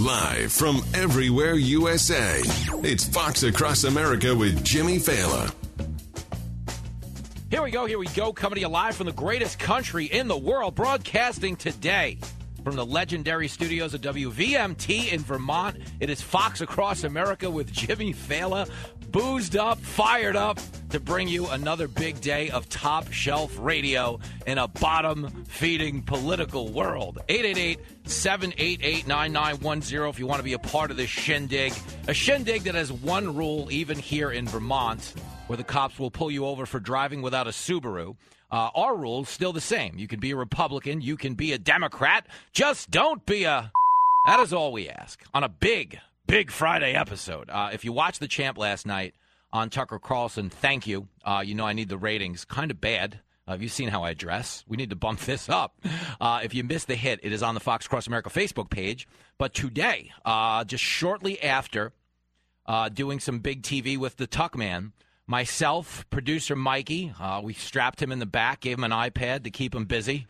Live 0.00 0.50
from 0.50 0.82
everywhere 0.94 1.56
USA, 1.56 2.40
it's 2.82 3.04
Fox 3.04 3.42
Across 3.42 3.84
America 3.84 4.34
with 4.34 4.64
Jimmy 4.64 4.96
Failla. 4.96 5.52
Here 7.50 7.62
we 7.62 7.70
go, 7.70 7.84
here 7.84 7.98
we 7.98 8.06
go, 8.06 8.32
coming 8.32 8.54
to 8.54 8.60
you 8.62 8.68
live 8.68 8.96
from 8.96 9.04
the 9.04 9.12
greatest 9.12 9.58
country 9.58 10.06
in 10.06 10.26
the 10.26 10.38
world, 10.38 10.74
broadcasting 10.74 11.54
today 11.54 12.16
from 12.64 12.76
the 12.76 12.86
legendary 12.86 13.46
studios 13.46 13.92
of 13.92 14.00
WVMT 14.00 15.12
in 15.12 15.20
Vermont. 15.20 15.76
It 16.00 16.08
is 16.08 16.22
Fox 16.22 16.62
Across 16.62 17.04
America 17.04 17.50
with 17.50 17.70
Jimmy 17.70 18.14
Failla, 18.14 18.70
boozed 19.10 19.56
up, 19.56 19.78
fired 19.78 20.36
up 20.36 20.58
to 20.90 21.00
bring 21.00 21.28
you 21.28 21.46
another 21.48 21.88
big 21.88 22.20
day 22.20 22.50
of 22.50 22.68
top 22.68 23.10
shelf 23.12 23.56
radio 23.58 24.18
in 24.46 24.58
a 24.58 24.66
bottom 24.66 25.44
feeding 25.44 26.02
political 26.02 26.68
world. 26.68 27.18
888 27.28 27.78
788 28.04 29.06
9910 29.06 30.08
if 30.08 30.18
you 30.18 30.26
want 30.26 30.38
to 30.38 30.44
be 30.44 30.52
a 30.52 30.58
part 30.58 30.90
of 30.90 30.96
this 30.96 31.10
shindig. 31.10 31.72
A 32.08 32.14
shindig 32.14 32.62
that 32.64 32.74
has 32.74 32.92
one 32.92 33.36
rule, 33.36 33.68
even 33.70 33.98
here 33.98 34.30
in 34.30 34.46
Vermont, 34.46 35.14
where 35.46 35.56
the 35.56 35.64
cops 35.64 35.98
will 35.98 36.10
pull 36.10 36.30
you 36.30 36.46
over 36.46 36.66
for 36.66 36.80
driving 36.80 37.22
without 37.22 37.46
a 37.46 37.50
Subaru. 37.50 38.16
Uh, 38.50 38.70
our 38.74 38.96
rule's 38.96 39.28
still 39.28 39.52
the 39.52 39.60
same. 39.60 39.96
You 39.96 40.08
can 40.08 40.18
be 40.18 40.32
a 40.32 40.36
Republican, 40.36 41.00
you 41.00 41.16
can 41.16 41.34
be 41.34 41.52
a 41.52 41.58
Democrat, 41.58 42.26
just 42.52 42.90
don't 42.90 43.24
be 43.24 43.44
a. 43.44 43.70
That 44.26 44.40
is 44.40 44.52
all 44.52 44.72
we 44.72 44.88
ask 44.88 45.22
on 45.32 45.44
a 45.44 45.48
big, 45.48 45.98
big 46.30 46.52
Friday 46.52 46.92
episode. 46.92 47.50
Uh, 47.50 47.70
if 47.72 47.84
you 47.84 47.92
watched 47.92 48.20
the 48.20 48.28
champ 48.28 48.56
last 48.56 48.86
night 48.86 49.14
on 49.52 49.68
Tucker 49.68 49.98
Carlson, 49.98 50.48
thank 50.48 50.86
you. 50.86 51.08
Uh, 51.24 51.42
you 51.44 51.56
know 51.56 51.66
I 51.66 51.72
need 51.72 51.88
the 51.88 51.98
ratings. 51.98 52.44
Kind 52.44 52.70
of 52.70 52.80
bad. 52.80 53.18
Uh, 53.48 53.52
have 53.52 53.62
you 53.62 53.68
seen 53.68 53.88
how 53.88 54.04
I 54.04 54.14
dress? 54.14 54.64
We 54.68 54.76
need 54.76 54.90
to 54.90 54.96
bump 54.96 55.18
this 55.26 55.48
up. 55.48 55.74
Uh, 56.20 56.40
if 56.44 56.54
you 56.54 56.62
missed 56.62 56.86
the 56.86 56.94
hit, 56.94 57.18
it 57.24 57.32
is 57.32 57.42
on 57.42 57.54
the 57.54 57.60
Fox 57.60 57.88
Cross 57.88 58.06
America 58.06 58.30
Facebook 58.30 58.70
page. 58.70 59.08
But 59.38 59.54
today, 59.54 60.12
uh, 60.24 60.62
just 60.62 60.84
shortly 60.84 61.42
after 61.42 61.92
uh, 62.64 62.90
doing 62.90 63.18
some 63.18 63.40
big 63.40 63.62
TV 63.62 63.98
with 63.98 64.16
the 64.16 64.28
Tuck 64.28 64.56
Man, 64.56 64.92
myself, 65.26 66.08
producer 66.10 66.54
Mikey, 66.54 67.12
uh, 67.18 67.40
we 67.42 67.54
strapped 67.54 68.00
him 68.00 68.12
in 68.12 68.20
the 68.20 68.26
back, 68.26 68.60
gave 68.60 68.78
him 68.78 68.84
an 68.84 68.92
iPad 68.92 69.42
to 69.42 69.50
keep 69.50 69.74
him 69.74 69.84
busy. 69.84 70.28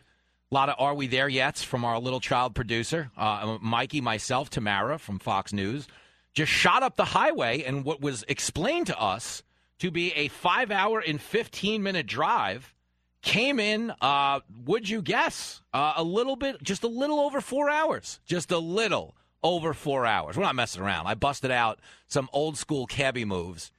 A 0.51 0.55
lot 0.55 0.67
of 0.67 0.75
Are 0.79 0.93
We 0.93 1.07
There 1.07 1.29
Yets 1.29 1.63
from 1.63 1.85
our 1.85 1.97
little 1.97 2.19
child 2.19 2.55
producer. 2.55 3.09
Uh, 3.15 3.57
Mikey, 3.61 4.01
myself, 4.01 4.49
Tamara 4.49 4.99
from 4.99 5.17
Fox 5.17 5.53
News 5.53 5.87
just 6.33 6.51
shot 6.51 6.83
up 6.83 6.97
the 6.97 7.05
highway 7.05 7.63
and 7.63 7.85
what 7.85 8.01
was 8.01 8.25
explained 8.27 8.87
to 8.87 8.99
us 8.99 9.43
to 9.79 9.91
be 9.91 10.11
a 10.11 10.27
five 10.27 10.69
hour 10.69 10.99
and 10.99 11.21
15 11.21 11.81
minute 11.81 12.05
drive 12.05 12.73
came 13.21 13.61
in, 13.61 13.93
uh, 14.01 14.41
would 14.65 14.89
you 14.89 15.01
guess, 15.01 15.61
uh, 15.73 15.93
a 15.95 16.03
little 16.03 16.35
bit, 16.35 16.61
just 16.61 16.83
a 16.83 16.87
little 16.89 17.21
over 17.21 17.39
four 17.39 17.69
hours. 17.69 18.19
Just 18.25 18.51
a 18.51 18.57
little 18.57 19.15
over 19.43 19.73
four 19.73 20.05
hours. 20.05 20.35
We're 20.35 20.43
not 20.43 20.55
messing 20.55 20.81
around. 20.81 21.07
I 21.07 21.13
busted 21.13 21.51
out 21.51 21.79
some 22.09 22.27
old 22.33 22.57
school 22.57 22.87
cabbie 22.87 23.23
moves 23.23 23.71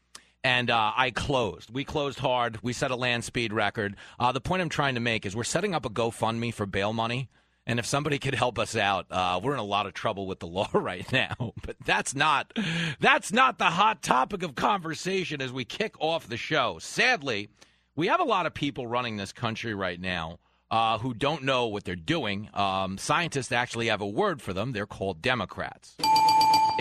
and 0.44 0.70
uh, 0.70 0.92
I 0.96 1.10
closed. 1.10 1.70
We 1.72 1.84
closed 1.84 2.18
hard. 2.18 2.58
We 2.62 2.72
set 2.72 2.90
a 2.90 2.96
land 2.96 3.24
speed 3.24 3.52
record. 3.52 3.96
Uh, 4.18 4.32
the 4.32 4.40
point 4.40 4.62
I'm 4.62 4.68
trying 4.68 4.94
to 4.94 5.00
make 5.00 5.24
is 5.24 5.36
we're 5.36 5.44
setting 5.44 5.74
up 5.74 5.86
a 5.86 5.90
GoFundMe 5.90 6.52
for 6.52 6.66
bail 6.66 6.92
money. 6.92 7.28
And 7.64 7.78
if 7.78 7.86
somebody 7.86 8.18
could 8.20 8.34
help 8.34 8.58
us 8.58 8.74
out, 8.76 9.06
uh, 9.10 9.40
we're 9.42 9.52
in 9.52 9.60
a 9.60 9.64
lot 9.64 9.86
of 9.86 9.94
trouble 9.94 10.26
with 10.26 10.40
the 10.40 10.46
law 10.46 10.68
right 10.74 11.10
now. 11.12 11.52
But 11.62 11.76
that's 11.84 12.14
not 12.14 12.52
that's 13.00 13.32
not 13.32 13.58
the 13.58 13.70
hot 13.70 14.02
topic 14.02 14.42
of 14.42 14.54
conversation 14.54 15.40
as 15.40 15.52
we 15.52 15.64
kick 15.64 15.94
off 16.00 16.28
the 16.28 16.36
show. 16.36 16.78
Sadly, 16.80 17.48
we 17.94 18.08
have 18.08 18.20
a 18.20 18.24
lot 18.24 18.46
of 18.46 18.54
people 18.54 18.86
running 18.86 19.16
this 19.16 19.32
country 19.32 19.74
right 19.74 20.00
now 20.00 20.38
uh, 20.70 20.98
who 20.98 21.14
don't 21.14 21.44
know 21.44 21.66
what 21.66 21.84
they're 21.84 21.94
doing. 21.94 22.48
Um, 22.54 22.96
scientists 22.98 23.52
actually 23.52 23.88
have 23.88 24.00
a 24.00 24.06
word 24.06 24.40
for 24.40 24.52
them. 24.52 24.72
They're 24.72 24.86
called 24.86 25.20
Democrats. 25.20 25.96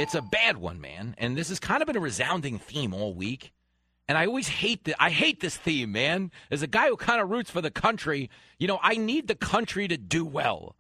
It's 0.01 0.15
a 0.15 0.21
bad 0.23 0.57
one, 0.57 0.81
man. 0.81 1.13
And 1.19 1.37
this 1.37 1.49
has 1.49 1.59
kind 1.59 1.83
of 1.83 1.85
been 1.85 1.95
a 1.95 1.99
resounding 1.99 2.57
theme 2.57 2.91
all 2.91 3.13
week. 3.13 3.53
And 4.07 4.17
I 4.17 4.25
always 4.25 4.47
hate 4.47 4.85
that. 4.85 4.95
I 4.99 5.11
hate 5.11 5.41
this 5.41 5.55
theme, 5.55 5.91
man. 5.91 6.31
As 6.49 6.63
a 6.63 6.67
guy 6.67 6.87
who 6.87 6.97
kind 6.97 7.21
of 7.21 7.29
roots 7.29 7.51
for 7.51 7.61
the 7.61 7.69
country, 7.69 8.31
you 8.57 8.67
know, 8.67 8.79
I 8.81 8.95
need 8.95 9.27
the 9.27 9.35
country 9.35 9.87
to 9.87 9.97
do 9.97 10.25
well. 10.25 10.75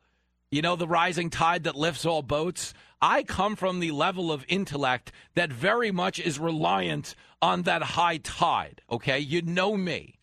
You 0.49 0.63
know, 0.63 0.75
the 0.75 0.87
rising 0.87 1.29
tide 1.29 1.65
that 1.65 1.75
lifts 1.75 2.03
all 2.03 2.23
boats. 2.23 2.73
I 2.99 3.21
come 3.21 3.55
from 3.55 3.79
the 3.79 3.91
level 3.91 4.31
of 4.31 4.43
intellect 4.47 5.11
that 5.35 5.53
very 5.53 5.91
much 5.91 6.19
is 6.19 6.39
reliant 6.39 7.13
on 7.43 7.61
that 7.63 7.83
high 7.83 8.17
tide. 8.17 8.81
Okay. 8.91 9.19
You 9.19 9.43
know 9.43 9.77
me. 9.77 10.15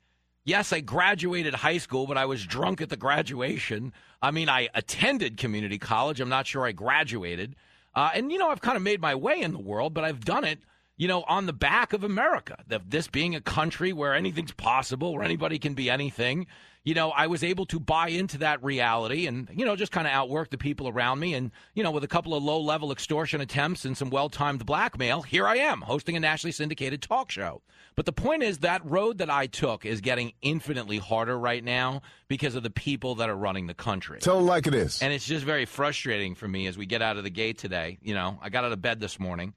Yes, 0.45 0.73
I 0.73 0.81
graduated 0.81 1.55
high 1.55 1.79
school, 1.79 2.09
but 2.09 2.19
I 2.19 2.25
was 2.25 2.45
drunk 2.45 2.81
at 2.81 2.89
the 2.89 2.97
graduation. 2.97 3.93
I 4.21 4.33
mean, 4.33 4.49
I 4.49 4.71
attended 4.75 5.37
community 5.37 5.79
college. 5.79 6.21
I'm 6.21 6.29
not 6.29 6.49
sure 6.49 6.67
I 6.67 6.73
graduated. 6.73 7.55
Uh, 7.95 8.11
and, 8.15 8.31
you 8.31 8.39
know, 8.39 8.49
I've 8.49 8.61
kind 8.61 8.77
of 8.77 8.83
made 8.83 9.01
my 9.01 9.15
way 9.15 9.41
in 9.41 9.53
the 9.53 9.59
world, 9.59 9.95
but 9.95 10.05
I've 10.05 10.25
done 10.25 10.45
it, 10.45 10.61
you 10.99 11.07
know, 11.09 11.23
on 11.23 11.47
the 11.47 11.53
back 11.53 11.93
of 11.95 12.05
America. 12.05 12.57
This 12.87 13.09
being 13.09 13.35
a 13.35 13.41
country 13.41 13.93
where 13.93 14.15
anything's 14.15 14.53
possible, 14.53 15.15
where 15.15 15.23
anybody 15.23 15.59
can 15.59 15.75
be 15.75 15.89
anything. 15.89 16.47
You 16.85 16.95
know, 16.95 17.11
I 17.11 17.27
was 17.27 17.45
able 17.45 17.67
to 17.67 17.79
buy 17.79 18.09
into 18.09 18.39
that 18.39 18.63
reality 18.65 19.27
and, 19.27 19.49
you 19.55 19.65
know, 19.65 19.77
just 19.77 19.93
kind 19.93 20.07
of 20.07 20.13
outwork 20.13 20.51
the 20.51 20.59
people 20.59 20.89
around 20.89 21.21
me. 21.21 21.35
And, 21.35 21.51
you 21.75 21.83
know, 21.83 21.91
with 21.91 22.03
a 22.03 22.09
couple 22.09 22.35
of 22.35 22.43
low 22.43 22.61
level 22.61 22.93
extortion 22.93 23.41
attempts 23.41 23.85
and 23.85 23.97
some 23.97 24.11
well 24.11 24.29
timed 24.29 24.65
blackmail, 24.67 25.23
here 25.23 25.47
I 25.47 25.57
am 25.57 25.83
hosting 25.83 26.17
a 26.17 26.21
nationally 26.21 26.53
syndicated 26.53 27.03
talk 27.03 27.31
show. 27.31 27.63
But 27.95 28.07
the 28.07 28.13
point 28.13 28.43
is 28.43 28.59
that 28.59 28.85
road 28.89 29.19
that 29.19 29.29
I 29.29 29.47
took 29.47 29.85
is 29.85 30.01
getting 30.01 30.33
infinitely 30.41 30.99
harder 30.99 31.39
right 31.39 31.63
now 31.63 32.03
because 32.27 32.55
of 32.55 32.63
the 32.63 32.71
people 32.71 33.17
that 33.17 33.29
are 33.29 33.37
running 33.37 33.67
the 33.67 33.75
country. 33.75 34.21
Tell 34.21 34.37
them 34.37 34.47
like 34.47 34.67
it 34.67 34.75
is. 34.75 35.03
And 35.03 35.13
it's 35.13 35.27
just 35.27 35.45
very 35.45 35.67
frustrating 35.67 36.35
for 36.35 36.49
me 36.49 36.67
as 36.69 36.79
we 36.79 36.87
get 36.87 37.03
out 37.03 37.19
of 37.19 37.25
the 37.25 37.31
gate 37.31 37.59
today. 37.59 37.99
You 38.03 38.15
know, 38.15 38.39
I 38.41 38.49
got 38.49 38.65
out 38.65 38.73
of 38.73 38.81
bed 38.81 38.99
this 38.99 39.21
morning 39.21 39.53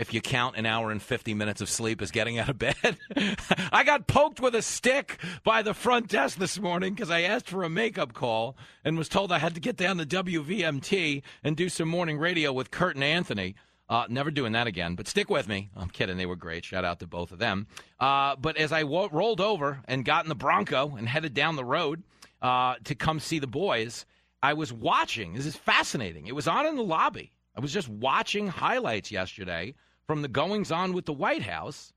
if 0.00 0.14
you 0.14 0.20
count 0.22 0.56
an 0.56 0.64
hour 0.64 0.90
and 0.90 1.00
50 1.02 1.34
minutes 1.34 1.60
of 1.60 1.68
sleep 1.68 2.00
as 2.00 2.10
getting 2.10 2.38
out 2.38 2.48
of 2.48 2.58
bed. 2.58 2.96
I 3.70 3.84
got 3.84 4.06
poked 4.06 4.40
with 4.40 4.54
a 4.54 4.62
stick 4.62 5.18
by 5.44 5.60
the 5.60 5.74
front 5.74 6.08
desk 6.08 6.38
this 6.38 6.58
morning 6.58 6.94
because 6.94 7.10
I 7.10 7.20
asked 7.20 7.50
for 7.50 7.64
a 7.64 7.68
makeup 7.68 8.14
call 8.14 8.56
and 8.82 8.96
was 8.96 9.10
told 9.10 9.30
I 9.30 9.38
had 9.38 9.54
to 9.54 9.60
get 9.60 9.76
down 9.76 9.98
to 9.98 10.06
WVMT 10.06 11.22
and 11.44 11.54
do 11.54 11.68
some 11.68 11.86
morning 11.86 12.18
radio 12.18 12.50
with 12.50 12.70
Kurt 12.70 12.94
and 12.94 13.04
Anthony. 13.04 13.56
Uh, 13.90 14.06
never 14.08 14.30
doing 14.30 14.52
that 14.52 14.66
again, 14.66 14.94
but 14.94 15.06
stick 15.06 15.28
with 15.28 15.46
me. 15.48 15.68
I'm 15.76 15.90
kidding. 15.90 16.16
They 16.16 16.24
were 16.24 16.36
great. 16.36 16.64
Shout 16.64 16.84
out 16.84 17.00
to 17.00 17.06
both 17.06 17.30
of 17.30 17.38
them. 17.38 17.66
Uh, 17.98 18.36
but 18.36 18.56
as 18.56 18.72
I 18.72 18.82
rolled 18.84 19.40
over 19.40 19.82
and 19.86 20.02
got 20.02 20.24
in 20.24 20.30
the 20.30 20.34
Bronco 20.34 20.96
and 20.96 21.06
headed 21.06 21.34
down 21.34 21.56
the 21.56 21.64
road 21.64 22.02
uh, 22.40 22.76
to 22.84 22.94
come 22.94 23.20
see 23.20 23.38
the 23.38 23.46
boys, 23.46 24.06
I 24.42 24.54
was 24.54 24.72
watching. 24.72 25.34
This 25.34 25.44
is 25.44 25.56
fascinating. 25.56 26.26
It 26.26 26.34
was 26.34 26.48
on 26.48 26.64
in 26.64 26.76
the 26.76 26.82
lobby. 26.82 27.32
I 27.54 27.60
was 27.60 27.72
just 27.72 27.88
watching 27.88 28.48
highlights 28.48 29.10
yesterday 29.10 29.74
from 30.10 30.22
the 30.22 30.28
goings 30.28 30.72
on 30.72 30.92
with 30.92 31.04
the 31.04 31.12
White 31.12 31.44
House. 31.44 31.92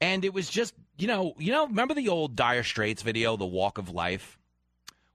And 0.00 0.24
it 0.24 0.32
was 0.32 0.48
just, 0.48 0.72
you 0.96 1.06
know, 1.06 1.34
you 1.36 1.52
know, 1.52 1.66
remember 1.66 1.92
the 1.92 2.08
old 2.08 2.34
Dire 2.34 2.62
Straits 2.62 3.02
video, 3.02 3.36
The 3.36 3.44
Walk 3.44 3.76
of 3.76 3.90
Life, 3.90 4.38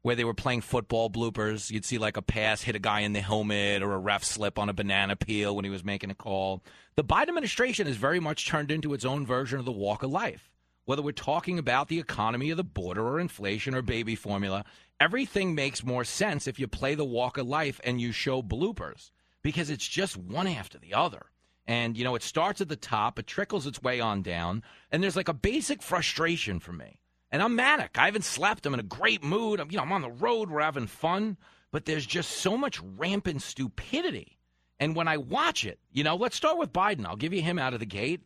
where 0.04 0.14
they 0.14 0.24
were 0.24 0.36
playing 0.36 0.62
football 0.62 1.10
bloopers? 1.10 1.72
You'd 1.72 1.84
see 1.84 1.98
like 1.98 2.16
a 2.16 2.22
pass 2.22 2.62
hit 2.62 2.76
a 2.76 2.80
guy 2.80 3.00
in 3.00 3.14
the 3.14 3.22
helmet 3.22 3.82
or 3.82 3.94
a 3.94 3.98
ref 3.98 4.24
slip 4.24 4.60
on 4.60 4.70
a 4.70 4.74
banana 4.74 5.16
peel 5.16 5.56
when 5.56 5.66
he 5.66 5.72
was 5.72 5.84
making 5.84 6.12
a 6.12 6.14
call. 6.14 6.62
The 6.96 7.04
Biden 7.04 7.30
administration 7.30 7.88
has 7.88 7.96
very 7.96 8.20
much 8.20 8.48
turned 8.48 8.70
into 8.70 8.94
its 8.94 9.04
own 9.04 9.26
version 9.26 9.58
of 9.58 9.66
The 9.66 9.72
Walk 9.72 10.04
of 10.04 10.12
Life. 10.12 10.52
Whether 10.86 11.02
we're 11.02 11.12
talking 11.12 11.58
about 11.58 11.88
the 11.88 11.98
economy 11.98 12.52
or 12.52 12.56
the 12.56 12.64
border 12.64 13.04
or 13.04 13.20
inflation 13.20 13.74
or 13.74 13.82
baby 13.82 14.14
formula, 14.14 14.64
everything 15.00 15.56
makes 15.56 15.84
more 15.84 16.04
sense 16.04 16.46
if 16.46 16.60
you 16.60 16.68
play 16.68 16.94
The 16.94 17.04
Walk 17.04 17.40
of 17.40 17.48
Life 17.48 17.82
and 17.84 18.00
you 18.00 18.12
show 18.12 18.44
bloopers 18.44 19.10
because 19.42 19.72
it's 19.72 19.88
just 19.88 20.16
one 20.16 20.46
after 20.46 20.78
the 20.78 20.94
other. 20.94 21.26
And, 21.66 21.98
you 21.98 22.04
know, 22.04 22.16
it 22.16 22.24
starts 22.24 22.60
at 22.60 22.68
the 22.68 22.76
top, 22.76 23.18
it 23.18 23.28
trickles 23.28 23.66
its 23.66 23.82
way 23.82 24.02
on 24.02 24.22
down, 24.22 24.64
and 24.92 25.02
there's 25.02 25.16
like 25.16 25.30
a 25.30 25.34
basic 25.34 25.82
frustration 25.82 26.60
for 26.60 26.74
me. 26.74 27.00
And 27.32 27.42
I'm 27.42 27.56
manic. 27.56 27.98
I 27.98 28.06
haven't 28.06 28.26
slept. 28.26 28.66
I'm 28.66 28.74
in 28.76 28.80
a 28.80 28.84
great 28.84 29.24
mood. 29.24 29.60
I'm, 29.60 29.72
you 29.72 29.78
know, 29.78 29.84
I'm 29.84 29.92
on 29.92 30.02
the 30.02 30.12
road. 30.12 30.52
We're 30.52 30.62
having 30.62 30.88
fun. 30.88 31.38
But 31.72 31.86
there's 31.86 32.06
just 32.06 32.30
so 32.30 32.58
much 32.58 32.80
rampant 32.98 33.42
stupidity. 33.42 34.38
And 34.80 34.96
when 34.96 35.08
I 35.08 35.18
watch 35.18 35.66
it, 35.66 35.80
you 35.92 36.04
know, 36.04 36.16
let's 36.16 36.36
start 36.36 36.60
with 36.60 36.74
Biden. 36.74 37.06
I'll 37.06 37.16
give 37.16 37.34
you 37.34 37.42
him 37.42 37.58
out 37.58 37.74
of 37.74 37.80
the 37.80 37.88
gate. 37.88 38.22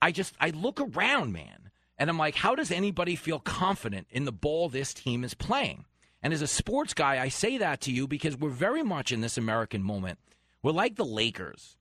I 0.00 0.12
just, 0.12 0.34
I 0.40 0.50
look 0.50 0.80
around, 0.80 1.32
man, 1.32 1.70
and 1.98 2.08
I'm 2.08 2.18
like, 2.18 2.36
how 2.36 2.54
does 2.54 2.70
anybody 2.70 3.16
feel 3.16 3.40
confident 3.40 4.06
in 4.10 4.24
the 4.24 4.32
ball 4.32 4.68
this 4.68 4.94
team 4.94 5.24
is 5.24 5.34
playing? 5.34 5.84
And 6.22 6.32
as 6.32 6.42
a 6.42 6.46
sports 6.46 6.94
guy, 6.94 7.20
I 7.20 7.28
say 7.28 7.58
that 7.58 7.80
to 7.82 7.92
you 7.92 8.06
because 8.06 8.36
we're 8.36 8.50
very 8.50 8.82
much 8.82 9.12
in 9.12 9.20
this 9.20 9.36
American 9.36 9.82
moment. 9.82 10.18
We're 10.62 10.72
like 10.72 10.96
the 10.96 11.04
Lakers 11.04 11.76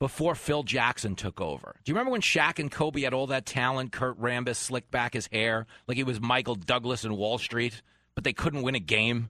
before 0.00 0.34
Phil 0.34 0.62
Jackson 0.62 1.16
took 1.16 1.40
over. 1.40 1.74
Do 1.84 1.90
you 1.90 1.94
remember 1.94 2.12
when 2.12 2.20
Shaq 2.20 2.58
and 2.58 2.70
Kobe 2.70 3.02
had 3.02 3.14
all 3.14 3.26
that 3.28 3.46
talent? 3.46 3.92
Kurt 3.92 4.20
Rambis 4.20 4.56
slicked 4.56 4.90
back 4.90 5.14
his 5.14 5.28
hair 5.32 5.66
like 5.86 5.96
he 5.96 6.04
was 6.04 6.20
Michael 6.20 6.54
Douglas 6.54 7.04
in 7.04 7.16
Wall 7.16 7.38
Street, 7.38 7.82
but 8.14 8.24
they 8.24 8.32
couldn't 8.32 8.62
win 8.62 8.74
a 8.74 8.80
game. 8.80 9.28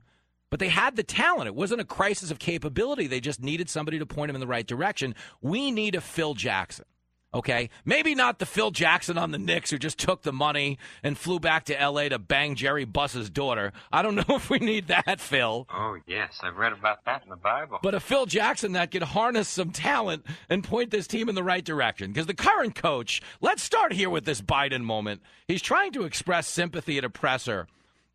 But 0.50 0.60
they 0.60 0.68
had 0.68 0.96
the 0.96 1.02
talent. 1.02 1.46
It 1.46 1.54
wasn't 1.54 1.82
a 1.82 1.84
crisis 1.84 2.30
of 2.30 2.38
capability. 2.38 3.06
They 3.06 3.20
just 3.20 3.42
needed 3.42 3.68
somebody 3.68 3.98
to 3.98 4.06
point 4.06 4.28
them 4.28 4.36
in 4.36 4.40
the 4.40 4.46
right 4.46 4.66
direction. 4.66 5.14
We 5.42 5.70
need 5.70 5.94
a 5.94 6.00
Phil 6.00 6.34
Jackson. 6.34 6.86
Okay, 7.34 7.68
maybe 7.84 8.14
not 8.14 8.38
the 8.38 8.46
Phil 8.46 8.70
Jackson 8.70 9.18
on 9.18 9.32
the 9.32 9.38
Knicks 9.38 9.70
who 9.70 9.78
just 9.78 9.98
took 9.98 10.22
the 10.22 10.32
money 10.32 10.78
and 11.02 11.16
flew 11.16 11.38
back 11.38 11.64
to 11.64 11.78
L.A. 11.78 12.08
to 12.08 12.18
bang 12.18 12.54
Jerry 12.54 12.86
Buss's 12.86 13.28
daughter. 13.28 13.72
I 13.92 14.00
don't 14.00 14.14
know 14.28 14.36
if 14.36 14.48
we 14.48 14.58
need 14.58 14.88
that, 14.88 15.20
Phil. 15.20 15.66
Oh 15.70 15.98
yes, 16.06 16.40
I've 16.42 16.56
read 16.56 16.72
about 16.72 17.04
that 17.04 17.24
in 17.24 17.28
the 17.28 17.36
Bible. 17.36 17.80
But 17.82 17.94
a 17.94 18.00
Phil 18.00 18.24
Jackson 18.24 18.72
that 18.72 18.90
could 18.90 19.02
harness 19.02 19.46
some 19.46 19.72
talent 19.72 20.24
and 20.48 20.64
point 20.64 20.90
this 20.90 21.06
team 21.06 21.28
in 21.28 21.34
the 21.34 21.44
right 21.44 21.64
direction. 21.64 22.12
Because 22.12 22.26
the 22.26 22.34
current 22.34 22.74
coach, 22.74 23.20
let's 23.42 23.62
start 23.62 23.92
here 23.92 24.08
with 24.08 24.24
this 24.24 24.40
Biden 24.40 24.82
moment. 24.82 25.20
He's 25.46 25.60
trying 25.62 25.92
to 25.92 26.04
express 26.04 26.48
sympathy 26.48 26.96
at 26.96 27.04
a 27.04 27.10
presser 27.10 27.66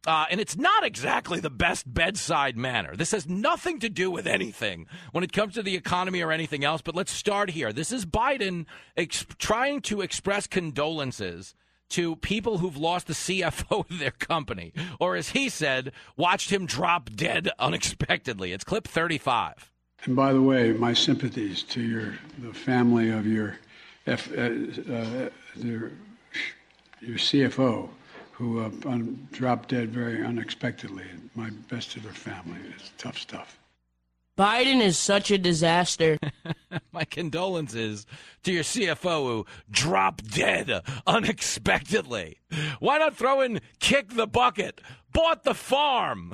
uh, 0.05 0.25
and 0.29 0.41
it's 0.41 0.57
not 0.57 0.83
exactly 0.83 1.39
the 1.39 1.49
best 1.49 1.91
bedside 1.91 2.57
manner. 2.57 2.95
This 2.95 3.11
has 3.11 3.27
nothing 3.27 3.79
to 3.79 3.89
do 3.89 4.11
with 4.11 4.27
anything 4.27 4.87
when 5.11 5.23
it 5.23 5.31
comes 5.31 5.53
to 5.53 5.63
the 5.63 5.75
economy 5.75 6.21
or 6.21 6.31
anything 6.31 6.63
else. 6.65 6.81
But 6.81 6.95
let's 6.95 7.11
start 7.11 7.51
here. 7.51 7.71
This 7.71 7.91
is 7.91 8.05
Biden 8.05 8.65
ex- 8.97 9.25
trying 9.37 9.81
to 9.83 10.01
express 10.01 10.45
condolences 10.45 11.55
to 11.89 12.15
people 12.17 12.57
who've 12.57 12.75
lost 12.75 13.07
the 13.07 13.13
CFO 13.13 13.89
of 13.89 13.99
their 13.99 14.11
company, 14.11 14.73
or 14.99 15.15
as 15.15 15.29
he 15.29 15.47
said, 15.47 15.91
watched 16.17 16.49
him 16.49 16.65
drop 16.65 17.09
dead 17.11 17.49
unexpectedly. 17.59 18.51
It's 18.51 18.63
clip 18.63 18.87
35. 18.87 19.71
And 20.05 20.15
by 20.15 20.33
the 20.33 20.41
way, 20.41 20.73
my 20.73 20.93
sympathies 20.93 21.63
to 21.63 21.81
your 21.81 22.15
the 22.39 22.53
family 22.53 23.09
of 23.09 23.25
your 23.25 23.57
F, 24.05 24.29
uh, 24.31 24.41
uh, 24.41 25.29
your, 25.55 25.91
your 26.99 27.17
CFO 27.17 27.89
who 28.43 28.59
uh, 28.59 28.99
dropped 29.31 29.69
dead 29.69 29.89
very 29.89 30.23
unexpectedly. 30.23 31.05
My 31.33 31.49
best 31.69 31.91
to 31.91 32.01
their 32.01 32.11
family. 32.11 32.59
It's 32.75 32.91
tough 32.97 33.17
stuff. 33.17 33.57
Biden 34.37 34.81
is 34.81 34.97
such 34.97 35.31
a 35.31 35.37
disaster. 35.37 36.17
My 36.91 37.05
condolences 37.05 38.05
to 38.43 38.51
your 38.51 38.63
CFO 38.63 39.27
who 39.27 39.45
dropped 39.69 40.31
dead 40.31 40.81
unexpectedly. 41.05 42.39
Why 42.79 42.97
not 42.97 43.15
throw 43.15 43.41
in 43.41 43.61
kick 43.79 44.09
the 44.09 44.27
bucket? 44.27 44.81
Bought 45.13 45.43
the 45.43 45.53
farm. 45.53 46.33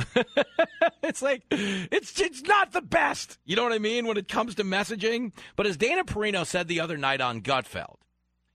it's 1.04 1.22
like 1.22 1.44
it's 1.52 2.20
it's 2.22 2.42
not 2.44 2.72
the 2.72 2.82
best. 2.82 3.38
You 3.46 3.58
know 3.58 3.64
what 3.64 3.74
I 3.74 3.80
mean 3.80 4.08
when 4.08 4.16
it 4.16 4.30
comes 4.30 4.56
to 4.56 4.64
messaging. 4.64 5.34
But 5.58 5.68
as 5.68 5.76
Dana 5.76 6.06
Perino 6.06 6.46
said 6.46 6.70
the 6.70 6.80
other 6.80 6.98
night 6.98 7.20
on 7.20 7.42
Gutfeld, 7.42 7.98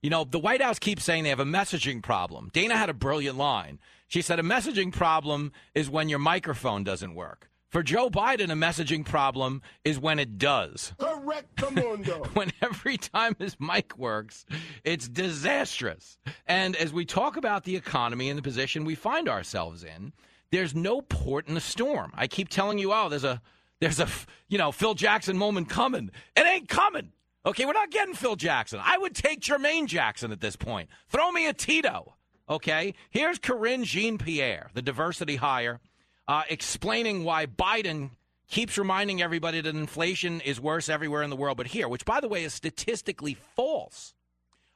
you 0.04 0.10
know, 0.10 0.24
the 0.24 0.38
White 0.38 0.60
House 0.60 0.78
keeps 0.78 1.02
saying 1.02 1.22
they 1.22 1.30
have 1.30 1.40
a 1.40 1.46
messaging 1.46 2.02
problem. 2.02 2.50
Dana 2.52 2.76
had 2.76 2.90
a 2.90 2.94
brilliant 2.94 3.38
line. 3.38 3.78
She 4.06 4.20
said, 4.20 4.38
A 4.38 4.42
messaging 4.42 4.92
problem 4.92 5.50
is 5.74 5.88
when 5.88 6.10
your 6.10 6.18
microphone 6.18 6.84
doesn't 6.84 7.14
work. 7.14 7.48
For 7.70 7.82
Joe 7.82 8.10
Biden, 8.10 8.50
a 8.50 8.54
messaging 8.54 9.06
problem 9.06 9.62
is 9.82 9.98
when 9.98 10.18
it 10.18 10.36
does. 10.36 10.92
Correct, 10.98 11.56
Commando. 11.56 12.22
when 12.34 12.52
every 12.60 12.98
time 12.98 13.34
his 13.38 13.58
mic 13.58 13.96
works, 13.96 14.44
it's 14.84 15.08
disastrous. 15.08 16.18
And 16.46 16.76
as 16.76 16.92
we 16.92 17.06
talk 17.06 17.38
about 17.38 17.64
the 17.64 17.74
economy 17.74 18.28
and 18.28 18.36
the 18.36 18.42
position 18.42 18.84
we 18.84 18.96
find 18.96 19.26
ourselves 19.26 19.84
in, 19.84 20.12
there's 20.50 20.74
no 20.74 21.00
port 21.00 21.48
in 21.48 21.54
the 21.54 21.62
storm. 21.62 22.12
I 22.14 22.26
keep 22.26 22.50
telling 22.50 22.76
you, 22.76 22.92
oh, 22.92 23.08
there's 23.08 23.24
a 23.24 23.40
there's 23.80 24.00
a 24.00 24.08
you 24.48 24.58
know 24.58 24.70
Phil 24.70 24.92
Jackson 24.92 25.38
moment 25.38 25.70
coming. 25.70 26.10
It 26.36 26.46
ain't 26.46 26.68
coming. 26.68 27.12
Okay, 27.46 27.67
we're 27.67 27.75
not 27.75 27.91
getting 27.91 28.14
Phil 28.14 28.37
Jackson. 28.37 28.81
I 28.82 28.96
would 28.96 29.14
take 29.14 29.41
Jermaine 29.41 29.87
Jackson 29.87 30.32
at 30.32 30.41
this 30.41 30.56
point. 30.56 30.88
Throw 31.08 31.31
me 31.31 31.46
a 31.46 31.52
Tito. 31.52 32.14
Okay, 32.49 32.94
here's 33.11 33.38
Karine 33.38 33.85
Jean 33.85 34.19
Pierre, 34.19 34.70
the 34.75 34.82
diversity 34.82 35.37
hire, 35.37 35.81
uh, 36.29 36.43
explaining 36.49 37.25
why 37.25 37.46
Biden 37.46 38.11
keeps 38.49 38.76
reminding 38.79 39.23
everybody 39.23 39.61
that 39.61 39.75
inflation 39.75 40.41
is 40.41 40.61
worse 40.61 40.88
everywhere 40.88 41.23
in 41.23 41.31
the 41.31 41.37
world 41.37 41.56
but 41.56 41.67
here, 41.67 41.88
which, 41.88 42.05
by 42.05 42.20
the 42.20 42.29
way, 42.29 42.44
is 42.44 42.52
statistically 42.52 43.35
false. 43.56 44.14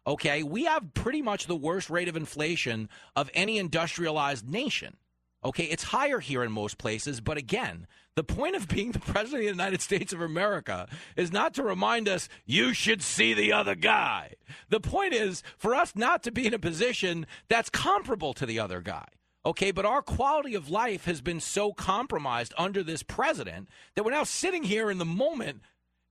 Okay, 0.06 0.42
we 0.42 0.64
have 0.64 0.94
pretty 0.94 1.20
much 1.20 1.46
the 1.46 1.56
worst 1.56 1.90
rate 1.90 2.08
of 2.08 2.16
inflation 2.16 2.88
of 3.14 3.30
any 3.34 3.58
industrialized 3.58 4.48
nation. 4.48 4.96
Okay, 5.44 5.64
it's 5.64 5.84
higher 5.84 6.18
here 6.18 6.42
in 6.42 6.50
most 6.50 6.78
places, 6.78 7.20
but 7.20 7.36
again, 7.36 7.86
the 8.16 8.24
point 8.24 8.56
of 8.56 8.66
being 8.66 8.90
the 8.90 8.98
president 8.98 9.34
of 9.34 9.44
the 9.44 9.62
United 9.62 9.80
States 9.80 10.12
of 10.12 10.20
America 10.20 10.88
is 11.16 11.30
not 11.30 11.54
to 11.54 11.62
remind 11.62 12.08
us 12.08 12.28
you 12.44 12.74
should 12.74 13.02
see 13.02 13.32
the 13.34 13.52
other 13.52 13.76
guy. 13.76 14.34
The 14.68 14.80
point 14.80 15.14
is 15.14 15.44
for 15.56 15.76
us 15.76 15.94
not 15.94 16.24
to 16.24 16.32
be 16.32 16.46
in 16.46 16.54
a 16.54 16.58
position 16.58 17.26
that's 17.48 17.70
comparable 17.70 18.34
to 18.34 18.46
the 18.46 18.58
other 18.58 18.80
guy. 18.80 19.06
Okay, 19.46 19.70
but 19.70 19.86
our 19.86 20.02
quality 20.02 20.56
of 20.56 20.68
life 20.68 21.04
has 21.04 21.20
been 21.20 21.38
so 21.38 21.72
compromised 21.72 22.52
under 22.58 22.82
this 22.82 23.04
president 23.04 23.68
that 23.94 24.04
we're 24.04 24.10
now 24.10 24.24
sitting 24.24 24.64
here 24.64 24.90
in 24.90 24.98
the 24.98 25.04
moment 25.04 25.62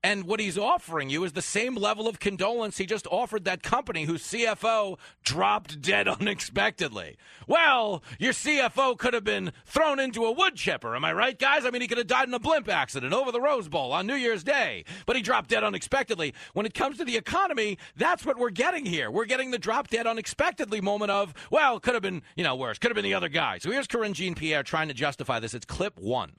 and 0.04 0.26
what 0.26 0.40
he's 0.40 0.58
offering 0.58 1.10
you 1.10 1.24
is 1.24 1.34
the 1.34 1.42
same 1.42 1.76
level 1.76 2.08
of 2.08 2.20
condolence 2.20 2.78
he 2.78 2.86
just 2.86 3.08
offered 3.08 3.46
that 3.46 3.64
company 3.64 4.06
whose 4.06 4.24
CFO 4.24 4.98
dropped 5.24 5.82
dead 5.82 6.08
unexpectedly. 6.08 7.18
Well, 7.48 8.04
your 8.20 8.34
CFO 8.34 8.98
could 8.98 9.14
have 9.14 9.24
been 9.24 9.52
thrown 9.66 10.00
into 10.00 10.26
a 10.26 10.32
wood 10.32 10.56
chipper. 10.56 10.96
Am 10.96 11.04
I 11.04 11.14
right, 11.14 11.38
guys? 11.38 11.66
I 11.66 11.72
mean, 11.72 11.82
he 11.82 11.88
could 11.88 11.98
have 11.98 12.08
died 12.08 12.28
in 12.28 12.34
a 12.34 12.40
blimp 12.40 12.70
accident 12.70 13.14
over 13.14 13.32
the 13.32 13.42
Rose 13.42 13.68
Bowl 13.68 13.92
on 13.92 14.06
New 14.06 14.16
Year's 14.16 14.44
Day, 14.44 14.86
but 15.06 15.16
he 15.16 15.22
dropped 15.22 15.50
dead 15.50 15.64
unexpectedly. 15.64 16.34
When 16.54 16.66
it 16.66 16.74
comes 16.74 16.98
to 16.98 17.06
the 17.06 17.18
economy, 17.18 17.78
that's 17.96 18.26
what 18.26 18.38
we're 18.38 18.50
getting 18.52 18.86
here. 18.86 19.10
We're 19.10 19.26
getting 19.26 19.52
the 19.52 19.60
drop 19.60 19.88
dead 19.88 20.08
unexpectedly 20.08 20.80
moment 20.80 21.12
of, 21.12 21.34
well, 21.52 21.80
could 21.80 21.96
have 21.96 22.04
been, 22.04 22.22
you 22.36 22.44
know, 22.44 22.56
worse. 22.56 22.78
Could 22.78 22.92
have 22.92 22.96
been 22.96 23.04
the 23.04 23.14
other 23.14 23.30
guy. 23.30 23.58
So 23.58 23.72
here's 23.72 23.88
Karine 23.88 24.14
Jean 24.14 24.36
Pierre 24.36 24.64
trying 24.64 24.88
to 24.90 24.94
justify 24.94 25.40
this. 25.40 25.54
It's 25.54 25.66
clip 25.66 25.98
one. 26.00 26.34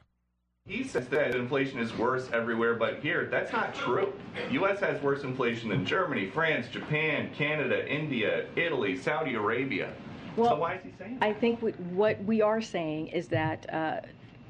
He 0.69 0.85
says 0.85 1.09
that 1.09 1.35
inflation 1.35 1.79
is 1.79 1.97
worse 1.97 2.29
everywhere 2.31 2.75
but 2.75 3.00
here. 3.00 3.26
That's 3.31 3.50
not 3.50 3.75
true. 3.75 4.12
U.S. 4.50 4.81
has 4.81 5.00
worse 5.03 5.23
inflation 5.23 5.70
than 5.70 5.87
Germany, 5.87 6.26
France, 6.26 6.67
Japan, 6.70 7.31
Canada, 7.35 7.88
India, 7.91 8.44
Italy, 8.55 8.94
Saudi 8.94 9.35
Arabia. 9.35 9.91
Well, 10.37 10.50
so 10.50 10.56
why 10.56 10.75
is 10.75 10.82
he 10.85 10.93
saying 10.99 11.20
that? 11.20 11.26
I 11.26 11.32
think 11.32 11.62
we, 11.62 11.73
what 11.73 12.23
we 12.25 12.43
are 12.43 12.61
saying 12.61 13.06
is 13.09 13.29
that 13.29 13.73
uh, 13.73 14.00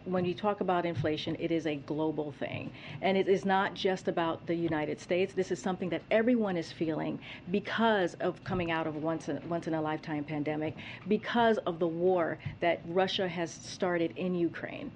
when 0.07 0.25
you 0.25 0.35
talk 0.35 0.61
about 0.61 0.85
inflation, 0.85 1.37
it 1.39 1.53
is 1.53 1.69
a 1.69 1.77
global 1.77 2.33
thing. 2.33 2.73
And 3.01 3.17
it 3.17 3.29
is 3.29 3.45
not 3.45 3.75
just 3.75 4.09
about 4.09 4.45
the 4.45 4.57
United 4.57 4.99
States. 4.99 5.35
This 5.35 5.53
is 5.53 5.63
something 5.63 5.89
that 5.91 6.03
everyone 6.11 6.57
is 6.57 6.73
feeling 6.73 7.21
because 7.53 8.15
of 8.15 8.43
coming 8.43 8.73
out 8.73 8.89
of 8.89 8.97
once 8.97 9.29
in, 9.29 9.41
once 9.49 9.69
in 9.69 9.75
a 9.75 9.81
lifetime 9.81 10.25
pandemic, 10.25 10.75
because 11.07 11.59
of 11.59 11.79
the 11.79 11.87
war 11.87 12.39
that 12.59 12.81
Russia 12.89 13.29
has 13.29 13.53
started 13.53 14.13
in 14.17 14.35
Ukraine. 14.35 14.91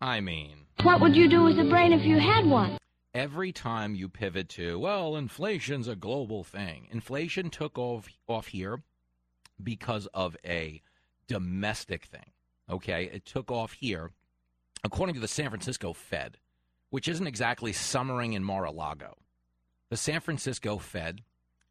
I 0.00 0.20
mean, 0.20 0.66
what 0.82 1.00
would 1.00 1.16
you 1.16 1.28
do 1.28 1.44
with 1.44 1.58
a 1.58 1.64
brain 1.64 1.92
if 1.92 2.04
you 2.04 2.18
had 2.18 2.46
one? 2.46 2.78
Every 3.14 3.50
time 3.50 3.94
you 3.94 4.08
pivot 4.08 4.48
to, 4.50 4.78
well, 4.78 5.16
inflation's 5.16 5.88
a 5.88 5.96
global 5.96 6.44
thing. 6.44 6.88
Inflation 6.90 7.48
took 7.48 7.78
off 7.78 8.08
off 8.28 8.48
here 8.48 8.82
because 9.62 10.06
of 10.12 10.36
a 10.44 10.82
domestic 11.26 12.04
thing. 12.04 12.32
Okay, 12.68 13.04
it 13.12 13.24
took 13.24 13.50
off 13.50 13.72
here 13.72 14.10
according 14.84 15.14
to 15.14 15.20
the 15.20 15.28
San 15.28 15.48
Francisco 15.48 15.92
Fed, 15.92 16.36
which 16.90 17.08
isn't 17.08 17.26
exactly 17.26 17.72
summering 17.72 18.34
in 18.34 18.44
Mar-a-Lago. 18.44 19.16
The 19.88 19.96
San 19.96 20.20
Francisco 20.20 20.76
Fed 20.78 21.22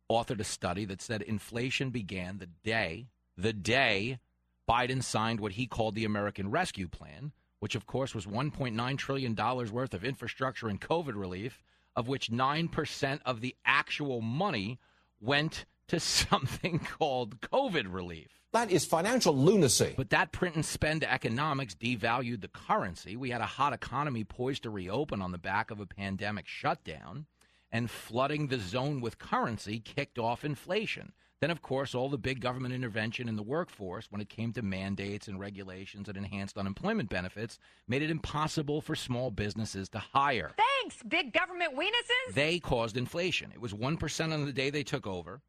authored 0.09 0.39
a 0.39 0.45
study 0.45 0.85
that 0.85 1.01
said 1.01 1.21
inflation 1.21 1.91
began 1.91 2.37
the 2.37 2.49
day 2.63 3.07
the 3.37 3.53
day 3.53 4.19
Biden 4.67 5.03
signed 5.03 5.39
what 5.39 5.53
he 5.53 5.67
called 5.67 5.95
the 5.95 6.05
American 6.05 6.49
Rescue 6.49 6.87
Plan, 6.87 7.33
which 7.59 7.75
of 7.75 7.85
course 7.85 8.13
was 8.13 8.25
$1.9 8.25 8.97
trillion 8.97 9.35
worth 9.35 9.93
of 9.93 10.03
infrastructure 10.03 10.67
and 10.67 10.81
COVID 10.81 11.15
relief, 11.15 11.63
of 11.95 12.07
which 12.07 12.29
9% 12.29 13.19
of 13.25 13.41
the 13.41 13.55
actual 13.65 14.21
money 14.21 14.79
went 15.21 15.65
to 15.87 15.99
something 15.99 16.79
called 16.79 17.41
COVID 17.41 17.85
relief. 17.93 18.41
That 18.53 18.71
is 18.71 18.85
financial 18.85 19.35
lunacy. 19.35 19.93
But 19.97 20.11
that 20.11 20.31
print 20.31 20.55
and 20.55 20.65
spend 20.65 21.03
economics 21.03 21.75
devalued 21.75 22.39
the 22.39 22.47
currency. 22.47 23.17
We 23.17 23.29
had 23.29 23.41
a 23.41 23.45
hot 23.45 23.73
economy 23.73 24.23
poised 24.23 24.63
to 24.63 24.69
reopen 24.69 25.21
on 25.21 25.33
the 25.33 25.37
back 25.37 25.71
of 25.71 25.81
a 25.81 25.85
pandemic 25.85 26.47
shutdown, 26.47 27.25
and 27.69 27.91
flooding 27.91 28.47
the 28.47 28.57
zone 28.57 29.01
with 29.01 29.19
currency 29.19 29.79
kicked 29.79 30.17
off 30.17 30.45
inflation. 30.45 31.11
Then, 31.41 31.51
of 31.51 31.61
course, 31.61 31.93
all 31.93 32.09
the 32.09 32.17
big 32.17 32.39
government 32.39 32.73
intervention 32.73 33.27
in 33.27 33.35
the 33.35 33.43
workforce 33.43 34.07
when 34.09 34.21
it 34.21 34.29
came 34.29 34.53
to 34.53 34.61
mandates 34.61 35.27
and 35.27 35.39
regulations 35.39 36.07
and 36.07 36.17
enhanced 36.17 36.57
unemployment 36.57 37.09
benefits 37.09 37.59
made 37.87 38.01
it 38.01 38.09
impossible 38.09 38.81
for 38.81 38.95
small 38.95 39.31
businesses 39.31 39.89
to 39.89 39.99
hire. 39.99 40.53
Thanks, 40.57 41.03
big 41.03 41.33
government 41.33 41.75
weenuses. 41.75 42.33
They 42.33 42.59
caused 42.59 42.95
inflation. 42.95 43.51
It 43.53 43.59
was 43.59 43.73
1% 43.73 44.33
on 44.33 44.45
the 44.45 44.53
day 44.53 44.69
they 44.69 44.83
took 44.83 45.05
over. 45.05 45.41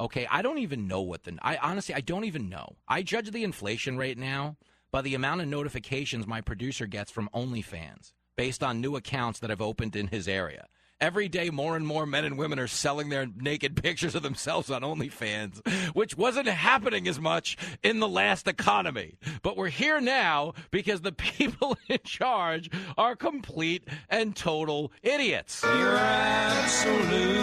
Okay, 0.00 0.26
I 0.30 0.42
don't 0.42 0.58
even 0.58 0.86
know 0.86 1.02
what 1.02 1.24
the. 1.24 1.38
I 1.42 1.56
honestly, 1.56 1.94
I 1.94 2.00
don't 2.00 2.24
even 2.24 2.48
know. 2.48 2.76
I 2.86 3.02
judge 3.02 3.30
the 3.30 3.42
inflation 3.42 3.96
rate 3.96 4.18
now 4.18 4.56
by 4.92 5.02
the 5.02 5.14
amount 5.14 5.40
of 5.40 5.48
notifications 5.48 6.26
my 6.26 6.40
producer 6.40 6.86
gets 6.86 7.10
from 7.10 7.28
OnlyFans 7.34 8.12
based 8.36 8.62
on 8.62 8.80
new 8.80 8.94
accounts 8.94 9.40
that 9.40 9.50
I've 9.50 9.60
opened 9.60 9.96
in 9.96 10.06
his 10.08 10.28
area. 10.28 10.66
Every 11.00 11.28
day, 11.28 11.50
more 11.50 11.76
and 11.76 11.86
more 11.86 12.06
men 12.06 12.24
and 12.24 12.36
women 12.36 12.58
are 12.58 12.66
selling 12.66 13.08
their 13.08 13.26
naked 13.26 13.76
pictures 13.82 14.16
of 14.16 14.24
themselves 14.24 14.68
on 14.68 14.82
OnlyFans, 14.82 15.64
which 15.94 16.16
wasn't 16.16 16.48
happening 16.48 17.06
as 17.06 17.20
much 17.20 17.56
in 17.84 18.00
the 18.00 18.08
last 18.08 18.48
economy. 18.48 19.16
But 19.42 19.56
we're 19.56 19.68
here 19.68 20.00
now 20.00 20.54
because 20.72 21.02
the 21.02 21.12
people 21.18 21.76
in 21.88 22.00
charge 22.04 22.68
are 22.96 23.14
complete 23.14 23.86
and 24.08 24.34
total 24.34 24.90
idiots. 25.02 25.62
You're 25.62 25.96
absolutely 25.96 27.38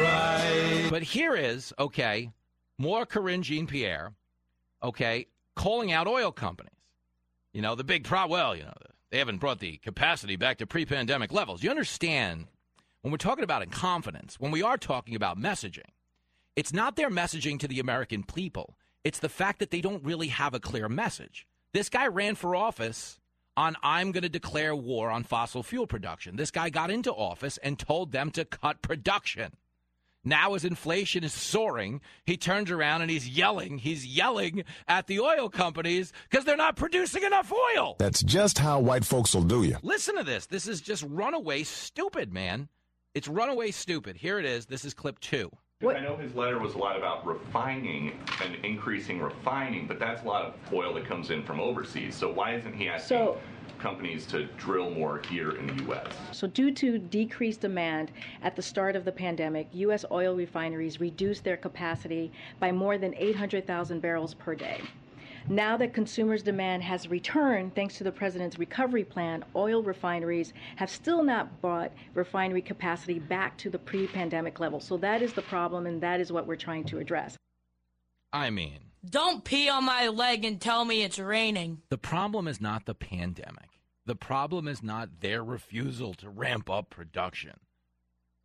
right. 0.00 0.88
But 0.90 1.04
here 1.04 1.36
is, 1.36 1.72
okay, 1.78 2.32
more 2.76 3.06
Karine 3.06 3.42
Jean 3.42 3.68
Pierre, 3.68 4.14
okay, 4.82 5.26
calling 5.54 5.92
out 5.92 6.08
oil 6.08 6.32
companies. 6.32 6.72
You 7.52 7.62
know, 7.62 7.76
the 7.76 7.84
big 7.84 8.02
problem, 8.02 8.32
well, 8.32 8.56
you 8.56 8.64
know, 8.64 8.74
they 9.12 9.18
haven't 9.18 9.38
brought 9.38 9.60
the 9.60 9.76
capacity 9.76 10.34
back 10.34 10.58
to 10.58 10.66
pre 10.66 10.84
pandemic 10.84 11.32
levels. 11.32 11.62
You 11.62 11.70
understand 11.70 12.46
when 13.04 13.12
we're 13.12 13.18
talking 13.18 13.44
about 13.44 13.70
confidence, 13.70 14.40
when 14.40 14.50
we 14.50 14.62
are 14.62 14.78
talking 14.78 15.14
about 15.14 15.38
messaging, 15.38 15.90
it's 16.56 16.72
not 16.72 16.96
their 16.96 17.10
messaging 17.10 17.58
to 17.58 17.68
the 17.68 17.78
American 17.78 18.22
people. 18.22 18.78
It's 19.04 19.18
the 19.18 19.28
fact 19.28 19.58
that 19.58 19.70
they 19.70 19.82
don't 19.82 20.02
really 20.02 20.28
have 20.28 20.54
a 20.54 20.58
clear 20.58 20.88
message. 20.88 21.46
This 21.74 21.90
guy 21.90 22.06
ran 22.06 22.34
for 22.34 22.56
office 22.56 23.20
on 23.58 23.76
I'm 23.82 24.10
going 24.10 24.22
to 24.22 24.30
declare 24.30 24.74
war 24.74 25.10
on 25.10 25.22
fossil 25.22 25.62
fuel 25.62 25.86
production. 25.86 26.36
This 26.36 26.50
guy 26.50 26.70
got 26.70 26.90
into 26.90 27.12
office 27.12 27.58
and 27.58 27.78
told 27.78 28.10
them 28.10 28.30
to 28.30 28.46
cut 28.46 28.80
production. 28.80 29.52
Now, 30.24 30.54
as 30.54 30.64
inflation 30.64 31.24
is 31.24 31.34
soaring, 31.34 32.00
he 32.24 32.38
turns 32.38 32.70
around 32.70 33.02
and 33.02 33.10
he's 33.10 33.28
yelling. 33.28 33.76
He's 33.76 34.06
yelling 34.06 34.64
at 34.88 35.08
the 35.08 35.20
oil 35.20 35.50
companies 35.50 36.14
because 36.30 36.46
they're 36.46 36.56
not 36.56 36.76
producing 36.76 37.22
enough 37.22 37.52
oil. 37.52 37.96
That's 37.98 38.22
just 38.22 38.56
how 38.56 38.80
white 38.80 39.04
folks 39.04 39.34
will 39.34 39.42
do 39.42 39.62
you. 39.62 39.76
Listen 39.82 40.16
to 40.16 40.24
this. 40.24 40.46
This 40.46 40.66
is 40.66 40.80
just 40.80 41.04
runaway 41.06 41.64
stupid, 41.64 42.32
man. 42.32 42.70
It's 43.14 43.28
runaway 43.28 43.70
stupid. 43.70 44.16
Here 44.16 44.40
it 44.40 44.44
is. 44.44 44.66
This 44.66 44.84
is 44.84 44.92
clip 44.92 45.20
two. 45.20 45.48
I 45.86 46.00
know 46.00 46.16
his 46.16 46.34
letter 46.34 46.58
was 46.58 46.74
a 46.74 46.78
lot 46.78 46.96
about 46.96 47.24
refining 47.24 48.18
and 48.42 48.56
increasing 48.64 49.20
refining, 49.20 49.86
but 49.86 50.00
that's 50.00 50.22
a 50.22 50.26
lot 50.26 50.46
of 50.46 50.54
oil 50.72 50.94
that 50.94 51.04
comes 51.04 51.30
in 51.30 51.44
from 51.44 51.60
overseas. 51.60 52.16
So 52.16 52.32
why 52.32 52.54
isn't 52.56 52.72
he 52.74 52.88
asking 52.88 53.16
So- 53.18 53.38
companies 53.78 54.26
to 54.26 54.46
drill 54.56 54.90
more 54.90 55.20
here 55.30 55.50
in 55.52 55.66
the 55.68 55.84
U.S.? 55.84 56.06
So, 56.32 56.46
due 56.48 56.72
to 56.72 56.98
decreased 56.98 57.60
demand 57.60 58.10
at 58.42 58.56
the 58.56 58.62
start 58.62 58.96
of 58.96 59.04
the 59.04 59.12
pandemic, 59.12 59.68
U.S. 59.74 60.04
oil 60.10 60.34
refineries 60.34 61.00
reduced 61.00 61.44
their 61.44 61.56
capacity 61.58 62.32
by 62.58 62.72
more 62.72 62.96
than 62.98 63.14
800,000 63.16 64.00
barrels 64.00 64.32
per 64.34 64.54
day. 64.54 64.80
Now 65.48 65.76
that 65.76 65.92
consumers' 65.92 66.42
demand 66.42 66.82
has 66.84 67.08
returned 67.08 67.74
thanks 67.74 67.98
to 67.98 68.04
the 68.04 68.12
president's 68.12 68.58
recovery 68.58 69.04
plan, 69.04 69.44
oil 69.54 69.82
refineries 69.82 70.54
have 70.76 70.88
still 70.88 71.22
not 71.22 71.60
brought 71.60 71.92
refinery 72.14 72.62
capacity 72.62 73.18
back 73.18 73.58
to 73.58 73.68
the 73.68 73.78
pre 73.78 74.06
pandemic 74.06 74.58
level. 74.58 74.80
So, 74.80 74.96
that 74.98 75.20
is 75.20 75.34
the 75.34 75.42
problem, 75.42 75.86
and 75.86 76.02
that 76.02 76.18
is 76.18 76.32
what 76.32 76.46
we're 76.46 76.56
trying 76.56 76.84
to 76.84 76.98
address. 76.98 77.36
I 78.32 78.48
mean, 78.48 78.78
Don't 79.04 79.44
pee 79.44 79.68
on 79.68 79.84
my 79.84 80.08
leg 80.08 80.46
and 80.46 80.58
tell 80.58 80.86
me 80.86 81.02
it's 81.02 81.18
raining. 81.18 81.82
the 81.90 81.98
problem 81.98 82.48
is 82.48 82.60
not 82.60 82.86
the 82.86 82.94
pandemic. 82.94 83.68
The 84.06 84.16
problem 84.16 84.66
is 84.66 84.82
not 84.82 85.20
their 85.20 85.44
refusal 85.44 86.14
to 86.14 86.30
ramp 86.30 86.70
up 86.70 86.88
production. 86.88 87.60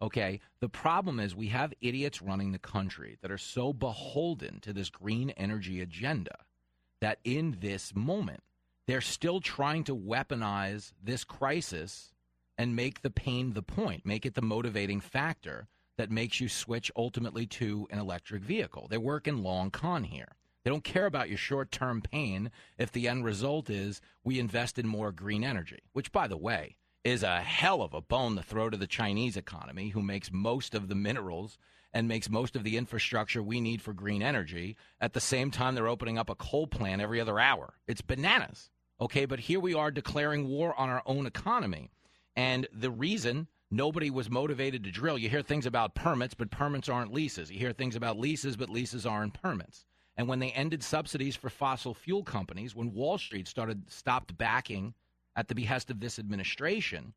Okay? 0.01 0.41
The 0.59 0.69
problem 0.69 1.19
is 1.19 1.33
we 1.35 1.47
have 1.47 1.73
idiots 1.81 2.21
running 2.21 2.51
the 2.51 2.59
country 2.59 3.17
that 3.21 3.31
are 3.31 3.37
so 3.37 3.71
beholden 3.73 4.59
to 4.61 4.73
this 4.73 4.89
green 4.89 5.29
energy 5.31 5.81
agenda 5.81 6.35
that 7.01 7.19
in 7.23 7.57
this 7.59 7.95
moment, 7.95 8.43
they're 8.87 9.01
still 9.01 9.39
trying 9.39 9.83
to 9.85 9.95
weaponize 9.95 10.93
this 11.01 11.23
crisis 11.23 12.13
and 12.57 12.75
make 12.75 13.01
the 13.01 13.09
pain 13.09 13.53
the 13.53 13.61
point, 13.61 14.05
make 14.05 14.25
it 14.25 14.35
the 14.35 14.41
motivating 14.41 14.99
factor 14.99 15.67
that 15.97 16.11
makes 16.11 16.39
you 16.39 16.49
switch 16.49 16.91
ultimately 16.95 17.45
to 17.45 17.87
an 17.91 17.99
electric 17.99 18.41
vehicle. 18.41 18.87
They're 18.89 18.99
working 18.99 19.43
long 19.43 19.69
con 19.69 20.05
here. 20.05 20.29
They 20.63 20.71
don't 20.71 20.83
care 20.83 21.05
about 21.05 21.29
your 21.29 21.37
short 21.37 21.71
term 21.71 22.01
pain 22.01 22.51
if 22.77 22.91
the 22.91 23.07
end 23.07 23.25
result 23.25 23.69
is 23.69 24.01
we 24.23 24.39
invest 24.39 24.77
in 24.77 24.87
more 24.87 25.11
green 25.11 25.43
energy, 25.43 25.79
which, 25.93 26.11
by 26.11 26.27
the 26.27 26.37
way, 26.37 26.75
is 27.03 27.23
a 27.23 27.41
hell 27.41 27.81
of 27.81 27.93
a 27.93 28.01
bone 28.01 28.35
to 28.35 28.43
throw 28.43 28.69
to 28.69 28.77
the 28.77 28.87
Chinese 28.87 29.37
economy, 29.37 29.89
who 29.89 30.01
makes 30.01 30.31
most 30.31 30.75
of 30.75 30.87
the 30.87 30.95
minerals 30.95 31.57
and 31.93 32.07
makes 32.07 32.29
most 32.29 32.55
of 32.55 32.63
the 32.63 32.77
infrastructure 32.77 33.41
we 33.41 33.61
need 33.61 33.81
for 33.81 33.93
green 33.93 34.21
energy. 34.21 34.75
At 35.01 35.13
the 35.13 35.21
same 35.21 35.49
time, 35.49 35.75
they're 35.75 35.87
opening 35.87 36.17
up 36.17 36.29
a 36.29 36.35
coal 36.35 36.67
plant 36.67 37.01
every 37.01 37.19
other 37.19 37.39
hour. 37.39 37.73
It's 37.87 38.01
bananas. 38.01 38.69
Okay, 39.01 39.25
but 39.25 39.39
here 39.39 39.59
we 39.59 39.73
are 39.73 39.91
declaring 39.91 40.47
war 40.47 40.77
on 40.77 40.89
our 40.89 41.01
own 41.05 41.25
economy. 41.25 41.89
And 42.35 42.67
the 42.73 42.91
reason 42.91 43.47
nobody 43.71 44.09
was 44.09 44.29
motivated 44.29 44.83
to 44.83 44.91
drill, 44.91 45.17
you 45.17 45.29
hear 45.29 45.41
things 45.41 45.65
about 45.65 45.95
permits, 45.95 46.33
but 46.33 46.51
permits 46.51 46.89
aren't 46.89 47.13
leases. 47.13 47.49
You 47.49 47.59
hear 47.59 47.73
things 47.73 47.95
about 47.95 48.19
leases, 48.19 48.57
but 48.57 48.69
leases 48.69 49.05
aren't 49.05 49.41
permits. 49.41 49.85
And 50.17 50.27
when 50.27 50.39
they 50.39 50.51
ended 50.51 50.83
subsidies 50.83 51.37
for 51.37 51.49
fossil 51.49 51.93
fuel 51.93 52.23
companies, 52.23 52.75
when 52.75 52.93
Wall 52.93 53.17
Street 53.17 53.47
started 53.47 53.89
stopped 53.89 54.37
backing 54.37 54.93
at 55.35 55.47
the 55.47 55.55
behest 55.55 55.89
of 55.89 55.99
this 55.99 56.19
administration, 56.19 57.13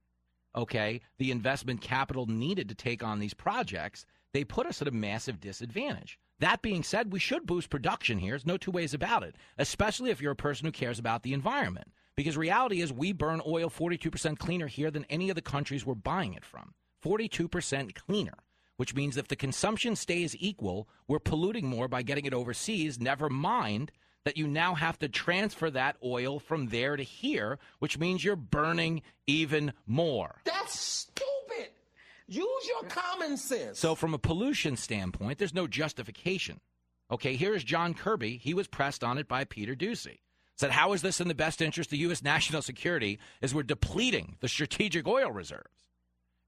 okay, 0.54 1.00
the 1.18 1.30
investment 1.30 1.80
capital 1.80 2.26
needed 2.26 2.68
to 2.68 2.74
take 2.74 3.02
on 3.02 3.18
these 3.18 3.34
projects, 3.34 4.06
they 4.32 4.44
put 4.44 4.66
us 4.66 4.80
at 4.80 4.88
a 4.88 4.92
massive 4.92 5.40
disadvantage. 5.40 6.18
That 6.38 6.62
being 6.62 6.82
said, 6.82 7.12
we 7.12 7.18
should 7.18 7.46
boost 7.46 7.70
production 7.70 8.18
here. 8.18 8.32
There's 8.32 8.46
no 8.46 8.56
two 8.56 8.70
ways 8.70 8.94
about 8.94 9.22
it, 9.22 9.36
especially 9.58 10.10
if 10.10 10.20
you're 10.20 10.32
a 10.32 10.36
person 10.36 10.66
who 10.66 10.72
cares 10.72 10.98
about 10.98 11.22
the 11.22 11.34
environment. 11.34 11.92
Because 12.16 12.36
reality 12.36 12.82
is 12.82 12.92
we 12.92 13.12
burn 13.12 13.40
oil 13.46 13.70
42% 13.70 14.38
cleaner 14.38 14.66
here 14.66 14.90
than 14.90 15.06
any 15.08 15.30
of 15.30 15.36
the 15.36 15.42
countries 15.42 15.86
we're 15.86 15.94
buying 15.94 16.34
it 16.34 16.44
from. 16.44 16.74
42% 17.04 17.94
cleaner, 17.94 18.34
which 18.76 18.94
means 18.94 19.16
if 19.16 19.28
the 19.28 19.36
consumption 19.36 19.96
stays 19.96 20.36
equal, 20.38 20.88
we're 21.08 21.18
polluting 21.18 21.66
more 21.66 21.88
by 21.88 22.02
getting 22.02 22.26
it 22.26 22.34
overseas, 22.34 23.00
never 23.00 23.28
mind 23.30 23.92
that 24.24 24.36
you 24.36 24.46
now 24.46 24.74
have 24.74 24.98
to 25.00 25.08
transfer 25.08 25.70
that 25.70 25.96
oil 26.04 26.38
from 26.38 26.68
there 26.68 26.96
to 26.96 27.02
here, 27.02 27.58
which 27.78 27.98
means 27.98 28.24
you're 28.24 28.36
burning 28.36 29.02
even 29.26 29.72
more. 29.86 30.40
That's 30.44 30.78
stupid. 30.78 31.70
Use 32.28 32.68
your 32.68 32.88
common 32.88 33.36
sense. 33.36 33.78
So, 33.78 33.94
from 33.94 34.14
a 34.14 34.18
pollution 34.18 34.76
standpoint, 34.76 35.38
there's 35.38 35.54
no 35.54 35.66
justification. 35.66 36.60
Okay, 37.10 37.36
here's 37.36 37.62
John 37.62 37.92
Kirby. 37.92 38.38
He 38.38 38.54
was 38.54 38.68
pressed 38.68 39.04
on 39.04 39.18
it 39.18 39.28
by 39.28 39.44
Peter 39.44 39.74
Doocy. 39.74 40.20
Said, 40.56 40.70
How 40.70 40.92
is 40.92 41.02
this 41.02 41.20
in 41.20 41.28
the 41.28 41.34
best 41.34 41.60
interest 41.60 41.92
of 41.92 41.98
U.S. 41.98 42.22
national 42.22 42.62
security 42.62 43.18
as 43.42 43.54
we're 43.54 43.62
depleting 43.64 44.36
the 44.40 44.48
strategic 44.48 45.06
oil 45.06 45.30
reserves? 45.30 45.91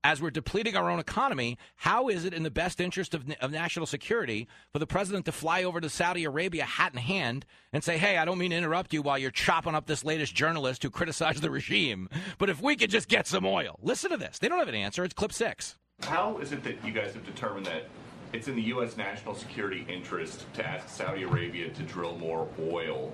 As 0.04 0.20
we're 0.20 0.30
depleting 0.30 0.76
our 0.76 0.90
own 0.90 0.98
economy, 0.98 1.56
how 1.76 2.08
is 2.08 2.26
it 2.26 2.34
in 2.34 2.42
the 2.42 2.50
best 2.50 2.78
interest 2.78 3.14
of, 3.14 3.24
of 3.40 3.50
national 3.50 3.86
security 3.86 4.46
for 4.70 4.78
the 4.78 4.86
president 4.86 5.24
to 5.24 5.32
fly 5.32 5.64
over 5.64 5.80
to 5.80 5.88
Saudi 5.88 6.24
Arabia, 6.24 6.64
hat 6.64 6.92
in 6.92 6.98
hand, 6.98 7.46
and 7.72 7.82
say, 7.82 7.96
Hey, 7.96 8.18
I 8.18 8.26
don't 8.26 8.36
mean 8.36 8.50
to 8.50 8.56
interrupt 8.56 8.92
you 8.92 9.00
while 9.00 9.16
you're 9.16 9.30
chopping 9.30 9.74
up 9.74 9.86
this 9.86 10.04
latest 10.04 10.34
journalist 10.34 10.82
who 10.82 10.90
criticized 10.90 11.40
the 11.40 11.50
regime, 11.50 12.10
but 12.36 12.50
if 12.50 12.60
we 12.60 12.76
could 12.76 12.90
just 12.90 13.08
get 13.08 13.26
some 13.26 13.46
oil. 13.46 13.78
Listen 13.80 14.10
to 14.10 14.18
this. 14.18 14.38
They 14.38 14.48
don't 14.48 14.58
have 14.58 14.68
an 14.68 14.74
answer. 14.74 15.04
It's 15.04 15.14
clip 15.14 15.32
six. 15.32 15.76
How 16.02 16.36
is 16.36 16.52
it 16.52 16.62
that 16.64 16.84
you 16.84 16.92
guys 16.92 17.14
have 17.14 17.24
determined 17.24 17.64
that 17.64 17.88
it's 18.34 18.46
in 18.46 18.56
the 18.56 18.62
U.S. 18.62 18.98
national 18.98 19.34
security 19.34 19.86
interest 19.88 20.44
to 20.54 20.66
ask 20.66 20.86
Saudi 20.90 21.22
Arabia 21.22 21.70
to 21.70 21.82
drill 21.84 22.18
more 22.18 22.46
oil 22.60 23.10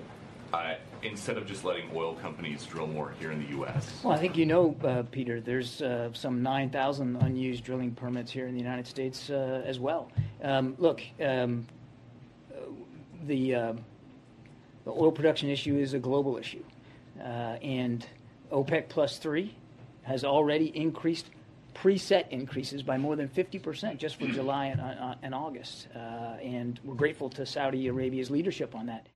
uh, 0.53 0.75
instead 1.03 1.37
of 1.37 1.45
just 1.45 1.63
letting 1.63 1.89
oil 1.95 2.15
companies 2.15 2.65
drill 2.65 2.87
more 2.87 3.13
here 3.19 3.31
in 3.31 3.43
the 3.43 3.49
U.S.? 3.51 4.01
Well, 4.03 4.13
I 4.13 4.17
think 4.17 4.37
you 4.37 4.45
know, 4.45 4.75
uh, 4.83 5.03
Peter, 5.11 5.41
there's 5.41 5.81
uh, 5.81 6.09
some 6.13 6.43
9,000 6.43 7.15
unused 7.17 7.63
drilling 7.63 7.91
permits 7.91 8.31
here 8.31 8.47
in 8.47 8.53
the 8.53 8.59
United 8.59 8.87
States 8.87 9.29
uh, 9.29 9.63
as 9.65 9.79
well. 9.79 10.11
Um, 10.43 10.75
look, 10.77 11.01
um, 11.23 11.65
the, 13.25 13.55
uh, 13.55 13.73
the 14.85 14.91
oil 14.91 15.11
production 15.11 15.49
issue 15.49 15.77
is 15.77 15.93
a 15.93 15.99
global 15.99 16.37
issue. 16.37 16.63
Uh, 17.19 17.57
and 17.61 18.05
OPEC 18.51 18.89
plus 18.89 19.17
three 19.17 19.55
has 20.03 20.23
already 20.23 20.75
increased 20.75 21.27
preset 21.73 22.29
increases 22.29 22.83
by 22.83 22.97
more 22.97 23.15
than 23.15 23.27
50% 23.29 23.97
just 23.97 24.17
for 24.17 24.27
July 24.33 24.67
and, 24.67 24.81
uh, 24.81 25.15
and 25.21 25.33
August. 25.33 25.87
Uh, 25.95 25.99
and 26.41 26.79
we're 26.83 26.95
grateful 26.95 27.29
to 27.29 27.45
Saudi 27.45 27.87
Arabia's 27.87 28.29
leadership 28.29 28.75
on 28.75 28.87
that. 28.87 29.07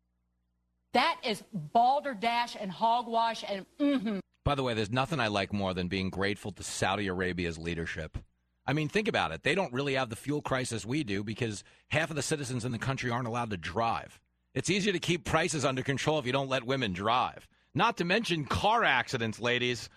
That 0.95 1.19
is 1.25 1.43
balderdash 1.51 2.55
and 2.57 2.71
hogwash 2.71 3.43
and 3.49 3.65
mm-hmm. 3.77 4.19
By 4.45 4.55
the 4.55 4.63
way, 4.63 4.73
there's 4.73 4.91
nothing 4.91 5.19
I 5.19 5.27
like 5.27 5.51
more 5.51 5.73
than 5.73 5.89
being 5.89 6.09
grateful 6.09 6.53
to 6.53 6.63
Saudi 6.63 7.07
Arabia's 7.07 7.57
leadership. 7.57 8.17
I 8.65 8.71
mean, 8.71 8.87
think 8.87 9.09
about 9.09 9.33
it. 9.33 9.43
They 9.43 9.55
don't 9.55 9.73
really 9.73 9.95
have 9.95 10.09
the 10.09 10.15
fuel 10.15 10.41
crisis 10.41 10.85
we 10.85 11.03
do 11.03 11.21
because 11.21 11.65
half 11.89 12.11
of 12.11 12.15
the 12.15 12.21
citizens 12.21 12.63
in 12.63 12.71
the 12.71 12.77
country 12.77 13.11
aren't 13.11 13.27
allowed 13.27 13.49
to 13.49 13.57
drive. 13.57 14.21
It's 14.53 14.69
easier 14.69 14.93
to 14.93 14.99
keep 14.99 15.25
prices 15.25 15.65
under 15.65 15.83
control 15.83 16.17
if 16.17 16.25
you 16.25 16.31
don't 16.31 16.47
let 16.47 16.65
women 16.65 16.93
drive. 16.93 17.45
Not 17.73 17.97
to 17.97 18.05
mention 18.05 18.45
car 18.45 18.85
accidents, 18.85 19.41
ladies. 19.41 19.89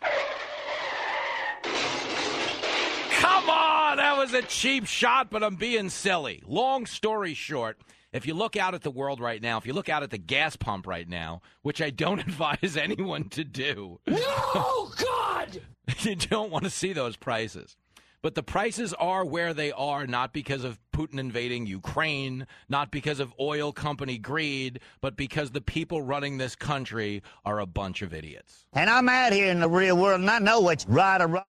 Come 3.12 3.48
on! 3.48 3.98
That 3.98 4.16
was 4.18 4.34
a 4.34 4.42
cheap 4.42 4.86
shot, 4.86 5.30
but 5.30 5.44
I'm 5.44 5.54
being 5.54 5.90
silly. 5.90 6.42
Long 6.44 6.86
story 6.86 7.34
short, 7.34 7.78
if 8.12 8.26
you 8.26 8.34
look 8.34 8.56
out 8.56 8.74
at 8.74 8.82
the 8.82 8.90
world 8.90 9.20
right 9.20 9.42
now, 9.42 9.58
if 9.58 9.66
you 9.66 9.72
look 9.72 9.88
out 9.88 10.02
at 10.02 10.10
the 10.10 10.18
gas 10.18 10.56
pump 10.56 10.86
right 10.86 11.08
now, 11.08 11.42
which 11.62 11.82
I 11.82 11.90
don't 11.90 12.20
advise 12.28 12.76
anyone 12.76 13.28
to 13.30 13.44
do. 13.44 14.00
No, 14.06 14.90
God! 14.98 15.60
you 16.00 16.16
don't 16.16 16.50
want 16.50 16.64
to 16.64 16.70
see 16.70 16.92
those 16.92 17.16
prices. 17.16 17.76
But 18.20 18.34
the 18.34 18.42
prices 18.42 18.92
are 18.94 19.24
where 19.24 19.54
they 19.54 19.70
are, 19.70 20.04
not 20.04 20.32
because 20.32 20.64
of 20.64 20.80
Putin 20.92 21.20
invading 21.20 21.66
Ukraine, 21.66 22.48
not 22.68 22.90
because 22.90 23.20
of 23.20 23.32
oil 23.38 23.72
company 23.72 24.18
greed, 24.18 24.80
but 25.00 25.16
because 25.16 25.52
the 25.52 25.60
people 25.60 26.02
running 26.02 26.36
this 26.36 26.56
country 26.56 27.22
are 27.44 27.60
a 27.60 27.66
bunch 27.66 28.02
of 28.02 28.12
idiots. 28.12 28.66
And 28.72 28.90
I'm 28.90 29.08
out 29.08 29.32
here 29.32 29.50
in 29.50 29.60
the 29.60 29.68
real 29.68 29.96
world 29.96 30.20
and 30.20 30.30
I 30.30 30.40
know 30.40 30.60
what's 30.60 30.84
right 30.86 31.20
or 31.20 31.28
wrong. 31.28 31.44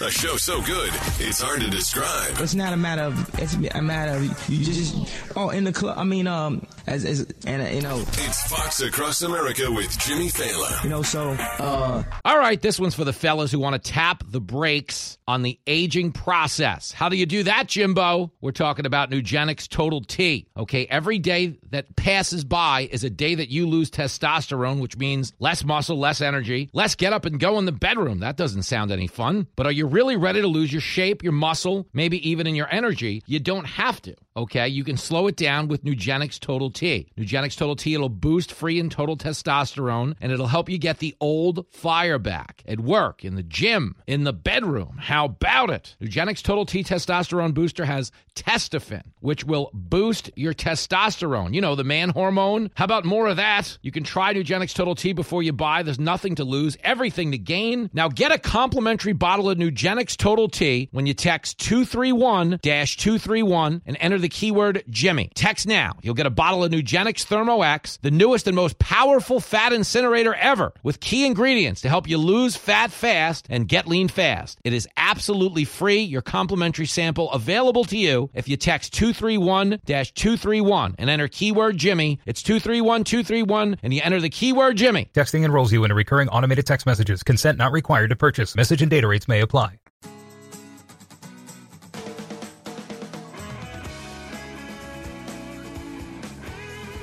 A 0.00 0.10
show 0.12 0.36
so 0.36 0.62
good, 0.62 0.90
it's 1.18 1.40
hard 1.40 1.60
to 1.60 1.68
describe. 1.68 2.36
It's 2.38 2.54
not 2.54 2.72
a 2.72 2.76
matter 2.76 3.02
of. 3.02 3.40
It's 3.40 3.54
a 3.54 3.82
matter 3.82 4.12
of 4.12 4.48
you 4.48 4.64
just. 4.64 4.94
Oh, 5.34 5.50
in 5.50 5.64
the 5.64 5.72
club. 5.72 5.98
I 5.98 6.04
mean, 6.04 6.28
um, 6.28 6.64
as 6.86 7.04
as 7.04 7.26
and 7.44 7.62
uh, 7.62 7.66
you 7.66 7.82
know. 7.82 7.98
It's 7.98 8.48
Fox 8.48 8.80
Across 8.80 9.22
America 9.22 9.68
with 9.72 9.98
Jimmy 9.98 10.28
Failla. 10.28 10.84
You 10.84 10.90
know, 10.90 11.02
so. 11.02 11.30
uh 11.32 12.04
All 12.24 12.38
right, 12.38 12.60
this 12.60 12.78
one's 12.78 12.94
for 12.94 13.04
the 13.04 13.12
fellas 13.12 13.50
who 13.50 13.58
want 13.58 13.74
to 13.82 13.90
tap 13.90 14.22
the 14.24 14.40
brakes 14.40 15.18
on 15.26 15.42
the 15.42 15.58
aging 15.66 16.12
process. 16.12 16.92
How 16.92 17.08
do 17.08 17.16
you 17.16 17.26
do 17.26 17.42
that, 17.42 17.66
Jimbo? 17.66 18.30
We're 18.40 18.52
talking 18.52 18.86
about 18.86 19.10
Nugenix 19.10 19.68
Total 19.68 20.00
T. 20.00 20.46
Okay, 20.56 20.86
every 20.86 21.18
day 21.18 21.58
that 21.70 21.96
passes 21.96 22.44
by 22.44 22.88
is 22.92 23.02
a 23.02 23.10
day 23.10 23.34
that 23.34 23.48
you 23.48 23.66
lose 23.68 23.90
testosterone, 23.90 24.80
which 24.80 24.96
means 24.96 25.32
less 25.40 25.64
muscle, 25.64 25.98
less 25.98 26.20
energy, 26.20 26.70
less 26.72 26.94
get 26.94 27.12
up 27.12 27.24
and 27.24 27.40
go 27.40 27.58
in 27.58 27.64
the 27.64 27.72
bedroom. 27.72 28.20
That 28.20 28.36
doesn't 28.36 28.62
sound 28.62 28.92
any 28.92 29.08
fun. 29.08 29.48
But 29.56 29.66
are 29.66 29.72
you 29.72 29.87
really 29.88 30.16
ready 30.16 30.40
to 30.40 30.46
lose 30.46 30.72
your 30.72 30.80
shape, 30.80 31.22
your 31.22 31.32
muscle, 31.32 31.86
maybe 31.92 32.28
even 32.28 32.46
in 32.46 32.54
your 32.54 32.68
energy? 32.70 33.22
You 33.26 33.40
don't 33.40 33.66
have 33.66 34.00
to. 34.02 34.14
Okay, 34.36 34.68
you 34.68 34.84
can 34.84 34.96
slow 34.96 35.26
it 35.26 35.36
down 35.36 35.66
with 35.66 35.82
Nugenix 35.82 36.38
Total 36.38 36.70
T. 36.70 37.10
Nugenix 37.18 37.56
Total 37.56 37.74
T, 37.74 37.94
it'll 37.94 38.08
boost 38.08 38.52
free 38.52 38.78
and 38.78 38.88
total 38.88 39.16
testosterone 39.16 40.14
and 40.20 40.30
it'll 40.30 40.46
help 40.46 40.68
you 40.68 40.78
get 40.78 40.98
the 40.98 41.16
old 41.20 41.66
fire 41.72 42.20
back 42.20 42.62
at 42.64 42.78
work, 42.78 43.24
in 43.24 43.34
the 43.34 43.42
gym, 43.42 43.96
in 44.06 44.22
the 44.22 44.32
bedroom. 44.32 44.96
How 45.00 45.24
about 45.24 45.70
it? 45.70 45.96
Nugenix 46.00 46.40
Total 46.40 46.64
T 46.64 46.84
Testosterone 46.84 47.52
Booster 47.52 47.84
has 47.84 48.12
Testofen, 48.36 49.02
which 49.18 49.44
will 49.44 49.70
boost 49.74 50.30
your 50.36 50.54
testosterone. 50.54 51.52
You 51.52 51.60
know, 51.60 51.74
the 51.74 51.82
man 51.82 52.10
hormone. 52.10 52.70
How 52.76 52.84
about 52.84 53.04
more 53.04 53.26
of 53.26 53.38
that? 53.38 53.76
You 53.82 53.90
can 53.90 54.04
try 54.04 54.32
Nugenix 54.32 54.72
Total 54.72 54.94
T 54.94 55.12
before 55.12 55.42
you 55.42 55.52
buy. 55.52 55.82
There's 55.82 55.98
nothing 55.98 56.36
to 56.36 56.44
lose, 56.44 56.76
everything 56.84 57.32
to 57.32 57.38
gain. 57.38 57.90
Now 57.92 58.08
get 58.08 58.30
a 58.30 58.38
complimentary 58.38 59.14
bottle 59.14 59.50
of 59.50 59.58
Nugenix 59.58 59.77
Total 60.18 60.48
T 60.48 60.88
when 60.92 61.06
you 61.06 61.14
text 61.14 61.58
231 61.58 62.58
231 62.62 63.82
and 63.86 63.96
enter 64.00 64.18
the 64.18 64.28
keyword 64.28 64.84
Jimmy. 64.90 65.30
Text 65.34 65.66
now. 65.66 65.92
You'll 66.02 66.14
get 66.14 66.26
a 66.26 66.30
bottle 66.30 66.64
of 66.64 66.72
Nugenix 66.72 67.22
Thermo 67.24 67.62
X, 67.62 67.98
the 68.02 68.10
newest 68.10 68.46
and 68.46 68.56
most 68.56 68.78
powerful 68.78 69.40
fat 69.40 69.72
incinerator 69.72 70.34
ever, 70.34 70.72
with 70.82 71.00
key 71.00 71.24
ingredients 71.26 71.82
to 71.82 71.88
help 71.88 72.08
you 72.08 72.18
lose 72.18 72.56
fat 72.56 72.90
fast 72.90 73.46
and 73.48 73.68
get 73.68 73.86
lean 73.86 74.08
fast. 74.08 74.58
It 74.64 74.72
is 74.72 74.88
absolutely 74.96 75.64
free. 75.64 76.00
Your 76.00 76.22
complimentary 76.22 76.86
sample 76.86 77.30
available 77.30 77.84
to 77.84 77.96
you 77.96 78.30
if 78.34 78.48
you 78.48 78.56
text 78.56 78.92
231 78.94 79.80
231 79.86 80.96
and 80.98 81.10
enter 81.10 81.28
keyword 81.28 81.76
Jimmy. 81.76 82.20
It's 82.26 82.42
231 82.42 83.04
231 83.04 83.76
and 83.82 83.94
you 83.94 84.00
enter 84.02 84.20
the 84.20 84.30
keyword 84.30 84.76
Jimmy. 84.76 85.10
Texting 85.14 85.44
enrolls 85.44 85.72
you 85.72 85.84
in 85.84 85.92
recurring 85.92 86.28
automated 86.28 86.66
text 86.66 86.86
messages. 86.86 87.22
Consent 87.22 87.58
not 87.58 87.72
required 87.72 88.10
to 88.10 88.16
purchase. 88.16 88.56
Message 88.56 88.82
and 88.82 88.90
data 88.90 89.06
rates 89.06 89.28
may 89.28 89.40
apply. 89.40 89.67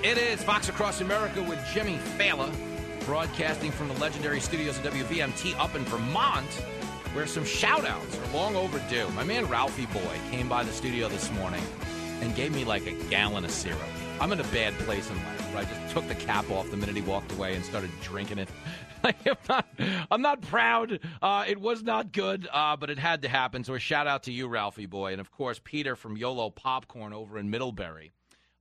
It 0.06 0.20
is 0.20 0.44
Fox 0.44 0.70
Across 0.70 1.02
America 1.02 1.42
with 1.42 1.60
Jimmy 1.74 1.98
Failla, 2.16 2.54
broadcasting 3.08 3.72
from 3.72 3.88
the 3.88 3.96
legendary 3.96 4.40
studios 4.40 4.78
of 4.78 4.84
WVMT 4.84 5.58
up 5.58 5.74
in 5.74 5.84
Vermont, 5.86 6.46
where 7.16 7.26
some 7.26 7.44
shout 7.44 7.86
outs 7.86 8.20
are 8.20 8.32
long 8.32 8.56
overdue. 8.56 9.10
My 9.16 9.24
man 9.24 9.48
Ralphie 9.48 9.88
Boy 9.88 10.16
came 10.30 10.48
by 10.48 10.64
the 10.64 10.72
studio 10.72 11.10
this 11.10 11.32
morning 11.32 11.64
and 12.22 12.36
gave 12.36 12.54
me 12.54 12.64
like 12.64 12.86
a 12.86 12.92
gallon 13.10 13.46
of 13.46 13.50
syrup. 13.50 13.82
I'm 14.22 14.32
in 14.32 14.40
a 14.40 14.44
bad 14.44 14.76
place 14.76 15.10
in 15.10 15.16
life 15.16 15.42
where 15.52 15.64
I 15.64 15.66
just 15.66 15.92
took 15.92 16.08
the 16.08 16.14
cap 16.14 16.52
off 16.52 16.70
the 16.70 16.78
minute 16.78 16.96
he 16.96 17.02
walked 17.02 17.32
away 17.32 17.56
and 17.56 17.66
started 17.66 17.90
drinking 18.04 18.38
it. 18.38 18.50
I'm 19.04 19.38
not, 19.50 19.66
I'm 20.12 20.22
not 20.22 20.42
proud. 20.44 21.00
Uh, 21.20 21.46
it 21.48 21.60
was 21.60 21.82
not 21.82 22.12
good, 22.12 22.48
uh, 22.54 22.78
but 22.78 22.92
it 22.92 23.00
had 23.00 23.24
to 23.24 23.28
happen. 23.28 23.64
So 23.64 23.74
a 23.74 23.80
shout 23.80 24.06
out 24.06 24.22
to 24.24 24.32
you, 24.32 24.48
Ralphie 24.50 24.86
Boy, 24.86 25.14
and 25.14 25.20
of 25.20 25.32
course 25.32 25.60
Peter 25.64 25.96
from 25.96 26.16
YOLO 26.16 26.52
Popcorn 26.52 27.12
over 27.12 27.40
in 27.40 27.50
Middlebury. 27.50 28.12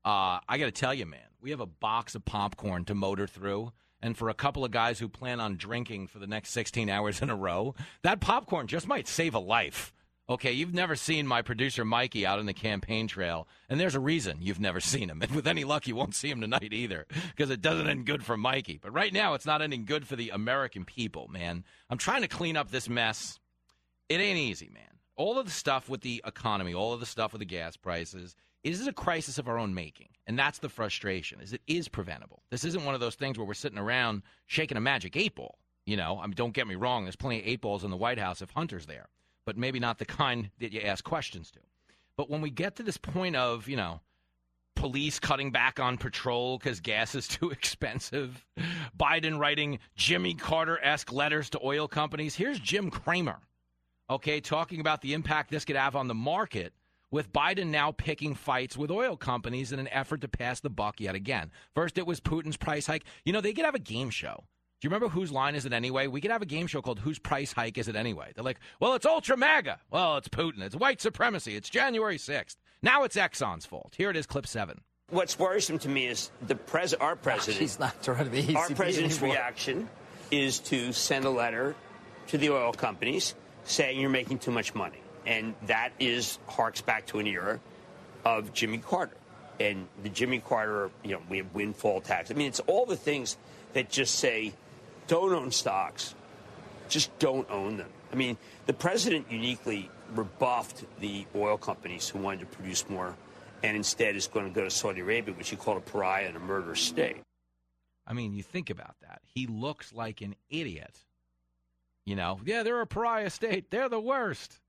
Uh, 0.05 0.39
I 0.47 0.59
got 0.59 0.67
to 0.67 0.71
tell 0.71 0.93
you, 0.93 1.07
man, 1.07 1.21
we 1.45 1.51
have 1.51 1.61
a 1.61 1.67
box 1.67 2.15
of 2.15 2.25
popcorn 2.25 2.87
to 2.87 2.95
motor 2.95 3.27
through. 3.27 3.71
And 4.01 4.17
for 4.17 4.31
a 4.31 4.35
couple 4.35 4.65
of 4.65 4.71
guys 4.71 4.99
who 4.99 5.09
plan 5.11 5.41
on 5.41 5.57
drinking 5.57 6.07
for 6.07 6.19
the 6.19 6.27
next 6.27 6.51
16 6.51 6.89
hours 6.89 7.21
in 7.21 7.29
a 7.29 7.37
row, 7.37 7.75
that 8.03 8.21
popcorn 8.21 8.67
just 8.67 8.89
might 8.89 9.07
save 9.07 9.35
a 9.35 9.39
life. 9.39 9.93
Okay, 10.27 10.53
you've 10.53 10.73
never 10.73 10.97
seen 10.97 11.27
my 11.27 11.43
producer 11.43 11.85
Mikey 11.85 12.25
out 12.25 12.39
on 12.39 12.47
the 12.47 12.55
campaign 12.55 13.09
trail, 13.09 13.47
and 13.69 13.79
there's 13.79 13.95
a 13.95 14.01
reason 14.01 14.39
you've 14.41 14.59
never 14.59 14.81
seen 14.81 15.11
him. 15.11 15.21
And 15.21 15.31
with 15.35 15.47
any 15.47 15.65
luck, 15.65 15.87
you 15.87 15.95
won't 15.95 16.15
see 16.15 16.31
him 16.31 16.41
tonight 16.41 16.73
either, 16.73 17.05
because 17.37 17.51
it 17.51 17.61
doesn't 17.61 17.89
end 17.89 18.07
good 18.07 18.25
for 18.25 18.39
Mikey. 18.39 18.79
But 18.83 18.95
right 18.95 19.13
now, 19.13 19.35
it's 19.35 19.45
not 19.45 19.61
ending 19.61 19.85
good 19.85 20.07
for 20.07 20.17
the 20.17 20.31
American 20.31 20.87
people, 20.87 21.29
man. 21.29 21.63
I'm 21.91 21.99
trying 21.99 22.23
to 22.23 22.29
clean 22.29 22.57
up 22.57 22.71
this 22.71 22.89
mess. 22.89 23.39
It 24.09 24.19
ain't 24.19 24.39
easy, 24.39 24.71
man. 24.73 24.85
All 25.17 25.39
of 25.39 25.45
the 25.45 25.53
stuff 25.53 25.91
with 25.91 26.01
the 26.01 26.23
economy, 26.25 26.73
all 26.73 26.95
of 26.95 27.01
the 27.01 27.07
stuff 27.07 27.35
with 27.35 27.41
the 27.41 27.47
gas 27.47 27.77
prices, 27.77 28.35
it 28.63 28.73
is 28.73 28.87
a 28.87 28.95
crisis 28.95 29.37
of 29.37 29.47
our 29.47 29.59
own 29.59 29.75
making. 29.75 30.09
And 30.27 30.39
that's 30.39 30.59
the 30.59 30.69
frustration, 30.69 31.41
is 31.41 31.53
it 31.53 31.61
is 31.67 31.89
preventable. 31.89 32.43
This 32.51 32.65
isn't 32.65 32.85
one 32.85 32.95
of 32.95 33.01
those 33.01 33.15
things 33.15 33.37
where 33.37 33.47
we're 33.47 33.55
sitting 33.55 33.79
around 33.79 34.23
shaking 34.47 34.77
a 34.77 34.81
magic 34.81 35.17
eight 35.17 35.35
ball. 35.35 35.59
You 35.87 35.99
know, 35.99 36.19
I 36.19 36.27
mean, 36.27 36.35
don't 36.35 36.55
get 36.55 36.67
me 36.67 36.77
wrong, 36.77 37.05
there's 37.05 37.17
plenty 37.17 37.41
of 37.41 37.47
eight 37.47 37.61
balls 37.61 37.85
in 37.85 37.91
the 37.91 37.97
White 37.97 38.19
House 38.19 38.41
if 38.41 38.51
Hunter's 38.51 38.87
there, 38.87 39.09
but 39.45 39.59
maybe 39.59 39.79
not 39.79 39.99
the 39.99 40.05
kind 40.07 40.51
that 40.61 40.73
you 40.73 40.81
ask 40.81 41.05
questions 41.05 41.51
to. 41.53 41.61
But 42.17 42.31
when 42.31 42.41
we 42.41 42.51
get 42.51 42.77
to 42.77 42.83
this 42.83 42.97
point 42.97 43.37
of, 43.37 43.69
you 43.69 43.77
know, 43.77 44.01
police 44.77 45.19
cutting 45.19 45.51
back 45.51 45.79
on 45.79 45.99
patrol 45.99 46.59
because 46.59 46.81
gas 46.81 47.15
is 47.15 47.29
too 47.29 47.51
expensive, 47.51 48.47
Biden 48.99 49.39
writing 49.39 49.79
Jimmy 49.95 50.35
Carter 50.35 50.83
esque 50.83 51.13
letters 51.13 51.51
to 51.51 51.61
oil 51.63 51.87
companies, 51.87 52.35
here's 52.35 52.59
Jim 52.59 52.91
Cramer, 52.91 53.41
okay, 54.09 54.41
talking 54.41 54.81
about 54.81 55.03
the 55.03 55.13
impact 55.13 55.51
this 55.51 55.67
could 55.67 55.77
have 55.77 55.97
on 55.97 56.09
the 56.09 56.15
market 56.15 56.73
with 57.15 57.33
Biden 57.33 57.69
now 57.69 57.93
picking 57.93 58.35
fights 58.35 58.77
with 58.77 58.91
oil 58.91 59.17
companies 59.17 59.71
in 59.71 59.79
an 59.79 59.87
effort 59.93 60.21
to 60.23 60.27
pass 60.27 60.59
the 60.59 60.69
buck 60.69 61.01
yet 61.01 61.15
again. 61.15 61.53
First, 61.73 61.97
it 61.97 62.09
was 62.09 62.19
Putin's 62.21 62.57
price 62.57 62.89
hike. 62.89 63.05
You 63.25 63.33
know, 63.33 63.41
they 63.41 63.53
could 63.53 63.65
have 63.65 63.77
a 63.77 63.79
game 63.79 64.11
show. 64.11 64.43
Do 64.81 64.87
you 64.87 64.91
remember 64.91 65.07
whose 65.09 65.31
line 65.31 65.55
is 65.55 65.65
it 65.65 65.73
anyway? 65.73 66.09
We 66.09 66.21
could 66.21 66.33
have 66.33 66.43
a 66.43 66.47
game 66.47 66.67
show 66.67 66.83
called 66.83 66.99
Whose 66.99 67.21
Price 67.21 67.53
Hike 67.53 67.79
Is 67.79 67.87
It 67.87 67.95
Anyway? 67.95 68.33
They're 68.35 68.43
like, 68.43 68.59
well, 68.81 68.95
it's 68.95 69.07
Ultra 69.07 69.37
MAGA. 69.37 69.79
Well, 69.93 70.17
it's 70.17 70.29
Putin. 70.29 70.61
It's 70.61 70.75
white 70.75 71.01
supremacy. 71.01 71.55
It's 71.55 71.71
January 71.71 72.19
6th. 72.19 72.57
Now 72.83 73.05
it's 73.05 73.15
Exxon's 73.15 73.65
fault. 73.65 73.95
Here 73.97 74.11
it 74.11 74.17
is, 74.17 74.27
clip 74.27 74.49
seven. 74.49 74.81
What's 75.11 75.39
worrisome 75.39 75.79
to 75.79 75.89
me 75.89 76.09
is 76.09 76.33
the 76.49 76.57
pres- 76.57 76.95
our 76.95 77.15
president. 77.15 77.61
He's 77.61 77.79
not 77.79 78.03
trying 78.03 78.25
to 78.25 78.31
be 78.31 78.57
Our 78.57 78.69
president's 78.71 79.19
anymore. 79.19 79.37
reaction 79.37 79.89
is 80.33 80.59
to 80.59 80.93
send 80.93 81.25
a 81.27 81.31
letter 81.31 81.77
to 82.27 82.39
the 82.39 82.51
oil 82.51 82.73
companies 82.73 83.37
saying 83.63 84.01
you're 84.01 84.11
making 84.11 84.41
too 84.41 84.51
much 84.51 84.75
money, 84.75 84.99
and 85.27 85.55
that 85.67 85.91
is 85.99 86.39
harks 86.47 86.81
back 86.81 87.07
to 87.07 87.19
an 87.19 87.27
era 87.27 87.61
of 88.25 88.53
Jimmy 88.53 88.79
Carter 88.79 89.17
and 89.61 89.87
the 90.03 90.09
Jimmy 90.09 90.41
Carter. 90.41 90.91
You 91.03 91.13
know, 91.13 91.23
we 91.29 91.39
have 91.39 91.55
windfall 91.55 92.01
tax. 92.01 92.31
I 92.31 92.35
mean, 92.35 92.49
it's 92.49 92.61
all 92.61 92.87
the 92.87 92.97
things 92.97 93.37
that 93.73 93.91
just 93.91 94.17
say, 94.17 94.53
don't 95.07 95.33
own 95.33 95.51
stocks, 95.51 96.15
just 96.89 97.17
don't 97.19 97.49
own 97.51 97.77
them. 97.77 97.91
I 98.13 98.17
mean, 98.17 98.37
the 98.67 98.73
president 98.73 99.31
uniquely 99.31 99.91
rebuffed 100.15 100.85
the 101.01 101.27
oil 101.35 101.57
companies 101.57 102.09
who 102.09 102.21
wanted 102.21 102.41
to 102.41 102.47
produce 102.47 102.89
more, 102.89 103.15
and 103.63 103.77
instead 103.77 104.17
is 104.17 104.27
going 104.27 104.47
to 104.47 104.53
go 104.53 104.65
to 104.65 104.71
Saudi 104.71 105.01
Arabia, 105.01 105.35
which 105.35 105.51
he 105.51 105.57
called 105.57 105.79
a 105.79 105.81
pariah 105.81 106.27
and 106.29 106.37
a 106.37 106.41
murderous 106.41 106.81
state. 106.81 107.17
I 108.07 108.13
mean, 108.13 108.35
you 108.35 108.43
think 108.43 108.71
about 108.71 108.95
that. 109.01 109.23
He 109.25 109.47
looks 109.47 109.93
like 109.93 110.21
an 110.21 110.37
idiot. 110.51 110.97
You 112.05 112.17
know, 112.17 112.39
yeah, 112.45 112.63
they're 112.63 112.81
a 112.83 112.87
pariah 112.87 113.31
state. 113.31 113.71
They're 113.71 113.89
the 113.89 114.01
worst. 114.01 114.61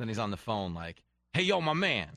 Then 0.00 0.08
he's 0.08 0.18
on 0.18 0.30
the 0.30 0.38
phone 0.38 0.72
like, 0.72 1.02
hey, 1.34 1.42
yo, 1.42 1.60
my 1.60 1.74
man, 1.74 2.08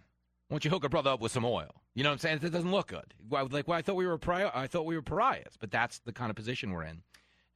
why 0.48 0.56
don't 0.56 0.64
you 0.64 0.72
hook 0.72 0.86
a 0.86 0.90
brother 0.90 1.10
up 1.10 1.20
with 1.20 1.34
some 1.34 1.44
oil? 1.44 1.82
You 1.94 2.04
know 2.04 2.10
what 2.10 2.14
I'm 2.14 2.20
saying? 2.20 2.40
It 2.42 2.52
doesn't 2.52 2.72
look 2.72 2.88
good. 2.88 3.14
Like, 3.30 3.68
well, 3.68 3.78
I 3.78 3.82
thought 3.82 3.98
we 3.98 4.08
were 4.08 4.18
pariah. 4.18 4.52
I 4.54 4.68
thought 4.68 4.86
we 4.86 4.96
were 4.96 5.02
pariahs, 5.02 5.58
but 5.60 5.70
that's 5.70 6.00
the 6.00 6.14
kind 6.14 6.30
of 6.30 6.38
position 6.38 6.72
we're 6.72 6.86
in. 6.86 7.04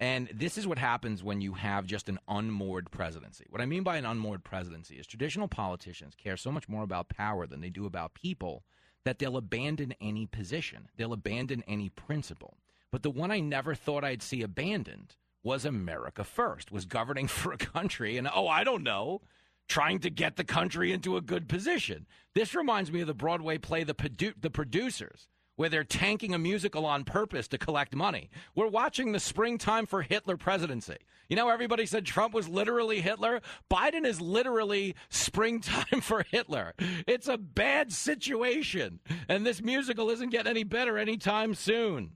And 0.01 0.29
this 0.33 0.57
is 0.57 0.67
what 0.67 0.79
happens 0.79 1.23
when 1.23 1.39
you 1.39 1.53
have 1.53 1.85
just 1.85 2.09
an 2.09 2.19
unmoored 2.27 2.91
presidency. 2.91 3.45
What 3.49 3.61
I 3.61 3.65
mean 3.65 3.83
by 3.83 3.95
an 3.95 4.05
unmoored 4.05 4.43
presidency 4.43 4.95
is 4.95 5.07
traditional 5.07 5.47
politicians 5.47 6.13
care 6.13 6.35
so 6.35 6.51
much 6.51 6.67
more 6.67 6.83
about 6.83 7.07
power 7.07 7.47
than 7.47 7.61
they 7.61 7.69
do 7.69 7.85
about 7.85 8.13
people 8.13 8.63
that 9.05 9.19
they'll 9.19 9.37
abandon 9.37 9.95
any 10.01 10.25
position, 10.25 10.89
they'll 10.97 11.13
abandon 11.13 11.63
any 11.67 11.87
principle. 11.87 12.57
But 12.91 13.01
the 13.01 13.09
one 13.09 13.31
I 13.31 13.39
never 13.39 13.73
thought 13.73 14.03
I'd 14.03 14.21
see 14.21 14.41
abandoned 14.41 15.15
was 15.41 15.63
America 15.63 16.25
First, 16.25 16.71
was 16.71 16.85
governing 16.85 17.27
for 17.29 17.53
a 17.53 17.57
country, 17.57 18.17
and 18.17 18.27
oh, 18.31 18.47
I 18.47 18.65
don't 18.65 18.83
know, 18.83 19.21
trying 19.67 19.99
to 19.99 20.09
get 20.09 20.35
the 20.35 20.43
country 20.43 20.91
into 20.91 21.17
a 21.17 21.21
good 21.21 21.47
position. 21.47 22.07
This 22.33 22.55
reminds 22.55 22.91
me 22.91 23.01
of 23.01 23.07
the 23.07 23.13
Broadway 23.13 23.57
play 23.57 23.83
The, 23.83 23.93
Produ- 23.95 24.39
the 24.39 24.49
Producers, 24.49 25.27
where 25.55 25.69
they're 25.69 25.83
tanking 25.83 26.33
a 26.33 26.37
musical 26.39 26.85
on 26.85 27.03
purpose 27.03 27.47
to 27.49 27.57
collect 27.57 27.95
money. 27.95 28.29
We're 28.55 28.67
watching 28.67 29.11
the 29.11 29.19
springtime 29.19 29.85
for 29.85 30.01
Hitler 30.03 30.37
presidency. 30.37 30.97
You 31.29 31.35
know, 31.35 31.49
everybody 31.49 31.85
said 31.85 32.05
Trump 32.05 32.33
was 32.33 32.47
literally 32.47 33.01
Hitler. 33.01 33.41
Biden 33.69 34.05
is 34.05 34.21
literally 34.21 34.95
springtime 35.09 35.99
for 36.01 36.23
Hitler. 36.31 36.73
It's 37.05 37.27
a 37.27 37.37
bad 37.37 37.91
situation, 37.91 38.99
and 39.27 39.45
this 39.45 39.61
musical 39.61 40.09
isn't 40.09 40.29
getting 40.29 40.49
any 40.49 40.63
better 40.63 40.97
anytime 40.97 41.53
soon. 41.55 42.11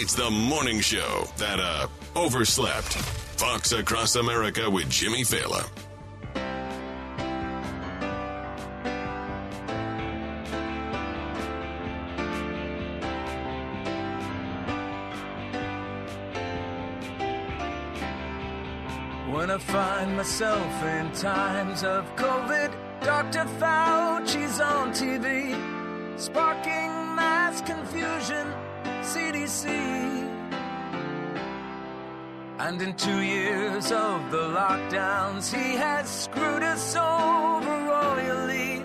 It's 0.00 0.14
the 0.14 0.30
morning 0.30 0.78
show 0.78 1.24
that 1.38 1.58
uh 1.58 1.88
overslept. 2.14 2.94
Fox 3.36 3.72
Across 3.72 4.14
America 4.14 4.70
with 4.70 4.88
Jimmy 4.88 5.22
Failla. 5.24 5.64
When 19.34 19.50
I 19.50 19.58
find 19.58 20.16
myself 20.16 20.84
in 20.84 21.10
times 21.10 21.82
of 21.82 22.04
COVID, 22.14 22.72
Dr. 23.00 23.46
Fauci's 23.58 24.60
on 24.60 24.92
TV, 24.92 25.58
sparking 26.20 27.16
mass 27.16 27.60
confusion, 27.62 28.46
CDC. 29.08 29.64
And 32.58 32.82
in 32.82 32.92
two 32.94 33.22
years 33.22 33.90
of 33.90 34.30
the 34.30 34.44
lockdowns, 34.60 35.50
he 35.50 35.76
has 35.76 36.06
screwed 36.06 36.62
us 36.62 36.94
over 36.94 37.74
royally. 37.94 38.82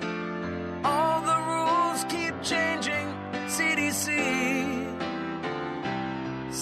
All 0.86 1.20
the 1.32 1.40
rules 1.52 2.06
keep 2.06 2.36
changing, 2.42 3.08
CDC. 3.56 4.08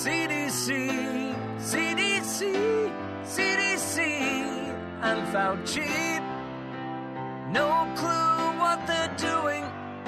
CDC, 0.02 1.36
CDC, 1.60 2.91
CDC, 3.36 3.97
and 5.04 5.19
Fauci. 5.32 6.19
No 7.52 7.69
clue 7.95 8.60
what 8.60 8.80
they're 8.88 9.15
doing, 9.17 9.63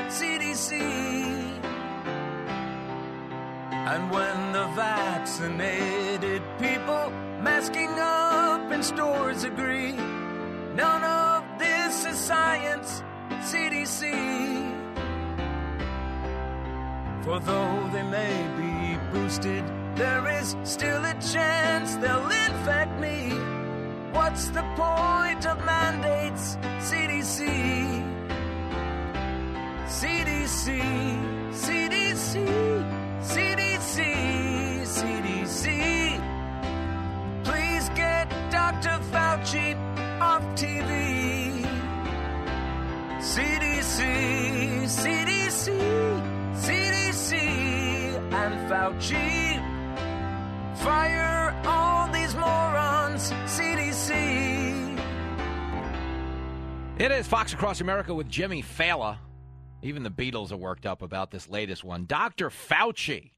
CDC. 0.09 1.62
And 3.85 4.09
when 4.09 4.53
the 4.53 4.65
vaccinated 4.75 6.41
people 6.57 7.11
masking 7.41 7.89
up 7.99 8.71
in 8.71 8.81
stores 8.81 9.43
agree, 9.43 9.91
none 10.73 11.03
of 11.03 11.43
this 11.59 12.05
is 12.05 12.17
science, 12.17 13.03
CDC. 13.41 14.13
For 17.25 17.41
though 17.41 17.89
they 17.91 18.03
may 18.03 18.47
be 18.57 18.97
boosted, 19.11 19.65
there 19.95 20.29
is 20.39 20.55
still 20.63 21.03
a 21.03 21.13
chance 21.21 21.95
they'll 21.97 22.31
infect 22.47 22.97
me. 23.01 23.31
What's 24.13 24.47
the 24.47 24.63
point 24.77 25.45
of 25.45 25.57
mandates, 25.65 26.57
CDC? 26.79 27.49
CDC, 29.87 30.81
CDC, 31.51 33.02
CDC, 44.93 45.73
CDC, 46.53 47.03
CDC, 47.13 47.33
and 48.31 48.69
Fauci. 48.69 49.57
Fire 50.77 51.59
all 51.65 52.11
these 52.11 52.35
morons, 52.35 53.31
CDC. 53.45 54.99
It 56.99 57.11
is 57.11 57.27
Fox 57.27 57.53
Across 57.53 57.81
America 57.81 58.13
with 58.13 58.29
Jimmy 58.29 58.61
Failla. 58.61 59.17
Even 59.81 60.03
the 60.03 60.11
Beatles 60.11 60.51
are 60.51 60.57
worked 60.57 60.85
up 60.85 61.01
about 61.01 61.31
this 61.31 61.49
latest 61.49 61.83
one. 61.83 62.05
Dr. 62.05 62.49
Fauci 62.49 63.31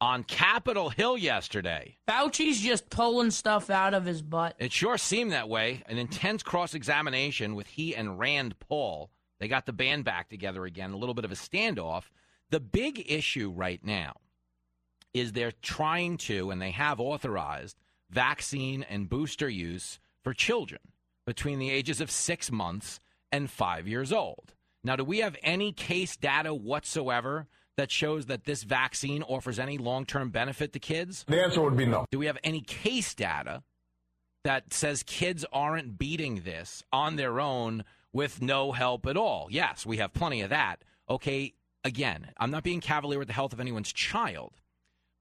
on 0.00 0.24
Capitol 0.24 0.88
Hill 0.88 1.16
yesterday. 1.18 1.96
Fauci's 2.08 2.60
just 2.60 2.90
pulling 2.90 3.30
stuff 3.30 3.70
out 3.70 3.94
of 3.94 4.04
his 4.04 4.22
butt. 4.22 4.56
It 4.58 4.72
sure 4.72 4.98
seemed 4.98 5.32
that 5.32 5.48
way. 5.48 5.82
An 5.86 5.98
intense 5.98 6.42
cross 6.42 6.74
examination 6.74 7.54
with 7.54 7.68
he 7.68 7.94
and 7.94 8.18
Rand 8.18 8.58
Paul. 8.58 9.11
They 9.42 9.48
got 9.48 9.66
the 9.66 9.72
band 9.72 10.04
back 10.04 10.28
together 10.28 10.66
again, 10.66 10.92
a 10.92 10.96
little 10.96 11.16
bit 11.16 11.24
of 11.24 11.32
a 11.32 11.34
standoff. 11.34 12.04
The 12.50 12.60
big 12.60 13.04
issue 13.10 13.50
right 13.50 13.84
now 13.84 14.12
is 15.12 15.32
they're 15.32 15.50
trying 15.50 16.16
to, 16.18 16.52
and 16.52 16.62
they 16.62 16.70
have 16.70 17.00
authorized, 17.00 17.76
vaccine 18.08 18.84
and 18.84 19.08
booster 19.08 19.48
use 19.48 19.98
for 20.22 20.32
children 20.32 20.80
between 21.26 21.58
the 21.58 21.70
ages 21.70 22.00
of 22.00 22.08
six 22.08 22.52
months 22.52 23.00
and 23.32 23.50
five 23.50 23.88
years 23.88 24.12
old. 24.12 24.54
Now, 24.84 24.94
do 24.94 25.02
we 25.02 25.18
have 25.18 25.36
any 25.42 25.72
case 25.72 26.16
data 26.16 26.54
whatsoever 26.54 27.48
that 27.76 27.90
shows 27.90 28.26
that 28.26 28.44
this 28.44 28.62
vaccine 28.62 29.24
offers 29.24 29.58
any 29.58 29.76
long 29.76 30.06
term 30.06 30.30
benefit 30.30 30.72
to 30.74 30.78
kids? 30.78 31.24
The 31.26 31.42
answer 31.42 31.62
would 31.62 31.76
be 31.76 31.86
no. 31.86 32.06
Do 32.12 32.20
we 32.20 32.26
have 32.26 32.38
any 32.44 32.60
case 32.60 33.12
data 33.12 33.64
that 34.44 34.72
says 34.72 35.02
kids 35.02 35.44
aren't 35.52 35.98
beating 35.98 36.42
this 36.44 36.84
on 36.92 37.16
their 37.16 37.40
own 37.40 37.82
with 38.12 38.42
no 38.42 38.72
help 38.72 39.06
at 39.06 39.16
all? 39.16 39.48
Yes, 39.50 39.86
we 39.86 39.96
have 39.98 40.12
plenty 40.12 40.40
of 40.42 40.50
that. 40.50 40.82
Okay, 41.08 41.54
again, 41.84 42.30
I'm 42.38 42.50
not 42.50 42.62
being 42.64 42.80
cavalier 42.80 43.18
with 43.18 43.28
the 43.28 43.34
health 43.34 43.52
of 43.52 43.60
anyone's 43.60 43.92
child, 43.92 44.60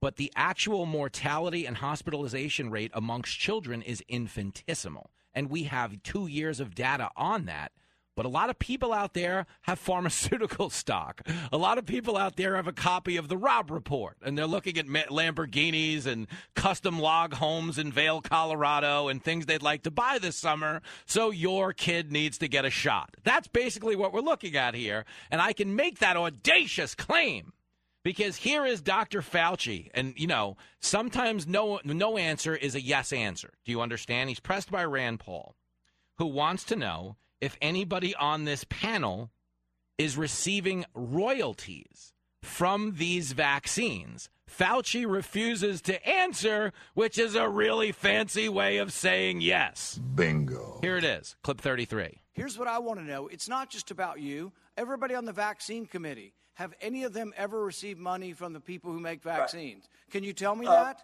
but 0.02 0.16
the 0.16 0.32
actual 0.36 0.86
mortality 0.86 1.66
and 1.66 1.78
hospitalization 1.78 2.70
rate 2.70 2.92
amongst 2.94 3.40
children 3.40 3.82
is 3.82 4.04
infinitesimal. 4.08 5.12
And 5.34 5.50
we 5.50 5.64
have 5.64 6.04
two 6.04 6.28
years 6.28 6.60
of 6.60 6.76
data 6.76 7.10
on 7.16 7.46
that. 7.46 7.72
But 8.16 8.26
a 8.26 8.30
lot 8.30 8.50
of 8.50 8.60
people 8.60 8.92
out 8.92 9.14
there 9.14 9.46
have 9.62 9.80
pharmaceutical 9.80 10.70
stock. 10.82 11.22
A 11.52 11.58
lot 11.58 11.78
of 11.78 11.86
people 11.86 12.18
out 12.18 12.36
there 12.36 12.56
have 12.56 12.68
a 12.68 12.74
copy 12.74 13.16
of 13.16 13.30
the 13.30 13.38
Robb 13.38 13.72
Report, 13.72 14.18
and 14.22 14.38
they're 14.38 14.46
looking 14.46 14.78
at 14.78 14.88
Lamborghinis 14.88 16.06
and 16.06 16.28
custom 16.56 17.00
log 17.00 17.36
homes 17.36 17.78
in 17.78 17.92
Vail, 17.92 18.22
Colorado, 18.22 19.08
and 19.08 19.24
things 19.24 19.46
they'd 19.46 19.64
like 19.64 19.84
to 19.84 19.92
buy 19.92 20.20
this 20.20 20.36
summer. 20.36 20.82
So 21.06 21.32
your 21.32 21.72
kid 21.72 22.12
needs 22.12 22.38
to 22.40 22.50
get 22.50 22.66
a 22.66 22.70
shot. 22.70 23.16
That's 23.24 23.48
basically 23.48 23.96
what 23.96 24.14
we're 24.14 24.22
looking 24.22 24.56
at 24.58 24.76
here. 24.76 25.06
And 25.30 25.42
I 25.42 25.54
can 25.54 25.76
make 25.76 26.00
that 26.00 26.18
audacious 26.18 26.96
claim 26.96 27.54
because 28.04 28.38
here 28.38 28.66
is 28.66 28.82
Dr. 28.82 29.22
Fauci, 29.22 29.90
and 29.94 30.14
you 30.18 30.28
know 30.28 30.58
sometimes 30.80 31.48
no 31.48 31.80
no 31.84 32.18
answer 32.18 32.56
is 32.56 32.76
a 32.76 32.82
yes 32.82 33.14
answer. 33.14 33.54
Do 33.66 33.72
you 33.72 33.82
understand? 33.82 34.30
He's 34.30 34.40
pressed 34.40 34.72
by 34.72 34.84
Rand 34.84 35.20
Paul, 35.20 35.56
who 36.18 36.26
wants 36.26 36.64
to 36.66 36.76
know 36.76 37.18
if 37.42 37.58
anybody 37.62 38.16
on 38.16 38.46
this 38.46 38.64
panel 38.70 39.32
is 39.98 40.16
receiving 40.16 40.86
royalties 40.94 42.14
from 42.42 42.94
these 42.98 43.34
vaccines. 43.34 44.30
Fauci 44.50 45.10
refuses 45.10 45.82
to 45.84 46.06
answer, 46.08 46.74
which 46.94 47.18
is 47.18 47.36
a 47.36 47.48
really 47.48 47.92
fancy 47.92 48.50
way 48.50 48.78
of 48.78 48.92
saying 48.92 49.42
yes. 49.42 50.00
Bingo. 50.16 50.80
Here 50.82 50.98
it 50.98 51.04
is, 51.04 51.36
clip 51.44 51.62
33. 51.62 52.20
Here's 52.34 52.58
what 52.58 52.68
I 52.68 52.80
want 52.80 53.00
to 53.00 53.06
know. 53.06 53.28
It's 53.28 53.48
not 53.48 53.70
just 53.70 53.92
about 53.92 54.20
you. 54.20 54.52
Everybody 54.78 55.16
on 55.16 55.26
the 55.26 55.34
vaccine 55.34 55.86
committee, 55.86 56.34
have 56.56 56.74
any 56.82 57.04
of 57.04 57.14
them 57.14 57.34
ever 57.38 57.64
received 57.64 58.00
money 58.00 58.34
from 58.34 58.52
the 58.54 58.60
people 58.60 58.92
who 58.92 59.00
make 59.00 59.24
vaccines? 59.24 59.86
Can 60.10 60.24
you 60.24 60.34
tell 60.34 60.56
me 60.56 60.68
Uh, 60.68 60.84
that? 60.84 61.02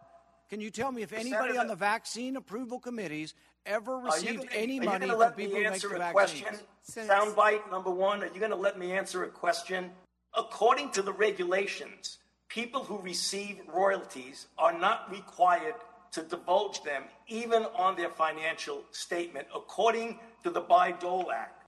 Can 0.50 0.60
you 0.62 0.70
tell 0.70 0.92
me 0.92 1.02
if 1.02 1.12
anybody 1.14 1.32
Senator- 1.50 1.60
on 1.60 1.68
the 1.68 1.76
vaccine 1.76 2.36
approval 2.38 2.80
committees 2.80 3.34
ever 3.68 3.94
Are 3.96 4.00
you 4.00 4.06
received 4.06 4.38
gonna- 4.50 4.52
any 4.56 4.80
money 4.80 5.08
from 5.08 5.18
let 5.20 5.38
me 5.38 5.44
people 5.46 5.58
who 5.58 5.64
make 5.64 5.74
answer 5.74 5.90
the 5.90 5.96
a 5.96 6.00
vaccines? 6.00 6.42
question? 6.44 7.08
Soundbite 7.08 7.70
number 7.70 7.92
one. 7.92 8.24
Are 8.24 8.28
you 8.28 8.40
going 8.40 8.52
to 8.52 8.58
let 8.58 8.80
me 8.80 8.94
answer 8.94 9.24
a 9.24 9.30
question? 9.30 9.92
According 10.36 10.92
to 10.92 11.02
the 11.02 11.12
regulations, 11.14 12.18
people 12.48 12.84
who 12.84 12.98
receive 13.00 13.60
royalties 13.68 14.48
are 14.58 14.78
not 14.78 15.10
required 15.12 15.76
to 16.12 16.24
divulge 16.24 16.82
them, 16.84 17.04
even 17.28 17.64
on 17.76 17.96
their 17.98 18.10
financial 18.10 18.84
statement, 18.92 19.48
according 19.54 20.20
to 20.44 20.50
the 20.50 20.62
Bayh-Dole 20.62 21.32
Act. 21.32 21.66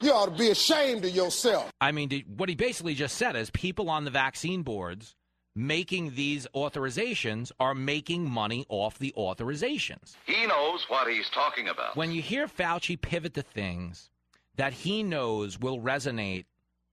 You 0.00 0.12
ought 0.12 0.26
to 0.26 0.30
be 0.32 0.50
ashamed 0.50 1.04
of 1.04 1.10
yourself. 1.14 1.70
I 1.80 1.92
mean, 1.92 2.24
what 2.36 2.48
he 2.48 2.54
basically 2.54 2.94
just 2.94 3.16
said 3.16 3.36
is 3.36 3.50
people 3.50 3.88
on 3.90 4.04
the 4.04 4.10
vaccine 4.10 4.62
boards 4.62 5.14
making 5.56 6.14
these 6.14 6.46
authorizations 6.54 7.52
are 7.60 7.74
making 7.74 8.28
money 8.28 8.66
off 8.68 8.98
the 8.98 9.14
authorizations. 9.16 10.16
He 10.26 10.46
knows 10.46 10.84
what 10.88 11.08
he's 11.10 11.30
talking 11.30 11.68
about. 11.68 11.96
When 11.96 12.12
you 12.12 12.22
hear 12.22 12.46
Fauci 12.46 13.00
pivot 13.00 13.34
to 13.34 13.42
things 13.42 14.10
that 14.56 14.72
he 14.72 15.02
knows 15.02 15.58
will 15.58 15.80
resonate 15.80 16.44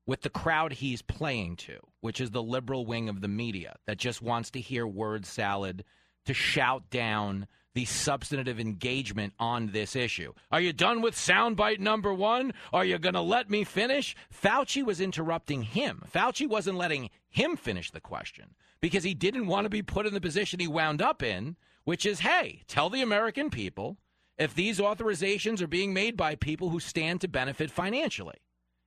with 0.05 0.21
the 0.21 0.29
crowd 0.29 0.73
he's 0.73 1.01
playing 1.01 1.55
to, 1.55 1.77
which 2.01 2.21
is 2.21 2.31
the 2.31 2.43
liberal 2.43 2.85
wing 2.85 3.09
of 3.09 3.21
the 3.21 3.27
media 3.27 3.75
that 3.87 3.97
just 3.97 4.21
wants 4.21 4.51
to 4.51 4.59
hear 4.59 4.85
word 4.85 5.25
salad, 5.25 5.83
to 6.25 6.33
shout 6.33 6.89
down 6.89 7.47
the 7.73 7.85
substantive 7.85 8.59
engagement 8.59 9.33
on 9.39 9.67
this 9.67 9.95
issue. 9.95 10.33
Are 10.51 10.61
you 10.61 10.73
done 10.73 11.01
with 11.01 11.15
soundbite 11.15 11.79
number 11.79 12.13
one? 12.13 12.53
Are 12.73 12.85
you 12.85 12.97
going 12.97 13.15
to 13.15 13.21
let 13.21 13.49
me 13.49 13.63
finish? 13.63 14.15
Fauci 14.33 14.83
was 14.83 14.99
interrupting 14.99 15.63
him. 15.63 16.03
Fauci 16.13 16.47
wasn't 16.47 16.77
letting 16.77 17.09
him 17.29 17.55
finish 17.55 17.91
the 17.91 18.01
question 18.01 18.55
because 18.81 19.03
he 19.03 19.13
didn't 19.13 19.47
want 19.47 19.65
to 19.65 19.69
be 19.69 19.81
put 19.81 20.05
in 20.05 20.13
the 20.13 20.21
position 20.21 20.59
he 20.59 20.67
wound 20.67 21.01
up 21.01 21.23
in, 21.23 21.55
which 21.83 22.05
is 22.05 22.19
hey, 22.19 22.63
tell 22.67 22.89
the 22.89 23.01
American 23.01 23.49
people 23.49 23.97
if 24.37 24.53
these 24.53 24.79
authorizations 24.79 25.61
are 25.61 25.67
being 25.67 25.93
made 25.93 26.17
by 26.17 26.35
people 26.35 26.69
who 26.69 26.79
stand 26.79 27.21
to 27.21 27.27
benefit 27.27 27.71
financially. 27.71 28.37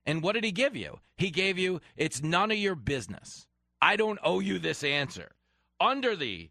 And 0.05 0.21
what 0.21 0.33
did 0.33 0.43
he 0.43 0.51
give 0.51 0.75
you? 0.75 0.99
He 1.17 1.31
gave 1.31 1.57
you, 1.57 1.81
it's 1.95 2.21
none 2.21 2.51
of 2.51 2.57
your 2.57 2.75
business. 2.75 3.47
I 3.81 3.95
don't 3.95 4.19
owe 4.23 4.39
you 4.39 4.59
this 4.59 4.83
answer. 4.83 5.31
Under 5.79 6.15
the 6.15 6.49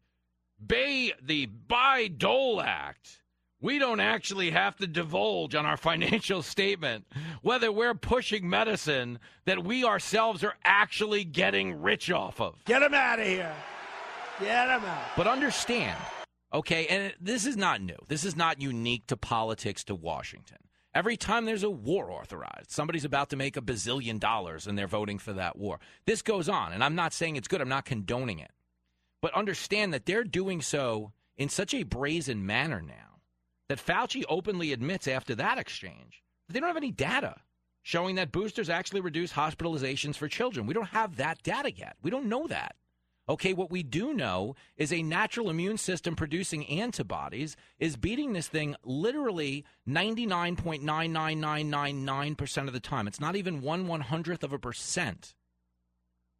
Bay, 0.64 1.12
the 1.22 1.48
Bayh-Dole 1.68 2.60
Act, 2.60 3.22
we 3.60 3.78
don't 3.78 4.00
actually 4.00 4.50
have 4.50 4.76
to 4.76 4.86
divulge 4.86 5.54
on 5.54 5.66
our 5.66 5.76
financial 5.78 6.42
statement 6.42 7.06
whether 7.42 7.72
we're 7.72 7.94
pushing 7.94 8.48
medicine 8.48 9.18
that 9.46 9.64
we 9.64 9.84
ourselves 9.84 10.44
are 10.44 10.54
actually 10.64 11.24
getting 11.24 11.80
rich 11.80 12.10
off 12.10 12.40
of. 12.40 12.62
Get 12.66 12.80
them 12.80 12.94
out 12.94 13.18
of 13.18 13.26
here. 13.26 13.54
Get 14.40 14.66
them 14.66 14.84
out. 14.84 15.04
But 15.16 15.26
understand, 15.26 15.98
okay, 16.52 16.86
and 16.88 17.14
this 17.20 17.46
is 17.46 17.56
not 17.56 17.80
new. 17.80 17.96
This 18.08 18.24
is 18.24 18.36
not 18.36 18.60
unique 18.60 19.06
to 19.06 19.16
politics 19.16 19.84
to 19.84 19.94
Washington. 19.94 20.58
Every 20.94 21.16
time 21.16 21.44
there's 21.44 21.64
a 21.64 21.70
war 21.70 22.10
authorized, 22.12 22.70
somebody's 22.70 23.04
about 23.04 23.30
to 23.30 23.36
make 23.36 23.56
a 23.56 23.60
bazillion 23.60 24.20
dollars 24.20 24.66
and 24.66 24.78
they're 24.78 24.86
voting 24.86 25.18
for 25.18 25.32
that 25.32 25.56
war. 25.56 25.80
This 26.06 26.22
goes 26.22 26.48
on, 26.48 26.72
and 26.72 26.84
I'm 26.84 26.94
not 26.94 27.12
saying 27.12 27.36
it's 27.36 27.48
good, 27.48 27.60
I'm 27.60 27.68
not 27.68 27.84
condoning 27.84 28.38
it. 28.38 28.50
But 29.24 29.32
understand 29.32 29.94
that 29.94 30.04
they're 30.04 30.22
doing 30.22 30.60
so 30.60 31.14
in 31.38 31.48
such 31.48 31.72
a 31.72 31.84
brazen 31.84 32.44
manner 32.44 32.82
now 32.82 33.22
that 33.70 33.78
Fauci 33.78 34.22
openly 34.28 34.70
admits 34.70 35.08
after 35.08 35.34
that 35.36 35.56
exchange 35.56 36.22
that 36.46 36.52
they 36.52 36.60
don't 36.60 36.68
have 36.68 36.76
any 36.76 36.90
data 36.90 37.36
showing 37.80 38.16
that 38.16 38.32
boosters 38.32 38.68
actually 38.68 39.00
reduce 39.00 39.32
hospitalizations 39.32 40.16
for 40.16 40.28
children. 40.28 40.66
We 40.66 40.74
don't 40.74 40.88
have 40.88 41.16
that 41.16 41.42
data 41.42 41.72
yet. 41.72 41.96
We 42.02 42.10
don't 42.10 42.26
know 42.26 42.46
that. 42.48 42.76
Okay, 43.26 43.54
what 43.54 43.70
we 43.70 43.82
do 43.82 44.12
know 44.12 44.56
is 44.76 44.92
a 44.92 45.02
natural 45.02 45.48
immune 45.48 45.78
system 45.78 46.16
producing 46.16 46.66
antibodies 46.66 47.56
is 47.78 47.96
beating 47.96 48.34
this 48.34 48.48
thing 48.48 48.76
literally 48.84 49.64
99.99999% 49.88 52.66
of 52.66 52.74
the 52.74 52.80
time. 52.80 53.08
It's 53.08 53.20
not 53.20 53.36
even 53.36 53.62
one 53.62 53.86
one 53.86 54.02
hundredth 54.02 54.44
of 54.44 54.52
a 54.52 54.58
percent 54.58 55.32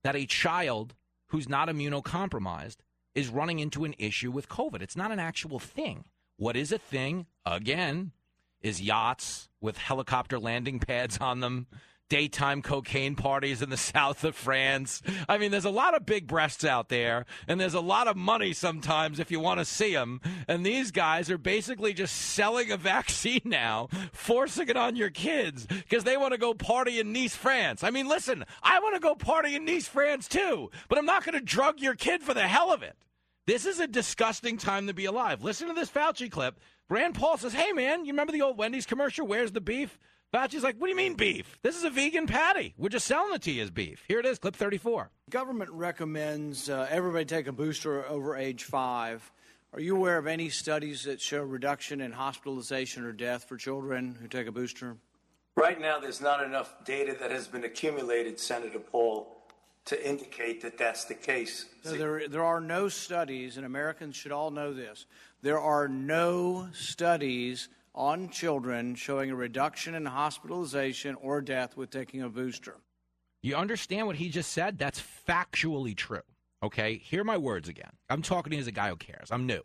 that 0.03 0.15
a 0.15 0.27
child 0.27 0.95
who's 1.35 1.49
not 1.49 1.69
immunocompromised 1.69 2.77
is 3.17 3.29
running 3.29 3.59
into 3.59 3.85
an 3.85 3.93
issue 3.99 4.31
with 4.31 4.49
COVID. 4.49 4.81
It's 4.81 4.97
not 4.97 5.11
an 5.11 5.19
actual 5.19 5.59
thing. 5.59 6.05
What 6.37 6.57
is 6.57 6.71
a 6.71 6.79
thing, 6.79 7.27
again, 7.45 8.13
is 8.61 8.81
yachts 8.81 9.49
with 9.61 9.77
helicopter 9.77 10.39
landing 10.39 10.79
pads 10.79 11.19
on 11.19 11.41
them 11.41 11.67
daytime 12.09 12.63
cocaine 12.63 13.15
parties 13.17 13.63
in 13.63 13.71
the 13.71 13.77
south 13.95 14.25
of 14.25 14.37
France. 14.37 15.03
I 15.29 15.39
mean, 15.39 15.51
there's 15.51 15.65
a 15.65 15.71
lot 15.71 15.95
of 15.95 16.07
big 16.07 16.27
breasts 16.27 16.65
out 16.65 16.89
there, 16.89 17.27
and 17.49 17.61
there's 17.61 17.75
a 17.75 17.81
lot 17.81 18.09
of 18.09 18.17
money 18.17 18.53
sometimes 18.53 19.19
if 19.19 19.31
you 19.31 19.41
want 19.41 19.61
to 19.61 19.65
see 19.65 19.95
them. 19.95 20.21
And 20.49 20.65
these 20.65 20.91
guys 20.91 21.31
are 21.31 21.39
basically 21.39 21.95
just 21.95 22.15
selling 22.15 22.71
a 22.71 22.77
vaccine 22.95 23.43
now, 23.45 23.89
forcing 24.13 24.69
it 24.69 24.77
on 24.77 24.97
your 24.97 25.11
kids 25.11 25.67
because 25.67 26.05
they 26.05 26.17
want 26.17 26.33
to 26.33 26.39
go 26.39 26.55
party 26.55 27.01
in 27.01 27.13
Nice, 27.13 27.37
France. 27.37 27.85
I 27.85 27.91
mean, 27.91 28.09
listen, 28.09 28.45
I 28.63 28.81
want 28.81 28.95
to 28.95 29.01
go 29.01 29.15
party 29.15 29.55
in 29.55 29.65
Nice, 29.65 29.89
France 29.89 30.29
too, 30.29 30.71
but 30.89 30.99
I'm 30.99 31.07
not 31.07 31.25
going 31.25 31.39
to 31.39 31.45
drug 31.45 31.81
your 31.81 31.95
kid 31.95 32.23
for 32.23 32.35
the 32.35 32.47
hell 32.47 32.73
of 32.73 32.83
it. 32.83 32.97
This 33.47 33.67
is 33.67 33.79
a 33.79 33.87
disgusting 33.87 34.57
time 34.57 34.87
to 34.87 34.95
be 34.95 35.05
alive. 35.05 35.45
Listen 35.45 35.69
to 35.69 35.75
this 35.75 35.91
Fauci 35.91 36.31
clip. 36.31 36.59
Rand 36.89 37.15
Paul 37.15 37.37
says, 37.37 37.53
Hey, 37.53 37.73
man, 37.73 38.05
you 38.05 38.13
remember 38.13 38.33
the 38.33 38.43
old 38.43 38.57
Wendy's 38.57 38.87
commercial? 38.87 39.27
Where's 39.27 39.53
the 39.53 39.61
beef? 39.61 39.99
Fauci's 40.35 40.65
like, 40.65 40.75
what 40.79 40.89
do 40.89 40.91
you 40.91 40.97
mean 40.97 41.15
beef? 41.15 41.61
This 41.63 41.77
is 41.77 41.85
a 41.85 41.91
vegan 41.91 42.27
patty. 42.27 42.75
We're 42.77 42.89
just 42.89 43.07
selling 43.07 43.33
it 43.35 43.43
to 43.43 43.53
you 43.53 43.63
as 43.63 43.71
beef. 43.71 44.03
Here 44.09 44.19
it 44.19 44.27
is, 44.27 44.41
clip 44.41 44.57
34. 44.57 45.09
Government 45.31 45.71
recommends 45.71 46.69
uh, 46.69 46.89
everybody 46.91 47.25
take 47.25 47.47
a 47.47 47.53
booster 47.53 48.05
over 48.09 48.37
age 48.37 48.65
five. 48.65 49.31
Are 49.73 49.79
you 49.79 49.95
aware 49.95 50.19
of 50.19 50.27
any 50.27 50.49
studies 50.49 51.05
that 51.05 51.21
show 51.21 51.41
reduction 51.41 52.01
in 52.01 52.11
hospitalization 52.11 53.05
or 53.05 53.13
death 53.13 53.45
for 53.45 53.57
children 53.57 54.19
who 54.21 54.27
take 54.27 54.49
a 54.49 54.53
booster? 54.53 54.97
Right 55.55 55.81
now, 55.81 56.01
there's 56.01 56.21
not 56.21 56.43
enough 56.43 56.85
data 56.85 57.17
that 57.21 57.31
has 57.31 57.47
been 57.47 57.63
accumulated, 57.63 58.41
Senator 58.41 58.81
Paul, 58.81 59.37
to 59.85 60.09
indicate 60.09 60.63
that 60.63 60.77
that's 60.77 61.05
the 61.05 61.15
case. 61.15 61.67
So 61.85 61.93
there, 61.93 62.29
there 62.29 62.43
are 62.43 62.61
no 62.61 62.89
studies, 62.89 63.57
and 63.57 63.65
Americans 63.65 64.17
should 64.17 64.33
all 64.33 64.51
know 64.51 64.73
this. 64.73 65.07
There 65.43 65.61
are 65.61 65.87
no 65.87 66.71
studies 66.73 67.69
on 67.95 68.29
children 68.29 68.95
showing 68.95 69.31
a 69.31 69.37
reduction 69.37 69.95
in 69.95 70.07
hospitalization 70.07 71.15
or 71.17 71.41
death 71.41 71.77
with 71.77 71.91
taking 71.91 72.23
a 72.23 72.29
booster. 72.29 72.77
You 73.43 73.57
understand 73.57 74.07
what 74.07 74.17
he 74.17 74.31
just 74.31 74.53
said? 74.53 74.79
That's 74.79 75.03
factually 75.29 75.97
true. 75.97 76.23
Okay? 76.63 76.97
Hear 76.97 77.25
my 77.25 77.37
words 77.37 77.69
again. 77.69 77.93
I'm 78.09 78.23
talking 78.23 78.51
to 78.51 78.57
you 78.57 78.61
as 78.61 78.67
a 78.67 78.73
guy 78.73 78.89
who 78.89 78.97
cares. 78.97 79.31
I'm 79.31 79.47
new. 79.47 79.63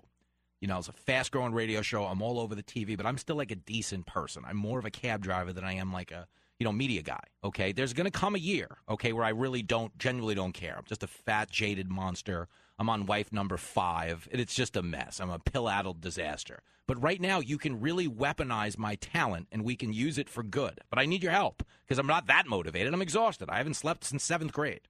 You 0.59 0.67
know, 0.67 0.77
it's 0.77 0.89
a 0.89 0.93
fast 0.93 1.31
growing 1.31 1.53
radio 1.53 1.81
show. 1.81 2.03
I'm 2.03 2.21
all 2.21 2.39
over 2.39 2.53
the 2.53 2.63
TV, 2.63 2.97
but 2.97 3.05
I'm 3.05 3.17
still 3.17 3.37
like 3.37 3.51
a 3.51 3.55
decent 3.55 4.05
person. 4.05 4.43
I'm 4.45 4.57
more 4.57 4.77
of 4.77 4.85
a 4.85 4.91
cab 4.91 5.23
driver 5.23 5.53
than 5.53 5.63
I 5.63 5.73
am 5.73 5.93
like 5.93 6.11
a, 6.11 6.27
you 6.59 6.65
know, 6.65 6.73
media 6.73 7.01
guy. 7.01 7.23
Okay? 7.43 7.71
There's 7.71 7.93
going 7.93 8.05
to 8.05 8.11
come 8.11 8.35
a 8.35 8.39
year, 8.39 8.67
okay, 8.89 9.13
where 9.13 9.23
I 9.23 9.29
really 9.29 9.63
don't, 9.63 9.97
genuinely 9.97 10.35
don't 10.35 10.51
care. 10.51 10.75
I'm 10.77 10.83
just 10.85 11.03
a 11.03 11.07
fat, 11.07 11.49
jaded 11.49 11.89
monster. 11.89 12.49
I'm 12.79 12.89
on 12.89 13.05
wife 13.05 13.33
number 13.33 13.57
five, 13.57 14.29
and 14.31 14.39
it's 14.39 14.55
just 14.55 14.77
a 14.77 14.81
mess. 14.81 15.19
I'm 15.19 15.29
a 15.29 15.37
pill 15.37 15.67
addled 15.67 15.99
disaster. 15.99 16.63
But 16.87 17.03
right 17.03 17.19
now, 17.19 17.41
you 17.41 17.57
can 17.57 17.81
really 17.81 18.07
weaponize 18.07 18.77
my 18.77 18.95
talent 18.95 19.47
and 19.51 19.65
we 19.65 19.75
can 19.75 19.93
use 19.93 20.17
it 20.17 20.29
for 20.29 20.41
good. 20.41 20.79
But 20.89 20.97
I 20.97 21.05
need 21.05 21.21
your 21.21 21.33
help 21.33 21.61
because 21.85 21.99
I'm 21.99 22.07
not 22.07 22.27
that 22.27 22.47
motivated. 22.47 22.93
I'm 22.93 23.01
exhausted. 23.01 23.49
I 23.49 23.57
haven't 23.57 23.75
slept 23.75 24.05
since 24.05 24.23
seventh 24.23 24.53
grade. 24.53 24.87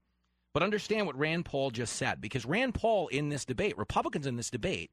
But 0.53 0.63
understand 0.63 1.07
what 1.07 1.17
Rand 1.17 1.45
Paul 1.45 1.71
just 1.71 1.95
said 1.95 2.21
because 2.21 2.45
Rand 2.45 2.75
Paul 2.75 3.07
in 3.07 3.29
this 3.29 3.43
debate, 3.43 3.77
Republicans 3.77 4.27
in 4.27 4.37
this 4.37 4.49
debate, 4.49 4.91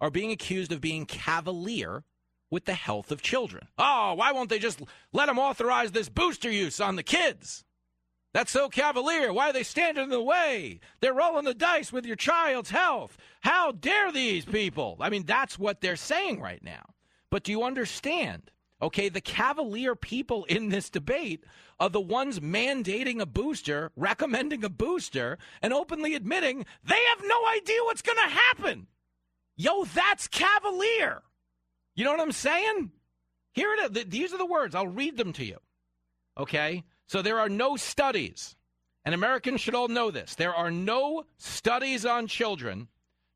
are 0.00 0.10
being 0.10 0.32
accused 0.32 0.72
of 0.72 0.80
being 0.80 1.06
cavalier 1.06 2.04
with 2.50 2.64
the 2.64 2.74
health 2.74 3.12
of 3.12 3.22
children. 3.22 3.68
Oh, 3.78 4.14
why 4.14 4.32
won't 4.32 4.50
they 4.50 4.58
just 4.58 4.82
let 5.12 5.26
them 5.26 5.38
authorize 5.38 5.92
this 5.92 6.08
booster 6.08 6.50
use 6.50 6.80
on 6.80 6.96
the 6.96 7.02
kids? 7.02 7.64
That's 8.32 8.52
so 8.52 8.68
cavalier. 8.68 9.32
Why 9.32 9.50
are 9.50 9.52
they 9.52 9.64
standing 9.64 10.04
in 10.04 10.10
the 10.10 10.22
way? 10.22 10.80
They're 11.00 11.12
rolling 11.12 11.44
the 11.44 11.54
dice 11.54 11.92
with 11.92 12.06
your 12.06 12.16
child's 12.16 12.70
health. 12.70 13.18
How 13.40 13.72
dare 13.72 14.12
these 14.12 14.44
people? 14.44 14.96
I 15.00 15.10
mean, 15.10 15.24
that's 15.24 15.58
what 15.58 15.80
they're 15.80 15.96
saying 15.96 16.40
right 16.40 16.62
now. 16.62 16.94
But 17.30 17.42
do 17.42 17.50
you 17.50 17.64
understand? 17.64 18.50
Okay, 18.82 19.08
the 19.08 19.20
cavalier 19.20 19.94
people 19.94 20.44
in 20.44 20.68
this 20.68 20.90
debate 20.90 21.44
are 21.78 21.90
the 21.90 22.00
ones 22.00 22.40
mandating 22.40 23.20
a 23.20 23.26
booster, 23.26 23.90
recommending 23.96 24.64
a 24.64 24.70
booster, 24.70 25.36
and 25.60 25.72
openly 25.72 26.14
admitting 26.14 26.64
they 26.84 27.02
have 27.08 27.22
no 27.24 27.46
idea 27.54 27.82
what's 27.84 28.02
going 28.02 28.18
to 28.18 28.34
happen. 28.34 28.86
Yo, 29.56 29.84
that's 29.84 30.28
cavalier. 30.28 31.22
You 31.94 32.04
know 32.04 32.12
what 32.12 32.20
I'm 32.20 32.32
saying? 32.32 32.92
Here 33.52 33.74
it 33.74 33.96
is. 33.96 34.04
These 34.06 34.32
are 34.32 34.38
the 34.38 34.46
words. 34.46 34.74
I'll 34.74 34.86
read 34.86 35.16
them 35.16 35.32
to 35.34 35.44
you. 35.44 35.58
Okay? 36.38 36.84
So 37.10 37.22
there 37.22 37.40
are 37.40 37.48
no 37.48 37.74
studies, 37.74 38.54
and 39.04 39.16
Americans 39.16 39.60
should 39.60 39.74
all 39.74 39.88
know 39.88 40.12
this. 40.12 40.36
There 40.36 40.54
are 40.54 40.70
no 40.70 41.24
studies 41.38 42.06
on 42.06 42.28
children 42.28 42.86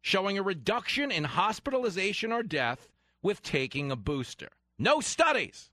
showing 0.00 0.38
a 0.38 0.44
reduction 0.44 1.10
in 1.10 1.24
hospitalization 1.24 2.30
or 2.30 2.44
death 2.44 2.88
with 3.20 3.42
taking 3.42 3.90
a 3.90 3.96
booster. 3.96 4.50
No 4.78 5.00
studies. 5.00 5.72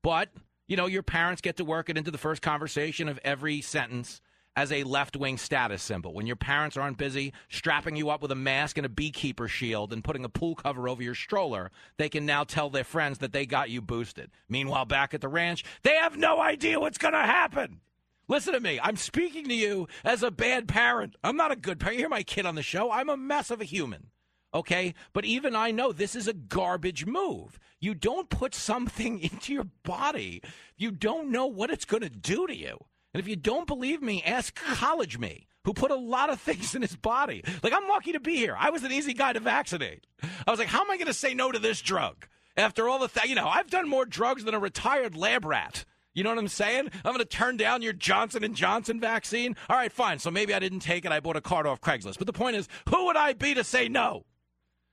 But, 0.00 0.28
you 0.68 0.76
know, 0.76 0.86
your 0.86 1.02
parents 1.02 1.42
get 1.42 1.56
to 1.56 1.64
work 1.64 1.90
it 1.90 1.98
into 1.98 2.12
the 2.12 2.18
first 2.18 2.40
conversation 2.40 3.08
of 3.08 3.18
every 3.24 3.62
sentence 3.62 4.20
as 4.56 4.72
a 4.72 4.84
left 4.84 5.16
wing 5.16 5.38
status 5.38 5.82
symbol. 5.82 6.12
When 6.12 6.26
your 6.26 6.36
parents 6.36 6.76
aren't 6.76 6.98
busy 6.98 7.32
strapping 7.48 7.96
you 7.96 8.10
up 8.10 8.22
with 8.22 8.32
a 8.32 8.36
mask 8.36 8.76
and 8.76 8.86
a 8.86 8.90
beekeeper 8.90 9.48
shield 9.48 9.92
and 9.92 10.04
putting 10.04 10.24
a 10.24 10.28
pool 10.28 10.54
cover 10.54 10.88
over 10.88 11.02
your 11.02 11.14
stroller, 11.14 11.70
they 11.96 12.08
can 12.08 12.26
now 12.26 12.44
tell 12.44 12.70
their 12.70 12.84
friends 12.84 13.18
that 13.18 13.32
they 13.32 13.46
got 13.46 13.70
you 13.70 13.80
boosted. 13.80 14.30
Meanwhile, 14.48 14.86
back 14.86 15.14
at 15.14 15.20
the 15.20 15.28
ranch, 15.28 15.64
they 15.82 15.94
have 15.96 16.16
no 16.16 16.40
idea 16.40 16.80
what's 16.80 16.98
going 16.98 17.14
to 17.14 17.20
happen. 17.20 17.80
Listen 18.28 18.52
to 18.52 18.60
me. 18.60 18.78
I'm 18.80 18.96
speaking 18.96 19.48
to 19.48 19.54
you 19.54 19.88
as 20.04 20.22
a 20.22 20.30
bad 20.30 20.68
parent. 20.68 21.16
I'm 21.24 21.36
not 21.36 21.50
a 21.50 21.56
good 21.56 21.80
parent. 21.80 21.96
You 21.96 22.02
hear 22.02 22.08
my 22.08 22.22
kid 22.22 22.46
on 22.46 22.54
the 22.54 22.62
show. 22.62 22.90
I'm 22.90 23.08
a 23.08 23.16
mess 23.16 23.50
of 23.50 23.60
a 23.60 23.64
human. 23.64 24.06
Okay? 24.54 24.94
But 25.12 25.24
even 25.24 25.56
I 25.56 25.70
know 25.70 25.92
this 25.92 26.14
is 26.14 26.28
a 26.28 26.32
garbage 26.32 27.06
move. 27.06 27.58
You 27.80 27.94
don't 27.94 28.28
put 28.30 28.54
something 28.54 29.18
into 29.22 29.52
your 29.52 29.66
body, 29.82 30.42
you 30.76 30.90
don't 30.90 31.30
know 31.30 31.46
what 31.46 31.70
it's 31.70 31.84
going 31.84 32.02
to 32.02 32.10
do 32.10 32.46
to 32.46 32.54
you. 32.54 32.78
And 33.12 33.20
if 33.20 33.28
you 33.28 33.36
don't 33.36 33.66
believe 33.66 34.02
me, 34.02 34.22
ask 34.22 34.54
college 34.54 35.18
me, 35.18 35.46
who 35.64 35.72
put 35.72 35.90
a 35.90 35.96
lot 35.96 36.30
of 36.30 36.40
things 36.40 36.74
in 36.74 36.82
his 36.82 36.96
body. 36.96 37.42
Like, 37.62 37.72
I'm 37.72 37.88
lucky 37.88 38.12
to 38.12 38.20
be 38.20 38.36
here. 38.36 38.56
I 38.58 38.70
was 38.70 38.84
an 38.84 38.92
easy 38.92 39.12
guy 39.12 39.32
to 39.32 39.40
vaccinate. 39.40 40.06
I 40.46 40.50
was 40.50 40.58
like, 40.58 40.68
how 40.68 40.80
am 40.80 40.90
I 40.90 40.96
going 40.96 41.06
to 41.06 41.14
say 41.14 41.34
no 41.34 41.52
to 41.52 41.58
this 41.58 41.82
drug? 41.82 42.26
After 42.56 42.88
all 42.88 42.98
the, 42.98 43.08
th- 43.08 43.28
you 43.28 43.34
know, 43.34 43.46
I've 43.46 43.70
done 43.70 43.88
more 43.88 44.04
drugs 44.04 44.44
than 44.44 44.54
a 44.54 44.58
retired 44.58 45.16
lab 45.16 45.44
rat. 45.44 45.84
You 46.12 46.24
know 46.24 46.30
what 46.30 46.38
I'm 46.38 46.48
saying? 46.48 46.90
I'm 47.04 47.12
going 47.12 47.18
to 47.18 47.24
turn 47.24 47.56
down 47.56 47.82
your 47.82 47.92
Johnson 47.92 48.42
and 48.42 48.56
Johnson 48.56 49.00
vaccine. 49.00 49.54
All 49.68 49.76
right, 49.76 49.92
fine. 49.92 50.18
So 50.18 50.30
maybe 50.30 50.52
I 50.52 50.58
didn't 50.58 50.80
take 50.80 51.04
it. 51.04 51.12
I 51.12 51.20
bought 51.20 51.36
a 51.36 51.40
card 51.40 51.66
off 51.66 51.80
Craigslist. 51.80 52.18
But 52.18 52.26
the 52.26 52.32
point 52.32 52.56
is, 52.56 52.68
who 52.88 53.06
would 53.06 53.16
I 53.16 53.32
be 53.32 53.54
to 53.54 53.62
say 53.62 53.88
no? 53.88 54.24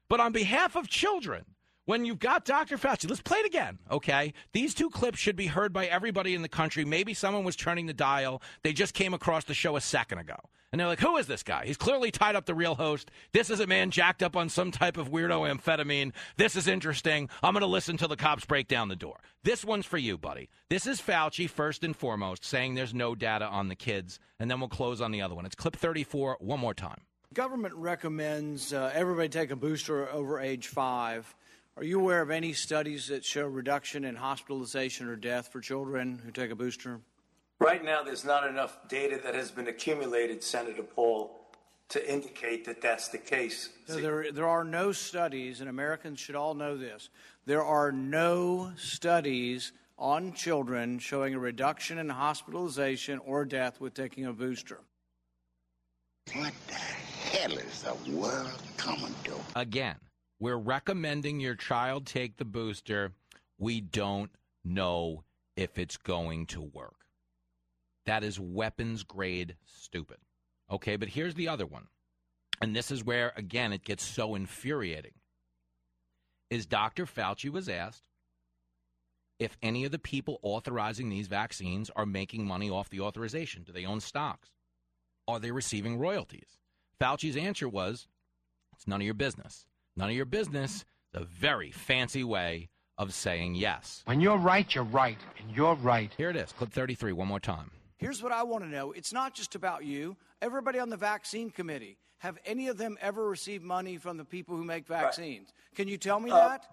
But 0.09 0.19
on 0.19 0.31
behalf 0.31 0.75
of 0.75 0.87
children, 0.87 1.45
when 1.87 2.03
you've 2.03 2.19
got 2.19 2.43
Dr. 2.43 2.77
Fauci, 2.77 3.09
let's 3.09 3.21
play 3.21 3.39
it 3.39 3.45
again, 3.45 3.79
okay? 3.89 4.33
These 4.51 4.73
two 4.73 4.89
clips 4.89 5.19
should 5.19 5.37
be 5.37 5.47
heard 5.47 5.71
by 5.71 5.85
everybody 5.85 6.35
in 6.35 6.41
the 6.41 6.49
country. 6.49 6.83
Maybe 6.83 7.13
someone 7.13 7.45
was 7.45 7.55
turning 7.55 7.85
the 7.85 7.93
dial. 7.93 8.41
They 8.61 8.73
just 8.73 8.93
came 8.93 9.13
across 9.13 9.45
the 9.45 9.53
show 9.53 9.77
a 9.77 9.81
second 9.81 10.19
ago. 10.19 10.35
And 10.69 10.81
they're 10.81 10.87
like, 10.87 10.99
who 10.99 11.15
is 11.15 11.27
this 11.27 11.43
guy? 11.43 11.65
He's 11.65 11.77
clearly 11.77 12.11
tied 12.11 12.35
up 12.35 12.45
the 12.45 12.53
real 12.53 12.75
host. 12.75 13.09
This 13.31 13.49
is 13.49 13.61
a 13.61 13.67
man 13.67 13.89
jacked 13.89 14.21
up 14.21 14.35
on 14.35 14.49
some 14.49 14.69
type 14.69 14.97
of 14.97 15.11
weirdo 15.11 15.49
amphetamine. 15.49 16.11
This 16.35 16.57
is 16.57 16.67
interesting. 16.67 17.29
I'm 17.41 17.53
going 17.53 17.61
to 17.61 17.67
listen 17.67 17.95
till 17.95 18.09
the 18.09 18.17
cops 18.17 18.43
break 18.43 18.67
down 18.67 18.89
the 18.89 18.97
door. 18.97 19.15
This 19.43 19.63
one's 19.63 19.85
for 19.85 19.97
you, 19.97 20.17
buddy. 20.17 20.49
This 20.69 20.87
is 20.87 20.99
Fauci, 20.99 21.49
first 21.49 21.85
and 21.85 21.95
foremost, 21.95 22.43
saying 22.43 22.75
there's 22.75 22.93
no 22.93 23.15
data 23.15 23.45
on 23.45 23.69
the 23.69 23.75
kids. 23.75 24.19
And 24.41 24.51
then 24.51 24.59
we'll 24.59 24.67
close 24.67 24.99
on 24.99 25.11
the 25.11 25.21
other 25.21 25.35
one. 25.35 25.45
It's 25.45 25.55
clip 25.55 25.77
34, 25.77 26.35
one 26.41 26.59
more 26.59 26.73
time. 26.73 26.99
Government 27.33 27.73
recommends 27.75 28.73
uh, 28.73 28.91
everybody 28.93 29.29
take 29.29 29.51
a 29.51 29.55
booster 29.55 30.09
over 30.09 30.37
age 30.37 30.67
five. 30.67 31.33
Are 31.77 31.83
you 31.83 31.99
aware 31.99 32.23
of 32.23 32.31
any 32.31 32.53
studies 32.53 33.09
that 33.09 33.23
show 33.23 33.45
reduction 33.45 34.03
in 34.03 34.15
hospitalization 34.15 35.07
or 35.07 35.15
death 35.15 35.49
for 35.49 35.61
children 35.61 36.19
who 36.25 36.31
take 36.31 36.49
a 36.49 36.55
booster? 36.55 37.01
Right 37.59 37.85
now, 37.85 38.01
there's 38.01 38.25
not 38.25 38.47
enough 38.47 38.75
data 38.89 39.19
that 39.23 39.35
has 39.35 39.51
been 39.51 39.67
accumulated, 39.67 40.41
Senator 40.41 40.81
Paul, 40.81 41.39
to 41.89 42.11
indicate 42.11 42.65
that 42.65 42.81
that's 42.81 43.09
the 43.09 43.19
case. 43.19 43.69
So 43.85 43.97
there, 43.97 44.31
there 44.31 44.47
are 44.47 44.63
no 44.63 44.91
studies, 44.91 45.61
and 45.61 45.69
Americans 45.69 46.19
should 46.19 46.33
all 46.33 46.55
know 46.55 46.77
this. 46.77 47.09
There 47.45 47.63
are 47.63 47.91
no 47.91 48.71
studies 48.75 49.71
on 49.99 50.33
children 50.33 50.97
showing 50.97 51.35
a 51.35 51.39
reduction 51.39 51.99
in 51.99 52.09
hospitalization 52.09 53.19
or 53.19 53.45
death 53.45 53.79
with 53.79 53.93
taking 53.93 54.25
a 54.25 54.33
booster. 54.33 54.79
What 56.33 56.53
the 56.67 56.73
hell 56.73 57.55
is 57.55 57.83
the 57.83 58.11
world 58.11 58.61
coming 58.77 59.13
to? 59.25 59.35
Again, 59.55 59.97
we're 60.39 60.57
recommending 60.57 61.39
your 61.39 61.55
child 61.55 62.05
take 62.05 62.37
the 62.37 62.45
booster. 62.45 63.13
We 63.57 63.81
don't 63.81 64.31
know 64.63 65.23
if 65.55 65.79
it's 65.79 65.97
going 65.97 66.45
to 66.47 66.61
work. 66.61 66.93
That 68.05 68.23
is 68.23 68.39
weapons 68.39 69.03
grade 69.03 69.55
stupid. 69.65 70.17
Okay, 70.71 70.95
but 70.95 71.09
here's 71.09 71.35
the 71.35 71.47
other 71.47 71.65
one. 71.65 71.87
And 72.61 72.75
this 72.75 72.91
is 72.91 73.03
where, 73.03 73.33
again, 73.35 73.73
it 73.73 73.83
gets 73.83 74.03
so 74.03 74.35
infuriating. 74.35 75.13
Is 76.49 76.65
Dr. 76.65 77.05
Fauci 77.05 77.49
was 77.49 77.67
asked 77.67 78.07
if 79.39 79.57
any 79.61 79.85
of 79.85 79.91
the 79.91 79.99
people 79.99 80.39
authorizing 80.41 81.09
these 81.09 81.27
vaccines 81.27 81.91
are 81.95 82.05
making 82.05 82.47
money 82.47 82.69
off 82.69 82.89
the 82.89 83.01
authorization. 83.01 83.63
Do 83.63 83.71
they 83.71 83.85
own 83.85 83.99
stocks? 83.99 84.49
Are 85.27 85.39
they 85.39 85.51
receiving 85.51 85.97
royalties? 85.97 86.57
Fauci's 86.99 87.37
answer 87.37 87.67
was, 87.67 88.07
it's 88.73 88.87
none 88.87 89.01
of 89.01 89.05
your 89.05 89.13
business. 89.13 89.67
None 89.97 90.09
of 90.09 90.15
your 90.15 90.25
business. 90.25 90.85
It's 91.11 91.23
a 91.23 91.25
very 91.25 91.71
fancy 91.71 92.23
way 92.23 92.69
of 92.99 93.15
saying 93.15 93.55
yes. 93.55 94.03
When 94.05 94.21
you're 94.21 94.37
right, 94.37 94.73
you're 94.73 94.83
right, 94.83 95.17
and 95.39 95.55
you're 95.55 95.75
right. 95.75 96.13
Here 96.17 96.29
it 96.29 96.35
is, 96.35 96.51
clip 96.51 96.71
33, 96.71 97.13
one 97.13 97.27
more 97.27 97.39
time. 97.39 97.71
Here's 97.97 98.21
what 98.21 98.31
I 98.31 98.43
want 98.43 98.63
to 98.63 98.69
know 98.69 98.91
it's 98.91 99.11
not 99.11 99.33
just 99.33 99.55
about 99.55 99.83
you, 99.83 100.15
everybody 100.41 100.77
on 100.77 100.89
the 100.89 100.97
vaccine 100.97 101.49
committee. 101.49 101.97
Have 102.19 102.37
any 102.45 102.67
of 102.67 102.77
them 102.77 102.97
ever 103.01 103.27
received 103.27 103.63
money 103.63 103.97
from 103.97 104.17
the 104.17 104.25
people 104.25 104.55
who 104.55 104.63
make 104.63 104.87
vaccines? 104.87 105.47
Right. 105.47 105.75
Can 105.75 105.87
you 105.87 105.97
tell 105.97 106.19
me 106.19 106.31
uh, 106.31 106.49
that? 106.49 106.65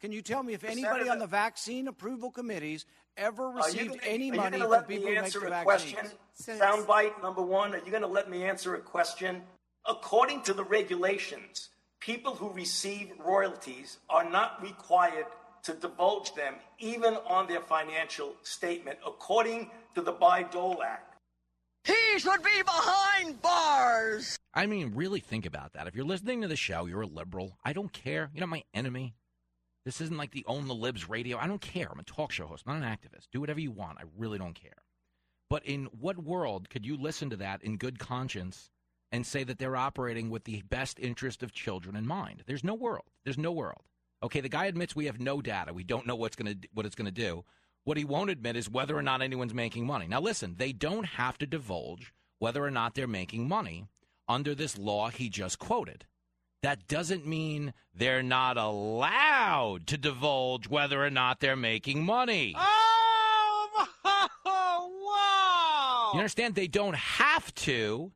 Can 0.00 0.12
you 0.12 0.22
tell 0.22 0.42
me 0.42 0.54
if 0.54 0.64
anybody 0.64 1.00
Senator, 1.00 1.10
on 1.10 1.18
the 1.18 1.26
vaccine 1.26 1.88
approval 1.88 2.30
committees 2.30 2.86
ever 3.16 3.50
received 3.50 3.90
gonna, 3.90 4.02
any 4.06 4.30
money 4.30 4.58
from 4.58 4.70
let 4.70 4.88
people 4.88 5.08
who 5.08 5.14
make 5.14 5.32
the 5.32 5.46
a 5.46 5.50
vaccines? 5.50 6.14
Question? 6.44 6.58
Soundbite 6.58 7.22
number 7.22 7.42
one. 7.42 7.74
Are 7.74 7.78
you 7.78 7.90
going 7.90 8.02
to 8.02 8.08
let 8.08 8.30
me 8.30 8.44
answer 8.44 8.74
a 8.74 8.80
question? 8.80 9.42
According 9.86 10.42
to 10.42 10.54
the 10.54 10.64
regulations, 10.64 11.70
people 12.00 12.34
who 12.34 12.50
receive 12.52 13.12
royalties 13.24 13.98
are 14.08 14.28
not 14.28 14.62
required 14.62 15.26
to 15.62 15.74
divulge 15.74 16.34
them, 16.34 16.54
even 16.78 17.14
on 17.26 17.46
their 17.46 17.60
financial 17.60 18.34
statement, 18.42 18.98
according 19.06 19.70
to 19.94 20.00
the 20.00 20.12
Bayh-Dole 20.12 20.82
Act. 20.82 21.16
He 21.84 22.18
should 22.18 22.42
be 22.42 22.62
behind 22.62 23.40
bars. 23.42 24.36
I 24.54 24.66
mean, 24.66 24.92
really 24.94 25.20
think 25.20 25.46
about 25.46 25.74
that. 25.74 25.86
If 25.86 25.94
you're 25.94 26.04
listening 26.04 26.42
to 26.42 26.48
the 26.48 26.56
show, 26.56 26.86
you're 26.86 27.02
a 27.02 27.06
liberal. 27.06 27.58
I 27.64 27.72
don't 27.72 27.92
care. 27.92 28.30
You're 28.32 28.40
not 28.40 28.48
my 28.48 28.64
enemy. 28.74 29.14
This 29.84 30.00
isn't 30.00 30.16
like 30.16 30.32
the 30.32 30.44
Own 30.46 30.66
the 30.68 30.74
Libs 30.74 31.08
radio. 31.08 31.38
I 31.38 31.46
don't 31.46 31.60
care. 31.60 31.88
I'm 31.90 31.98
a 31.98 32.04
talk 32.04 32.32
show 32.32 32.46
host, 32.46 32.66
not 32.66 32.76
an 32.76 32.82
activist. 32.82 33.28
Do 33.32 33.40
whatever 33.40 33.60
you 33.60 33.70
want. 33.70 33.98
I 33.98 34.04
really 34.16 34.38
don't 34.38 34.54
care. 34.54 34.82
But 35.48 35.64
in 35.66 35.86
what 35.86 36.22
world 36.22 36.68
could 36.70 36.86
you 36.86 36.96
listen 36.96 37.30
to 37.30 37.36
that 37.36 37.62
in 37.62 37.76
good 37.76 37.98
conscience 37.98 38.70
and 39.12 39.26
say 39.26 39.44
that 39.44 39.58
they're 39.58 39.76
operating 39.76 40.30
with 40.30 40.44
the 40.44 40.62
best 40.62 40.98
interest 40.98 41.42
of 41.42 41.52
children 41.52 41.96
in 41.96 42.06
mind? 42.06 42.44
There's 42.46 42.64
no 42.64 42.74
world. 42.74 43.06
There's 43.24 43.38
no 43.38 43.52
world. 43.52 43.82
Okay, 44.22 44.40
the 44.40 44.48
guy 44.48 44.66
admits 44.66 44.94
we 44.94 45.06
have 45.06 45.20
no 45.20 45.40
data. 45.40 45.72
We 45.72 45.84
don't 45.84 46.06
know 46.06 46.16
what's 46.16 46.36
going 46.36 46.60
to 46.60 46.68
what 46.74 46.86
it's 46.86 46.94
going 46.94 47.06
to 47.06 47.10
do. 47.10 47.44
What 47.84 47.96
he 47.96 48.04
won't 48.04 48.30
admit 48.30 48.56
is 48.56 48.68
whether 48.68 48.96
or 48.96 49.02
not 49.02 49.22
anyone's 49.22 49.54
making 49.54 49.86
money. 49.86 50.06
Now, 50.06 50.20
listen, 50.20 50.56
they 50.58 50.72
don't 50.72 51.06
have 51.06 51.38
to 51.38 51.46
divulge 51.46 52.12
whether 52.38 52.62
or 52.64 52.70
not 52.70 52.94
they're 52.94 53.06
making 53.06 53.48
money 53.48 53.86
under 54.28 54.54
this 54.54 54.78
law 54.78 55.08
he 55.08 55.28
just 55.28 55.58
quoted. 55.58 56.04
That 56.62 56.86
doesn't 56.86 57.26
mean 57.26 57.72
they're 57.94 58.22
not 58.22 58.58
allowed 58.58 59.86
to 59.88 59.96
divulge 59.96 60.68
whether 60.68 61.02
or 61.02 61.10
not 61.10 61.40
they're 61.40 61.56
making 61.56 62.04
money. 62.04 62.54
Oh, 62.56 63.88
wow! 64.44 66.10
You 66.12 66.20
understand? 66.20 66.54
They 66.54 66.68
don't 66.68 66.96
have 66.96 67.54
to, 67.56 68.12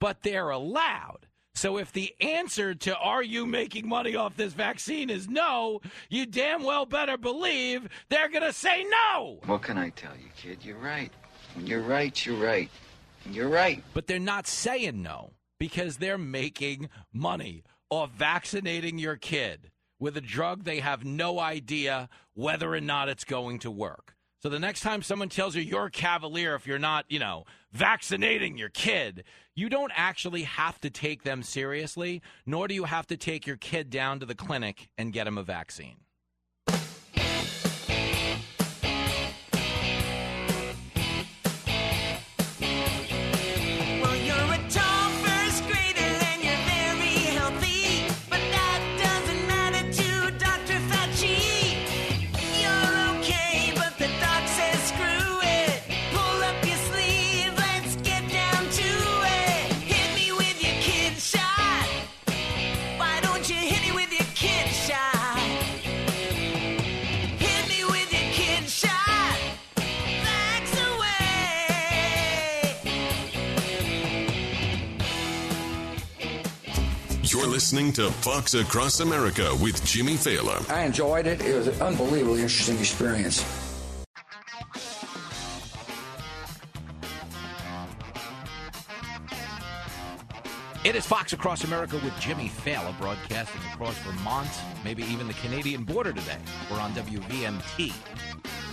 but 0.00 0.22
they're 0.22 0.50
allowed. 0.50 1.26
So 1.54 1.78
if 1.78 1.92
the 1.92 2.14
answer 2.20 2.74
to 2.74 2.96
are 2.96 3.22
you 3.22 3.46
making 3.46 3.88
money 3.88 4.16
off 4.16 4.36
this 4.36 4.52
vaccine 4.52 5.08
is 5.08 5.28
no, 5.28 5.80
you 6.08 6.26
damn 6.26 6.64
well 6.64 6.84
better 6.84 7.16
believe 7.16 7.88
they're 8.08 8.28
going 8.28 8.42
to 8.42 8.52
say 8.52 8.84
no. 8.84 9.38
What 9.46 9.62
can 9.62 9.78
I 9.78 9.90
tell 9.90 10.14
you, 10.16 10.28
kid? 10.36 10.58
You're 10.64 10.78
right. 10.78 11.12
When 11.54 11.66
you're 11.66 11.82
right, 11.82 12.26
you're 12.26 12.36
right. 12.36 12.68
You're 13.30 13.48
right. 13.48 13.82
But 13.94 14.08
they're 14.08 14.18
not 14.18 14.46
saying 14.46 15.00
no 15.00 15.32
because 15.60 15.98
they're 15.98 16.18
making 16.18 16.88
money 17.12 17.62
off 17.88 18.10
vaccinating 18.10 18.98
your 18.98 19.16
kid 19.16 19.70
with 20.00 20.16
a 20.16 20.20
drug 20.20 20.64
they 20.64 20.80
have 20.80 21.04
no 21.04 21.38
idea 21.38 22.08
whether 22.34 22.74
or 22.74 22.80
not 22.80 23.08
it's 23.08 23.24
going 23.24 23.60
to 23.60 23.70
work. 23.70 24.13
So 24.44 24.50
the 24.50 24.58
next 24.58 24.82
time 24.82 25.00
someone 25.00 25.30
tells 25.30 25.56
you 25.56 25.62
you're 25.62 25.88
cavalier 25.88 26.54
if 26.54 26.66
you're 26.66 26.78
not, 26.78 27.06
you 27.08 27.18
know, 27.18 27.46
vaccinating 27.72 28.58
your 28.58 28.68
kid, 28.68 29.24
you 29.54 29.70
don't 29.70 29.90
actually 29.96 30.42
have 30.42 30.78
to 30.82 30.90
take 30.90 31.22
them 31.22 31.42
seriously, 31.42 32.20
nor 32.44 32.68
do 32.68 32.74
you 32.74 32.84
have 32.84 33.06
to 33.06 33.16
take 33.16 33.46
your 33.46 33.56
kid 33.56 33.88
down 33.88 34.20
to 34.20 34.26
the 34.26 34.34
clinic 34.34 34.90
and 34.98 35.14
get 35.14 35.26
him 35.26 35.38
a 35.38 35.42
vaccine. 35.42 36.03
Listening 77.54 77.92
to 77.92 78.10
Fox 78.10 78.54
Across 78.54 78.98
America 78.98 79.56
with 79.62 79.84
Jimmy 79.86 80.14
Failla. 80.14 80.68
I 80.68 80.82
enjoyed 80.82 81.28
it. 81.28 81.40
It 81.40 81.54
was 81.54 81.68
an 81.68 81.80
unbelievably 81.80 82.42
interesting 82.42 82.76
experience. 82.80 83.44
It 90.84 90.96
is 90.96 91.06
Fox 91.06 91.32
Across 91.32 91.62
America 91.62 92.00
with 92.02 92.12
Jimmy 92.18 92.48
Failla 92.48 92.92
broadcasting 92.98 93.60
across 93.72 93.96
Vermont, 93.98 94.50
maybe 94.82 95.04
even 95.04 95.28
the 95.28 95.34
Canadian 95.34 95.84
border 95.84 96.12
today. 96.12 96.38
We're 96.68 96.80
on 96.80 96.92
WVMT. 96.94 97.92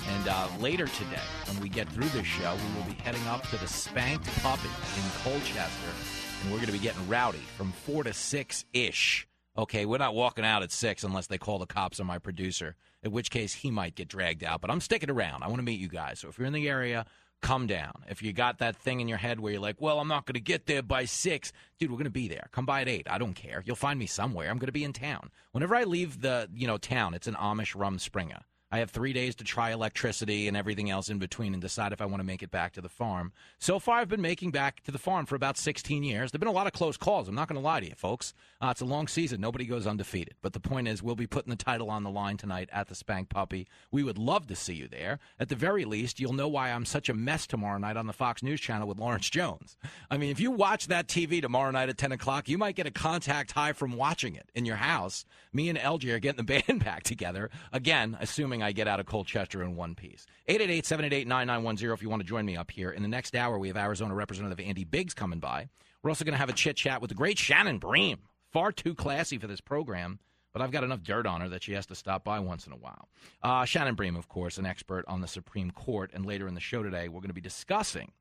And 0.09 0.27
uh, 0.27 0.47
later 0.59 0.87
today, 0.87 1.21
when 1.45 1.61
we 1.61 1.69
get 1.69 1.87
through 1.89 2.09
this 2.09 2.25
show, 2.25 2.55
we 2.55 2.79
will 2.79 2.87
be 2.87 2.99
heading 3.03 3.27
up 3.27 3.47
to 3.49 3.57
the 3.57 3.67
Spanked 3.67 4.25
Puppy 4.41 4.69
in 4.97 5.03
Colchester 5.23 6.20
and 6.41 6.51
we're 6.51 6.57
going 6.57 6.67
to 6.67 6.73
be 6.73 6.79
getting 6.79 7.07
rowdy 7.07 7.41
from 7.57 7.71
four 7.71 8.03
to 8.03 8.13
six 8.13 8.65
ish. 8.73 9.27
Okay, 9.57 9.85
we're 9.85 9.97
not 9.97 10.15
walking 10.15 10.45
out 10.45 10.63
at 10.63 10.71
six 10.71 11.03
unless 11.03 11.27
they 11.27 11.37
call 11.37 11.59
the 11.59 11.65
cops 11.65 11.99
on 11.99 12.07
my 12.07 12.17
producer, 12.17 12.75
in 13.03 13.11
which 13.11 13.29
case 13.29 13.53
he 13.53 13.69
might 13.69 13.95
get 13.95 14.07
dragged 14.07 14.43
out. 14.43 14.61
But 14.61 14.71
I'm 14.71 14.79
sticking 14.79 15.11
around. 15.11 15.43
I 15.43 15.47
want 15.47 15.57
to 15.57 15.63
meet 15.63 15.79
you 15.79 15.89
guys. 15.89 16.19
So 16.19 16.29
if 16.29 16.37
you're 16.37 16.47
in 16.47 16.53
the 16.53 16.69
area, 16.69 17.05
come 17.41 17.67
down. 17.67 18.03
If 18.07 18.23
you 18.23 18.31
got 18.33 18.59
that 18.59 18.77
thing 18.77 19.01
in 19.01 19.07
your 19.07 19.17
head 19.17 19.39
where 19.39 19.51
you're 19.51 19.61
like, 19.61 19.81
well, 19.81 19.99
I'm 19.99 20.07
not 20.07 20.25
going 20.25 20.35
to 20.35 20.39
get 20.39 20.67
there 20.67 20.81
by 20.81 21.05
six, 21.05 21.51
dude, 21.79 21.91
we're 21.91 21.97
going 21.97 22.05
to 22.05 22.11
be 22.11 22.27
there. 22.27 22.47
Come 22.51 22.65
by 22.65 22.81
at 22.81 22.87
eight. 22.87 23.07
I 23.09 23.17
don't 23.17 23.33
care. 23.33 23.61
You'll 23.65 23.75
find 23.75 23.99
me 23.99 24.05
somewhere. 24.05 24.49
I'm 24.49 24.57
going 24.57 24.67
to 24.67 24.71
be 24.71 24.83
in 24.83 24.93
town. 24.93 25.31
Whenever 25.51 25.75
I 25.75 25.83
leave 25.83 26.21
the 26.21 26.49
you 26.53 26.67
know 26.67 26.77
town, 26.77 27.13
it's 27.13 27.27
an 27.27 27.35
Amish 27.35 27.75
rumspringa. 27.75 28.41
I 28.71 28.79
have 28.79 28.89
three 28.89 29.11
days 29.11 29.35
to 29.35 29.43
try 29.43 29.71
electricity 29.71 30.47
and 30.47 30.55
everything 30.55 30.89
else 30.89 31.09
in 31.09 31.19
between 31.19 31.53
and 31.53 31.61
decide 31.61 31.91
if 31.91 32.01
I 32.01 32.05
want 32.05 32.21
to 32.21 32.25
make 32.25 32.41
it 32.41 32.51
back 32.51 32.73
to 32.73 32.81
the 32.81 32.89
farm. 32.89 33.33
So 33.59 33.79
far, 33.79 33.99
I've 33.99 34.07
been 34.07 34.21
making 34.21 34.51
back 34.51 34.81
to 34.83 34.91
the 34.91 34.97
farm 34.97 35.25
for 35.25 35.35
about 35.35 35.57
16 35.57 36.03
years. 36.03 36.31
There 36.31 36.37
have 36.37 36.41
been 36.41 36.47
a 36.47 36.53
lot 36.53 36.67
of 36.67 36.73
close 36.73 36.95
calls. 36.95 37.27
I'm 37.27 37.35
not 37.35 37.47
going 37.47 37.59
to 37.59 37.65
lie 37.65 37.81
to 37.81 37.87
you, 37.87 37.95
folks. 37.95 38.33
Uh, 38.61 38.69
it's 38.71 38.81
a 38.81 38.85
long 38.85 39.07
season. 39.07 39.41
Nobody 39.41 39.65
goes 39.65 39.85
undefeated. 39.85 40.35
But 40.41 40.53
the 40.53 40.59
point 40.59 40.87
is, 40.87 41.03
we'll 41.03 41.15
be 41.15 41.27
putting 41.27 41.49
the 41.49 41.55
title 41.55 41.89
on 41.89 42.03
the 42.03 42.09
line 42.09 42.37
tonight 42.37 42.69
at 42.71 42.87
the 42.87 42.95
Spank 42.95 43.29
Puppy. 43.29 43.67
We 43.91 44.03
would 44.03 44.17
love 44.17 44.47
to 44.47 44.55
see 44.55 44.75
you 44.75 44.87
there. 44.87 45.19
At 45.39 45.49
the 45.49 45.55
very 45.55 45.83
least, 45.83 46.19
you'll 46.19 46.33
know 46.33 46.47
why 46.47 46.71
I'm 46.71 46.85
such 46.85 47.09
a 47.09 47.13
mess 47.13 47.45
tomorrow 47.47 47.77
night 47.77 47.97
on 47.97 48.07
the 48.07 48.13
Fox 48.13 48.41
News 48.41 48.61
channel 48.61 48.87
with 48.87 48.99
Lawrence 48.99 49.29
Jones. 49.29 49.75
I 50.09 50.17
mean, 50.17 50.29
if 50.29 50.39
you 50.39 50.51
watch 50.51 50.87
that 50.87 51.07
TV 51.07 51.41
tomorrow 51.41 51.71
night 51.71 51.89
at 51.89 51.97
10 51.97 52.11
o'clock, 52.11 52.47
you 52.47 52.57
might 52.57 52.75
get 52.75 52.87
a 52.87 52.91
contact 52.91 53.51
high 53.51 53.73
from 53.73 53.97
watching 53.97 54.35
it 54.35 54.49
in 54.55 54.65
your 54.65 54.77
house. 54.77 55.25
Me 55.51 55.67
and 55.67 55.77
LJ 55.77 56.13
are 56.13 56.19
getting 56.19 56.45
the 56.45 56.61
band 56.67 56.85
back 56.85 57.03
together. 57.03 57.49
Again, 57.73 58.17
assuming 58.19 58.60
I 58.61 58.71
get 58.71 58.87
out 58.87 58.99
of 58.99 59.05
Colchester 59.05 59.63
in 59.63 59.75
one 59.75 59.95
piece. 59.95 60.25
888 60.47 60.85
788 60.85 61.27
9910 61.27 61.93
if 61.93 62.01
you 62.01 62.09
want 62.09 62.21
to 62.21 62.27
join 62.27 62.45
me 62.45 62.57
up 62.57 62.71
here. 62.71 62.91
In 62.91 63.01
the 63.01 63.07
next 63.07 63.35
hour, 63.35 63.57
we 63.57 63.67
have 63.67 63.77
Arizona 63.77 64.13
Representative 64.13 64.65
Andy 64.65 64.83
Biggs 64.83 65.13
coming 65.13 65.39
by. 65.39 65.67
We're 66.03 66.09
also 66.09 66.25
going 66.25 66.33
to 66.33 66.39
have 66.39 66.49
a 66.49 66.53
chit 66.53 66.75
chat 66.75 67.01
with 67.01 67.09
the 67.09 67.15
great 67.15 67.37
Shannon 67.37 67.77
Bream. 67.77 68.19
Far 68.51 68.71
too 68.71 68.95
classy 68.95 69.37
for 69.37 69.47
this 69.47 69.61
program, 69.61 70.19
but 70.51 70.61
I've 70.61 70.71
got 70.71 70.83
enough 70.83 71.03
dirt 71.03 71.25
on 71.25 71.41
her 71.41 71.49
that 71.49 71.63
she 71.63 71.73
has 71.73 71.85
to 71.87 71.95
stop 71.95 72.23
by 72.23 72.39
once 72.39 72.67
in 72.67 72.73
a 72.73 72.77
while. 72.77 73.07
Uh, 73.41 73.63
Shannon 73.65 73.95
Bream, 73.95 74.15
of 74.15 74.27
course, 74.27 74.57
an 74.57 74.65
expert 74.65 75.05
on 75.07 75.21
the 75.21 75.27
Supreme 75.27 75.71
Court. 75.71 76.11
And 76.13 76.25
later 76.25 76.47
in 76.47 76.53
the 76.53 76.59
show 76.59 76.83
today, 76.83 77.07
we're 77.07 77.21
going 77.21 77.29
to 77.29 77.33
be 77.33 77.41
discussing 77.41 78.11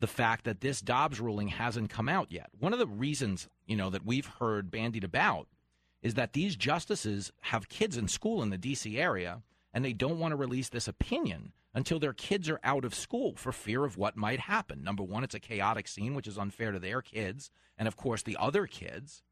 the 0.00 0.06
fact 0.08 0.44
that 0.44 0.60
this 0.60 0.80
Dobbs 0.80 1.20
ruling 1.20 1.48
hasn't 1.48 1.90
come 1.90 2.08
out 2.08 2.32
yet. 2.32 2.50
One 2.58 2.72
of 2.72 2.80
the 2.80 2.88
reasons, 2.88 3.48
you 3.66 3.76
know, 3.76 3.88
that 3.90 4.04
we've 4.04 4.26
heard 4.26 4.70
bandied 4.70 5.04
about 5.04 5.46
is 6.02 6.14
that 6.14 6.32
these 6.32 6.56
justices 6.56 7.30
have 7.42 7.68
kids 7.68 7.96
in 7.96 8.08
school 8.08 8.42
in 8.42 8.50
the 8.50 8.58
D.C. 8.58 8.98
area 8.98 9.42
and 9.72 9.84
they 9.84 9.92
don't 9.92 10.18
want 10.18 10.32
to 10.32 10.36
release 10.36 10.68
this 10.68 10.88
opinion 10.88 11.52
until 11.74 11.98
their 11.98 12.12
kids 12.12 12.48
are 12.48 12.60
out 12.62 12.84
of 12.84 12.94
school 12.94 13.34
for 13.36 13.52
fear 13.52 13.84
of 13.84 13.96
what 13.96 14.16
might 14.16 14.40
happen. 14.40 14.82
Number 14.82 15.02
one, 15.02 15.24
it's 15.24 15.34
a 15.34 15.40
chaotic 15.40 15.88
scene, 15.88 16.14
which 16.14 16.26
is 16.26 16.38
unfair 16.38 16.72
to 16.72 16.78
their 16.78 17.00
kids 17.00 17.50
and, 17.78 17.88
of 17.88 17.96
course, 17.96 18.22
the 18.22 18.36
other 18.38 18.66
kids. 18.66 19.22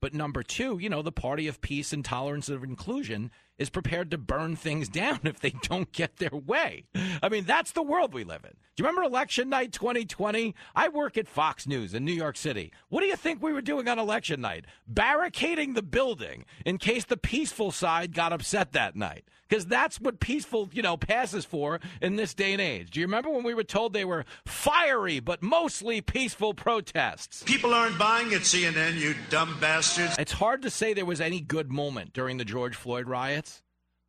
But 0.00 0.14
number 0.14 0.42
two, 0.42 0.78
you 0.78 0.88
know, 0.88 1.02
the 1.02 1.12
party 1.12 1.46
of 1.46 1.60
peace 1.60 1.92
and 1.92 2.04
tolerance 2.04 2.48
and 2.48 2.64
inclusion 2.64 3.30
is 3.60 3.70
prepared 3.70 4.10
to 4.10 4.18
burn 4.18 4.56
things 4.56 4.88
down 5.00 5.20
if 5.22 5.38
they 5.38 5.50
don't 5.62 5.92
get 5.92 6.16
their 6.16 6.30
way. 6.32 6.86
I 7.22 7.28
mean, 7.28 7.44
that's 7.44 7.70
the 7.72 7.82
world 7.82 8.12
we 8.12 8.24
live 8.24 8.44
in. 8.44 8.50
Do 8.50 8.82
you 8.82 8.88
remember 8.88 9.02
election 9.02 9.50
night 9.50 9.72
2020? 9.72 10.54
I 10.74 10.88
work 10.88 11.18
at 11.18 11.28
Fox 11.28 11.66
News 11.66 11.92
in 11.92 12.04
New 12.04 12.12
York 12.14 12.36
City. 12.36 12.72
What 12.88 13.02
do 13.02 13.06
you 13.06 13.16
think 13.16 13.42
we 13.42 13.52
were 13.52 13.60
doing 13.60 13.86
on 13.86 13.98
election 13.98 14.40
night? 14.40 14.64
Barricading 14.88 15.74
the 15.74 15.82
building 15.82 16.46
in 16.64 16.78
case 16.78 17.04
the 17.04 17.18
peaceful 17.18 17.70
side 17.70 18.14
got 18.14 18.32
upset 18.32 18.72
that 18.72 18.96
night. 18.96 19.24
Because 19.50 19.66
that's 19.66 20.00
what 20.00 20.20
peaceful, 20.20 20.70
you 20.72 20.80
know, 20.80 20.96
passes 20.96 21.44
for 21.44 21.80
in 22.00 22.14
this 22.14 22.34
day 22.34 22.52
and 22.52 22.60
age. 22.62 22.92
Do 22.92 23.00
you 23.00 23.06
remember 23.06 23.30
when 23.30 23.42
we 23.42 23.52
were 23.52 23.64
told 23.64 23.92
they 23.92 24.04
were 24.04 24.24
fiery 24.46 25.18
but 25.18 25.42
mostly 25.42 26.00
peaceful 26.00 26.54
protests? 26.54 27.42
People 27.42 27.74
aren't 27.74 27.98
buying 27.98 28.30
it, 28.30 28.42
CNN, 28.42 28.94
you 28.96 29.16
dumb 29.28 29.58
bastards. 29.60 30.14
It's 30.20 30.30
hard 30.30 30.62
to 30.62 30.70
say 30.70 30.94
there 30.94 31.04
was 31.04 31.20
any 31.20 31.40
good 31.40 31.72
moment 31.72 32.12
during 32.12 32.36
the 32.36 32.44
George 32.44 32.76
Floyd 32.76 33.08
riots. 33.08 33.49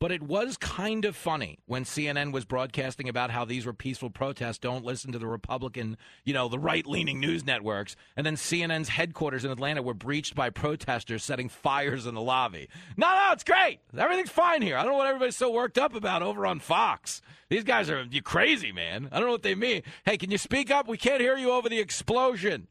But 0.01 0.11
it 0.11 0.23
was 0.23 0.57
kind 0.57 1.05
of 1.05 1.15
funny 1.15 1.59
when 1.67 1.83
CNN 1.83 2.31
was 2.31 2.43
broadcasting 2.43 3.07
about 3.07 3.29
how 3.29 3.45
these 3.45 3.67
were 3.67 3.73
peaceful 3.73 4.09
protests. 4.09 4.57
Don't 4.57 4.83
listen 4.83 5.11
to 5.11 5.19
the 5.19 5.27
Republican, 5.27 5.95
you 6.25 6.33
know, 6.33 6.49
the 6.49 6.57
right 6.57 6.87
leaning 6.87 7.19
news 7.19 7.45
networks. 7.45 7.95
And 8.17 8.25
then 8.25 8.35
CNN's 8.35 8.89
headquarters 8.89 9.45
in 9.45 9.51
Atlanta 9.51 9.83
were 9.83 9.93
breached 9.93 10.33
by 10.33 10.49
protesters 10.49 11.23
setting 11.23 11.49
fires 11.49 12.07
in 12.07 12.15
the 12.15 12.21
lobby. 12.21 12.67
No, 12.97 13.09
no, 13.09 13.29
it's 13.31 13.43
great. 13.43 13.77
Everything's 13.95 14.31
fine 14.31 14.63
here. 14.63 14.75
I 14.75 14.81
don't 14.81 14.93
know 14.93 14.97
what 14.97 15.05
everybody's 15.05 15.37
so 15.37 15.51
worked 15.51 15.77
up 15.77 15.93
about 15.93 16.23
over 16.23 16.47
on 16.47 16.59
Fox. 16.59 17.21
These 17.49 17.63
guys 17.63 17.87
are 17.91 18.01
you 18.09 18.23
crazy, 18.23 18.71
man. 18.71 19.07
I 19.11 19.19
don't 19.19 19.27
know 19.27 19.33
what 19.33 19.43
they 19.43 19.53
mean. 19.53 19.83
Hey, 20.03 20.17
can 20.17 20.31
you 20.31 20.39
speak 20.39 20.71
up? 20.71 20.87
We 20.87 20.97
can't 20.97 21.21
hear 21.21 21.37
you 21.37 21.51
over 21.51 21.69
the 21.69 21.79
explosion. 21.79 22.65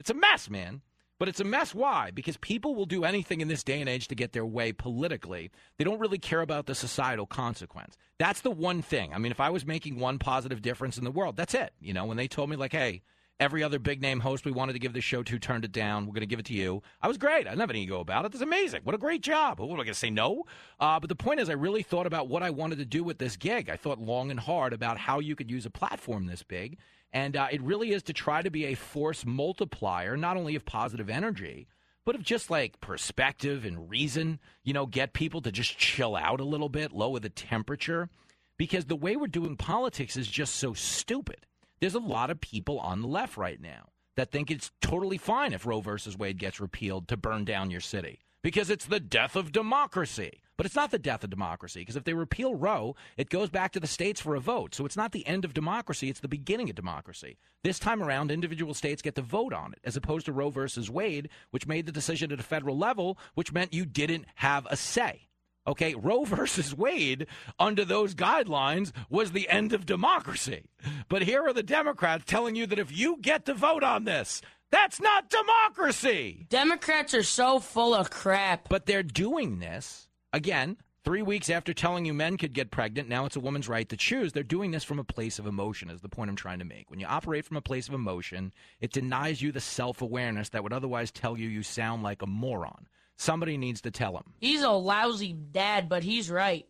It's 0.00 0.10
a 0.10 0.14
mess, 0.14 0.50
man. 0.50 0.80
But 1.22 1.28
it's 1.28 1.38
a 1.38 1.44
mess. 1.44 1.72
Why? 1.72 2.10
Because 2.10 2.36
people 2.38 2.74
will 2.74 2.84
do 2.84 3.04
anything 3.04 3.40
in 3.40 3.46
this 3.46 3.62
day 3.62 3.78
and 3.78 3.88
age 3.88 4.08
to 4.08 4.16
get 4.16 4.32
their 4.32 4.44
way 4.44 4.72
politically. 4.72 5.52
They 5.78 5.84
don't 5.84 6.00
really 6.00 6.18
care 6.18 6.40
about 6.40 6.66
the 6.66 6.74
societal 6.74 7.26
consequence. 7.26 7.96
That's 8.18 8.40
the 8.40 8.50
one 8.50 8.82
thing. 8.82 9.14
I 9.14 9.18
mean, 9.18 9.30
if 9.30 9.38
I 9.38 9.48
was 9.50 9.64
making 9.64 10.00
one 10.00 10.18
positive 10.18 10.62
difference 10.62 10.98
in 10.98 11.04
the 11.04 11.12
world, 11.12 11.36
that's 11.36 11.54
it. 11.54 11.74
You 11.80 11.92
know, 11.92 12.06
when 12.06 12.16
they 12.16 12.26
told 12.26 12.50
me, 12.50 12.56
like, 12.56 12.72
hey, 12.72 13.02
every 13.38 13.62
other 13.62 13.78
big 13.78 14.02
name 14.02 14.18
host 14.18 14.44
we 14.44 14.50
wanted 14.50 14.72
to 14.72 14.80
give 14.80 14.94
the 14.94 15.00
show 15.00 15.22
to 15.22 15.38
turned 15.38 15.64
it 15.64 15.70
down. 15.70 16.06
We're 16.06 16.14
going 16.14 16.22
to 16.22 16.26
give 16.26 16.40
it 16.40 16.46
to 16.46 16.54
you. 16.54 16.82
I 17.00 17.06
was 17.06 17.18
great. 17.18 17.46
I 17.46 17.50
didn't 17.50 17.60
have 17.60 17.70
any 17.70 17.84
ego 17.84 18.00
about 18.00 18.24
it. 18.24 18.32
It's 18.34 18.42
amazing. 18.42 18.80
What 18.82 18.96
a 18.96 18.98
great 18.98 19.22
job. 19.22 19.60
What 19.60 19.68
am 19.68 19.74
I 19.74 19.76
going 19.76 19.86
to 19.88 19.94
say 19.94 20.10
no? 20.10 20.42
Uh, 20.80 20.98
but 20.98 21.08
the 21.08 21.14
point 21.14 21.38
is, 21.38 21.48
I 21.48 21.52
really 21.52 21.84
thought 21.84 22.06
about 22.06 22.26
what 22.26 22.42
I 22.42 22.50
wanted 22.50 22.78
to 22.78 22.84
do 22.84 23.04
with 23.04 23.18
this 23.18 23.36
gig. 23.36 23.70
I 23.70 23.76
thought 23.76 24.00
long 24.00 24.32
and 24.32 24.40
hard 24.40 24.72
about 24.72 24.98
how 24.98 25.20
you 25.20 25.36
could 25.36 25.52
use 25.52 25.66
a 25.66 25.70
platform 25.70 26.26
this 26.26 26.42
big. 26.42 26.78
And 27.12 27.36
uh, 27.36 27.48
it 27.50 27.62
really 27.62 27.92
is 27.92 28.02
to 28.04 28.12
try 28.12 28.42
to 28.42 28.50
be 28.50 28.66
a 28.66 28.74
force 28.74 29.26
multiplier, 29.26 30.16
not 30.16 30.36
only 30.36 30.56
of 30.56 30.64
positive 30.64 31.10
energy, 31.10 31.68
but 32.04 32.14
of 32.14 32.22
just 32.22 32.50
like 32.50 32.80
perspective 32.80 33.64
and 33.64 33.90
reason, 33.90 34.40
you 34.64 34.72
know, 34.72 34.86
get 34.86 35.12
people 35.12 35.40
to 35.42 35.52
just 35.52 35.76
chill 35.78 36.16
out 36.16 36.40
a 36.40 36.44
little 36.44 36.68
bit, 36.68 36.92
lower 36.92 37.20
the 37.20 37.28
temperature. 37.28 38.08
Because 38.56 38.86
the 38.86 38.96
way 38.96 39.16
we're 39.16 39.26
doing 39.26 39.56
politics 39.56 40.16
is 40.16 40.28
just 40.28 40.56
so 40.56 40.72
stupid. 40.72 41.46
There's 41.80 41.94
a 41.94 42.00
lot 42.00 42.30
of 42.30 42.40
people 42.40 42.78
on 42.78 43.02
the 43.02 43.08
left 43.08 43.36
right 43.36 43.60
now 43.60 43.88
that 44.16 44.30
think 44.30 44.50
it's 44.50 44.70
totally 44.80 45.18
fine 45.18 45.52
if 45.52 45.66
Roe 45.66 45.80
versus 45.80 46.16
Wade 46.16 46.38
gets 46.38 46.60
repealed 46.60 47.08
to 47.08 47.16
burn 47.16 47.44
down 47.44 47.70
your 47.70 47.80
city 47.80 48.20
because 48.42 48.70
it's 48.70 48.86
the 48.86 49.00
death 49.00 49.36
of 49.36 49.52
democracy. 49.52 50.40
But 50.56 50.66
it's 50.66 50.76
not 50.76 50.90
the 50.90 50.98
death 50.98 51.24
of 51.24 51.30
democracy 51.30 51.80
because 51.80 51.96
if 51.96 52.04
they 52.04 52.14
repeal 52.14 52.54
Roe, 52.54 52.94
it 53.16 53.30
goes 53.30 53.48
back 53.48 53.72
to 53.72 53.80
the 53.80 53.86
states 53.86 54.20
for 54.20 54.34
a 54.34 54.40
vote. 54.40 54.74
So 54.74 54.84
it's 54.84 54.96
not 54.96 55.12
the 55.12 55.26
end 55.26 55.44
of 55.44 55.54
democracy, 55.54 56.08
it's 56.08 56.20
the 56.20 56.28
beginning 56.28 56.68
of 56.68 56.76
democracy. 56.76 57.38
This 57.64 57.78
time 57.78 58.02
around, 58.02 58.30
individual 58.30 58.74
states 58.74 59.02
get 59.02 59.14
to 59.14 59.22
vote 59.22 59.52
on 59.52 59.72
it, 59.72 59.80
as 59.82 59.96
opposed 59.96 60.26
to 60.26 60.32
Roe 60.32 60.50
versus 60.50 60.90
Wade, 60.90 61.30
which 61.50 61.66
made 61.66 61.86
the 61.86 61.92
decision 61.92 62.30
at 62.32 62.40
a 62.40 62.44
federal 62.44 62.76
level, 62.76 63.18
which 63.34 63.52
meant 63.52 63.72
you 63.74 63.84
didn't 63.86 64.26
have 64.36 64.66
a 64.70 64.76
say. 64.76 65.28
Okay, 65.66 65.94
Roe 65.94 66.24
versus 66.26 66.76
Wade, 66.76 67.26
under 67.58 67.84
those 67.84 68.14
guidelines, 68.14 68.92
was 69.08 69.32
the 69.32 69.48
end 69.48 69.72
of 69.72 69.86
democracy. 69.86 70.64
But 71.08 71.22
here 71.22 71.42
are 71.46 71.52
the 71.52 71.62
Democrats 71.62 72.24
telling 72.26 72.56
you 72.56 72.66
that 72.66 72.78
if 72.78 72.96
you 72.96 73.18
get 73.20 73.46
to 73.46 73.54
vote 73.54 73.82
on 73.82 74.04
this, 74.04 74.42
that's 74.72 75.00
not 75.00 75.30
democracy. 75.30 76.46
Democrats 76.48 77.14
are 77.14 77.22
so 77.22 77.60
full 77.60 77.94
of 77.94 78.10
crap. 78.10 78.68
But 78.68 78.86
they're 78.86 79.02
doing 79.02 79.60
this, 79.60 80.08
again, 80.32 80.78
three 81.04 81.22
weeks 81.22 81.50
after 81.50 81.74
telling 81.74 82.06
you 82.06 82.14
men 82.14 82.38
could 82.38 82.54
get 82.54 82.70
pregnant. 82.70 83.08
Now 83.08 83.26
it's 83.26 83.36
a 83.36 83.40
woman's 83.40 83.68
right 83.68 83.88
to 83.90 83.96
choose. 83.96 84.32
They're 84.32 84.42
doing 84.42 84.70
this 84.70 84.82
from 84.82 84.98
a 84.98 85.04
place 85.04 85.38
of 85.38 85.46
emotion, 85.46 85.90
is 85.90 86.00
the 86.00 86.08
point 86.08 86.30
I'm 86.30 86.36
trying 86.36 86.58
to 86.60 86.64
make. 86.64 86.90
When 86.90 87.00
you 87.00 87.06
operate 87.06 87.44
from 87.44 87.58
a 87.58 87.62
place 87.62 87.86
of 87.86 87.94
emotion, 87.94 88.52
it 88.80 88.92
denies 88.92 89.42
you 89.42 89.52
the 89.52 89.60
self 89.60 90.00
awareness 90.00 90.48
that 90.48 90.62
would 90.62 90.72
otherwise 90.72 91.10
tell 91.10 91.36
you 91.36 91.48
you 91.48 91.62
sound 91.62 92.02
like 92.02 92.22
a 92.22 92.26
moron. 92.26 92.88
Somebody 93.16 93.56
needs 93.58 93.82
to 93.82 93.90
tell 93.90 94.16
him. 94.16 94.32
He's 94.40 94.62
a 94.62 94.70
lousy 94.70 95.32
dad, 95.32 95.88
but 95.88 96.02
he's 96.02 96.30
right. 96.30 96.66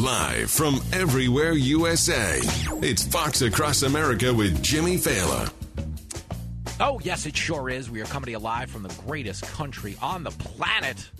Live 0.00 0.50
from 0.50 0.80
everywhere 0.94 1.52
USA, 1.52 2.38
it's 2.80 3.04
Fox 3.04 3.42
Across 3.42 3.82
America 3.82 4.32
with 4.32 4.62
Jimmy 4.62 4.96
Failla. 4.96 5.52
Oh, 6.80 6.98
yes, 7.02 7.26
it 7.26 7.36
sure 7.36 7.68
is. 7.68 7.90
We 7.90 8.00
are 8.00 8.06
coming 8.06 8.24
to 8.24 8.30
you 8.30 8.38
live 8.38 8.70
from 8.70 8.82
the 8.82 8.94
greatest 9.06 9.42
country 9.42 9.98
on 10.00 10.24
the 10.24 10.30
planet. 10.30 11.10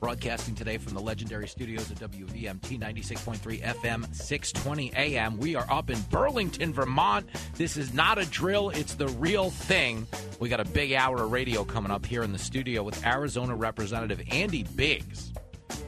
Broadcasting 0.00 0.56
today 0.56 0.78
from 0.78 0.94
the 0.94 1.00
legendary 1.00 1.46
studios 1.46 1.92
of 1.92 2.00
WVMT 2.00 2.80
96.3 2.80 3.62
FM, 3.62 4.12
620 4.12 4.92
AM. 4.96 5.38
We 5.38 5.54
are 5.54 5.66
up 5.70 5.88
in 5.88 6.00
Burlington, 6.10 6.72
Vermont. 6.72 7.24
This 7.54 7.76
is 7.76 7.94
not 7.94 8.18
a 8.18 8.26
drill, 8.26 8.70
it's 8.70 8.94
the 8.94 9.08
real 9.08 9.50
thing. 9.50 10.08
We 10.40 10.48
got 10.48 10.58
a 10.58 10.64
big 10.64 10.92
hour 10.92 11.22
of 11.22 11.30
radio 11.30 11.62
coming 11.62 11.92
up 11.92 12.04
here 12.04 12.24
in 12.24 12.32
the 12.32 12.38
studio 12.40 12.82
with 12.82 13.06
Arizona 13.06 13.54
Representative 13.54 14.20
Andy 14.32 14.64
Biggs 14.64 15.32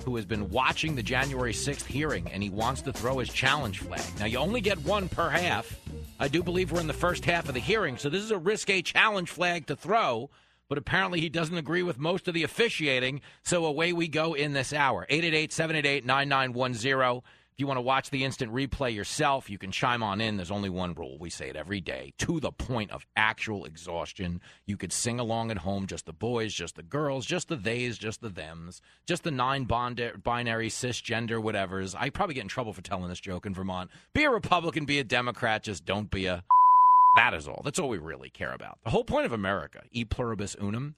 who 0.02 0.16
has 0.16 0.24
been 0.24 0.50
watching 0.50 0.94
the 0.94 1.02
January 1.02 1.52
6th 1.52 1.86
hearing 1.86 2.28
and 2.28 2.42
he 2.42 2.50
wants 2.50 2.82
to 2.82 2.92
throw 2.92 3.18
his 3.18 3.28
challenge 3.28 3.80
flag. 3.80 4.02
Now, 4.18 4.26
you 4.26 4.38
only 4.38 4.60
get 4.60 4.78
one 4.78 5.08
per 5.08 5.28
half. 5.28 5.78
I 6.18 6.28
do 6.28 6.42
believe 6.42 6.72
we're 6.72 6.80
in 6.80 6.86
the 6.86 6.92
first 6.92 7.24
half 7.24 7.48
of 7.48 7.54
the 7.54 7.60
hearing, 7.60 7.96
so 7.96 8.08
this 8.08 8.22
is 8.22 8.30
a 8.30 8.38
risque 8.38 8.82
challenge 8.82 9.30
flag 9.30 9.66
to 9.66 9.76
throw, 9.76 10.30
but 10.68 10.78
apparently 10.78 11.20
he 11.20 11.28
doesn't 11.28 11.56
agree 11.56 11.82
with 11.82 11.98
most 11.98 12.28
of 12.28 12.34
the 12.34 12.42
officiating, 12.42 13.20
so 13.42 13.64
away 13.64 13.92
we 13.92 14.06
go 14.08 14.34
in 14.34 14.52
this 14.52 14.72
hour. 14.72 15.06
888 15.08 15.52
788 15.52 16.04
9910. 16.04 17.22
You 17.60 17.66
want 17.66 17.76
to 17.76 17.82
watch 17.82 18.08
the 18.08 18.24
instant 18.24 18.50
replay 18.54 18.94
yourself, 18.94 19.50
you 19.50 19.58
can 19.58 19.70
chime 19.70 20.02
on 20.02 20.22
in. 20.22 20.38
There's 20.38 20.50
only 20.50 20.70
one 20.70 20.94
rule. 20.94 21.18
We 21.18 21.28
say 21.28 21.50
it 21.50 21.56
every 21.56 21.82
day 21.82 22.14
to 22.16 22.40
the 22.40 22.52
point 22.52 22.90
of 22.90 23.04
actual 23.16 23.66
exhaustion. 23.66 24.40
You 24.64 24.78
could 24.78 24.94
sing 24.94 25.20
along 25.20 25.50
at 25.50 25.58
home, 25.58 25.86
just 25.86 26.06
the 26.06 26.14
boys, 26.14 26.54
just 26.54 26.76
the 26.76 26.82
girls, 26.82 27.26
just 27.26 27.48
the 27.48 27.58
theys, 27.58 27.98
just 27.98 28.22
the 28.22 28.30
thems, 28.30 28.80
just 29.06 29.24
the 29.24 29.30
nine 29.30 29.64
binary 29.64 30.70
cisgender 30.70 31.42
whatevers. 31.42 31.94
I 31.98 32.08
probably 32.08 32.34
get 32.34 32.44
in 32.44 32.48
trouble 32.48 32.72
for 32.72 32.80
telling 32.80 33.10
this 33.10 33.20
joke 33.20 33.44
in 33.44 33.52
Vermont. 33.52 33.90
Be 34.14 34.24
a 34.24 34.30
Republican, 34.30 34.86
be 34.86 34.98
a 34.98 35.04
Democrat, 35.04 35.62
just 35.62 35.84
don't 35.84 36.10
be 36.10 36.24
a. 36.24 36.42
That 37.16 37.34
is 37.34 37.46
all. 37.46 37.60
That's 37.64 37.80
all 37.80 37.88
we 37.88 37.98
really 37.98 38.30
care 38.30 38.52
about. 38.52 38.78
The 38.84 38.90
whole 38.90 39.04
point 39.04 39.26
of 39.26 39.32
America, 39.32 39.82
e 39.90 40.04
pluribus 40.04 40.56
unum, 40.58 40.94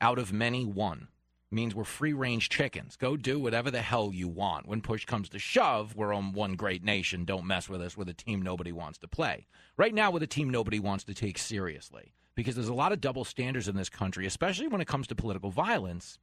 out 0.00 0.18
of 0.18 0.32
many, 0.32 0.64
one 0.64 1.08
means 1.50 1.74
we're 1.74 1.84
free 1.84 2.12
range 2.12 2.48
chickens. 2.48 2.96
Go 2.96 3.16
do 3.16 3.38
whatever 3.38 3.70
the 3.70 3.80
hell 3.80 4.10
you 4.12 4.28
want. 4.28 4.66
When 4.66 4.80
push 4.80 5.04
comes 5.04 5.28
to 5.30 5.38
shove, 5.38 5.94
we're 5.94 6.12
on 6.12 6.32
one 6.32 6.56
great 6.56 6.84
nation. 6.84 7.24
Don't 7.24 7.46
mess 7.46 7.68
with 7.68 7.80
us 7.80 7.96
a 7.96 8.12
team 8.12 8.42
nobody 8.42 8.72
wants 8.72 8.98
to 8.98 9.08
play. 9.08 9.46
Right 9.76 9.94
now, 9.94 10.10
with 10.10 10.22
a 10.22 10.26
team 10.26 10.50
nobody 10.50 10.78
wants 10.78 11.04
to 11.04 11.14
take 11.14 11.38
seriously, 11.38 12.12
because 12.34 12.54
there's 12.54 12.68
a 12.68 12.74
lot 12.74 12.92
of 12.92 13.00
double 13.00 13.24
standards 13.24 13.68
in 13.68 13.76
this 13.76 13.88
country, 13.88 14.26
especially 14.26 14.68
when 14.68 14.80
it 14.80 14.88
comes 14.88 15.06
to 15.08 15.14
political 15.14 15.50
violence. 15.50 16.18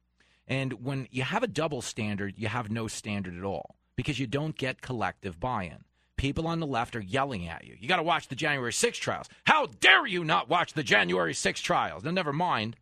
And 0.46 0.84
when 0.84 1.08
you 1.10 1.22
have 1.22 1.42
a 1.42 1.48
double 1.48 1.82
standard, 1.82 2.34
you 2.36 2.48
have 2.48 2.70
no 2.70 2.86
standard 2.86 3.36
at 3.36 3.44
all 3.44 3.76
because 3.96 4.18
you 4.18 4.26
don't 4.26 4.56
get 4.56 4.80
collective 4.80 5.40
buy 5.40 5.64
in. 5.64 5.84
People 6.16 6.46
on 6.46 6.60
the 6.60 6.66
left 6.66 6.96
are 6.96 7.00
yelling 7.00 7.46
at 7.46 7.64
you. 7.64 7.76
You 7.78 7.88
got 7.88 7.96
to 7.96 8.02
watch 8.02 8.28
the 8.28 8.36
January 8.36 8.72
6 8.72 8.98
trials. 8.98 9.28
How 9.44 9.66
dare 9.66 10.06
you 10.06 10.24
not 10.24 10.48
watch 10.48 10.72
the 10.72 10.82
January 10.82 11.34
6 11.34 11.60
trials? 11.60 12.04
Now, 12.04 12.10
never 12.12 12.32
mind 12.32 12.76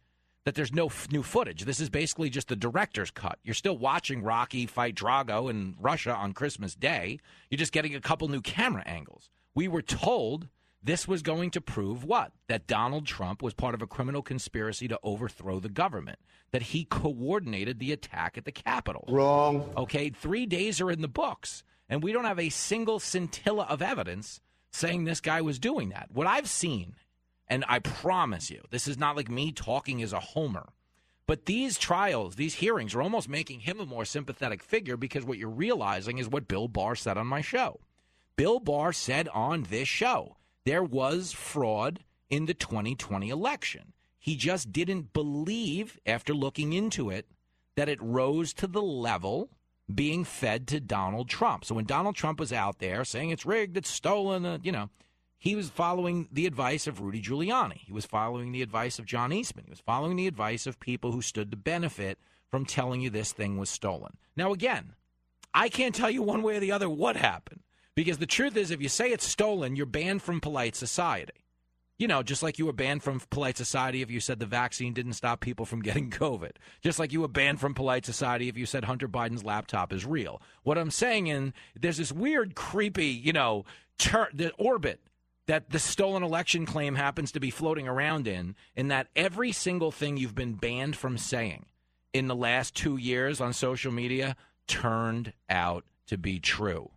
that 0.44 0.54
there's 0.54 0.72
no 0.72 0.86
f- 0.86 1.10
new 1.10 1.22
footage. 1.22 1.64
This 1.64 1.80
is 1.80 1.90
basically 1.90 2.30
just 2.30 2.48
the 2.48 2.56
director's 2.56 3.10
cut. 3.10 3.38
You're 3.42 3.54
still 3.54 3.78
watching 3.78 4.22
Rocky 4.22 4.66
fight 4.66 4.94
Drago 4.94 5.50
in 5.50 5.74
Russia 5.80 6.14
on 6.14 6.32
Christmas 6.32 6.74
Day. 6.74 7.18
You're 7.50 7.58
just 7.58 7.72
getting 7.72 7.94
a 7.94 8.00
couple 8.00 8.28
new 8.28 8.40
camera 8.40 8.82
angles. 8.86 9.30
We 9.54 9.68
were 9.68 9.82
told 9.82 10.48
this 10.82 11.08
was 11.08 11.22
going 11.22 11.50
to 11.52 11.62
prove 11.62 12.04
what? 12.04 12.32
That 12.48 12.66
Donald 12.66 13.06
Trump 13.06 13.42
was 13.42 13.54
part 13.54 13.74
of 13.74 13.80
a 13.80 13.86
criminal 13.86 14.20
conspiracy 14.20 14.86
to 14.88 15.00
overthrow 15.02 15.58
the 15.58 15.70
government, 15.70 16.18
that 16.50 16.62
he 16.62 16.84
coordinated 16.84 17.78
the 17.78 17.92
attack 17.92 18.36
at 18.36 18.44
the 18.44 18.52
Capitol. 18.52 19.06
Wrong. 19.08 19.72
Okay, 19.78 20.10
three 20.10 20.44
days 20.44 20.82
are 20.82 20.90
in 20.90 21.00
the 21.00 21.08
books, 21.08 21.64
and 21.88 22.02
we 22.02 22.12
don't 22.12 22.26
have 22.26 22.38
a 22.38 22.50
single 22.50 22.98
scintilla 22.98 23.64
of 23.64 23.80
evidence 23.80 24.40
saying 24.72 25.04
this 25.04 25.20
guy 25.20 25.40
was 25.40 25.58
doing 25.58 25.88
that. 25.88 26.08
What 26.12 26.26
I've 26.26 26.48
seen 26.50 26.96
and 27.48 27.64
I 27.68 27.78
promise 27.78 28.50
you, 28.50 28.62
this 28.70 28.88
is 28.88 28.98
not 28.98 29.16
like 29.16 29.30
me 29.30 29.52
talking 29.52 30.02
as 30.02 30.12
a 30.12 30.20
homer. 30.20 30.70
But 31.26 31.46
these 31.46 31.78
trials, 31.78 32.36
these 32.36 32.54
hearings 32.54 32.94
are 32.94 33.02
almost 33.02 33.28
making 33.28 33.60
him 33.60 33.80
a 33.80 33.86
more 33.86 34.04
sympathetic 34.04 34.62
figure 34.62 34.96
because 34.96 35.24
what 35.24 35.38
you're 35.38 35.48
realizing 35.48 36.18
is 36.18 36.28
what 36.28 36.48
Bill 36.48 36.68
Barr 36.68 36.94
said 36.94 37.16
on 37.16 37.26
my 37.26 37.40
show. 37.40 37.80
Bill 38.36 38.60
Barr 38.60 38.92
said 38.92 39.28
on 39.28 39.64
this 39.64 39.88
show 39.88 40.36
there 40.64 40.82
was 40.82 41.32
fraud 41.32 42.00
in 42.28 42.46
the 42.46 42.54
2020 42.54 43.30
election. 43.30 43.92
He 44.18 44.36
just 44.36 44.72
didn't 44.72 45.12
believe, 45.12 45.98
after 46.06 46.34
looking 46.34 46.72
into 46.72 47.10
it, 47.10 47.26
that 47.76 47.88
it 47.88 48.00
rose 48.00 48.54
to 48.54 48.66
the 48.66 48.82
level 48.82 49.50
being 49.92 50.24
fed 50.24 50.66
to 50.68 50.80
Donald 50.80 51.28
Trump. 51.28 51.64
So 51.64 51.74
when 51.74 51.84
Donald 51.84 52.16
Trump 52.16 52.40
was 52.40 52.52
out 52.52 52.78
there 52.78 53.04
saying 53.04 53.30
it's 53.30 53.44
rigged, 53.44 53.76
it's 53.76 53.90
stolen, 53.90 54.46
uh, 54.46 54.58
you 54.62 54.72
know, 54.72 54.88
he 55.44 55.54
was 55.54 55.68
following 55.68 56.26
the 56.32 56.46
advice 56.46 56.86
of 56.86 57.02
Rudy 57.02 57.20
Giuliani. 57.20 57.76
He 57.76 57.92
was 57.92 58.06
following 58.06 58.50
the 58.50 58.62
advice 58.62 58.98
of 58.98 59.04
John 59.04 59.30
Eastman. 59.30 59.66
He 59.66 59.70
was 59.70 59.78
following 59.78 60.16
the 60.16 60.26
advice 60.26 60.66
of 60.66 60.80
people 60.80 61.12
who 61.12 61.20
stood 61.20 61.50
to 61.50 61.56
benefit 61.58 62.18
from 62.50 62.64
telling 62.64 63.02
you 63.02 63.10
this 63.10 63.30
thing 63.30 63.58
was 63.58 63.68
stolen. 63.68 64.16
Now, 64.38 64.54
again, 64.54 64.94
I 65.52 65.68
can't 65.68 65.94
tell 65.94 66.08
you 66.08 66.22
one 66.22 66.40
way 66.42 66.56
or 66.56 66.60
the 66.60 66.72
other 66.72 66.88
what 66.88 67.16
happened 67.16 67.60
because 67.94 68.16
the 68.16 68.24
truth 68.24 68.56
is, 68.56 68.70
if 68.70 68.80
you 68.80 68.88
say 68.88 69.10
it's 69.10 69.28
stolen, 69.28 69.76
you're 69.76 69.84
banned 69.84 70.22
from 70.22 70.40
polite 70.40 70.74
society. 70.74 71.44
You 71.98 72.08
know, 72.08 72.22
just 72.22 72.42
like 72.42 72.58
you 72.58 72.64
were 72.64 72.72
banned 72.72 73.02
from 73.02 73.20
polite 73.28 73.58
society 73.58 74.00
if 74.00 74.10
you 74.10 74.20
said 74.20 74.40
the 74.40 74.46
vaccine 74.46 74.94
didn't 74.94 75.12
stop 75.12 75.40
people 75.40 75.66
from 75.66 75.82
getting 75.82 76.08
COVID. 76.08 76.52
Just 76.80 76.98
like 76.98 77.12
you 77.12 77.20
were 77.20 77.28
banned 77.28 77.60
from 77.60 77.74
polite 77.74 78.06
society 78.06 78.48
if 78.48 78.56
you 78.56 78.64
said 78.64 78.86
Hunter 78.86 79.08
Biden's 79.08 79.44
laptop 79.44 79.92
is 79.92 80.06
real. 80.06 80.40
What 80.62 80.78
I'm 80.78 80.90
saying 80.90 81.26
in 81.26 81.52
there's 81.78 81.98
this 81.98 82.12
weird, 82.12 82.54
creepy, 82.54 83.08
you 83.08 83.34
know, 83.34 83.66
ter- 83.98 84.30
the 84.32 84.50
orbit 84.52 85.00
that 85.46 85.70
the 85.70 85.78
stolen 85.78 86.22
election 86.22 86.66
claim 86.66 86.94
happens 86.94 87.32
to 87.32 87.40
be 87.40 87.50
floating 87.50 87.86
around 87.86 88.26
in, 88.26 88.56
in 88.74 88.88
that 88.88 89.08
every 89.14 89.52
single 89.52 89.92
thing 89.92 90.16
you've 90.16 90.34
been 90.34 90.54
banned 90.54 90.96
from 90.96 91.18
saying 91.18 91.66
in 92.12 92.28
the 92.28 92.36
last 92.36 92.74
two 92.74 92.96
years 92.96 93.40
on 93.40 93.52
social 93.52 93.92
media 93.92 94.36
turned 94.66 95.32
out 95.50 95.84
to 96.06 96.16
be 96.16 96.38
true. 96.38 96.90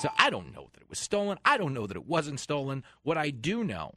So 0.00 0.08
I 0.18 0.30
don't 0.30 0.54
know 0.54 0.70
that 0.72 0.82
it 0.82 0.88
was 0.88 0.98
stolen. 0.98 1.38
I 1.44 1.58
don't 1.58 1.74
know 1.74 1.86
that 1.86 1.96
it 1.96 2.06
wasn't 2.06 2.40
stolen. 2.40 2.84
What 3.02 3.18
I 3.18 3.30
do 3.30 3.62
know 3.62 3.96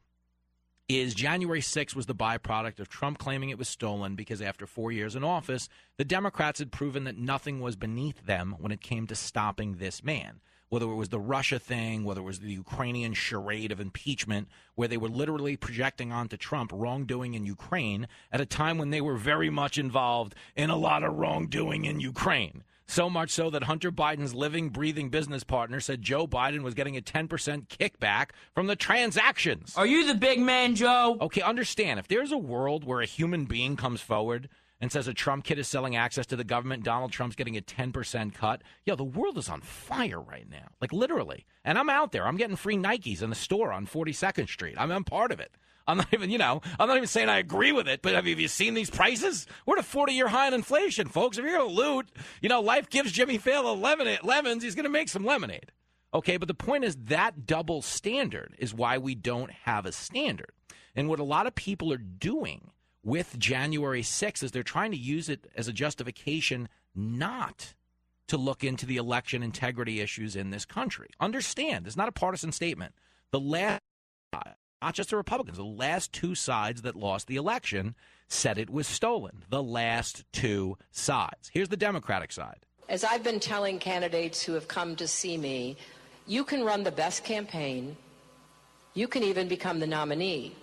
is 0.90 1.14
January 1.14 1.62
6th 1.62 1.96
was 1.96 2.08
the 2.08 2.16
byproduct 2.16 2.80
of 2.80 2.90
Trump 2.90 3.18
claiming 3.18 3.50
it 3.50 3.58
was 3.58 3.70
stolen 3.70 4.16
because 4.16 4.42
after 4.42 4.68
four 4.68 4.92
years 4.92 5.16
in 5.16 5.24
office, 5.24 5.70
the 5.98 6.04
Democrats 6.04 6.60
had 6.60 6.74
proven 6.74 7.06
that 7.06 7.18
nothing 7.18 7.62
was 7.62 7.78
beneath 7.78 8.26
them 8.26 8.56
when 8.60 8.74
it 8.74 8.82
came 8.82 9.08
to 9.08 9.16
stopping 9.16 9.78
this 9.78 10.04
man 10.04 10.42
whether 10.74 10.90
it 10.90 10.96
was 10.96 11.10
the 11.10 11.20
Russia 11.20 11.60
thing, 11.60 12.04
whether 12.04 12.22
it 12.22 12.24
was 12.24 12.40
the 12.40 12.52
Ukrainian 12.52 13.14
charade 13.14 13.72
of 13.72 13.80
impeachment, 13.80 14.48
where 14.74 14.88
they 14.88 14.98
were 14.98 15.08
literally 15.08 15.56
projecting 15.56 16.12
onto 16.12 16.36
Trump 16.36 16.72
wrongdoing 16.74 17.36
in 17.36 17.46
Ukraine 17.46 18.08
at 18.32 18.42
a 18.42 18.46
time 18.48 18.80
when 18.80 18.90
they 18.90 19.00
were 19.00 19.16
very 19.16 19.52
much 19.52 19.78
involved 19.78 20.34
in 20.56 20.72
a 20.72 20.76
lot 20.76 21.04
of 21.04 21.14
wrongdoing 21.14 21.86
in 21.86 22.00
Ukraine. 22.00 22.64
So 22.88 23.08
much 23.08 23.30
so 23.30 23.52
that 23.52 23.66
Hunter 23.66 23.92
Biden's 23.92 24.34
living, 24.34 24.70
breathing 24.70 25.10
business 25.10 25.44
partner 25.44 25.80
said 25.80 26.02
Joe 26.02 26.26
Biden 26.26 26.64
was 26.64 26.74
getting 26.74 26.98
a 26.98 27.02
10% 27.02 27.28
kickback 27.68 28.30
from 28.56 28.66
the 28.66 28.76
transactions. 28.76 29.76
Are 29.78 29.86
you 29.86 30.08
the 30.08 30.16
big 30.16 30.40
man, 30.40 30.74
Joe? 30.74 31.18
Okay, 31.22 31.42
understand 31.42 32.00
if 32.00 32.08
there's 32.08 32.32
a 32.32 32.38
world 32.38 32.84
where 32.84 33.00
a 33.00 33.06
human 33.06 33.46
being 33.46 33.76
comes 33.76 34.02
forward 34.02 34.50
and 34.84 34.92
says 34.92 35.08
a 35.08 35.14
Trump 35.14 35.46
kid 35.46 35.58
is 35.58 35.68
selling 35.70 35.96
access 35.96 36.26
to 36.26 36.36
the 36.36 36.44
government. 36.44 36.84
Donald 36.84 37.10
Trump's 37.10 37.38
getting 37.38 37.56
a 37.56 37.62
10% 37.62 38.34
cut. 38.34 38.62
Yo, 38.86 38.98
the 38.98 39.04
world 39.06 39.38
is 39.38 39.48
on 39.48 39.62
fire 39.62 40.20
right 40.20 40.46
now. 40.50 40.68
Like 40.82 40.92
literally. 40.92 41.46
And 41.64 41.80
I'm 41.80 41.90
out 41.90 42.12
there. 42.12 42.28
I'm 42.28 42.36
getting 42.36 42.58
free 42.58 42.76
Nikes 42.76 43.22
in 43.22 43.30
the 43.30 43.36
store 43.36 43.72
on 43.72 43.88
42nd 43.88 44.50
Street. 44.50 44.76
I'm, 44.78 44.92
I'm 44.92 45.06
part 45.06 45.32
of 45.32 45.40
it. 45.40 45.56
I'm 45.88 45.96
not 46.00 46.14
even, 46.14 46.30
you 46.30 46.38
know, 46.38 46.62
I'm 46.78 46.90
not 46.90 46.98
even 46.98 47.08
saying 47.08 47.30
I 47.30 47.38
agree 47.38 47.72
with 47.72 47.88
it, 47.88 48.02
but 48.02 48.14
have 48.14 48.28
you, 48.28 48.46
seen 48.50 48.74
these 48.74 48.90
prices? 48.90 49.48
We're 49.66 49.78
at 49.78 49.86
a 49.86 49.88
40 49.88 50.12
year 50.12 50.28
high 50.28 50.50
in 50.50 50.54
inflation, 50.54 51.08
folks. 51.08 51.38
If 51.38 51.46
you're 51.46 51.58
going 51.58 51.70
to 51.70 51.82
loot, 51.82 52.12
you 52.42 52.50
know, 52.50 52.60
life 52.60 52.90
gives 52.90 53.14
Jimmy 53.14 53.40
Failla 53.40 53.80
lemon, 53.80 54.18
lemons, 54.22 54.64
he's 54.64 54.76
going 54.76 54.84
to 54.84 54.90
make 54.90 55.08
some 55.08 55.24
lemonade. 55.24 55.72
Okay, 56.14 56.36
but 56.36 56.50
the 56.50 56.54
point 56.54 56.84
is 56.84 56.98
that 57.06 57.46
double 57.46 57.82
standard 57.82 58.54
is 58.58 58.74
why 58.74 58.98
we 58.98 59.16
don't 59.16 59.52
have 59.64 59.86
a 59.86 59.94
standard. 59.94 60.52
And 60.94 61.08
what 61.08 61.20
a 61.20 61.24
lot 61.24 61.48
of 61.48 61.56
people 61.56 61.94
are 61.94 61.98
doing 61.98 62.70
with 63.04 63.38
January 63.38 64.02
6th 64.02 64.44
is 64.44 64.52
they're 64.52 64.64
trying 64.64 64.92
to 64.92 64.98
use 64.98 65.30
it 65.30 65.52
as 65.56 65.68
a 65.68 65.74
justification 65.74 66.70
not 66.96 67.74
to 68.28 68.38
look 68.38 68.64
into 68.64 68.86
the 68.86 68.98
election 68.98 69.44
integrity 69.44 70.00
issues 70.00 70.36
in 70.36 70.50
this 70.50 70.66
country. 70.66 71.10
Understand, 71.20 71.86
it's 71.86 71.98
not 71.98 72.08
a 72.08 72.14
partisan 72.14 72.52
statement. 72.52 72.96
The 73.32 73.40
last, 73.40 73.82
not 74.32 74.94
just 74.94 75.10
the 75.10 75.18
Republicans, 75.18 75.58
the 75.58 75.64
last 75.64 76.14
two 76.14 76.34
sides 76.34 76.84
that 76.84 76.96
lost 76.96 77.28
the 77.28 77.36
election 77.36 77.96
said 78.30 78.58
it 78.58 78.70
was 78.70 78.88
stolen. 78.88 79.44
The 79.50 79.62
last 79.64 80.24
two 80.32 80.78
sides. 80.92 81.50
Here's 81.52 81.70
the 81.70 81.78
Democratic 81.78 82.32
side. 82.32 82.66
As 82.88 83.04
I've 83.04 83.24
been 83.24 83.40
telling 83.40 83.80
candidates 83.80 84.42
who 84.42 84.54
have 84.54 84.68
come 84.68 84.96
to 84.96 85.08
see 85.08 85.38
me, 85.38 85.78
you 86.26 86.44
can 86.44 86.64
run 86.64 86.84
the 86.84 86.92
best 86.92 87.24
campaign, 87.24 87.98
you 88.94 89.08
can 89.08 89.24
even 89.24 89.48
become 89.48 89.80
the 89.80 89.88
nominee 89.88 90.56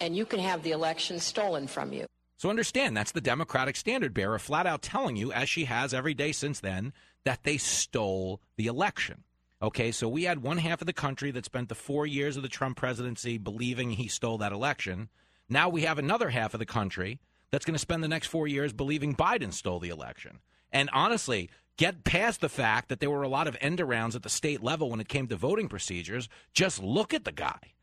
and 0.00 0.16
you 0.16 0.26
can 0.26 0.40
have 0.40 0.62
the 0.62 0.72
election 0.72 1.18
stolen 1.18 1.66
from 1.66 1.92
you. 1.92 2.06
So 2.36 2.50
understand 2.50 2.96
that's 2.96 3.12
the 3.12 3.20
Democratic 3.20 3.76
standard 3.76 4.12
bearer 4.12 4.38
flat 4.38 4.66
out 4.66 4.82
telling 4.82 5.16
you, 5.16 5.32
as 5.32 5.48
she 5.48 5.64
has 5.64 5.94
every 5.94 6.14
day 6.14 6.32
since 6.32 6.60
then, 6.60 6.92
that 7.24 7.44
they 7.44 7.56
stole 7.56 8.40
the 8.56 8.66
election. 8.66 9.24
Okay, 9.62 9.92
so 9.92 10.08
we 10.08 10.24
had 10.24 10.42
one 10.42 10.58
half 10.58 10.82
of 10.82 10.86
the 10.86 10.92
country 10.92 11.30
that 11.30 11.46
spent 11.46 11.68
the 11.68 11.74
four 11.74 12.06
years 12.06 12.36
of 12.36 12.42
the 12.42 12.48
Trump 12.48 12.76
presidency 12.76 13.38
believing 13.38 13.90
he 13.90 14.08
stole 14.08 14.36
that 14.38 14.52
election. 14.52 15.08
Now 15.48 15.68
we 15.68 15.82
have 15.82 15.98
another 15.98 16.30
half 16.30 16.52
of 16.54 16.60
the 16.60 16.66
country 16.66 17.18
that's 17.50 17.64
going 17.64 17.74
to 17.74 17.78
spend 17.78 18.02
the 18.02 18.08
next 18.08 18.26
four 18.26 18.46
years 18.46 18.72
believing 18.72 19.14
Biden 19.14 19.52
stole 19.52 19.80
the 19.80 19.88
election. 19.88 20.40
And 20.70 20.90
honestly, 20.92 21.48
get 21.78 22.04
past 22.04 22.40
the 22.40 22.48
fact 22.48 22.88
that 22.88 23.00
there 23.00 23.10
were 23.10 23.22
a 23.22 23.28
lot 23.28 23.46
of 23.46 23.56
end 23.60 23.78
arounds 23.78 24.16
at 24.16 24.22
the 24.22 24.28
state 24.28 24.62
level 24.62 24.90
when 24.90 25.00
it 25.00 25.08
came 25.08 25.28
to 25.28 25.36
voting 25.36 25.68
procedures. 25.68 26.28
Just 26.52 26.82
look 26.82 27.14
at 27.14 27.24
the 27.24 27.32
guy. 27.32 27.74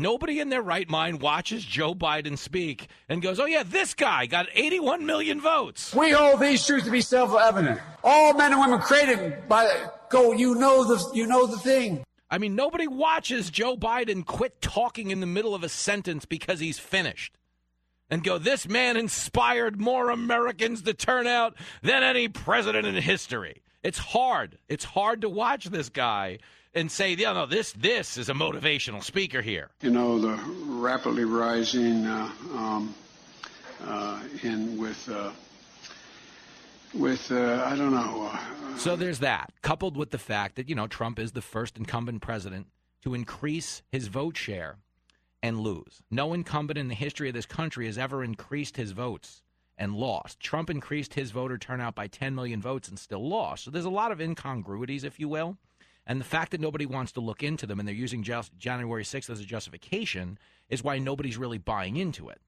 Nobody 0.00 0.40
in 0.40 0.48
their 0.48 0.62
right 0.62 0.88
mind 0.88 1.20
watches 1.20 1.64
Joe 1.64 1.94
Biden 1.94 2.38
speak 2.38 2.88
and 3.08 3.20
goes, 3.20 3.40
oh, 3.40 3.46
yeah, 3.46 3.62
this 3.64 3.94
guy 3.94 4.26
got 4.26 4.46
81 4.54 5.04
million 5.06 5.40
votes. 5.40 5.94
We 5.94 6.10
hold 6.10 6.40
these 6.40 6.64
truths 6.64 6.84
to 6.84 6.90
be 6.90 7.00
self 7.00 7.34
evident. 7.34 7.80
All 8.04 8.34
men 8.34 8.52
and 8.52 8.60
women 8.60 8.80
created 8.80 9.48
by 9.48 9.88
go, 10.08 10.32
you 10.32 10.54
know 10.54 10.84
the, 10.84 11.10
you 11.14 11.26
know 11.26 11.46
the 11.46 11.58
thing. 11.58 12.04
I 12.30 12.38
mean, 12.38 12.54
nobody 12.54 12.86
watches 12.86 13.50
Joe 13.50 13.76
Biden 13.76 14.24
quit 14.24 14.60
talking 14.60 15.10
in 15.10 15.20
the 15.20 15.26
middle 15.26 15.54
of 15.54 15.62
a 15.62 15.68
sentence 15.68 16.26
because 16.26 16.60
he's 16.60 16.78
finished 16.78 17.38
and 18.10 18.22
go, 18.22 18.38
this 18.38 18.68
man 18.68 18.96
inspired 18.96 19.80
more 19.80 20.10
Americans 20.10 20.82
to 20.82 20.94
turn 20.94 21.26
out 21.26 21.54
than 21.82 22.02
any 22.02 22.28
president 22.28 22.86
in 22.86 22.94
history. 22.96 23.62
It's 23.82 23.98
hard. 23.98 24.58
It's 24.68 24.84
hard 24.84 25.22
to 25.22 25.28
watch 25.28 25.66
this 25.66 25.88
guy 25.88 26.38
and 26.74 26.90
say, 26.90 27.14
yeah, 27.14 27.32
no, 27.32 27.46
this 27.46 27.72
this 27.72 28.16
is 28.16 28.28
a 28.28 28.34
motivational 28.34 29.02
speaker 29.02 29.42
here. 29.42 29.70
You 29.82 29.90
know, 29.90 30.18
the 30.20 30.38
rapidly 30.66 31.24
rising 31.24 32.06
uh, 32.06 32.30
um, 32.54 32.94
uh, 33.84 34.22
in 34.42 34.76
with 34.78 35.08
uh, 35.08 35.30
with 36.94 37.30
uh, 37.30 37.64
I 37.66 37.76
don't 37.76 37.92
know. 37.92 38.30
uh, 38.32 38.76
So 38.76 38.96
there's 38.96 39.20
that, 39.20 39.52
coupled 39.62 39.96
with 39.96 40.10
the 40.10 40.18
fact 40.18 40.56
that, 40.56 40.68
you 40.68 40.74
know, 40.74 40.86
Trump 40.86 41.18
is 41.18 41.32
the 41.32 41.42
first 41.42 41.76
incumbent 41.76 42.22
president 42.22 42.66
to 43.02 43.14
increase 43.14 43.82
his 43.90 44.08
vote 44.08 44.36
share 44.36 44.76
and 45.42 45.60
lose. 45.60 46.02
No 46.10 46.32
incumbent 46.32 46.78
in 46.78 46.88
the 46.88 46.94
history 46.94 47.28
of 47.28 47.34
this 47.34 47.46
country 47.46 47.86
has 47.86 47.98
ever 47.98 48.24
increased 48.24 48.76
his 48.76 48.92
votes 48.92 49.42
and 49.76 49.94
lost. 49.94 50.40
Trump 50.40 50.68
increased 50.68 51.14
his 51.14 51.30
voter 51.30 51.56
turnout 51.56 51.94
by 51.94 52.08
10 52.08 52.34
million 52.34 52.60
votes 52.60 52.88
and 52.88 52.98
still 52.98 53.28
lost. 53.28 53.64
So 53.64 53.70
there's 53.70 53.84
a 53.84 53.90
lot 53.90 54.10
of 54.10 54.20
incongruities, 54.20 55.04
if 55.04 55.20
you 55.20 55.28
will. 55.28 55.56
And 56.08 56.18
the 56.18 56.24
fact 56.24 56.52
that 56.52 56.60
nobody 56.60 56.86
wants 56.86 57.12
to 57.12 57.20
look 57.20 57.42
into 57.42 57.66
them 57.66 57.78
and 57.78 57.86
they're 57.86 57.94
using 57.94 58.22
January 58.22 59.04
6th 59.04 59.28
as 59.28 59.40
a 59.40 59.44
justification 59.44 60.38
is 60.70 60.82
why 60.82 60.98
nobody's 60.98 61.36
really 61.36 61.58
buying 61.58 61.96
into 61.96 62.30
it. 62.30 62.40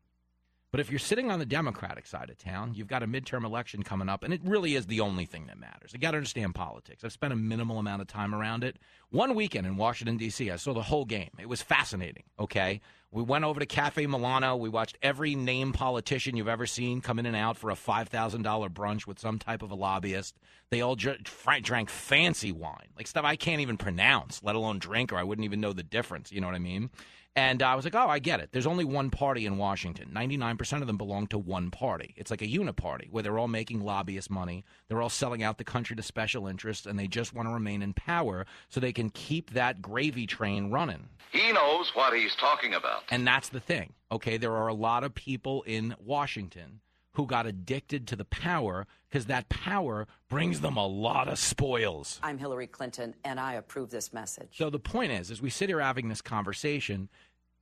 But 0.71 0.79
if 0.79 0.89
you're 0.89 1.01
sitting 1.01 1.33
on 1.33 1.41
the 1.41 1.47
Democratic 1.47 2.07
side 2.07 2.31
of 2.31 2.39
town, 2.39 2.75
you've 2.75 2.87
got 2.87 3.03
a 3.03 3.07
midterm 3.07 3.45
election 3.45 3.83
coming 3.83 4.09
up, 4.09 4.23
and 4.23 4.33
it 4.33 4.41
really 4.45 4.77
is 4.77 4.87
the 4.87 5.01
only 5.01 5.25
thing 5.25 5.47
that 5.47 5.59
matters. 5.59 5.93
You 5.93 5.99
got 5.99 6.13
to 6.13 6.19
understand 6.19 6.55
politics. 6.55 7.03
I've 7.03 7.13
spent 7.13 7.33
a 7.33 7.37
minimal 7.37 7.81
amount 7.81 8.03
of 8.03 8.07
time 8.07 8.33
around 8.33 8.63
it. 8.63 8.77
One 9.11 9.35
weekend 9.35 9.67
in 9.67 9.77
Washington, 9.77 10.17
D.C., 10.17 10.49
I 10.49 10.55
saw 10.55 10.73
the 10.73 10.83
whole 10.83 11.05
game. 11.05 11.31
It 11.41 11.49
was 11.49 11.61
fascinating, 11.61 12.23
okay? 12.39 12.81
We 13.11 13.25
went 13.25 13.45
over 13.45 13.59
to 13.59 13.67
Cafe 13.67 14.07
Milano. 14.07 14.55
We 14.55 14.69
watched 14.69 14.97
every 15.03 15.35
name 15.35 15.73
politician 15.73 16.37
you've 16.37 16.47
ever 16.47 16.67
seen 16.67 17.01
come 17.01 17.19
in 17.19 17.27
and 17.27 17.35
out 17.35 17.57
for 17.57 17.71
a 17.71 17.75
$5,000 17.75 18.69
brunch 18.69 19.09
with 19.09 19.19
some 19.19 19.41
type 19.41 19.63
of 19.63 19.73
a 19.73 19.75
lobbyist. 19.75 20.37
They 20.71 20.81
all 20.81 20.95
dr- 20.95 21.25
drank 21.63 21.91
fancy 21.91 22.53
wine, 22.53 22.91
like 22.97 23.09
stuff 23.09 23.25
I 23.25 23.35
can't 23.35 23.61
even 23.61 23.77
pronounce, 23.77 24.41
let 24.45 24.55
alone 24.55 24.79
drink, 24.79 25.13
or 25.13 25.17
I 25.17 25.25
wouldn't 25.25 25.45
even 25.45 25.61
know 25.61 25.73
the 25.73 25.83
difference. 25.83 26.31
You 26.31 26.41
know 26.41 26.47
what 26.47 26.55
I 26.55 26.61
mean? 26.61 26.91
And 27.37 27.63
I 27.63 27.77
was 27.77 27.85
like, 27.85 27.95
oh, 27.95 28.09
I 28.09 28.19
get 28.19 28.41
it. 28.41 28.51
There's 28.51 28.67
only 28.67 28.85
one 28.85 29.09
party 29.09 29.47
in 29.47 29.57
Washington. 29.57 30.11
99% 30.13 30.81
of 30.81 30.87
them 30.89 30.99
belong 30.99 31.29
to 31.29 31.39
one 31.39 31.71
party. 31.71 32.13
It's 32.17 32.31
like 32.31 32.43
a 32.43 32.47
uniparty 32.47 33.09
where 33.11 33.23
they're 33.23 33.39
all 33.39 33.49
making 33.49 33.81
lobbyist 33.83 34.31
money. 34.31 34.65
They're 34.89 35.01
all 35.01 35.09
selling 35.09 35.43
out 35.43 35.57
the 35.57 35.65
country 35.65 35.95
to 35.95 36.03
special 36.03 36.49
interests, 36.49 36.87
and 36.87 36.99
they 36.99 37.07
just 37.07 37.33
want 37.33 37.49
to 37.49 37.53
remain 37.55 37.83
in 37.83 37.95
power 37.95 38.47
so 38.69 38.81
they 38.81 38.93
can 38.93 39.11
keep 39.11 39.51
that 39.53 39.81
gravy 39.81 40.27
train 40.27 40.71
running. 40.71 41.09
He 41.31 41.53
knows 41.53 41.93
what 41.95 42.13
he's 42.13 42.35
talking 42.35 42.75
about. 42.75 43.05
And 43.11 43.25
that's 43.25 43.49
the 43.49 43.61
thing. 43.61 43.93
Okay, 44.11 44.37
there 44.37 44.57
are 44.57 44.67
a 44.67 44.75
lot 44.75 45.05
of 45.05 45.15
people 45.15 45.63
in 45.63 45.95
Washington 46.05 46.81
who 47.21 47.27
got 47.27 47.45
addicted 47.45 48.07
to 48.07 48.17
the 48.17 48.25
power 48.25 48.87
because 49.11 49.27
that 49.27 49.47
power 49.51 50.09
brings 50.31 50.63
them 50.63 50.79
a 50.79 50.87
lot 50.87 51.29
of 51.29 51.39
spoils. 51.39 52.19
I'm 52.23 52.39
Hillary 52.39 52.67
Clinton, 52.67 53.15
and 53.25 53.39
I 53.39 53.55
approve 53.55 53.91
this 53.91 54.11
message. 54.11 54.57
So 54.57 54.71
the 54.71 54.79
point 54.79 55.13
is, 55.13 55.31
as 55.31 55.43
we 55.43 55.51
sit 55.51 55.69
here 55.69 55.81
having 55.81 56.09
this 56.09 56.23
conversation, 56.23 57.11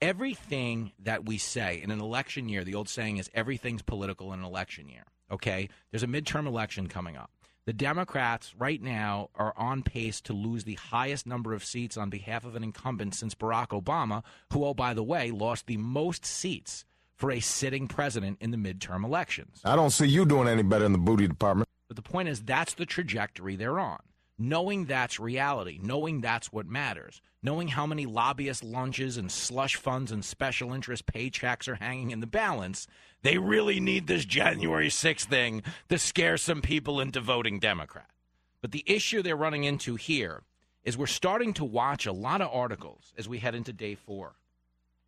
everything 0.01 0.93
that 1.01 1.27
we 1.27 1.39
say 1.39 1.83
in 1.83 1.91
an 1.91 1.99
election 1.99 2.49
year, 2.49 2.63
the 2.63 2.77
old 2.77 2.89
saying 2.89 3.17
is 3.17 3.29
everything's 3.35 3.83
political 3.83 4.33
in 4.33 4.39
an 4.39 4.45
election 4.45 4.89
year. 4.89 5.03
Okay? 5.29 5.69
There's 5.91 6.05
a 6.05 6.07
midterm 6.07 6.47
election 6.47 6.87
coming 6.87 7.17
up. 7.17 7.33
The 7.65 7.73
Democrats 7.73 8.55
right 8.57 8.81
now 8.81 9.31
are 9.35 9.55
on 9.57 9.83
pace 9.83 10.21
to 10.21 10.33
lose 10.33 10.63
the 10.63 10.75
highest 10.75 11.27
number 11.27 11.53
of 11.53 11.65
seats 11.65 11.97
on 11.97 12.11
behalf 12.11 12.45
of 12.45 12.55
an 12.55 12.63
incumbent 12.63 13.17
since 13.17 13.35
Barack 13.35 13.71
Obama, 13.71 14.23
who, 14.53 14.65
oh, 14.65 14.73
by 14.73 14.95
the 14.95 15.03
way, 15.03 15.33
lost 15.33 15.67
the 15.67 15.79
most 15.79 16.25
seats 16.25 16.85
for 17.19 17.33
a 17.33 17.41
sitting 17.41 17.89
president 17.89 18.39
in 18.41 18.53
the 18.53 18.57
midterm 18.57 19.05
elections. 19.05 19.61
I 19.65 19.77
don't 19.77 19.91
see 19.91 20.07
you 20.07 20.25
doing 20.25 20.49
any 20.49 20.63
better 20.63 20.87
in 20.87 20.93
the 20.93 20.99
booty 20.99 21.27
department. 21.27 21.69
But 21.89 21.97
the 21.97 22.03
point 22.03 22.29
is, 22.29 22.41
that's 22.41 22.75
the 22.75 22.87
trajectory 22.87 23.57
they're 23.57 23.81
on. 23.81 23.99
Knowing 24.39 24.85
that's 24.85 25.19
reality, 25.19 25.81
knowing 25.83 26.21
that's 26.21 26.53
what 26.53 26.65
matters, 26.65 27.21
knowing 27.43 27.67
how 27.67 27.87
many 27.87 28.07
lobbyist 28.07 28.63
lunches 28.63 29.17
and 29.17 29.33
slush 29.33 29.75
funds 29.75 30.13
and 30.13 30.25
special 30.25 30.73
interest 30.73 31.07
paychecks 31.07 31.67
are 31.67 31.75
hanging 31.75 32.13
in 32.13 32.21
the 32.21 32.27
balance, 32.27 32.87
they 33.23 33.37
really 33.37 33.81
need 33.81 34.07
this 34.07 34.25
January 34.25 34.89
6th 34.89 35.25
thing 35.25 35.65
to 35.89 35.99
scare 35.99 36.37
some 36.37 36.63
people 36.63 37.01
into 37.01 37.21
voting 37.21 37.59
Democrat. 37.59 38.11
But 38.61 38.71
the 38.71 38.85
issue 38.87 39.23
they're 39.23 39.37
running 39.37 39.65
into 39.65 39.97
here 39.97 40.43
is 40.85 40.97
we're 40.97 41.07
starting 41.07 41.53
to 41.55 41.65
watch 41.65 42.07
a 42.07 42.13
lot 42.13 42.41
of 42.41 42.51
articles 42.53 43.13
as 43.19 43.29
we 43.29 43.39
head 43.39 43.57
into 43.57 43.73
day 43.73 43.97
four 43.97 44.37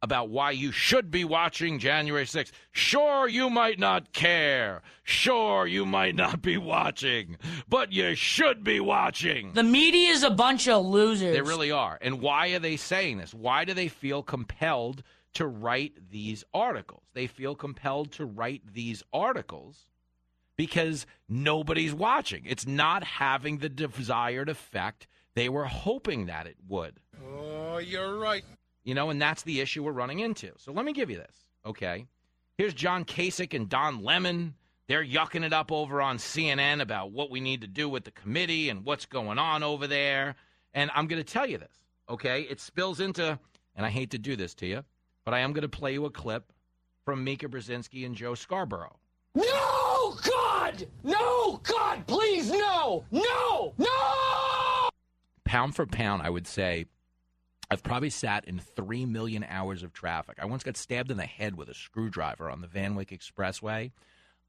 about 0.03 0.31
why 0.31 0.51
you 0.51 0.73
should 0.73 1.11
be 1.11 1.25
watching 1.25 1.79
January 1.79 2.25
6th. 2.25 2.53
Sure, 2.73 3.29
you 3.29 3.51
might 3.51 3.79
not 3.79 4.13
care. 4.13 4.83
Sure, 5.03 5.67
you 5.67 5.85
might 5.85 6.15
not 6.15 6.41
be 6.41 6.57
watching, 6.57 7.37
but 7.69 7.93
you 7.93 8.15
should 8.15 8.65
be 8.65 8.81
watching. 8.81 9.53
The 9.53 9.63
media 9.63 10.11
is 10.11 10.23
a 10.23 10.31
bunch 10.31 10.69
of 10.69 10.87
losers. 10.87 11.35
They 11.35 11.43
really 11.43 11.71
are. 11.71 11.99
And 12.01 12.21
why 12.21 12.49
are 12.49 12.59
they 12.59 12.77
saying 12.77 13.19
this? 13.19 13.35
Why 13.35 13.65
do 13.65 13.75
they 13.75 13.89
feel 13.89 14.23
compelled 14.23 15.03
to 15.35 15.47
write 15.47 16.11
these 16.11 16.45
articles? 16.55 17.03
They 17.13 17.27
feel 17.27 17.55
compelled 17.55 18.13
to 18.13 18.25
write 18.25 18.63
these 18.73 19.03
articles 19.13 19.91
because 20.57 21.07
nobody's 21.29 21.95
watching. 21.95 22.45
It's 22.47 22.67
not 22.67 23.05
having 23.05 23.59
the 23.59 23.69
desired 23.69 24.49
effect 24.49 25.07
they 25.35 25.49
were 25.49 25.67
hoping 25.67 26.27
that 26.27 26.47
it 26.47 26.57
would. 26.69 26.99
Oh, 27.25 27.79
you're 27.79 28.19
right. 28.19 28.45
You 28.85 28.95
know, 28.95 29.11
and 29.11 29.21
that's 29.21 29.43
the 29.43 29.61
issue 29.61 29.83
we're 29.83 29.93
running 29.93 30.21
into. 30.21 30.53
So 30.57 30.73
let 30.73 30.85
me 30.85 30.93
give 30.93 31.11
you 31.11 31.17
this, 31.17 31.37
okay? 31.67 32.07
Here's 32.57 32.75
John 32.75 33.05
Kasich 33.05 33.55
and 33.55 33.69
Don 33.69 34.03
Lemon. 34.03 34.55
They're 34.89 35.05
yucking 35.05 35.45
it 35.45 35.53
up 35.53 35.71
over 35.71 36.03
on 36.03 36.19
CNN 36.19 36.81
about 36.81 37.13
what 37.13 37.31
we 37.31 37.41
need 37.41 37.61
to 37.61 37.67
do 37.67 37.89
with 37.89 38.05
the 38.05 38.11
committee 38.11 38.71
and 38.71 38.85
what's 38.85 39.07
going 39.07 39.39
on 39.39 39.63
over 39.63 39.87
there. 39.87 40.35
And 40.75 40.91
I'm 40.95 41.07
going 41.07 41.23
to 41.23 41.33
tell 41.33 41.47
you 41.47 41.59
this, 41.59 41.85
okay? 42.09 42.43
It 42.43 42.61
spills 42.61 43.01
into, 43.01 43.39
and 43.77 43.87
I 43.87 43.91
hate 43.91 44.11
to 44.11 44.19
do 44.19 44.35
this 44.35 44.55
to 44.57 44.67
you, 44.67 44.85
but 45.25 45.35
I 45.35 45.41
am 45.41 45.53
going 45.53 45.63
to 45.63 45.69
play 45.69 45.93
you 45.93 46.07
a 46.07 46.11
clip 46.11 46.53
from 47.05 47.23
Mika 47.23 47.49
Brzezinski 47.49 48.05
and 48.07 48.15
Joe 48.15 48.35
Scarborough. 48.35 48.99
No, 49.35 50.17
God! 50.23 50.87
No, 51.05 51.61
God, 51.63 52.07
please, 52.07 52.51
no! 52.51 53.05
No! 53.11 53.75
No! 53.79 54.89
Pound 55.45 55.75
for 55.75 55.87
pound, 55.87 56.23
I 56.23 56.31
would 56.31 56.47
say 56.47 56.87
I've 57.71 57.83
probably 57.83 58.11
sat 58.11 58.47
in 58.47 58.59
three 58.59 59.07
million 59.07 59.45
hours 59.49 59.83
of 59.83 59.93
traffic. 59.93 60.39
I 60.41 60.47
once 60.47 60.65
got 60.65 60.77
stabbed 60.77 61.11
in 61.11 61.17
the 61.17 61.25
head 61.25 61.55
with 61.55 61.69
a 61.69 61.75
screwdriver 61.75 62.51
on 62.51 62.61
the 62.61 62.67
Van 62.67 62.97
Wyck 62.97 63.11
Expressway. 63.11 63.93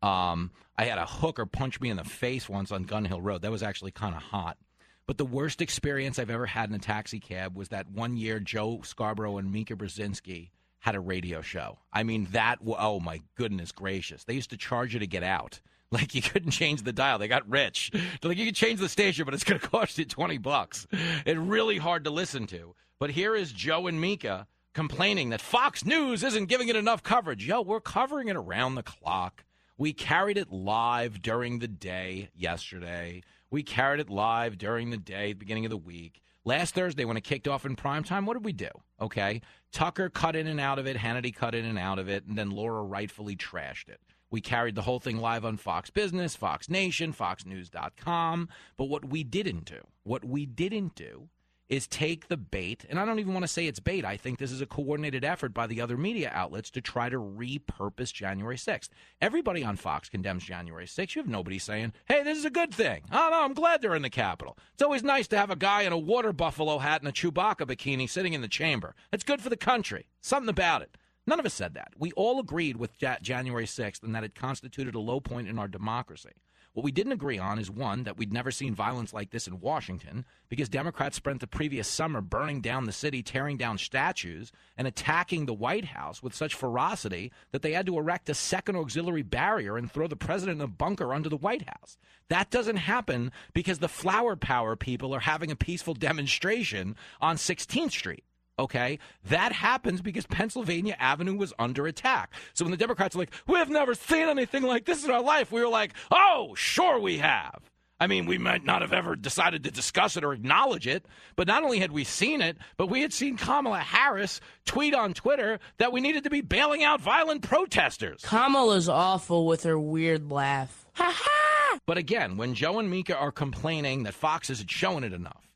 Um, 0.01 0.49
I 0.77 0.85
had 0.85 0.97
a 0.97 1.05
hooker 1.05 1.45
punch 1.45 1.79
me 1.79 1.91
in 1.91 1.97
the 1.97 2.03
face 2.03 2.49
once 2.49 2.71
on 2.71 2.83
Gun 2.83 3.05
Hill 3.05 3.21
Road. 3.21 3.43
That 3.43 3.51
was 3.51 3.61
actually 3.61 3.91
kind 3.91 4.15
of 4.15 4.23
hot. 4.23 4.57
But 5.05 5.17
the 5.17 5.25
worst 5.25 5.61
experience 5.61 6.17
I've 6.17 6.29
ever 6.29 6.47
had 6.47 6.69
in 6.69 6.75
a 6.75 6.79
taxi 6.79 7.19
cab 7.19 7.55
was 7.55 7.69
that 7.69 7.89
one 7.89 8.17
year 8.17 8.39
Joe 8.39 8.81
Scarborough 8.83 9.37
and 9.37 9.51
Mika 9.51 9.75
Brzezinski 9.75 10.49
had 10.79 10.95
a 10.95 10.99
radio 10.99 11.41
show. 11.41 11.77
I 11.93 12.01
mean, 12.01 12.27
that, 12.31 12.57
oh 12.65 12.99
my 12.99 13.21
goodness 13.35 13.71
gracious. 13.71 14.23
They 14.23 14.33
used 14.33 14.49
to 14.49 14.57
charge 14.57 14.93
you 14.93 14.99
to 14.99 15.07
get 15.07 15.23
out. 15.23 15.59
Like 15.93 16.15
you 16.15 16.21
couldn't 16.21 16.51
change 16.51 16.83
the 16.83 16.93
dial. 16.93 17.19
They 17.19 17.27
got 17.27 17.49
rich. 17.49 17.91
They're 17.91 18.01
like 18.29 18.37
you 18.37 18.45
can 18.45 18.53
change 18.53 18.79
the 18.79 18.87
station, 18.87 19.25
but 19.25 19.33
it's 19.33 19.43
going 19.43 19.59
to 19.59 19.67
cost 19.67 19.97
you 19.97 20.05
20 20.05 20.37
bucks. 20.37 20.87
It's 21.25 21.37
really 21.37 21.79
hard 21.79 22.05
to 22.05 22.09
listen 22.09 22.47
to. 22.47 22.73
But 23.01 23.09
here 23.09 23.35
is 23.35 23.51
Joe 23.51 23.87
and 23.87 23.99
Mika 23.99 24.45
complaining 24.75 25.31
that 25.31 25.41
Fox 25.41 25.83
News 25.83 26.23
isn't 26.23 26.45
giving 26.45 26.67
it 26.69 26.75
enough 26.75 27.01
coverage. 27.01 27.47
Yo, 27.47 27.59
we're 27.59 27.81
covering 27.81 28.27
it 28.27 28.35
around 28.35 28.75
the 28.75 28.83
clock. 28.83 29.43
We 29.75 29.91
carried 29.91 30.37
it 30.37 30.51
live 30.51 31.19
during 31.19 31.57
the 31.57 31.67
day 31.67 32.29
yesterday. 32.35 33.23
We 33.49 33.63
carried 33.63 34.01
it 34.01 34.11
live 34.11 34.59
during 34.59 34.91
the 34.91 34.97
day, 34.97 35.33
beginning 35.33 35.65
of 35.65 35.71
the 35.71 35.77
week. 35.77 36.21
Last 36.45 36.75
Thursday, 36.75 37.03
when 37.03 37.17
it 37.17 37.23
kicked 37.23 37.47
off 37.47 37.65
in 37.65 37.75
prime 37.75 38.03
time, 38.03 38.27
what 38.27 38.35
did 38.35 38.45
we 38.45 38.53
do? 38.53 38.69
Okay. 39.01 39.41
Tucker 39.71 40.07
cut 40.07 40.35
in 40.35 40.45
and 40.45 40.59
out 40.59 40.77
of 40.77 40.85
it, 40.85 40.97
Hannity 40.97 41.35
cut 41.35 41.55
in 41.55 41.65
and 41.65 41.79
out 41.79 41.97
of 41.97 42.07
it, 42.07 42.25
and 42.27 42.37
then 42.37 42.51
Laura 42.51 42.83
rightfully 42.83 43.35
trashed 43.35 43.89
it. 43.89 43.99
We 44.29 44.41
carried 44.41 44.75
the 44.75 44.83
whole 44.83 44.99
thing 44.99 45.17
live 45.17 45.43
on 45.43 45.57
Fox 45.57 45.89
Business, 45.89 46.35
Fox 46.35 46.69
Nation, 46.69 47.13
FoxNews.com. 47.13 48.47
But 48.77 48.89
what 48.89 49.05
we 49.05 49.23
didn't 49.23 49.65
do, 49.65 49.87
what 50.03 50.23
we 50.23 50.45
didn't 50.45 50.93
do 50.93 51.29
is 51.71 51.87
take 51.87 52.27
the 52.27 52.35
bait, 52.35 52.85
and 52.89 52.99
I 52.99 53.05
don't 53.05 53.19
even 53.19 53.33
want 53.33 53.45
to 53.45 53.47
say 53.47 53.65
it's 53.65 53.79
bait. 53.79 54.03
I 54.03 54.17
think 54.17 54.37
this 54.37 54.51
is 54.51 54.59
a 54.59 54.65
coordinated 54.65 55.23
effort 55.23 55.53
by 55.53 55.67
the 55.67 55.79
other 55.79 55.95
media 55.95 56.29
outlets 56.33 56.69
to 56.71 56.81
try 56.81 57.07
to 57.07 57.17
repurpose 57.17 58.11
January 58.11 58.57
6th. 58.57 58.89
Everybody 59.21 59.63
on 59.63 59.77
Fox 59.77 60.09
condemns 60.09 60.43
January 60.43 60.85
6th. 60.85 61.15
You 61.15 61.21
have 61.21 61.29
nobody 61.29 61.57
saying, 61.57 61.93
hey, 62.09 62.23
this 62.23 62.37
is 62.37 62.43
a 62.43 62.49
good 62.49 62.73
thing. 62.73 63.03
Oh, 63.09 63.29
no, 63.31 63.41
I'm 63.41 63.53
glad 63.53 63.81
they're 63.81 63.95
in 63.95 64.01
the 64.01 64.09
Capitol. 64.09 64.57
It's 64.73 64.83
always 64.83 65.01
nice 65.01 65.29
to 65.29 65.37
have 65.37 65.49
a 65.49 65.55
guy 65.55 65.83
in 65.83 65.93
a 65.93 65.97
water 65.97 66.33
buffalo 66.33 66.79
hat 66.79 67.01
and 67.01 67.07
a 67.07 67.13
Chewbacca 67.13 67.65
bikini 67.65 68.09
sitting 68.09 68.33
in 68.33 68.41
the 68.41 68.49
chamber. 68.49 68.93
It's 69.13 69.23
good 69.23 69.41
for 69.41 69.49
the 69.49 69.55
country. 69.55 70.07
Something 70.19 70.49
about 70.49 70.81
it. 70.81 70.97
None 71.25 71.39
of 71.39 71.45
us 71.45 71.53
said 71.53 71.75
that. 71.75 71.93
We 71.97 72.11
all 72.13 72.37
agreed 72.41 72.75
with 72.75 72.97
January 72.97 73.65
6th 73.65 74.03
and 74.03 74.13
that 74.13 74.25
it 74.25 74.35
constituted 74.35 74.93
a 74.93 74.99
low 74.99 75.21
point 75.21 75.47
in 75.47 75.57
our 75.57 75.69
democracy. 75.69 76.31
What 76.73 76.85
we 76.85 76.91
didn't 76.93 77.11
agree 77.11 77.37
on 77.37 77.59
is 77.59 77.69
one, 77.69 78.03
that 78.03 78.17
we'd 78.17 78.31
never 78.31 78.49
seen 78.49 78.73
violence 78.73 79.13
like 79.13 79.31
this 79.31 79.45
in 79.45 79.59
Washington 79.59 80.25
because 80.47 80.69
Democrats 80.69 81.17
spent 81.17 81.41
the 81.41 81.47
previous 81.47 81.85
summer 81.85 82.21
burning 82.21 82.61
down 82.61 82.85
the 82.85 82.93
city, 82.93 83.21
tearing 83.21 83.57
down 83.57 83.77
statues, 83.77 84.53
and 84.77 84.87
attacking 84.87 85.45
the 85.45 85.53
White 85.53 85.85
House 85.85 86.23
with 86.23 86.33
such 86.33 86.55
ferocity 86.55 87.33
that 87.51 87.61
they 87.61 87.73
had 87.73 87.85
to 87.87 87.97
erect 87.97 88.29
a 88.29 88.33
second 88.33 88.77
auxiliary 88.77 89.21
barrier 89.21 89.75
and 89.75 89.91
throw 89.91 90.07
the 90.07 90.15
president 90.15 90.59
in 90.59 90.63
a 90.63 90.67
bunker 90.67 91.13
under 91.13 91.27
the 91.27 91.35
White 91.35 91.67
House. 91.67 91.97
That 92.29 92.49
doesn't 92.49 92.77
happen 92.77 93.33
because 93.53 93.79
the 93.79 93.89
flower 93.89 94.37
power 94.37 94.77
people 94.77 95.13
are 95.13 95.19
having 95.19 95.51
a 95.51 95.57
peaceful 95.57 95.93
demonstration 95.93 96.95
on 97.19 97.35
16th 97.35 97.91
Street. 97.91 98.23
Okay, 98.59 98.99
that 99.25 99.51
happens 99.51 100.01
because 100.01 100.25
Pennsylvania 100.27 100.95
Avenue 100.99 101.35
was 101.35 101.53
under 101.57 101.87
attack. 101.87 102.33
So 102.53 102.63
when 102.65 102.71
the 102.71 102.77
Democrats 102.77 103.15
are 103.15 103.19
like, 103.19 103.33
"We've 103.47 103.69
never 103.69 103.95
seen 103.95 104.27
anything 104.29 104.63
like 104.63 104.85
this 104.85 105.03
in 105.03 105.11
our 105.11 105.21
life," 105.21 105.51
we 105.51 105.61
were 105.61 105.69
like, 105.69 105.93
"Oh, 106.11 106.53
sure 106.55 106.99
we 106.99 107.17
have." 107.19 107.61
I 108.01 108.07
mean, 108.07 108.25
we 108.25 108.39
might 108.39 108.65
not 108.65 108.81
have 108.81 108.93
ever 108.93 109.15
decided 109.15 109.63
to 109.63 109.69
discuss 109.69 110.17
it 110.17 110.23
or 110.23 110.33
acknowledge 110.33 110.87
it, 110.87 111.05
but 111.35 111.47
not 111.47 111.63
only 111.63 111.77
had 111.77 111.91
we 111.91 112.03
seen 112.03 112.41
it, 112.41 112.57
but 112.75 112.87
we 112.87 113.01
had 113.01 113.13
seen 113.13 113.37
Kamala 113.37 113.77
Harris 113.77 114.41
tweet 114.65 114.95
on 114.95 115.13
Twitter 115.13 115.59
that 115.77 115.91
we 115.91 116.01
needed 116.01 116.23
to 116.23 116.31
be 116.31 116.41
bailing 116.41 116.83
out 116.83 116.99
violent 116.99 117.43
protesters. 117.43 118.21
Kamala's 118.23 118.89
awful 118.89 119.45
with 119.45 119.61
her 119.63 119.77
weird 119.77 120.31
laugh. 120.31 120.87
Ha 120.93 121.13
ha! 121.15 121.77
But 121.85 121.99
again, 121.99 122.37
when 122.37 122.55
Joe 122.55 122.79
and 122.79 122.89
Mika 122.89 123.15
are 123.15 123.31
complaining 123.31 124.01
that 124.03 124.15
Fox 124.15 124.49
isn't 124.49 124.71
showing 124.71 125.03
it 125.03 125.13
enough, 125.13 125.50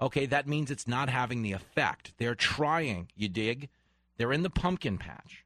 okay, 0.00 0.26
that 0.26 0.46
means 0.46 0.70
it's 0.70 0.88
not 0.88 1.08
having 1.08 1.42
the 1.42 1.52
effect. 1.52 2.14
They're 2.18 2.34
trying, 2.34 3.08
you 3.14 3.28
dig? 3.28 3.68
They're 4.16 4.32
in 4.32 4.42
the 4.42 4.50
pumpkin 4.50 4.98
patch. 4.98 5.44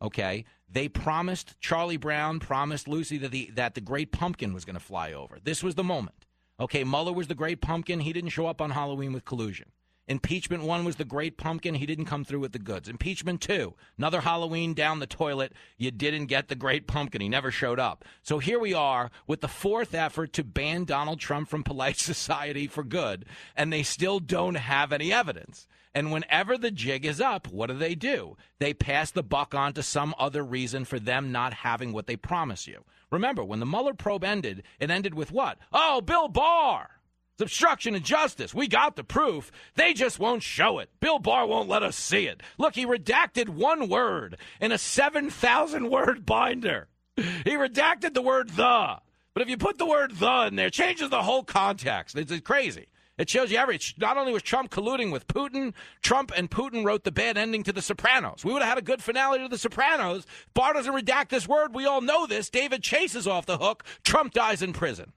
Okay? 0.00 0.44
They 0.68 0.88
promised 0.88 1.60
Charlie 1.60 1.96
Brown 1.96 2.40
promised 2.40 2.88
Lucy 2.88 3.18
that 3.18 3.30
the 3.30 3.50
that 3.54 3.74
the 3.74 3.80
great 3.80 4.12
pumpkin 4.12 4.52
was 4.52 4.64
going 4.64 4.74
to 4.74 4.80
fly 4.80 5.12
over. 5.12 5.38
This 5.42 5.62
was 5.62 5.76
the 5.76 5.84
moment. 5.84 6.26
Okay, 6.58 6.84
Mueller 6.84 7.12
was 7.12 7.28
the 7.28 7.34
great 7.34 7.60
pumpkin. 7.60 8.00
He 8.00 8.12
didn't 8.12 8.30
show 8.30 8.46
up 8.46 8.60
on 8.60 8.70
Halloween 8.70 9.12
with 9.12 9.24
collusion. 9.24 9.68
Impeachment 10.08 10.62
one 10.62 10.84
was 10.84 10.96
the 10.96 11.04
great 11.04 11.36
pumpkin. 11.36 11.74
He 11.74 11.86
didn't 11.86 12.04
come 12.04 12.24
through 12.24 12.38
with 12.38 12.52
the 12.52 12.60
goods. 12.60 12.88
Impeachment 12.88 13.40
two, 13.40 13.74
another 13.98 14.20
Halloween 14.20 14.72
down 14.72 15.00
the 15.00 15.06
toilet. 15.06 15.52
You 15.78 15.90
didn't 15.90 16.26
get 16.26 16.46
the 16.46 16.54
great 16.54 16.86
pumpkin. 16.86 17.20
He 17.20 17.28
never 17.28 17.50
showed 17.50 17.80
up. 17.80 18.04
So 18.22 18.38
here 18.38 18.60
we 18.60 18.72
are 18.72 19.10
with 19.26 19.40
the 19.40 19.48
fourth 19.48 19.94
effort 19.94 20.32
to 20.34 20.44
ban 20.44 20.84
Donald 20.84 21.18
Trump 21.18 21.48
from 21.48 21.64
polite 21.64 21.96
society 21.98 22.68
for 22.68 22.84
good, 22.84 23.24
and 23.56 23.72
they 23.72 23.82
still 23.82 24.20
don't 24.20 24.54
have 24.54 24.92
any 24.92 25.12
evidence. 25.12 25.66
And 25.92 26.12
whenever 26.12 26.56
the 26.56 26.70
jig 26.70 27.04
is 27.04 27.20
up, 27.20 27.48
what 27.48 27.68
do 27.68 27.74
they 27.74 27.94
do? 27.94 28.36
They 28.58 28.74
pass 28.74 29.10
the 29.10 29.22
buck 29.22 29.54
on 29.54 29.72
to 29.72 29.82
some 29.82 30.14
other 30.18 30.44
reason 30.44 30.84
for 30.84 31.00
them 31.00 31.32
not 31.32 31.52
having 31.52 31.92
what 31.92 32.06
they 32.06 32.16
promise 32.16 32.66
you. 32.68 32.84
Remember, 33.10 33.42
when 33.42 33.60
the 33.60 33.66
Mueller 33.66 33.94
probe 33.94 34.22
ended, 34.22 34.62
it 34.78 34.90
ended 34.90 35.14
with 35.14 35.32
what? 35.32 35.58
Oh, 35.72 36.00
Bill 36.00 36.28
Barr. 36.28 36.95
It's 37.36 37.42
obstruction 37.42 37.94
of 37.94 38.02
justice. 38.02 38.54
We 38.54 38.66
got 38.66 38.96
the 38.96 39.04
proof. 39.04 39.52
They 39.74 39.92
just 39.92 40.18
won't 40.18 40.42
show 40.42 40.78
it. 40.78 40.88
Bill 41.00 41.18
Barr 41.18 41.46
won't 41.46 41.68
let 41.68 41.82
us 41.82 41.94
see 41.94 42.26
it. 42.26 42.42
Look, 42.56 42.74
he 42.74 42.86
redacted 42.86 43.50
one 43.50 43.90
word 43.90 44.38
in 44.58 44.72
a 44.72 44.78
7,000 44.78 45.90
word 45.90 46.24
binder. 46.24 46.88
He 47.14 47.50
redacted 47.50 48.14
the 48.14 48.22
word 48.22 48.48
the. 48.50 49.00
But 49.34 49.42
if 49.42 49.50
you 49.50 49.58
put 49.58 49.76
the 49.76 49.84
word 49.84 50.12
the 50.16 50.46
in 50.46 50.56
there, 50.56 50.68
it 50.68 50.72
changes 50.72 51.10
the 51.10 51.22
whole 51.22 51.44
context. 51.44 52.16
It's 52.16 52.40
crazy. 52.40 52.86
It 53.18 53.28
shows 53.28 53.50
you 53.50 53.58
every. 53.58 53.78
Not 53.98 54.16
only 54.16 54.32
was 54.32 54.42
Trump 54.42 54.70
colluding 54.70 55.12
with 55.12 55.28
Putin, 55.28 55.74
Trump 56.00 56.32
and 56.34 56.50
Putin 56.50 56.86
wrote 56.86 57.04
the 57.04 57.12
bad 57.12 57.36
ending 57.36 57.62
to 57.64 57.72
The 57.72 57.82
Sopranos. 57.82 58.46
We 58.46 58.52
would 58.54 58.62
have 58.62 58.70
had 58.70 58.78
a 58.78 58.82
good 58.82 59.02
finale 59.02 59.40
to 59.40 59.48
The 59.48 59.58
Sopranos. 59.58 60.26
Barr 60.54 60.72
doesn't 60.72 60.94
redact 60.94 61.28
this 61.28 61.46
word. 61.46 61.74
We 61.74 61.84
all 61.84 62.00
know 62.00 62.26
this. 62.26 62.48
David 62.48 62.82
Chase 62.82 63.14
is 63.14 63.26
off 63.26 63.44
the 63.44 63.58
hook. 63.58 63.84
Trump 64.04 64.32
dies 64.32 64.62
in 64.62 64.72
prison. 64.72 65.12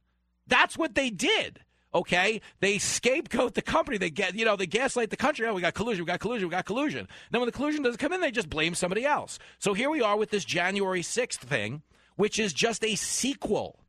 That's 0.47 0.77
what 0.77 0.95
they 0.95 1.09
did. 1.09 1.61
Okay, 1.93 2.41
they 2.59 2.77
scapegoat 2.77 3.55
the 3.55 3.63
company. 3.63 3.97
They 3.97 4.11
get, 4.11 4.35
you 4.35 4.45
know, 4.45 4.55
they 4.55 4.67
gaslight 4.67 5.09
the 5.09 5.17
country. 5.17 5.47
Oh, 5.47 5.55
we 5.55 5.61
got 5.61 5.73
collusion. 5.73 6.05
We 6.05 6.07
got 6.07 6.19
collusion. 6.19 6.47
We 6.47 6.51
got 6.51 6.65
collusion. 6.65 7.07
Then 7.31 7.41
when 7.41 7.47
the 7.47 7.51
collusion 7.51 7.81
doesn't 7.81 7.97
come 7.97 8.13
in, 8.13 8.21
they 8.21 8.29
just 8.29 8.49
blame 8.49 8.75
somebody 8.75 9.05
else. 9.05 9.39
So 9.57 9.73
here 9.73 9.89
we 9.89 10.01
are 10.01 10.15
with 10.15 10.29
this 10.29 10.45
January 10.45 11.01
sixth 11.01 11.41
thing, 11.41 11.81
which 12.15 12.37
is 12.37 12.53
just 12.53 12.83
a 12.83 12.93
sequel 12.95 13.79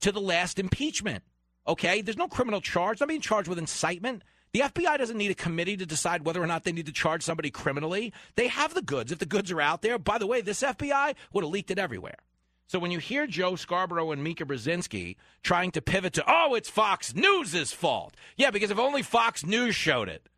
to 0.00 0.10
the 0.10 0.20
last 0.20 0.58
impeachment. 0.58 1.22
Okay, 1.68 2.02
there's 2.02 2.16
no 2.16 2.28
criminal 2.28 2.60
charge. 2.60 3.00
I'm 3.00 3.08
being 3.08 3.20
charged 3.20 3.48
with 3.48 3.58
incitement. 3.58 4.22
The 4.52 4.60
FBI 4.60 4.98
doesn't 4.98 5.16
need 5.16 5.30
a 5.30 5.34
committee 5.34 5.76
to 5.76 5.86
decide 5.86 6.24
whether 6.24 6.42
or 6.42 6.46
not 6.46 6.64
they 6.64 6.72
need 6.72 6.86
to 6.86 6.92
charge 6.92 7.22
somebody 7.22 7.50
criminally. 7.50 8.12
They 8.36 8.48
have 8.48 8.74
the 8.74 8.82
goods. 8.82 9.12
If 9.12 9.18
the 9.18 9.26
goods 9.26 9.52
are 9.52 9.60
out 9.60 9.82
there, 9.82 9.98
by 9.98 10.18
the 10.18 10.26
way, 10.26 10.40
this 10.40 10.62
FBI 10.62 11.14
would 11.32 11.44
have 11.44 11.50
leaked 11.50 11.70
it 11.70 11.78
everywhere. 11.78 12.16
So 12.68 12.78
when 12.80 12.90
you 12.90 12.98
hear 12.98 13.26
Joe 13.26 13.54
Scarborough 13.54 14.10
and 14.10 14.24
Mika 14.24 14.44
Brzezinski 14.44 15.16
trying 15.42 15.70
to 15.72 15.82
pivot 15.82 16.14
to, 16.14 16.24
oh, 16.26 16.54
it's 16.54 16.68
Fox 16.68 17.14
News' 17.14 17.72
fault. 17.72 18.14
Yeah, 18.36 18.50
because 18.50 18.70
if 18.70 18.78
only 18.78 19.02
Fox 19.02 19.46
News 19.46 19.76
showed 19.76 20.08
it, 20.08 20.28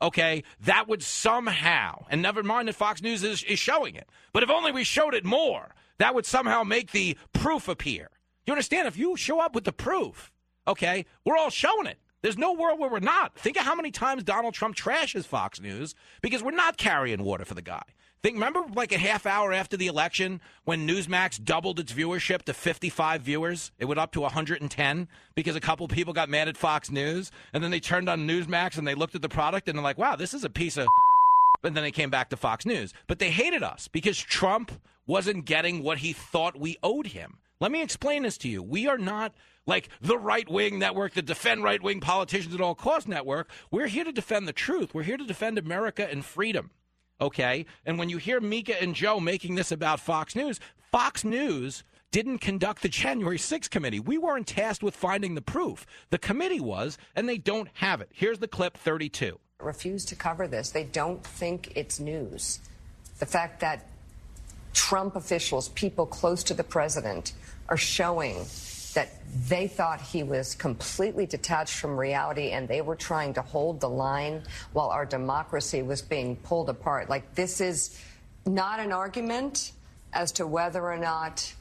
okay, 0.00 0.44
that 0.60 0.86
would 0.88 1.02
somehow, 1.02 2.04
and 2.08 2.22
never 2.22 2.42
mind 2.42 2.68
that 2.68 2.76
Fox 2.76 3.02
News 3.02 3.24
is, 3.24 3.42
is 3.42 3.58
showing 3.58 3.96
it, 3.96 4.08
but 4.32 4.44
if 4.44 4.50
only 4.50 4.70
we 4.70 4.84
showed 4.84 5.14
it 5.14 5.24
more, 5.24 5.74
that 5.98 6.14
would 6.14 6.26
somehow 6.26 6.62
make 6.62 6.92
the 6.92 7.16
proof 7.32 7.66
appear. 7.66 8.08
You 8.46 8.52
understand? 8.52 8.86
If 8.86 8.96
you 8.96 9.16
show 9.16 9.40
up 9.40 9.54
with 9.54 9.64
the 9.64 9.72
proof, 9.72 10.30
okay, 10.68 11.06
we're 11.24 11.36
all 11.36 11.50
showing 11.50 11.86
it. 11.86 11.98
There's 12.22 12.38
no 12.38 12.52
world 12.52 12.78
where 12.78 12.88
we're 12.88 13.00
not. 13.00 13.36
Think 13.36 13.58
of 13.58 13.64
how 13.64 13.74
many 13.74 13.90
times 13.90 14.22
Donald 14.22 14.54
Trump 14.54 14.76
trashes 14.76 15.26
Fox 15.26 15.60
News 15.60 15.94
because 16.22 16.42
we're 16.42 16.52
not 16.52 16.76
carrying 16.76 17.22
water 17.22 17.44
for 17.44 17.54
the 17.54 17.62
guy. 17.62 17.82
Think, 18.24 18.36
remember 18.36 18.64
like 18.74 18.90
a 18.90 18.96
half 18.96 19.26
hour 19.26 19.52
after 19.52 19.76
the 19.76 19.86
election 19.86 20.40
when 20.64 20.88
Newsmax 20.88 21.44
doubled 21.44 21.78
its 21.78 21.92
viewership 21.92 22.40
to 22.44 22.54
55 22.54 23.20
viewers? 23.20 23.70
It 23.78 23.84
went 23.84 24.00
up 24.00 24.12
to 24.12 24.22
110 24.22 25.08
because 25.34 25.56
a 25.56 25.60
couple 25.60 25.86
people 25.88 26.14
got 26.14 26.30
mad 26.30 26.48
at 26.48 26.56
Fox 26.56 26.90
News. 26.90 27.30
And 27.52 27.62
then 27.62 27.70
they 27.70 27.80
turned 27.80 28.08
on 28.08 28.26
Newsmax 28.26 28.78
and 28.78 28.88
they 28.88 28.94
looked 28.94 29.14
at 29.14 29.20
the 29.20 29.28
product 29.28 29.68
and 29.68 29.76
they're 29.76 29.82
like, 29.82 29.98
wow, 29.98 30.16
this 30.16 30.32
is 30.32 30.42
a 30.42 30.48
piece 30.48 30.78
of. 30.78 30.88
And 31.62 31.74
then 31.74 31.82
they 31.82 31.92
came 31.92 32.10
back 32.10 32.28
to 32.28 32.36
Fox 32.36 32.66
News. 32.66 32.92
But 33.06 33.18
they 33.18 33.30
hated 33.30 33.62
us 33.62 33.88
because 33.88 34.18
Trump 34.18 34.72
wasn't 35.06 35.46
getting 35.46 35.82
what 35.82 35.98
he 35.98 36.12
thought 36.12 36.60
we 36.60 36.76
owed 36.82 37.08
him. 37.08 37.38
Let 37.58 37.72
me 37.72 37.82
explain 37.82 38.22
this 38.22 38.36
to 38.38 38.48
you. 38.50 38.62
We 38.62 38.86
are 38.86 38.98
not 38.98 39.32
like 39.66 39.88
the 40.02 40.18
right 40.18 40.46
wing 40.46 40.78
network, 40.78 41.14
the 41.14 41.22
defend 41.22 41.62
right 41.62 41.82
wing 41.82 42.00
politicians 42.00 42.54
at 42.54 42.60
all 42.60 42.74
costs 42.74 43.08
network. 43.08 43.50
We're 43.70 43.86
here 43.86 44.04
to 44.04 44.12
defend 44.12 44.46
the 44.46 44.52
truth. 44.52 44.92
We're 44.94 45.04
here 45.04 45.16
to 45.16 45.26
defend 45.26 45.56
America 45.56 46.06
and 46.10 46.22
freedom 46.22 46.70
okay? 47.20 47.66
And 47.86 47.98
when 47.98 48.08
you 48.08 48.18
hear 48.18 48.40
Mika 48.40 48.80
and 48.80 48.94
Joe 48.94 49.20
making 49.20 49.54
this 49.54 49.72
about 49.72 50.00
Fox 50.00 50.34
News, 50.34 50.60
Fox 50.90 51.24
News 51.24 51.84
didn't 52.10 52.38
conduct 52.38 52.82
the 52.82 52.88
January 52.88 53.38
6th 53.38 53.70
committee. 53.70 53.98
We 53.98 54.18
weren't 54.18 54.46
tasked 54.46 54.84
with 54.84 54.94
finding 54.94 55.34
the 55.34 55.42
proof. 55.42 55.84
The 56.10 56.18
committee 56.18 56.60
was, 56.60 56.96
and 57.16 57.28
they 57.28 57.38
don't 57.38 57.68
have 57.74 58.00
it. 58.00 58.08
Here's 58.12 58.38
the 58.38 58.46
clip 58.46 58.76
32. 58.76 59.38
Refuse 59.58 60.04
to 60.04 60.14
cover 60.14 60.46
this. 60.46 60.70
They 60.70 60.84
don't 60.84 61.24
think 61.24 61.72
it's 61.74 61.98
news. 61.98 62.60
The 63.18 63.26
fact 63.26 63.60
that 63.60 63.86
Trump 64.74 65.16
officials, 65.16 65.70
people 65.70 66.06
close 66.06 66.44
to 66.44 66.54
the 66.54 66.62
president, 66.62 67.32
are 67.68 67.76
showing 67.76 68.44
that 68.94 69.10
they 69.48 69.68
thought 69.68 70.00
he 70.00 70.22
was 70.22 70.54
completely 70.54 71.26
detached 71.26 71.74
from 71.74 71.98
reality 71.98 72.50
and 72.50 72.66
they 72.66 72.80
were 72.80 72.96
trying 72.96 73.34
to 73.34 73.42
hold 73.42 73.80
the 73.80 73.88
line 73.88 74.42
while 74.72 74.88
our 74.88 75.04
democracy 75.04 75.82
was 75.82 76.00
being 76.00 76.36
pulled 76.36 76.70
apart. 76.70 77.10
Like, 77.10 77.34
this 77.34 77.60
is 77.60 78.00
not 78.46 78.80
an 78.80 78.92
argument 78.92 79.72
as 80.12 80.32
to 80.32 80.46
whether 80.46 80.82
or 80.82 80.96
not 80.96 81.52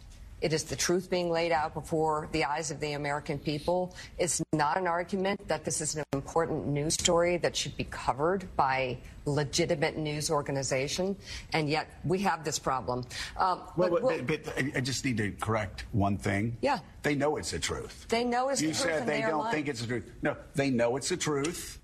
it 0.42 0.52
is 0.52 0.64
the 0.64 0.76
truth 0.76 1.10
being 1.10 1.30
laid 1.30 1.52
out 1.52 1.74
before 1.74 2.28
the 2.32 2.44
eyes 2.44 2.70
of 2.70 2.80
the 2.80 2.94
American 2.94 3.40
people. 3.40 3.96
It's 4.18 4.42
not 4.52 4.78
an 4.78 4.88
argument 4.88 5.48
that 5.48 5.64
this 5.64 5.80
is 5.80 5.96
an 5.96 6.04
important 6.12 6.68
news 6.68 6.96
story 6.96 7.38
that 7.38 7.56
should 7.56 7.78
be 7.78 7.86
covered 7.86 8.54
by 8.56 8.98
legitimate 9.26 9.98
news 9.98 10.30
organization, 10.30 11.16
and 11.54 11.70
yet 11.70 11.88
we 12.04 12.20
have 12.20 12.44
this 12.44 12.60
problem. 12.60 13.06
Um, 13.38 13.62
well, 13.78 13.90
but, 13.90 14.28
but, 14.28 14.44
but, 14.44 14.58
I 14.76 14.82
just 14.82 15.06
need 15.06 15.18
to 15.18 15.32
correct 15.32 15.86
one 15.92 16.18
thing. 16.18 16.58
Yeah. 16.62 16.80
They 17.04 17.16
know 17.16 17.38
it's 17.38 17.52
the 17.52 17.60
truth. 17.60 18.06
They 18.10 18.24
know 18.24 18.50
it's 18.50 18.62
you 18.62 18.70
the 18.70 18.74
truth. 18.74 18.86
You 18.86 18.98
said 19.00 19.08
they, 19.08 19.22
they 19.22 19.28
don't 19.28 19.52
think 19.52 19.68
it's 19.68 19.82
the 19.82 19.88
truth. 19.88 20.12
No, 20.22 20.36
they 20.56 20.70
know 20.70 20.98
it's 20.98 21.10
the 21.10 21.18
truth. 21.18 21.80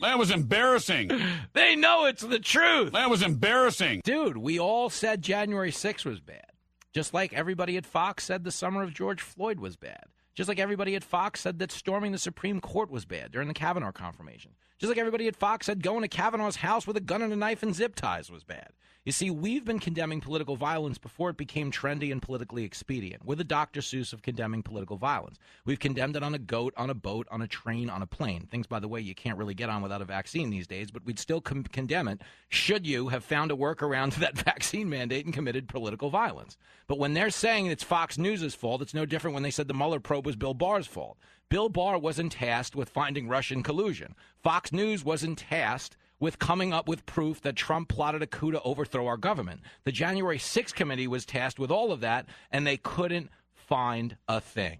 That 0.00 0.18
was 0.18 0.30
embarrassing. 0.30 1.10
They 1.52 1.76
know 1.76 2.06
it's 2.06 2.22
the 2.22 2.38
truth. 2.38 2.92
That 2.92 3.10
was 3.10 3.22
embarrassing. 3.22 4.02
Dude, 4.04 4.36
we 4.36 4.58
all 4.58 4.90
said 4.90 5.22
January 5.22 5.70
6th 5.70 6.04
was 6.04 6.20
bad. 6.20 6.46
Just 6.92 7.14
like 7.14 7.32
everybody 7.32 7.76
at 7.76 7.86
Fox 7.86 8.24
said 8.24 8.44
the 8.44 8.50
summer 8.50 8.82
of 8.82 8.92
George 8.92 9.20
Floyd 9.20 9.60
was 9.60 9.76
bad. 9.76 10.04
Just 10.34 10.48
like 10.48 10.58
everybody 10.58 10.94
at 10.94 11.04
Fox 11.04 11.40
said 11.40 11.58
that 11.58 11.70
storming 11.70 12.12
the 12.12 12.18
Supreme 12.18 12.60
Court 12.60 12.90
was 12.90 13.04
bad 13.04 13.32
during 13.32 13.48
the 13.48 13.54
Kavanaugh 13.54 13.92
confirmation. 13.92 14.52
Just 14.82 14.90
like 14.90 14.98
everybody 14.98 15.28
at 15.28 15.36
Fox 15.36 15.66
said 15.66 15.80
going 15.80 16.02
to 16.02 16.08
Kavanaugh's 16.08 16.56
house 16.56 16.88
with 16.88 16.96
a 16.96 17.00
gun 17.00 17.22
and 17.22 17.32
a 17.32 17.36
knife 17.36 17.62
and 17.62 17.72
zip 17.72 17.94
ties 17.94 18.32
was 18.32 18.42
bad. 18.42 18.70
You 19.04 19.12
see, 19.12 19.30
we've 19.30 19.64
been 19.64 19.78
condemning 19.78 20.20
political 20.20 20.56
violence 20.56 20.98
before 20.98 21.30
it 21.30 21.36
became 21.36 21.70
trendy 21.70 22.10
and 22.10 22.20
politically 22.20 22.64
expedient. 22.64 23.24
We're 23.24 23.36
the 23.36 23.44
Dr. 23.44 23.80
Seuss 23.80 24.12
of 24.12 24.22
condemning 24.22 24.64
political 24.64 24.96
violence. 24.96 25.38
We've 25.64 25.78
condemned 25.78 26.16
it 26.16 26.24
on 26.24 26.34
a 26.34 26.38
goat, 26.38 26.74
on 26.76 26.90
a 26.90 26.94
boat, 26.94 27.28
on 27.30 27.42
a 27.42 27.46
train, 27.46 27.90
on 27.90 28.02
a 28.02 28.08
plane. 28.08 28.48
Things, 28.50 28.66
by 28.66 28.80
the 28.80 28.88
way, 28.88 29.00
you 29.00 29.14
can't 29.14 29.38
really 29.38 29.54
get 29.54 29.70
on 29.70 29.82
without 29.82 30.02
a 30.02 30.04
vaccine 30.04 30.50
these 30.50 30.66
days, 30.66 30.90
but 30.90 31.04
we'd 31.04 31.20
still 31.20 31.40
com- 31.40 31.62
condemn 31.62 32.08
it 32.08 32.20
should 32.48 32.84
you 32.84 33.06
have 33.08 33.22
found 33.22 33.52
a 33.52 33.56
workaround 33.56 34.12
to 34.14 34.20
that 34.20 34.36
vaccine 34.36 34.88
mandate 34.88 35.24
and 35.24 35.34
committed 35.34 35.68
political 35.68 36.10
violence. 36.10 36.56
But 36.88 36.98
when 36.98 37.14
they're 37.14 37.30
saying 37.30 37.66
it's 37.66 37.84
Fox 37.84 38.18
News' 38.18 38.54
fault, 38.56 38.82
it's 38.82 38.94
no 38.94 39.06
different 39.06 39.34
when 39.34 39.44
they 39.44 39.52
said 39.52 39.68
the 39.68 39.74
Mueller 39.74 40.00
probe 40.00 40.26
was 40.26 40.34
Bill 40.34 40.54
Barr's 40.54 40.88
fault. 40.88 41.18
Bill 41.52 41.68
Barr 41.68 41.98
wasn't 41.98 42.32
tasked 42.32 42.74
with 42.74 42.88
finding 42.88 43.28
Russian 43.28 43.62
collusion. 43.62 44.14
Fox 44.42 44.72
News 44.72 45.04
wasn't 45.04 45.36
tasked 45.36 45.98
with 46.18 46.38
coming 46.38 46.72
up 46.72 46.88
with 46.88 47.04
proof 47.04 47.42
that 47.42 47.56
Trump 47.56 47.90
plotted 47.90 48.22
a 48.22 48.26
coup 48.26 48.52
to 48.52 48.62
overthrow 48.62 49.06
our 49.06 49.18
government. 49.18 49.60
The 49.84 49.92
January 49.92 50.38
6th 50.38 50.74
committee 50.74 51.06
was 51.06 51.26
tasked 51.26 51.58
with 51.58 51.70
all 51.70 51.92
of 51.92 52.00
that, 52.00 52.24
and 52.50 52.66
they 52.66 52.78
couldn't 52.78 53.28
find 53.52 54.16
a 54.28 54.40
thing. 54.40 54.78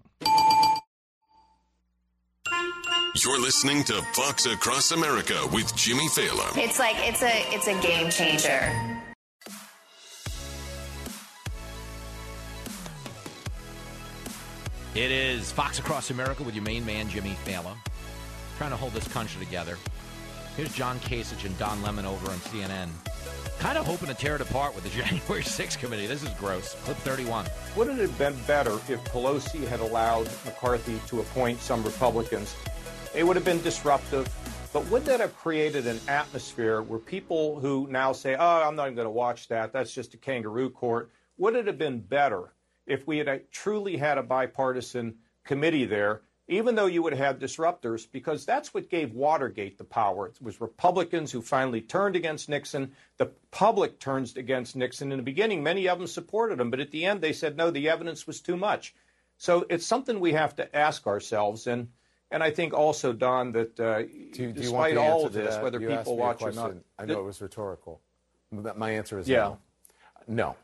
You're 3.23 3.39
listening 3.39 3.83
to 3.83 4.01
Fox 4.13 4.47
Across 4.47 4.93
America 4.93 5.37
with 5.53 5.75
Jimmy 5.75 6.07
Failla. 6.07 6.57
It's 6.57 6.79
like 6.79 6.95
it's 7.07 7.21
a 7.21 7.53
it's 7.53 7.67
a 7.67 7.79
game 7.87 8.09
changer. 8.09 8.92
It 14.95 15.09
is 15.09 15.51
Fox 15.51 15.79
Across 15.79 16.11
America 16.11 16.43
with 16.43 16.53
your 16.53 16.63
main 16.63 16.85
man, 16.85 17.09
Jimmy 17.09 17.35
Failla. 17.45 17.75
Trying 18.59 18.69
to 18.69 18.75
hold 18.75 18.93
this 18.93 19.07
country 19.07 19.43
together. 19.43 19.79
Here's 20.55 20.71
John 20.71 20.99
Kasich 20.99 21.47
and 21.47 21.57
Don 21.57 21.81
Lemon 21.81 22.05
over 22.05 22.29
on 22.29 22.37
CNN. 22.37 22.89
Kind 23.57 23.79
of 23.79 23.87
hoping 23.87 24.09
to 24.09 24.13
tear 24.13 24.35
it 24.35 24.41
apart 24.41 24.75
with 24.75 24.83
the 24.83 24.89
January 25.01 25.41
6th 25.41 25.79
committee. 25.79 26.05
This 26.05 26.21
is 26.21 26.29
gross. 26.35 26.75
Clip 26.83 26.95
31. 26.97 27.47
Wouldn't 27.75 27.97
it 27.97 28.03
have 28.03 28.17
been 28.19 28.35
better 28.45 28.73
if 28.87 29.03
Pelosi 29.05 29.67
had 29.67 29.79
allowed 29.79 30.29
McCarthy 30.45 31.01
to 31.07 31.21
appoint 31.21 31.59
some 31.59 31.83
Republicans? 31.83 32.55
It 33.15 33.23
would 33.23 33.35
have 33.35 33.45
been 33.45 33.63
disruptive, 33.63 34.31
but 34.73 34.85
would 34.91 35.05
that 35.05 35.19
have 35.19 35.35
created 35.35 35.87
an 35.87 35.99
atmosphere 36.07 36.83
where 36.83 36.99
people 36.99 37.59
who 37.59 37.87
now 37.89 38.13
say, 38.13 38.35
oh, 38.35 38.61
I'm 38.61 38.75
not 38.75 38.83
even 38.83 38.95
going 38.95 39.07
to 39.07 39.09
watch 39.09 39.47
that, 39.47 39.73
that's 39.73 39.91
just 39.91 40.13
a 40.13 40.17
kangaroo 40.17 40.69
court, 40.69 41.09
would 41.39 41.55
it 41.55 41.65
have 41.65 41.79
been 41.79 41.99
better 41.99 42.52
if 42.85 43.07
we 43.07 43.17
had 43.17 43.51
truly 43.51 43.97
had 43.97 44.17
a 44.17 44.23
bipartisan 44.23 45.15
committee 45.43 45.85
there 45.85 46.21
even 46.47 46.75
though 46.75 46.87
you 46.87 47.01
would 47.01 47.13
have 47.13 47.39
disruptors, 47.39 48.05
because 48.11 48.45
that's 48.45 48.73
what 48.73 48.89
gave 48.89 49.13
Watergate 49.13 49.77
the 49.77 49.83
power. 49.85 50.27
It 50.27 50.41
was 50.41 50.59
Republicans 50.59 51.31
who 51.31 51.41
finally 51.41 51.79
turned 51.79 52.15
against 52.15 52.49
Nixon. 52.49 52.91
The 53.17 53.31
public 53.51 53.99
turns 53.99 54.35
against 54.35 54.75
Nixon. 54.75 55.11
In 55.11 55.17
the 55.17 55.23
beginning, 55.23 55.63
many 55.63 55.87
of 55.87 55.97
them 55.97 56.07
supported 56.07 56.59
him, 56.59 56.69
but 56.69 56.81
at 56.81 56.91
the 56.91 57.05
end, 57.05 57.21
they 57.21 57.33
said, 57.33 57.55
no, 57.55 57.71
the 57.71 57.89
evidence 57.89 58.27
was 58.27 58.41
too 58.41 58.57
much. 58.57 58.93
So 59.37 59.65
it's 59.69 59.85
something 59.85 60.19
we 60.19 60.33
have 60.33 60.55
to 60.57 60.75
ask 60.75 61.07
ourselves. 61.07 61.65
And, 61.65 61.89
and 62.29 62.43
I 62.43 62.51
think 62.51 62.73
also, 62.73 63.13
Don, 63.13 63.53
that 63.53 63.79
uh, 63.79 64.01
do 64.01 64.31
do 64.33 64.53
despite 64.53 64.97
all 64.97 65.25
of 65.25 65.33
this, 65.33 65.57
whether 65.61 65.79
you 65.79 65.87
people 65.87 66.17
watch 66.17 66.41
or 66.41 66.51
not. 66.51 66.73
I 66.99 67.05
know 67.05 67.19
it 67.19 67.23
was 67.23 67.41
rhetorical. 67.41 68.01
My 68.51 68.91
answer 68.91 69.17
is 69.17 69.27
yeah. 69.27 69.37
no. 69.37 69.57
No. 70.27 70.55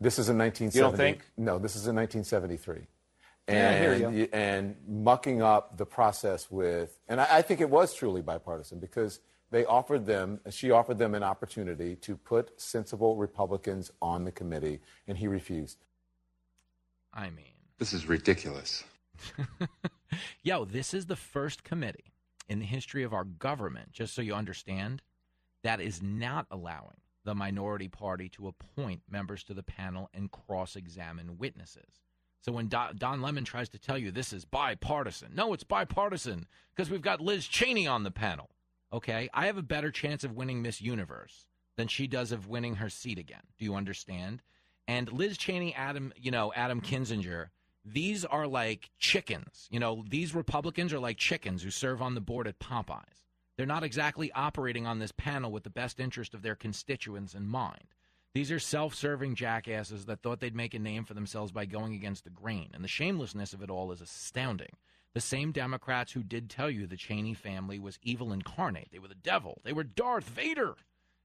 This 0.00 0.18
is 0.18 0.28
in 0.28 0.38
1970. 0.38 0.76
You 0.76 0.82
don't 0.82 0.96
think? 0.96 1.30
No, 1.36 1.58
this 1.58 1.76
is 1.76 1.86
in 1.86 1.96
1973 1.96 2.86
and 3.48 4.16
yeah, 4.16 4.26
and 4.32 4.76
mucking 4.88 5.40
up 5.40 5.76
the 5.76 5.86
process 5.86 6.50
with, 6.50 6.98
and 7.08 7.20
I, 7.20 7.26
I, 7.30 7.42
think 7.42 7.60
it 7.60 7.70
was 7.70 7.94
truly 7.94 8.20
bipartisan 8.20 8.80
because 8.80 9.20
they 9.50 9.64
offered 9.64 10.04
them, 10.04 10.40
she 10.50 10.72
offered 10.72 10.98
them 10.98 11.14
an 11.14 11.22
opportunity 11.22 11.94
to 11.96 12.16
put 12.16 12.60
sensible 12.60 13.16
Republicans 13.16 13.92
on 14.02 14.24
the 14.24 14.32
committee, 14.32 14.80
and 15.06 15.16
he 15.16 15.28
refused. 15.28 15.78
I 17.14 17.30
mean, 17.30 17.54
this 17.78 17.92
is 17.92 18.08
ridiculous. 18.08 18.82
Yo, 20.42 20.64
this 20.64 20.92
is 20.92 21.06
the 21.06 21.16
first 21.16 21.62
committee 21.62 22.12
in 22.48 22.58
the 22.58 22.66
history 22.66 23.04
of 23.04 23.14
our 23.14 23.24
government, 23.24 23.92
just 23.92 24.14
so 24.14 24.22
you 24.22 24.34
understand, 24.34 25.02
that 25.62 25.80
is 25.80 26.02
not 26.02 26.46
allowing 26.50 26.96
the 27.26 27.34
minority 27.34 27.88
party 27.88 28.30
to 28.30 28.48
appoint 28.48 29.02
members 29.10 29.44
to 29.44 29.52
the 29.52 29.62
panel 29.62 30.08
and 30.14 30.30
cross 30.30 30.76
examine 30.76 31.36
witnesses. 31.36 32.00
So 32.40 32.52
when 32.52 32.68
Don 32.68 33.20
Lemon 33.20 33.44
tries 33.44 33.68
to 33.70 33.78
tell 33.78 33.98
you 33.98 34.10
this 34.10 34.32
is 34.32 34.44
bipartisan, 34.44 35.32
no, 35.34 35.52
it's 35.52 35.64
bipartisan 35.64 36.46
because 36.74 36.88
we've 36.88 37.02
got 37.02 37.20
Liz 37.20 37.46
Cheney 37.46 37.86
on 37.86 38.04
the 38.04 38.12
panel. 38.12 38.50
Okay, 38.92 39.28
I 39.34 39.46
have 39.46 39.58
a 39.58 39.62
better 39.62 39.90
chance 39.90 40.22
of 40.22 40.36
winning 40.36 40.62
Miss 40.62 40.80
Universe 40.80 41.48
than 41.76 41.88
she 41.88 42.06
does 42.06 42.30
of 42.30 42.46
winning 42.46 42.76
her 42.76 42.88
seat 42.88 43.18
again. 43.18 43.42
Do 43.58 43.64
you 43.64 43.74
understand? 43.74 44.42
And 44.86 45.12
Liz 45.12 45.36
Cheney, 45.36 45.74
Adam, 45.74 46.12
you 46.16 46.30
know, 46.30 46.52
Adam 46.54 46.80
Kinzinger, 46.80 47.48
these 47.84 48.24
are 48.24 48.46
like 48.46 48.90
chickens. 49.00 49.66
You 49.70 49.80
know, 49.80 50.04
these 50.08 50.32
Republicans 50.32 50.92
are 50.92 51.00
like 51.00 51.18
chickens 51.18 51.64
who 51.64 51.70
serve 51.70 52.00
on 52.00 52.14
the 52.14 52.20
board 52.20 52.46
at 52.46 52.60
Popeyes. 52.60 53.25
They're 53.56 53.66
not 53.66 53.84
exactly 53.84 54.30
operating 54.32 54.86
on 54.86 54.98
this 54.98 55.12
panel 55.12 55.50
with 55.50 55.64
the 55.64 55.70
best 55.70 55.98
interest 55.98 56.34
of 56.34 56.42
their 56.42 56.54
constituents 56.54 57.34
in 57.34 57.46
mind. 57.46 57.94
These 58.34 58.52
are 58.52 58.58
self 58.58 58.94
serving 58.94 59.34
jackasses 59.34 60.04
that 60.04 60.20
thought 60.20 60.40
they'd 60.40 60.54
make 60.54 60.74
a 60.74 60.78
name 60.78 61.04
for 61.04 61.14
themselves 61.14 61.52
by 61.52 61.64
going 61.64 61.94
against 61.94 62.24
the 62.24 62.30
grain. 62.30 62.70
And 62.74 62.84
the 62.84 62.88
shamelessness 62.88 63.54
of 63.54 63.62
it 63.62 63.70
all 63.70 63.92
is 63.92 64.02
astounding. 64.02 64.76
The 65.14 65.22
same 65.22 65.52
Democrats 65.52 66.12
who 66.12 66.22
did 66.22 66.50
tell 66.50 66.68
you 66.68 66.86
the 66.86 66.98
Cheney 66.98 67.32
family 67.32 67.78
was 67.78 67.98
evil 68.02 68.34
incarnate, 68.34 68.88
they 68.92 68.98
were 68.98 69.08
the 69.08 69.14
devil, 69.14 69.62
they 69.64 69.72
were 69.72 69.84
Darth 69.84 70.28
Vader, 70.28 70.74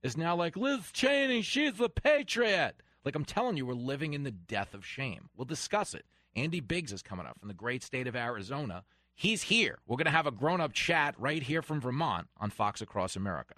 is 0.02 0.16
now 0.16 0.34
like, 0.34 0.56
Liz 0.56 0.90
Cheney, 0.94 1.42
she's 1.42 1.74
the 1.74 1.90
patriot. 1.90 2.76
Like 3.04 3.16
I'm 3.16 3.26
telling 3.26 3.58
you, 3.58 3.66
we're 3.66 3.74
living 3.74 4.14
in 4.14 4.24
the 4.24 4.32
death 4.32 4.74
of 4.74 4.86
shame. 4.86 5.30
We'll 5.36 5.44
discuss 5.44 5.94
it. 5.94 6.06
Andy 6.38 6.62
Biggs 6.62 6.94
is 6.94 7.02
coming 7.02 7.26
up 7.26 7.38
from 7.40 7.50
the 7.50 7.54
great 7.54 7.84
state 7.84 8.08
of 8.08 8.16
Arizona. 8.16 8.86
He's 9.16 9.44
here. 9.44 9.78
We're 9.88 9.98
going 9.98 10.06
to 10.06 10.12
have 10.12 10.28
a 10.28 10.32
grown 10.32 10.62
up 10.62 10.74
chat 10.74 11.16
right 11.18 11.44
here 11.44 11.62
from 11.62 11.80
Vermont 11.80 12.28
on 12.38 12.50
Fox 12.50 12.82
Across 12.82 13.16
America. 13.16 13.56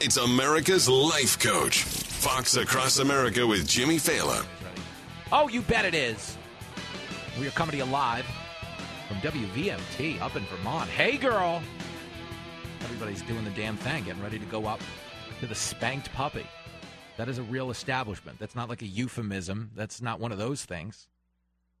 It's 0.00 0.16
America's 0.16 0.88
Life 0.88 1.38
Coach. 1.38 1.84
Fox 1.84 2.56
Across 2.56 2.98
America 2.98 3.46
with 3.46 3.68
Jimmy 3.68 3.98
Failla. 3.98 4.44
Oh, 5.30 5.48
you 5.48 5.62
bet 5.62 5.84
it 5.84 5.94
is. 5.94 6.36
We 7.38 7.46
are 7.46 7.52
coming 7.52 7.72
to 7.72 7.78
you 7.78 7.84
live 7.84 8.26
from 9.06 9.18
WVMT 9.18 10.20
up 10.20 10.34
in 10.34 10.44
Vermont. 10.46 10.90
Hey, 10.90 11.16
girl. 11.16 11.62
Everybody's 12.84 13.22
doing 13.22 13.44
the 13.44 13.50
damn 13.50 13.76
thing, 13.76 14.04
getting 14.04 14.22
ready 14.22 14.38
to 14.38 14.46
go 14.46 14.66
up 14.66 14.80
to 15.40 15.46
the 15.46 15.54
spanked 15.54 16.12
puppy. 16.12 16.46
That 17.16 17.28
is 17.28 17.38
a 17.38 17.42
real 17.42 17.70
establishment. 17.70 18.38
That's 18.38 18.54
not 18.54 18.68
like 18.68 18.82
a 18.82 18.86
euphemism. 18.86 19.70
That's 19.74 20.00
not 20.00 20.20
one 20.20 20.32
of 20.32 20.38
those 20.38 20.64
things. 20.64 21.08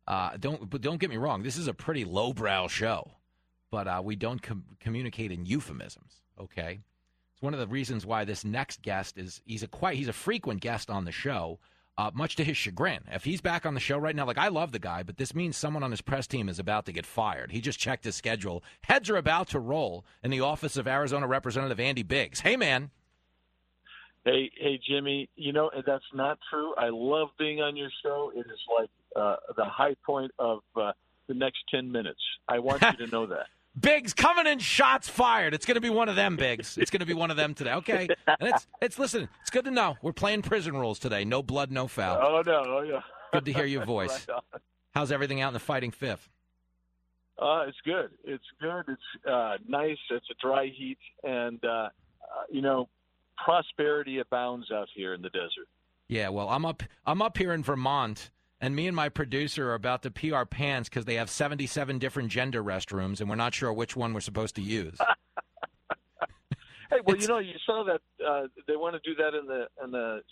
Uh, 0.06 0.36
don't, 0.38 0.68
but 0.68 0.80
don't 0.80 0.98
get 0.98 1.10
me 1.10 1.16
wrong. 1.16 1.42
This 1.42 1.56
is 1.56 1.68
a 1.68 1.74
pretty 1.74 2.04
lowbrow 2.04 2.68
show, 2.68 3.10
but 3.70 3.86
uh, 3.86 4.02
we 4.04 4.16
don't 4.16 4.42
com- 4.42 4.64
communicate 4.80 5.30
in 5.30 5.46
euphemisms. 5.46 6.22
Okay, 6.40 6.80
it's 7.32 7.42
one 7.42 7.54
of 7.54 7.60
the 7.60 7.68
reasons 7.68 8.04
why 8.04 8.24
this 8.24 8.44
next 8.44 8.82
guest 8.82 9.16
is 9.16 9.40
he's 9.44 9.62
a 9.62 9.68
quite 9.68 9.96
he's 9.96 10.08
a 10.08 10.12
frequent 10.12 10.60
guest 10.60 10.90
on 10.90 11.04
the 11.04 11.12
show. 11.12 11.58
Uh, 11.98 12.10
much 12.14 12.36
to 12.36 12.44
his 12.44 12.56
chagrin. 12.56 13.02
If 13.12 13.24
he's 13.24 13.42
back 13.42 13.66
on 13.66 13.74
the 13.74 13.80
show 13.80 13.98
right 13.98 14.16
now, 14.16 14.24
like 14.24 14.38
I 14.38 14.48
love 14.48 14.72
the 14.72 14.78
guy, 14.78 15.02
but 15.02 15.18
this 15.18 15.34
means 15.34 15.58
someone 15.58 15.82
on 15.82 15.90
his 15.90 16.00
press 16.00 16.26
team 16.26 16.48
is 16.48 16.58
about 16.58 16.86
to 16.86 16.92
get 16.92 17.04
fired. 17.04 17.52
He 17.52 17.60
just 17.60 17.78
checked 17.78 18.04
his 18.04 18.16
schedule. 18.16 18.64
Heads 18.82 19.10
are 19.10 19.18
about 19.18 19.48
to 19.48 19.60
roll 19.60 20.06
in 20.24 20.30
the 20.30 20.40
office 20.40 20.78
of 20.78 20.88
Arizona 20.88 21.26
Representative 21.26 21.78
Andy 21.78 22.02
Biggs. 22.02 22.40
Hey, 22.40 22.56
man. 22.56 22.90
Hey, 24.24 24.50
hey, 24.58 24.80
Jimmy. 24.88 25.28
You 25.36 25.52
know 25.52 25.70
that's 25.84 26.04
not 26.14 26.38
true. 26.48 26.74
I 26.78 26.88
love 26.90 27.28
being 27.38 27.60
on 27.60 27.76
your 27.76 27.90
show. 28.02 28.32
It 28.34 28.46
is 28.46 28.60
like 28.78 28.90
uh, 29.14 29.36
the 29.56 29.64
high 29.64 29.96
point 30.06 30.30
of 30.38 30.60
uh, 30.74 30.92
the 31.26 31.34
next 31.34 31.58
ten 31.68 31.92
minutes. 31.92 32.20
I 32.48 32.60
want 32.60 32.82
you 32.82 33.04
to 33.04 33.12
know 33.12 33.26
that. 33.26 33.48
Biggs 33.78 34.12
coming 34.12 34.46
in, 34.46 34.58
shots 34.58 35.08
fired. 35.08 35.54
It's 35.54 35.64
going 35.64 35.76
to 35.76 35.80
be 35.80 35.88
one 35.88 36.08
of 36.10 36.16
them, 36.16 36.36
Biggs. 36.36 36.76
It's 36.76 36.90
going 36.90 37.00
to 37.00 37.06
be 37.06 37.14
one 37.14 37.30
of 37.30 37.38
them 37.38 37.54
today. 37.54 37.72
Okay, 37.74 38.08
and 38.26 38.48
it's 38.48 38.66
it's 38.82 38.98
listen. 38.98 39.28
It's 39.40 39.50
good 39.50 39.64
to 39.64 39.70
know 39.70 39.96
we're 40.02 40.12
playing 40.12 40.42
prison 40.42 40.76
rules 40.76 40.98
today. 40.98 41.24
No 41.24 41.42
blood, 41.42 41.70
no 41.70 41.88
foul. 41.88 42.18
Oh 42.20 42.42
no, 42.44 42.64
oh 42.66 42.82
yeah. 42.82 43.00
Good 43.32 43.46
to 43.46 43.52
hear 43.52 43.64
your 43.64 43.84
voice. 43.86 44.26
right 44.28 44.42
How's 44.94 45.10
everything 45.10 45.40
out 45.40 45.48
in 45.48 45.54
the 45.54 45.60
fighting 45.60 45.90
fifth? 45.90 46.28
Uh, 47.38 47.64
it's 47.66 47.78
good. 47.84 48.10
It's 48.24 48.44
good. 48.60 48.84
It's 48.88 49.26
uh, 49.26 49.56
nice. 49.66 49.96
It's 50.10 50.26
a 50.30 50.34
dry 50.46 50.66
heat, 50.66 50.98
and 51.24 51.58
uh, 51.64 51.68
uh, 51.68 51.88
you 52.50 52.60
know, 52.60 52.90
prosperity 53.42 54.18
abounds 54.18 54.70
out 54.70 54.88
here 54.94 55.14
in 55.14 55.22
the 55.22 55.30
desert. 55.30 55.66
Yeah, 56.08 56.28
well, 56.28 56.50
I'm 56.50 56.66
up. 56.66 56.82
I'm 57.06 57.22
up 57.22 57.38
here 57.38 57.54
in 57.54 57.62
Vermont 57.62 58.30
and 58.62 58.76
me 58.76 58.86
and 58.86 58.94
my 58.94 59.08
producer 59.08 59.70
are 59.70 59.74
about 59.74 60.04
to 60.04 60.10
pee 60.10 60.30
our 60.30 60.46
pants 60.46 60.88
because 60.88 61.04
they 61.04 61.16
have 61.16 61.28
77 61.28 61.98
different 61.98 62.30
gender 62.30 62.62
restrooms, 62.62 63.20
and 63.20 63.28
we're 63.28 63.34
not 63.34 63.52
sure 63.52 63.72
which 63.72 63.96
one 63.96 64.14
we're 64.14 64.20
supposed 64.20 64.54
to 64.54 64.62
use. 64.62 64.96
hey, 66.90 67.00
well, 67.04 67.16
it's, 67.16 67.22
you 67.22 67.28
know, 67.28 67.40
you 67.40 67.54
saw 67.66 67.84
that 67.84 68.00
uh, 68.24 68.46
they 68.68 68.76
want 68.76 68.94
to 68.94 69.00
do 69.04 69.16
that 69.16 69.34
in 69.36 69.46
the 69.46 69.66
in 69.84 69.90
the 69.90 70.22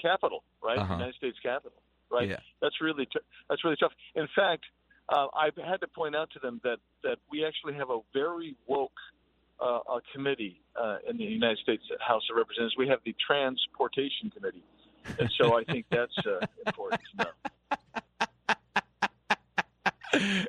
Capitol, 0.00 0.44
right? 0.62 0.78
Uh-huh. 0.78 0.94
United 0.94 1.16
States 1.16 1.36
Capitol, 1.42 1.82
right? 2.10 2.28
Yeah. 2.28 2.36
That's 2.62 2.80
really 2.80 3.06
t- 3.06 3.18
that's 3.50 3.64
really 3.64 3.76
tough. 3.76 3.92
In 4.14 4.28
fact, 4.36 4.64
uh, 5.08 5.26
I've 5.36 5.56
had 5.56 5.80
to 5.80 5.88
point 5.88 6.14
out 6.14 6.30
to 6.34 6.38
them 6.38 6.60
that 6.62 6.78
that 7.02 7.18
we 7.28 7.44
actually 7.44 7.74
have 7.74 7.90
a 7.90 7.98
very 8.12 8.56
woke 8.68 8.92
uh, 9.60 9.78
uh, 9.88 10.00
committee 10.12 10.62
uh, 10.80 10.98
in 11.10 11.16
the 11.16 11.24
United 11.24 11.58
States 11.58 11.82
House 11.98 12.22
of 12.30 12.36
Representatives. 12.36 12.76
We 12.78 12.86
have 12.86 13.00
the 13.04 13.16
Transportation 13.26 14.30
Committee, 14.30 14.62
and 15.18 15.28
so 15.40 15.58
I 15.58 15.64
think 15.64 15.86
that's 15.90 16.16
uh, 16.24 16.46
important 16.66 17.00
to 17.18 17.24
know. 17.24 17.50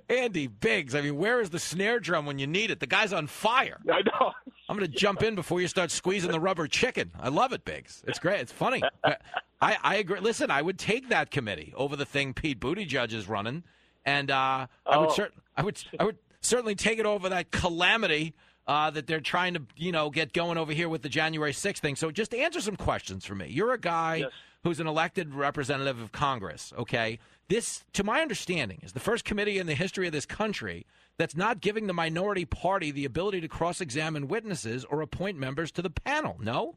Andy 0.09 0.45
Biggs, 0.45 0.93
I 0.93 1.01
mean, 1.01 1.17
where 1.17 1.41
is 1.41 1.49
the 1.49 1.57
snare 1.57 1.99
drum 1.99 2.27
when 2.27 2.37
you 2.37 2.45
need 2.45 2.69
it? 2.69 2.79
The 2.79 2.85
guy's 2.85 3.11
on 3.11 3.25
fire. 3.25 3.79
I 3.91 4.01
know. 4.03 4.31
I'm 4.69 4.77
going 4.77 4.89
to 4.89 4.95
jump 4.97 5.23
in 5.23 5.33
before 5.33 5.59
you 5.59 5.67
start 5.67 5.89
squeezing 5.89 6.31
the 6.31 6.39
rubber 6.39 6.67
chicken. 6.67 7.11
I 7.19 7.29
love 7.29 7.51
it, 7.51 7.65
Biggs. 7.65 8.03
It's 8.07 8.19
great. 8.19 8.41
It's 8.41 8.51
funny. 8.51 8.83
I, 9.03 9.77
I 9.83 9.95
agree. 9.95 10.19
Listen, 10.19 10.51
I 10.51 10.61
would 10.61 10.77
take 10.77 11.09
that 11.09 11.31
committee 11.31 11.73
over 11.75 11.95
the 11.95 12.05
thing 12.05 12.33
Pete 12.33 12.59
Buttigieg 12.59 13.11
is 13.11 13.27
running, 13.27 13.63
and 14.05 14.29
uh, 14.29 14.67
I 14.85 14.97
would 14.97 15.09
Oh. 15.09 15.13
cer- 15.13 15.31
I 15.57 15.63
would 15.63 15.81
I 15.99 16.03
would 16.03 16.17
certainly 16.41 16.75
take 16.75 16.99
it 16.99 17.05
over 17.07 17.29
that 17.29 17.49
calamity 17.49 18.35
uh, 18.67 18.89
that 18.91 19.07
they're 19.07 19.19
trying 19.21 19.53
to 19.55 19.61
you 19.77 19.91
know 19.91 20.09
get 20.11 20.31
going 20.33 20.57
over 20.59 20.73
here 20.73 20.89
with 20.89 21.01
the 21.01 21.09
January 21.09 21.53
6th 21.53 21.77
thing. 21.79 21.95
So 21.95 22.11
just 22.11 22.33
answer 22.35 22.61
some 22.61 22.75
questions 22.75 23.25
for 23.25 23.33
me. 23.33 23.47
You're 23.49 23.73
a 23.73 23.79
guy 23.79 24.25
who's 24.65 24.79
an 24.79 24.87
elected 24.87 25.35
representative 25.35 26.01
of 26.01 26.11
Congress. 26.11 26.73
Okay, 26.75 27.19
this, 27.47 27.85
to 27.93 28.03
my 28.03 28.21
understanding, 28.21 28.79
is 28.81 28.93
the 28.93 28.99
first 28.99 29.23
committee 29.23 29.59
in 29.59 29.67
the 29.67 29.75
history 29.75 30.07
of 30.07 30.11
this 30.11 30.25
country 30.25 30.87
that's 31.17 31.35
not 31.35 31.61
giving 31.61 31.85
the 31.85 31.93
minority 31.93 32.45
party 32.45 32.89
the 32.89 33.05
ability 33.05 33.39
to 33.41 33.47
cross-examine 33.47 34.27
witnesses 34.27 34.83
or 34.85 35.01
appoint 35.01 35.37
members 35.37 35.71
to 35.71 35.83
the 35.83 35.91
panel. 35.91 36.35
No. 36.41 36.75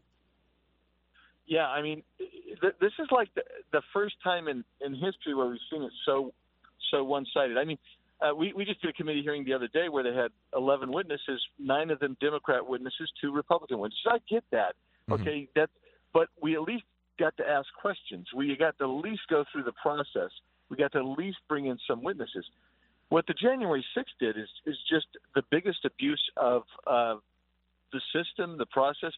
Yeah, 1.47 1.67
I 1.67 1.81
mean, 1.81 2.03
th- 2.19 2.75
this 2.79 2.93
is 2.99 3.09
like 3.11 3.35
the, 3.35 3.43
the 3.73 3.81
first 3.95 4.17
time 4.23 4.49
in, 4.49 4.63
in 4.85 4.93
history 4.93 5.35
where 5.35 5.47
we've 5.47 5.59
seen 5.73 5.83
it 5.83 5.93
so 6.05 6.35
so 6.91 7.03
one 7.03 7.25
sided. 7.33 7.57
I 7.57 7.65
mean, 7.65 7.79
uh, 8.21 8.35
we 8.35 8.53
we 8.53 8.67
just 8.67 8.83
did 8.83 8.91
a 8.91 8.93
committee 8.93 9.23
hearing 9.23 9.45
the 9.45 9.55
other 9.55 9.69
day 9.69 9.89
where 9.89 10.05
they 10.05 10.15
had 10.15 10.31
eleven 10.55 10.93
witnesses, 10.93 11.41
nine 11.59 11.91
of 11.91 12.01
them 12.01 12.19
Democrat 12.21 12.67
witnesses, 12.67 13.11
two 13.19 13.33
Republican 13.33 13.79
witnesses. 13.79 14.07
I 14.11 14.19
get 14.29 14.45
that, 14.51 14.75
okay, 15.11 15.49
that, 15.57 15.71
but 16.13 16.29
we 16.41 16.55
at 16.55 16.63
least 16.63 16.85
got 17.19 17.37
to 17.37 17.49
ask 17.49 17.67
questions. 17.81 18.27
We 18.35 18.57
got 18.57 18.79
to 18.79 18.85
at 18.85 19.05
least 19.05 19.23
go 19.29 19.45
through 19.53 19.65
the 19.65 19.73
process. 19.73 20.31
We 20.71 20.77
got 20.77 20.93
to 20.93 20.99
at 20.99 21.19
least 21.19 21.39
bring 21.49 21.67
in 21.67 21.79
some 21.87 22.03
witnesses. 22.03 22.45
What 23.09 23.27
the 23.27 23.35
January 23.35 23.85
6th 23.97 24.05
did 24.21 24.37
is 24.37 24.49
is 24.67 24.77
just 24.89 25.07
the 25.35 25.43
biggest 25.51 25.85
abuse 25.85 26.23
of 26.37 26.63
uh, 26.87 27.17
the 27.93 28.01
system, 28.13 28.59
the 28.59 28.67
process, 28.67 29.13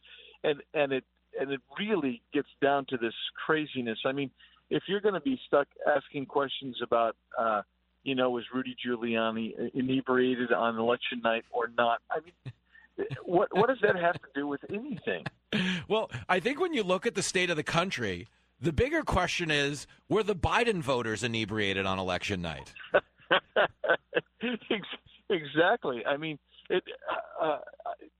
and 0.44 0.62
and 0.74 0.92
it 0.92 1.04
and 1.38 1.50
it 1.50 1.60
really 1.78 2.22
gets 2.32 2.48
down 2.62 2.86
to 2.86 2.96
this 2.96 3.14
craziness. 3.46 3.98
I 4.04 4.12
mean, 4.12 4.30
if 4.70 4.84
you're 4.86 5.00
going 5.00 5.14
to 5.14 5.20
be 5.20 5.38
stuck 5.46 5.66
asking 5.86 6.26
questions 6.26 6.76
about, 6.82 7.16
uh, 7.38 7.62
you 8.04 8.14
know, 8.14 8.30
was 8.30 8.44
Rudy 8.54 8.76
Giuliani 8.84 9.52
inebriated 9.74 10.52
on 10.52 10.78
election 10.78 11.20
night 11.22 11.44
or 11.50 11.70
not? 11.76 12.00
I 12.10 12.20
mean, 12.20 12.52
what 13.24 13.48
what 13.56 13.68
does 13.68 13.78
that 13.82 13.96
have 13.96 14.14
to 14.14 14.28
do 14.34 14.46
with 14.46 14.60
anything? 14.70 15.24
Well, 15.88 16.08
I 16.28 16.38
think 16.38 16.60
when 16.60 16.72
you 16.72 16.84
look 16.84 17.04
at 17.04 17.16
the 17.16 17.22
state 17.22 17.50
of 17.50 17.56
the 17.56 17.64
country, 17.64 18.28
the 18.60 18.72
bigger 18.72 19.02
question 19.02 19.50
is 19.50 19.88
were 20.08 20.22
the 20.22 20.36
Biden 20.36 20.80
voters 20.82 21.24
inebriated 21.24 21.84
on 21.84 21.98
election 21.98 22.40
night? 22.40 22.72
Exactly. 25.30 26.04
I 26.04 26.16
mean, 26.16 26.38
it. 26.68 26.82
Uh, 27.40 27.44
uh, 27.44 27.58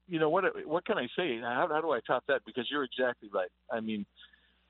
you 0.09 0.18
know 0.18 0.28
what? 0.28 0.45
What 0.66 0.85
can 0.85 0.99
I 0.99 1.07
say? 1.16 1.39
How, 1.41 1.68
how 1.70 1.81
do 1.81 1.91
I 1.91 2.01
top 2.07 2.24
that? 2.28 2.43
Because 2.47 2.66
you're 2.70 2.85
exactly 2.85 3.28
right. 3.33 3.51
I 3.70 3.81
mean, 3.81 4.07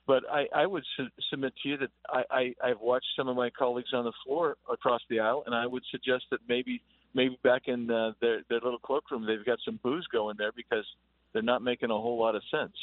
but 0.07 0.23
I, 0.31 0.47
I 0.55 0.67
would 0.67 0.85
su- 0.97 1.09
submit 1.31 1.53
to 1.63 1.69
you 1.69 1.77
that 1.79 1.91
I, 2.09 2.23
I, 2.31 2.55
I've 2.65 2.81
watched 2.81 3.07
some 3.17 3.29
of 3.29 3.37
my 3.37 3.51
colleagues 3.51 3.91
on 3.93 4.05
the 4.05 4.13
floor 4.25 4.57
across 4.71 5.01
the 5.09 5.21
aisle, 5.21 5.43
and 5.47 5.55
I 5.55 5.67
would 5.67 5.83
suggest 5.91 6.25
that 6.31 6.41
maybe 6.49 6.83
maybe 7.15 7.39
back 7.43 7.63
in 7.67 7.91
uh, 7.91 8.13
their 8.21 8.43
their 8.49 8.61
little 8.61 8.79
cloakroom 8.79 9.27
they've 9.27 9.45
got 9.45 9.59
some 9.65 9.79
booze 9.83 10.07
going 10.09 10.37
there 10.39 10.53
because 10.53 10.85
they're 11.33 11.43
not 11.43 11.63
making 11.63 11.91
a 11.91 11.95
whole 11.95 12.19
lot 12.19 12.35
of 12.35 12.43
sense. 12.51 12.75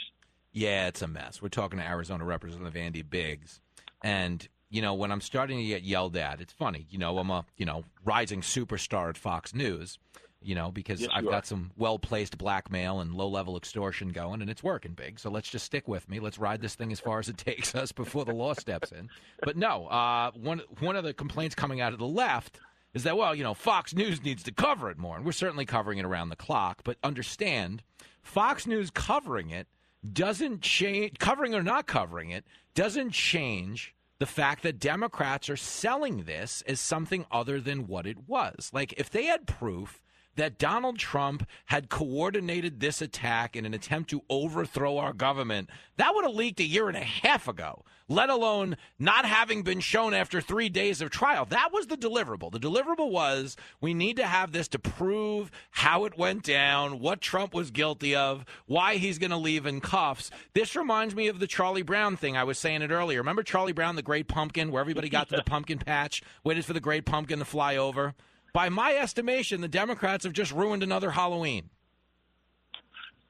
Yeah, 0.53 0.88
it's 0.88 1.01
a 1.01 1.07
mess. 1.07 1.41
We're 1.41 1.49
talking 1.49 1.80
to 1.80 1.86
Arizona 1.86 2.23
Representative 2.23 2.75
Andy 2.75 3.01
Biggs, 3.01 3.59
and 4.03 4.47
you 4.69 4.82
know 4.82 4.93
when 4.93 5.11
I'm 5.11 5.21
starting 5.21 5.57
to 5.57 5.63
get 5.63 5.84
yelled 5.84 6.15
at, 6.17 6.41
it's 6.41 6.53
funny. 6.53 6.88
You 6.89 6.97
know, 6.97 7.17
I'm 7.19 7.30
a 7.30 7.45
you 7.57 7.65
know 7.65 7.84
rising 8.03 8.41
superstar 8.41 9.09
at 9.09 9.17
Fox 9.17 9.53
News. 9.53 9.99
You 10.39 10.53
know, 10.53 10.69
because 10.71 11.01
Yes, 11.01 11.09
I've 11.13 11.25
got 11.25 11.43
are. 11.43 11.47
some 11.47 11.71
well 11.78 11.97
placed 11.97 12.38
blackmail 12.38 12.99
and 12.99 13.13
low 13.15 13.28
level 13.28 13.57
extortion 13.57 14.09
going, 14.09 14.39
and 14.41 14.49
it's 14.51 14.63
working 14.63 14.93
big. 14.93 15.19
So 15.19 15.32
let's 15.32 15.49
just 15.49 15.65
stick 15.65 15.88
with 15.88 16.07
me. 16.07 16.19
Let's 16.19 16.38
ride 16.38 16.61
this 16.61 16.75
thing 16.75 16.91
as 16.91 16.99
far 16.99 17.17
as 17.17 17.28
it 17.28 17.38
takes 17.49 17.73
us 17.73 17.91
before 17.91 18.23
the 18.23 18.34
law 18.34 18.53
steps 18.53 18.91
in. 18.91 19.09
But 19.41 19.57
no, 19.57 19.88
uh, 19.88 20.32
one 20.36 20.61
one 20.80 20.95
of 20.95 21.03
the 21.03 21.13
complaints 21.13 21.55
coming 21.55 21.82
out 21.82 21.91
of 21.91 21.99
the 21.99 22.07
left 22.07 22.59
is 22.98 23.04
that 23.04 23.16
well, 23.16 23.36
you 23.36 23.43
know, 23.43 23.54
Fox 23.54 23.93
News 23.93 24.24
needs 24.24 24.41
to 24.43 24.52
cover 24.52 24.89
it 24.89 24.98
more, 24.98 25.16
and 25.16 25.26
we're 25.26 25.32
certainly 25.32 25.66
covering 25.66 26.00
it 26.00 26.06
around 26.06 26.30
the 26.30 26.36
clock. 26.36 26.82
But 26.84 26.98
understand, 27.04 27.84
Fox 28.24 28.66
News 28.66 28.89
covering 28.89 29.52
it 29.52 29.68
doesn't 30.12 30.62
change 30.62 31.18
covering 31.20 31.54
or 31.54 31.62
not 31.62 31.86
covering 31.86 32.32
it 32.32 32.43
doesn't 32.74 33.12
change 33.12 33.93
the 34.20 34.26
fact 34.26 34.64
that 34.64 34.80
Democrats 34.80 35.50
are 35.50 35.58
selling 35.58 36.24
this 36.24 36.64
as 36.68 36.80
something 36.80 37.26
other 37.32 37.62
than 37.62 37.88
what 37.88 38.08
it 38.08 38.28
was. 38.28 38.72
Like 38.74 38.93
if 38.98 39.10
they 39.10 39.26
had 39.26 39.45
proof 39.45 40.02
that 40.38 40.57
Donald 40.57 40.97
Trump 40.97 41.47
had 41.65 41.89
coordinated 41.89 42.79
this 42.79 43.01
attack 43.01 43.55
in 43.55 43.65
an 43.65 43.73
attempt 43.73 44.09
to 44.09 44.23
overthrow 44.29 44.97
our 44.97 45.13
government, 45.13 45.69
that 45.97 46.15
would 46.15 46.25
have 46.25 46.33
leaked 46.33 46.59
a 46.59 46.63
year 46.63 46.88
and 46.88 46.97
a 46.97 47.01
half 47.01 47.47
ago, 47.47 47.83
let 48.07 48.29
alone 48.29 48.77
not 48.97 49.25
having 49.25 49.63
been 49.63 49.79
shown 49.79 50.13
after 50.13 50.39
three 50.39 50.69
days 50.69 51.01
of 51.01 51.09
trial. 51.09 51.45
That 51.45 51.73
was 51.73 51.88
the 51.88 51.97
deliverable. 51.97 52.51
The 52.51 52.59
deliverable 52.59 53.11
was 53.11 53.57
we 53.81 53.93
need 53.93 54.17
to 54.17 54.25
have 54.25 54.51
this 54.51 54.67
to 54.69 54.79
prove 54.79 55.51
how 55.71 56.05
it 56.05 56.17
went 56.17 56.43
down, 56.43 56.99
what 56.99 57.19
Trump 57.19 57.53
was 57.53 57.71
guilty 57.71 58.15
of, 58.15 58.45
why 58.65 58.95
he's 58.95 59.19
going 59.19 59.31
to 59.31 59.38
leave 59.38 59.65
in 59.65 59.81
cuffs. 59.81 60.31
This 60.53 60.75
reminds 60.75 61.15
me 61.15 61.27
of 61.27 61.39
the 61.39 61.47
Charlie 61.47 61.81
Brown 61.81 62.15
thing. 62.15 62.38
I 62.38 62.43
was 62.43 62.57
saying 62.57 62.81
it 62.81 62.91
earlier. 62.91 63.19
Remember 63.19 63.43
Charlie 63.43 63.73
Brown, 63.73 63.95
the 63.95 64.01
great 64.01 64.27
pumpkin, 64.27 64.71
where 64.71 64.81
everybody 64.81 65.09
got 65.09 65.29
to 65.29 65.35
the 65.35 65.43
pumpkin 65.45 65.79
patch, 65.79 66.21
waited 66.43 66.65
for 66.65 66.73
the 66.73 66.79
great 66.79 67.05
pumpkin 67.05 67.39
to 67.39 67.45
fly 67.45 67.75
over? 67.75 68.15
By 68.58 68.70
my 68.70 68.95
estimation, 68.95 69.62
the 69.62 69.68
Democrats 69.68 70.24
have 70.24 70.34
just 70.34 70.51
ruined 70.51 70.82
another 70.82 71.12
Halloween. 71.12 71.70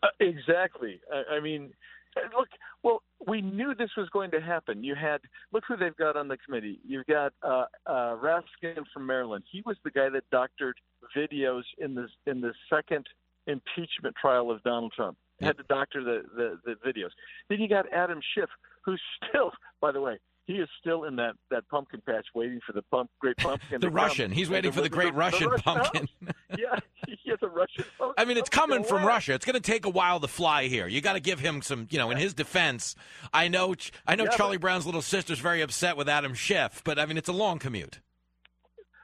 Uh, 0.02 0.08
exactly. 0.22 1.02
I, 1.14 1.36
I 1.36 1.40
mean, 1.42 1.74
uh, 2.16 2.22
look. 2.34 2.48
Well, 2.82 3.04
we 3.28 3.42
knew 3.42 3.76
this 3.76 3.90
was 3.98 4.08
going 4.14 4.32
to 4.32 4.40
happen. 4.40 4.86
You 4.86 4.96
had 4.96 5.20
look 5.52 5.66
who 5.68 5.76
they've 5.76 5.98
got 5.98 6.16
on 6.16 6.30
the 6.30 6.38
committee. 6.38 6.80
You've 6.88 7.08
got 7.08 7.34
uh, 7.44 7.66
uh, 7.86 8.16
Raskin 8.16 8.86
from 8.94 9.06
Maryland. 9.06 9.44
He 9.52 9.62
was 9.66 9.76
the 9.84 9.92
guy 9.92 10.08
that 10.08 10.24
doctored 10.32 10.78
videos 11.14 11.64
in 11.78 11.94
the 11.94 12.08
in 12.26 12.40
the 12.40 12.54
second 12.74 13.06
impeachment 13.48 14.16
trial 14.16 14.50
of 14.50 14.64
Donald 14.64 14.94
Trump. 14.96 15.18
Had 15.42 15.58
to 15.58 15.64
doctor 15.64 16.06
the, 16.06 16.22
the 16.38 16.58
the 16.64 16.90
videos. 16.90 17.12
Then 17.50 17.60
you 17.60 17.68
got 17.68 17.92
Adam 17.92 18.22
Schiff, 18.34 18.50
who's 18.82 19.02
still, 19.30 19.52
by 19.82 19.92
the 19.92 20.00
way, 20.00 20.20
he 20.48 20.54
is 20.54 20.68
still 20.80 21.04
in 21.04 21.16
that 21.18 21.34
that 21.52 21.68
pumpkin 21.70 22.02
patch 22.06 22.26
waiting 22.34 22.60
for 22.66 22.74
the 22.74 22.82
pump, 22.84 23.10
great 23.20 23.38
pumpkin. 23.38 23.68
The 23.70 23.78
to 23.80 23.86
come 23.88 23.94
Russian. 23.96 24.32
He's 24.32 24.50
waiting 24.50 24.72
for 24.72 24.82
the 24.82 24.90
great 24.90 25.14
Russian 25.14 25.50
Russian 25.50 25.62
pumpkin. 25.64 26.10
yeah, 26.58 26.80
he 27.08 27.30
has 27.30 27.40
a 27.44 27.48
Russian. 27.48 27.86
pumpkin. 28.00 28.16
I 28.18 28.26
mean, 28.26 28.38
it's 28.38 28.50
coming 28.50 28.84
from 28.84 29.04
away. 29.04 29.08
Russia. 29.08 29.34
It's 29.34 29.46
going 29.46 29.54
to 29.54 29.60
take 29.60 29.86
a 29.86 29.90
while 29.90 30.20
to 30.20 30.28
fly 30.28 30.68
here. 30.68 30.88
You 30.88 31.02
got 31.02 31.14
to 31.14 31.20
give 31.20 31.40
him 31.40 31.62
some, 31.62 31.88
you 31.92 31.98
know. 32.00 32.10
In 32.10 32.18
his 32.18 32.34
defense, 32.34 32.96
I 33.34 33.48
know, 33.50 33.76
I 34.08 34.16
know, 34.16 34.24
Yeah, 34.24 34.30
but- 34.32 34.38
Charlie 34.38 34.58
Brown's 34.58 34.86
little 34.86 35.02
sister's 35.04 35.40
very 35.40 35.62
upset 35.62 35.96
with 35.98 36.10
Adam 36.10 36.34
Schiff, 36.34 36.82
but 36.84 36.98
I 36.98 37.06
mean, 37.06 37.18
it's 37.18 37.30
a 37.30 37.34
long 37.34 37.60
commute. 37.60 38.00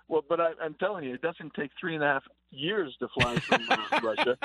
Well, 0.07 0.23
but 0.27 0.39
I, 0.39 0.51
I'm 0.61 0.75
telling 0.75 1.05
you, 1.05 1.13
it 1.13 1.21
doesn't 1.21 1.53
take 1.55 1.71
three 1.79 1.95
and 1.95 2.03
a 2.03 2.07
half 2.07 2.23
years 2.51 2.95
to 2.99 3.07
fly 3.19 3.35
from 3.39 3.61
Russia. 4.03 4.37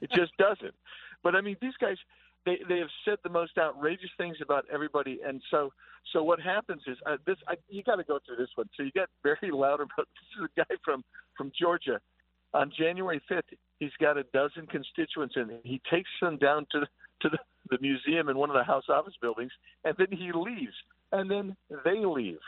It 0.00 0.10
just 0.14 0.36
doesn't. 0.38 0.74
But 1.22 1.34
I 1.34 1.40
mean, 1.40 1.56
these 1.62 1.72
guys, 1.80 1.96
they 2.46 2.58
they 2.68 2.78
have 2.78 2.88
said 3.04 3.18
the 3.22 3.30
most 3.30 3.58
outrageous 3.58 4.10
things 4.16 4.36
about 4.42 4.64
everybody, 4.72 5.20
and 5.26 5.42
so 5.50 5.72
so 6.12 6.22
what 6.22 6.40
happens 6.40 6.82
is 6.86 6.98
uh, 7.06 7.16
this. 7.26 7.36
I, 7.48 7.54
you 7.68 7.82
got 7.82 7.96
to 7.96 8.04
go 8.04 8.18
through 8.24 8.36
this 8.36 8.50
one. 8.54 8.68
So 8.76 8.82
you 8.82 8.92
get 8.92 9.08
very 9.22 9.36
Barry 9.40 9.52
about 9.74 9.88
This 9.96 10.38
is 10.38 10.48
a 10.56 10.60
guy 10.60 10.76
from 10.84 11.04
from 11.36 11.52
Georgia. 11.58 12.00
On 12.52 12.70
January 12.76 13.20
5th, 13.28 13.42
he's 13.80 13.90
got 14.00 14.16
a 14.16 14.22
dozen 14.32 14.66
constituents, 14.68 15.34
and 15.36 15.50
he 15.64 15.80
takes 15.90 16.10
them 16.22 16.36
down 16.36 16.66
to 16.70 16.80
the, 16.80 16.86
to 17.22 17.28
the, 17.28 17.38
the 17.68 17.78
museum 17.80 18.28
in 18.28 18.38
one 18.38 18.48
of 18.48 18.54
the 18.54 18.62
House 18.62 18.84
office 18.88 19.14
buildings, 19.20 19.50
and 19.84 19.96
then 19.98 20.06
he 20.10 20.30
leaves, 20.32 20.74
and 21.10 21.28
then 21.28 21.56
they 21.84 22.04
leave. 22.04 22.38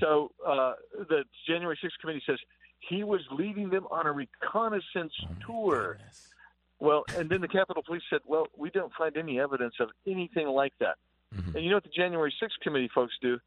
So 0.00 0.32
uh, 0.46 0.74
the 1.08 1.24
January 1.48 1.78
6th 1.82 1.98
committee 2.02 2.22
says 2.26 2.38
he 2.80 3.04
was 3.04 3.22
leading 3.30 3.70
them 3.70 3.86
on 3.90 4.06
a 4.06 4.12
reconnaissance 4.12 5.14
tour. 5.46 5.98
Well, 6.82 7.04
and 7.16 7.30
then 7.30 7.40
the 7.40 7.46
Capitol 7.46 7.84
Police 7.86 8.02
said, 8.10 8.22
"Well, 8.26 8.48
we 8.56 8.68
don't 8.70 8.92
find 8.98 9.16
any 9.16 9.38
evidence 9.38 9.74
of 9.78 9.90
anything 10.04 10.48
like 10.48 10.72
that." 10.80 10.96
Mm-hmm. 11.32 11.54
And 11.54 11.64
you 11.64 11.70
know 11.70 11.76
what 11.76 11.84
the 11.84 11.90
January 11.90 12.34
6th 12.42 12.60
committee 12.60 12.90
folks 12.92 13.14
do? 13.22 13.38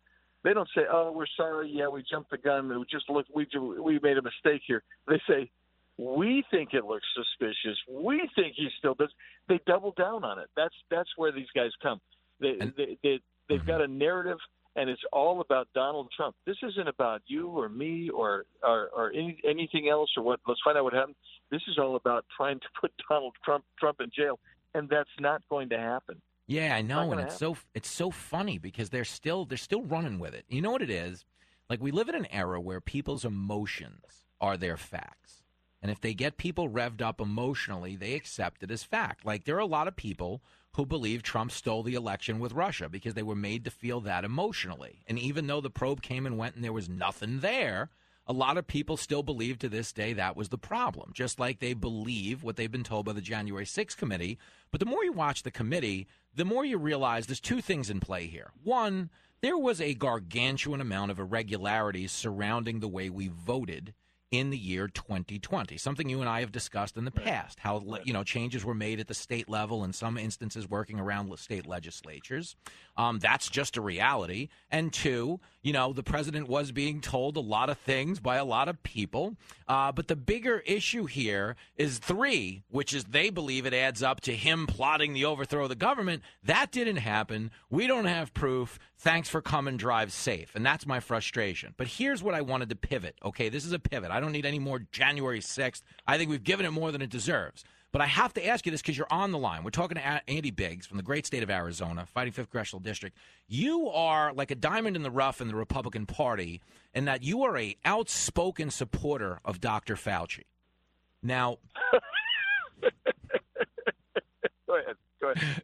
They 0.46 0.54
don't 0.54 0.70
say, 0.74 0.84
"Oh, 0.90 1.12
we're 1.12 1.26
sorry. 1.36 1.70
Yeah, 1.70 1.90
we 1.90 2.02
jumped 2.10 2.32
the 2.32 2.38
gun. 2.38 2.70
We 2.70 2.86
just 2.90 3.10
look. 3.10 3.26
We 3.36 3.46
we 3.82 4.00
made 4.02 4.18
a 4.18 4.22
mistake 4.22 4.62
here." 4.66 4.84
They 5.10 5.22
say, 5.28 5.52
"We 5.98 6.46
think 6.50 6.74
it 6.74 6.86
looks 6.86 7.06
suspicious. 7.14 7.78
We 7.92 8.30
think 8.38 8.54
he 8.56 8.70
still 8.80 8.94
does." 8.94 9.12
They 9.50 9.60
double 9.68 9.94
down 9.98 10.24
on 10.24 10.40
it. 10.40 10.48
That's 10.56 10.76
that's 10.90 11.10
where 11.18 11.34
these 11.34 11.52
guys 11.54 11.72
come. 11.84 12.00
They, 12.40 12.54
they, 12.78 12.98
they, 13.04 13.20
they've 13.50 13.60
mm-hmm. 13.60 13.68
got 13.68 13.82
a 13.82 13.88
narrative, 13.88 14.38
and 14.76 14.90
it's 14.90 15.02
all 15.14 15.42
about 15.42 15.68
Donald 15.74 16.10
Trump. 16.16 16.36
This 16.46 16.58
isn't 16.64 16.88
about 16.88 17.22
you 17.28 17.48
or 17.48 17.70
me 17.70 18.10
or 18.10 18.46
or, 18.64 18.90
or 18.96 19.12
any, 19.12 19.40
anything 19.48 19.90
else 19.90 20.10
or 20.18 20.24
what. 20.24 20.40
Let's 20.48 20.62
find 20.64 20.78
out 20.78 20.84
what 20.84 20.94
happened. 20.94 21.16
This 21.52 21.62
is 21.68 21.78
all 21.78 21.96
about 21.96 22.26
trying 22.36 22.60
to 22.60 22.68
put 22.80 22.92
Donald 23.10 23.34
Trump 23.44 23.64
Trump 23.80 24.02
in 24.02 24.12
jail, 24.16 24.40
and 24.74 24.90
that's 24.90 25.10
not 25.20 25.42
going 25.50 25.70
to 25.70 25.78
happen. 25.78 26.22
Yeah, 26.48 26.76
I 26.76 26.82
know, 26.84 27.12
and 27.12 27.22
it's 27.22 27.38
so 27.38 27.58
it's 27.74 27.90
so 27.90 28.12
funny 28.12 28.58
because 28.58 28.90
they're 28.90 29.04
still 29.04 29.46
they're 29.46 29.58
still 29.58 29.84
running 29.84 30.20
with 30.20 30.34
it. 30.34 30.46
You 30.50 30.62
know 30.62 30.72
what 30.72 30.84
it 30.84 30.92
is? 30.92 31.26
Like 31.70 31.82
we 31.82 31.92
live 31.92 32.10
in 32.10 32.16
an 32.16 32.28
era 32.32 32.62
where 32.62 32.82
people's 32.82 33.26
emotions 33.26 34.26
are 34.40 34.58
their 34.58 34.78
facts. 34.78 35.42
And 35.82 35.92
if 35.92 36.02
they 36.02 36.14
get 36.14 36.38
people 36.38 36.70
revved 36.70 37.02
up 37.02 37.22
emotionally, 37.22 37.96
they 37.96 38.14
accept 38.14 38.64
it 38.64 38.72
as 38.72 38.84
fact. 38.84 39.26
Like 39.26 39.46
there 39.46 39.56
are 39.56 39.60
a 39.60 39.66
lot 39.66 39.88
of 39.88 39.96
people 39.96 40.42
who 40.76 40.86
believe 40.86 41.24
Trump 41.24 41.52
stole 41.52 41.84
the 41.84 41.96
election 41.96 42.38
with 42.40 42.52
Russia 42.52 42.90
because 42.90 43.14
they 43.14 43.24
were 43.24 43.36
made 43.36 43.64
to 43.64 43.72
feel 43.72 44.02
that 44.02 44.26
emotionally. 44.26 45.04
And 45.08 45.18
even 45.18 45.48
though 45.48 45.62
the 45.62 45.70
probe 45.70 46.02
came 46.02 46.26
and 46.26 46.38
went 46.38 46.56
and 46.56 46.64
there 46.64 46.74
was 46.74 46.90
nothing 46.90 47.40
there, 47.40 47.90
a 48.28 48.34
lot 48.34 48.58
of 48.58 48.68
people 48.68 48.98
still 48.98 49.24
believe 49.24 49.58
to 49.60 49.70
this 49.70 49.94
day 49.94 50.12
that 50.14 50.36
was 50.36 50.50
the 50.50 50.58
problem, 50.58 51.12
just 51.14 51.40
like 51.40 51.60
they 51.60 51.74
believe 51.74 52.44
what 52.44 52.58
they've 52.58 52.72
been 52.72 52.84
told 52.84 53.06
by 53.06 53.14
the 53.14 53.22
January 53.22 53.66
6th 53.66 53.96
committee. 53.96 54.38
But 54.72 54.80
the 54.80 54.86
more 54.86 55.04
you 55.04 55.14
watch 55.14 55.44
the 55.44 55.52
committee, 55.52 56.08
the 56.34 56.46
more 56.46 56.66
you 56.66 56.78
realize 56.78 57.28
there's 57.28 57.40
two 57.40 57.62
things 57.62 57.90
in 57.90 58.00
play 58.00 58.28
here. 58.28 58.52
One, 58.64 59.12
there 59.42 59.58
was 59.58 59.80
a 59.80 59.94
gargantuan 59.94 60.82
amount 60.82 61.12
of 61.12 61.20
irregularities 61.20 62.12
surrounding 62.12 62.80
the 62.80 62.88
way 62.88 63.10
we 63.10 63.30
voted 63.30 63.94
in 64.38 64.50
the 64.50 64.58
year 64.58 64.88
2020 64.88 65.78
something 65.78 66.10
you 66.10 66.20
and 66.20 66.30
I 66.30 66.42
have 66.42 66.52
discussed 66.52 66.98
in 66.98 67.06
the 67.06 67.12
past 67.12 67.60
how 67.60 67.84
you 68.04 68.14
know 68.14 68.24
changes 68.24 68.66
were 68.66 68.74
made 68.74 69.00
at 69.00 69.08
the 69.08 69.14
state 69.14 69.50
level 69.50 69.84
in 69.84 69.94
some 69.94 70.18
instances 70.18 70.70
working 70.70 71.00
around 71.00 71.30
the 71.30 71.38
state 71.38 71.66
legislatures. 71.66 72.56
Um, 72.98 73.20
that's 73.20 73.50
just 73.50 73.78
a 73.78 73.82
reality. 73.82 74.50
And 74.70 74.92
two 74.92 75.40
you 75.66 75.74
know 75.74 75.91
the 75.91 76.03
president 76.03 76.47
was 76.47 76.72
being 76.72 77.01
told 77.01 77.36
a 77.36 77.41
lot 77.41 77.72
of 77.72 77.80
things 77.80 78.20
by 78.20 78.36
a 78.36 78.45
lot 78.45 78.70
of 78.70 78.84
people. 78.84 79.36
Uh, 79.68 79.91
but 79.91 80.07
the 80.07 80.16
bigger 80.16 80.59
issue 80.59 81.05
here 81.05 81.55
is 81.76 81.97
three 81.97 82.61
which 82.70 82.93
is 82.93 83.05
they 83.05 83.32
believe 83.32 83.66
it 83.66 83.74
adds 83.74 84.03
up 84.03 84.22
to 84.22 84.36
him 84.36 84.68
plotting 84.68 85.13
the 85.13 85.26
overthrow 85.26 85.63
of 85.63 85.70
the 85.70 85.76
government. 85.76 86.22
That 86.43 86.72
didn't 86.72 86.97
happen. 86.97 87.49
We 87.72 87.88
don't 87.88 88.05
have 88.05 88.32
proof. 88.36 88.78
Thanks 88.99 89.28
for 89.28 89.41
coming 89.41 89.76
drive 89.76 90.13
safe. 90.13 90.55
And 90.55 90.63
that's 90.63 90.86
my 90.86 90.99
frustration. 90.99 91.74
But 91.78 91.88
here's 91.88 92.22
what 92.22 92.36
i 92.36 92.41
wanted 92.41 92.70
to 92.70 92.76
pivot 92.76 93.16
okay? 93.26 93.49
This 93.49 93.66
is 93.66 93.72
a 93.72 93.80
pivot. 93.80 94.11
I 94.11 94.20
don't 94.20 94.32
need 94.32 94.45
any 94.45 94.59
more 94.59 94.80
january 94.91 95.39
6th 95.39 95.82
i 96.05 96.18
think 96.18 96.30
we've 96.30 96.43
given 96.43 96.66
it 96.66 96.72
more 96.72 96.91
than 96.91 97.01
it 97.01 97.09
deserves 97.09 97.63
but 97.96 98.02
I 98.02 98.08
have 98.08 98.34
to 98.34 98.46
ask 98.46 98.66
you 98.66 98.74
this 98.74 98.82
because 98.82 98.98
you're 98.98 99.08
on 99.10 99.32
the 99.32 99.38
line. 99.38 99.64
We're 99.64 99.70
talking 99.70 99.96
to 99.96 100.06
Andy 100.30 100.52
Biggs 100.52 100.86
from 100.86 100.98
the 100.98 101.04
great 101.04 101.26
state 101.26 101.43
of 101.43 101.50
Arizona, 101.50 102.06
fighting 102.06 102.34
5th 102.34 102.50
Congressional 102.52 102.82
District. 102.82 103.16
You 103.48 103.88
are 103.88 104.34
like 104.34 104.52
a 104.52 104.56
diamond 104.56 104.98
in 104.98 105.02
the 105.02 105.10
rough 105.10 105.39
in 105.39 105.48
the 105.48 105.56
Republican 105.56 106.06
Party 106.06 106.60
in 106.93 107.06
that 107.06 107.24
you 107.24 107.43
are 107.43 107.58
a 107.58 107.78
outspoken 107.86 108.70
supporter 108.70 109.39
of 109.46 109.62
Dr. 109.62 109.96
Fauci. 109.96 110.41
Now, 111.24 111.60
Go 114.68 114.76
ahead. 114.76 114.96
Go 115.22 115.32
ahead. 115.32 115.64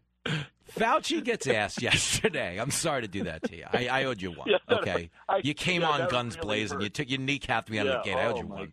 Fauci 0.73 1.21
gets 1.21 1.47
asked 1.47 1.81
yesterday. 1.81 2.61
I'm 2.61 2.71
sorry 2.71 3.01
to 3.01 3.09
do 3.09 3.25
that 3.25 3.43
to 3.43 3.57
you. 3.57 3.65
I, 3.73 3.87
I 3.87 4.03
owed 4.05 4.21
you 4.21 4.31
one. 4.31 4.47
Yeah, 4.49 4.59
no, 4.69 4.77
no, 4.77 4.81
okay, 4.83 5.09
I- 5.27 5.41
you 5.43 5.53
came 5.53 5.81
yeah, 5.81 5.89
on 5.89 6.09
guns 6.09 6.37
really 6.37 6.45
blazing. 6.45 6.77
hurt. 6.77 6.83
You 6.83 6.89
took 6.91 7.09
you 7.09 7.17
kneecapped 7.17 7.69
me 7.69 7.79
out 7.79 7.87
of 7.87 7.93
Yeah, 7.93 7.97
the 7.97 8.03
gate. 8.03 8.15
I 8.15 8.25
owed 8.27 8.35
oh 8.35 8.39
you 8.39 8.47
one. 8.47 8.71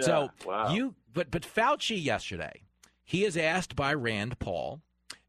So 0.00 0.30
wow. 0.44 0.72
you, 0.74 0.96
but 1.14 1.30
but 1.30 1.42
Fauci 1.42 2.02
yesterday, 2.02 2.62
he 3.06 3.24
is 3.24 3.36
asked 3.36 3.76
by 3.76 3.94
Rand 3.94 4.38
Paul 4.40 4.82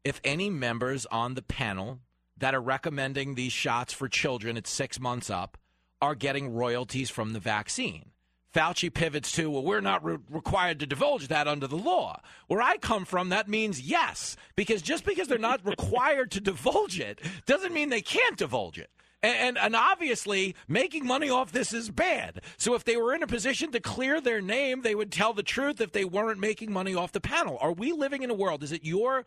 if 0.04 0.20
any 0.24 0.50
members 0.50 1.06
on 1.06 1.34
the 1.34 1.42
panel 1.42 2.00
that 2.36 2.54
are 2.54 2.60
recommending 2.60 3.34
these 3.34 3.52
shots 3.52 3.92
for 3.92 4.08
children 4.08 4.56
at 4.56 4.66
six 4.66 4.98
months 4.98 5.30
up 5.30 5.56
are 6.02 6.16
getting 6.16 6.52
royalties 6.52 7.08
from 7.08 7.32
the 7.32 7.40
vaccine. 7.40 8.10
Fauci 8.54 8.92
pivots 8.92 9.30
to, 9.32 9.50
well, 9.50 9.62
we're 9.62 9.80
not 9.80 10.04
re- 10.04 10.18
required 10.28 10.80
to 10.80 10.86
divulge 10.86 11.28
that 11.28 11.46
under 11.46 11.66
the 11.66 11.76
law. 11.76 12.20
Where 12.48 12.62
I 12.62 12.78
come 12.78 13.04
from, 13.04 13.28
that 13.28 13.48
means 13.48 13.80
yes, 13.80 14.36
because 14.56 14.82
just 14.82 15.04
because 15.04 15.28
they're 15.28 15.38
not 15.38 15.60
required 15.64 16.32
to 16.32 16.40
divulge 16.40 16.98
it 16.98 17.20
doesn't 17.46 17.74
mean 17.74 17.90
they 17.90 18.00
can't 18.00 18.36
divulge 18.36 18.78
it. 18.78 18.90
And, 19.20 19.58
and, 19.58 19.74
obviously, 19.74 20.54
making 20.68 21.04
money 21.04 21.28
off 21.28 21.50
this 21.50 21.72
is 21.72 21.90
bad. 21.90 22.40
So 22.56 22.74
if 22.74 22.84
they 22.84 22.96
were 22.96 23.12
in 23.12 23.24
a 23.24 23.26
position 23.26 23.72
to 23.72 23.80
clear 23.80 24.20
their 24.20 24.40
name, 24.40 24.82
they 24.82 24.94
would 24.94 25.10
tell 25.10 25.32
the 25.32 25.42
truth 25.42 25.80
if 25.80 25.90
they 25.90 26.04
weren't 26.04 26.38
making 26.38 26.72
money 26.72 26.94
off 26.94 27.10
the 27.10 27.20
panel. 27.20 27.58
Are 27.60 27.72
we 27.72 27.90
living 27.90 28.22
in 28.22 28.30
a 28.30 28.34
world? 28.34 28.62
Is 28.62 28.70
it 28.70 28.84
your 28.84 29.24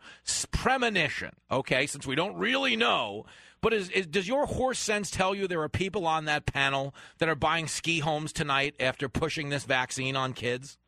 premonition? 0.50 1.32
Okay, 1.50 1.86
since 1.86 2.06
we 2.06 2.14
don't 2.14 2.36
really 2.36 2.74
know. 2.74 3.26
But 3.60 3.74
is, 3.74 3.90
is, 3.90 4.06
does 4.06 4.26
your 4.26 4.46
horse 4.46 4.78
sense 4.78 5.10
tell 5.10 5.34
you 5.34 5.46
there 5.46 5.60
are 5.60 5.68
people 5.68 6.06
on 6.06 6.24
that 6.24 6.46
panel 6.46 6.94
that 7.18 7.28
are 7.28 7.34
buying 7.34 7.68
ski 7.68 7.98
homes 7.98 8.32
tonight 8.32 8.74
after 8.80 9.10
pushing 9.10 9.50
this 9.50 9.64
vaccine 9.64 10.16
on 10.16 10.32
kids? 10.32 10.78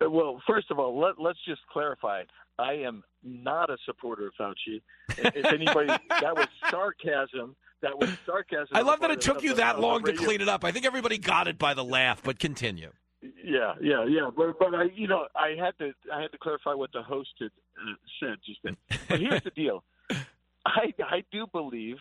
Well, 0.00 0.42
first 0.46 0.70
of 0.72 0.80
all, 0.80 0.98
let, 0.98 1.20
let's 1.20 1.38
just 1.46 1.60
clarify. 1.72 2.24
I 2.58 2.72
am 2.74 3.04
not 3.22 3.70
a 3.70 3.76
supporter 3.86 4.26
of 4.26 4.32
Fauci. 4.38 4.82
If 5.16 5.44
anybody, 5.46 5.86
that 6.08 6.36
was 6.36 6.48
sarcasm. 6.70 7.54
That 7.82 7.98
was 7.98 8.10
sarcasm. 8.26 8.68
I 8.72 8.80
love 8.80 9.00
that 9.00 9.10
it 9.10 9.20
took 9.20 9.42
you 9.42 9.54
that 9.54 9.80
long 9.80 10.02
to 10.04 10.12
clean 10.12 10.40
it 10.40 10.48
up. 10.48 10.64
I 10.64 10.72
think 10.72 10.84
everybody 10.84 11.18
got 11.18 11.46
it 11.46 11.58
by 11.58 11.74
the 11.74 11.84
laugh, 11.84 12.22
but 12.22 12.38
continue. 12.38 12.90
Yeah, 13.22 13.74
yeah, 13.80 14.04
yeah. 14.04 14.30
But 14.36 14.58
but 14.58 14.74
I, 14.74 14.84
you 14.94 15.08
know, 15.08 15.26
I 15.34 15.54
had 15.58 15.76
to 15.78 15.92
I 16.12 16.22
had 16.22 16.32
to 16.32 16.38
clarify 16.38 16.74
what 16.74 16.90
the 16.92 17.02
host 17.02 17.30
had 17.40 17.50
uh, 17.76 17.94
said 18.20 18.36
just 18.44 18.60
then. 18.62 18.76
But 19.08 19.20
here's 19.20 19.42
the 19.42 19.50
deal. 19.50 19.84
I 20.66 20.92
I 21.00 21.24
do 21.32 21.46
believe 21.52 21.96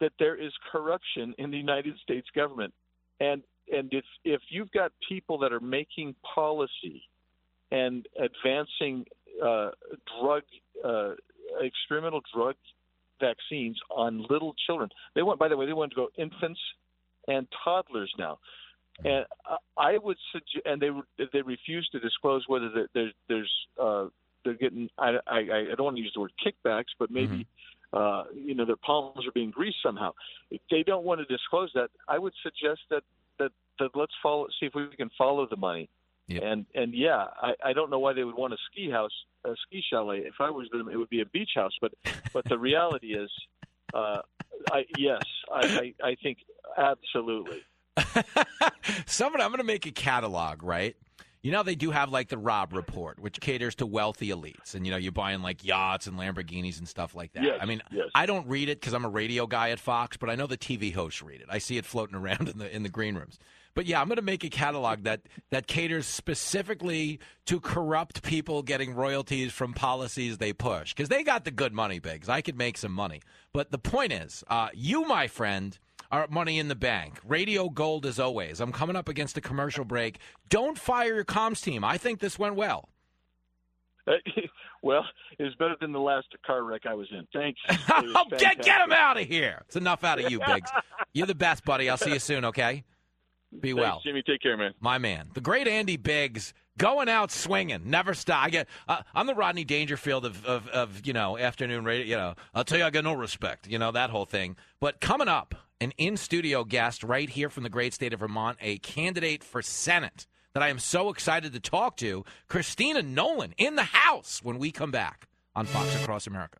that 0.00 0.12
there 0.18 0.36
is 0.36 0.52
corruption 0.70 1.34
in 1.38 1.50
the 1.50 1.56
United 1.56 1.94
States 2.02 2.26
government, 2.34 2.72
and 3.20 3.42
and 3.72 3.92
if 3.92 4.04
if 4.24 4.40
you've 4.48 4.70
got 4.72 4.92
people 5.08 5.38
that 5.38 5.52
are 5.52 5.60
making 5.60 6.14
policy 6.34 7.02
and 7.70 8.06
advancing 8.18 9.04
uh, 9.42 9.70
drug 10.20 10.42
uh, 10.84 11.12
experimental 11.60 12.22
drug 12.34 12.54
vaccines 13.20 13.78
on 13.90 14.26
little 14.30 14.54
children, 14.66 14.90
they 15.14 15.22
want. 15.22 15.38
By 15.38 15.48
the 15.48 15.56
way, 15.56 15.66
they 15.66 15.72
want 15.72 15.90
to 15.92 15.96
go 15.96 16.08
infants 16.16 16.60
and 17.28 17.46
toddlers 17.64 18.12
now. 18.18 18.38
And 19.04 19.26
I- 19.46 19.56
I 19.76 19.98
would 19.98 20.18
suggest, 20.32 20.66
and 20.66 20.80
they 20.80 20.90
they 21.32 21.42
refuse 21.42 21.88
to 21.90 21.98
disclose 22.00 22.46
whether 22.46 22.68
there- 22.68 22.88
there's 22.92 23.14
there's 23.28 23.66
uh, 23.80 24.08
they're 24.44 24.54
getting. 24.54 24.88
I, 24.98 25.18
I 25.26 25.38
I 25.38 25.74
don't 25.74 25.84
want 25.84 25.96
to 25.96 26.02
use 26.02 26.12
the 26.14 26.20
word 26.20 26.32
kickbacks, 26.44 26.92
but 26.98 27.10
maybe 27.10 27.46
uh, 27.92 28.24
you 28.34 28.54
know 28.54 28.64
their 28.64 28.76
palms 28.76 29.26
are 29.26 29.32
being 29.32 29.50
greased 29.50 29.78
somehow. 29.82 30.12
If 30.50 30.60
they 30.70 30.82
don't 30.82 31.04
want 31.04 31.20
to 31.20 31.24
disclose 31.26 31.70
that, 31.74 31.90
I 32.08 32.18
would 32.18 32.34
suggest 32.42 32.82
that 32.90 33.02
that 33.38 33.52
that 33.78 33.90
let's 33.96 34.12
follow 34.22 34.46
see 34.60 34.66
if 34.66 34.74
we 34.74 34.86
can 34.88 35.10
follow 35.18 35.46
the 35.46 35.56
money. 35.56 35.88
And 36.28 36.66
and 36.74 36.94
yeah, 36.94 37.26
I, 37.40 37.52
I 37.64 37.72
don't 37.72 37.90
know 37.90 37.98
why 37.98 38.12
they 38.12 38.24
would 38.24 38.36
want 38.36 38.52
a 38.54 38.56
ski 38.70 38.90
house, 38.90 39.12
a 39.44 39.54
ski 39.66 39.82
chalet. 39.90 40.18
If 40.20 40.34
I 40.40 40.50
was 40.50 40.68
them, 40.72 40.88
it 40.88 40.96
would 40.96 41.10
be 41.10 41.20
a 41.20 41.26
beach 41.26 41.50
house. 41.54 41.72
But 41.80 41.92
but 42.32 42.44
the 42.46 42.58
reality 42.58 43.14
is, 43.14 43.30
uh, 43.92 44.18
I 44.72 44.84
yes, 44.96 45.22
I, 45.52 45.92
I 46.02 46.08
I 46.08 46.16
think 46.22 46.38
absolutely. 46.76 47.62
Someone, 49.06 49.40
I'm 49.40 49.48
going 49.48 49.58
to 49.58 49.64
make 49.64 49.86
a 49.86 49.92
catalog, 49.92 50.62
right? 50.62 50.96
You 51.42 51.52
know, 51.52 51.62
they 51.62 51.74
do 51.74 51.90
have 51.90 52.10
like 52.10 52.28
the 52.28 52.38
Robb 52.38 52.72
Report, 52.72 53.18
which 53.18 53.38
caters 53.38 53.74
to 53.76 53.86
wealthy 53.86 54.30
elites. 54.30 54.74
And, 54.74 54.86
you 54.86 54.90
know, 54.90 54.96
you're 54.96 55.12
buying 55.12 55.42
like 55.42 55.62
yachts 55.62 56.06
and 56.06 56.18
Lamborghinis 56.18 56.78
and 56.78 56.88
stuff 56.88 57.14
like 57.14 57.34
that. 57.34 57.44
Yes, 57.44 57.58
I 57.60 57.66
mean, 57.66 57.82
yes. 57.92 58.06
I 58.14 58.24
don't 58.24 58.48
read 58.48 58.70
it 58.70 58.80
because 58.80 58.94
I'm 58.94 59.04
a 59.04 59.10
radio 59.10 59.46
guy 59.46 59.68
at 59.68 59.78
Fox, 59.78 60.16
but 60.16 60.30
I 60.30 60.36
know 60.36 60.46
the 60.46 60.56
TV 60.56 60.94
hosts 60.94 61.22
read 61.22 61.42
it. 61.42 61.48
I 61.50 61.58
see 61.58 61.76
it 61.76 61.84
floating 61.84 62.16
around 62.20 62.48
in 62.48 62.58
the 62.58 62.74
in 62.74 62.82
the 62.82 62.88
green 62.88 63.14
rooms. 63.14 63.38
But 63.74 63.86
yeah, 63.86 64.00
I'm 64.00 64.06
going 64.08 64.16
to 64.16 64.22
make 64.22 64.44
a 64.44 64.50
catalog 64.50 65.02
that 65.02 65.22
that 65.50 65.66
caters 65.66 66.06
specifically 66.06 67.18
to 67.46 67.60
corrupt 67.60 68.22
people 68.22 68.62
getting 68.62 68.94
royalties 68.94 69.52
from 69.52 69.74
policies 69.74 70.38
they 70.38 70.52
push 70.52 70.94
because 70.94 71.08
they 71.08 71.22
got 71.22 71.44
the 71.44 71.50
good 71.50 71.72
money, 71.72 71.98
Biggs. 71.98 72.28
I 72.28 72.40
could 72.40 72.56
make 72.56 72.78
some 72.78 72.92
money. 72.92 73.20
But 73.52 73.70
the 73.70 73.78
point 73.78 74.12
is, 74.12 74.44
uh, 74.48 74.68
you, 74.72 75.06
my 75.06 75.26
friend, 75.26 75.78
are 76.10 76.26
money 76.30 76.58
in 76.58 76.68
the 76.68 76.76
bank. 76.76 77.18
Radio 77.26 77.68
gold 77.68 78.06
as 78.06 78.20
always. 78.20 78.60
I'm 78.60 78.72
coming 78.72 78.96
up 78.96 79.08
against 79.08 79.36
a 79.36 79.40
commercial 79.40 79.84
break. 79.84 80.18
Don't 80.48 80.78
fire 80.78 81.14
your 81.14 81.24
comms 81.24 81.62
team. 81.62 81.84
I 81.84 81.98
think 81.98 82.20
this 82.20 82.38
went 82.38 82.54
well. 82.54 82.88
well, 84.82 85.04
it 85.38 85.42
was 85.42 85.54
better 85.56 85.74
than 85.80 85.92
the 85.92 85.98
last 85.98 86.28
car 86.46 86.62
wreck 86.62 86.82
I 86.86 86.94
was 86.94 87.08
in. 87.10 87.26
Thanks. 87.32 87.60
Get 88.38 88.62
get 88.62 88.80
him 88.80 88.92
out 88.92 89.18
of 89.18 89.26
here. 89.26 89.62
It's 89.66 89.76
enough 89.76 90.04
out 90.04 90.20
of 90.20 90.30
you, 90.30 90.40
Biggs. 90.46 90.70
You're 91.12 91.26
the 91.26 91.34
best, 91.34 91.64
buddy. 91.64 91.88
I'll 91.88 91.96
see 91.96 92.12
you 92.12 92.18
soon. 92.18 92.44
Okay. 92.46 92.84
Be 93.60 93.70
Thanks, 93.70 93.80
well. 93.80 94.00
Jimmy. 94.04 94.22
Take 94.22 94.42
care, 94.42 94.56
man. 94.56 94.74
My 94.80 94.98
man, 94.98 95.28
the 95.34 95.40
great 95.40 95.68
Andy 95.68 95.96
Biggs, 95.96 96.54
going 96.78 97.08
out 97.08 97.30
swinging, 97.30 97.82
never 97.90 98.14
stop. 98.14 98.44
I 98.44 98.50
get, 98.50 98.68
uh, 98.88 99.02
I'm 99.14 99.26
the 99.26 99.34
Rodney 99.34 99.64
Dangerfield 99.64 100.24
of, 100.24 100.44
of, 100.44 100.68
of, 100.68 101.06
you 101.06 101.12
know, 101.12 101.38
afternoon 101.38 101.84
radio. 101.84 102.06
You 102.06 102.16
know, 102.16 102.34
I'll 102.54 102.64
tell 102.64 102.78
you, 102.78 102.84
I 102.84 102.90
got 102.90 103.04
no 103.04 103.14
respect. 103.14 103.68
You 103.68 103.78
know 103.78 103.92
that 103.92 104.10
whole 104.10 104.26
thing. 104.26 104.56
But 104.80 105.00
coming 105.00 105.28
up, 105.28 105.54
an 105.80 105.92
in 105.98 106.16
studio 106.16 106.64
guest 106.64 107.04
right 107.04 107.28
here 107.28 107.48
from 107.48 107.62
the 107.62 107.68
great 107.68 107.94
state 107.94 108.12
of 108.12 108.20
Vermont, 108.20 108.58
a 108.60 108.78
candidate 108.78 109.44
for 109.44 109.62
Senate 109.62 110.26
that 110.54 110.62
I 110.62 110.68
am 110.68 110.78
so 110.78 111.10
excited 111.10 111.52
to 111.52 111.60
talk 111.60 111.96
to, 111.98 112.24
Christina 112.48 113.02
Nolan, 113.02 113.54
in 113.58 113.74
the 113.74 113.82
house 113.82 114.40
when 114.42 114.58
we 114.58 114.70
come 114.70 114.90
back 114.90 115.28
on 115.54 115.66
Fox 115.66 115.94
Across 116.00 116.26
America. 116.26 116.58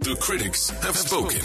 The 0.00 0.16
critics 0.16 0.70
have 0.70 0.96
spoken. 0.96 1.40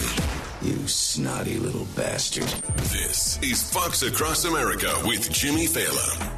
You 0.62 0.88
snotty 0.88 1.60
little 1.60 1.86
bastard. 1.96 2.48
This 2.90 3.38
is 3.44 3.62
Fox 3.72 4.02
Across 4.02 4.46
America 4.46 4.92
with 5.06 5.32
Jimmy 5.32 5.68
Failla. 5.68 6.34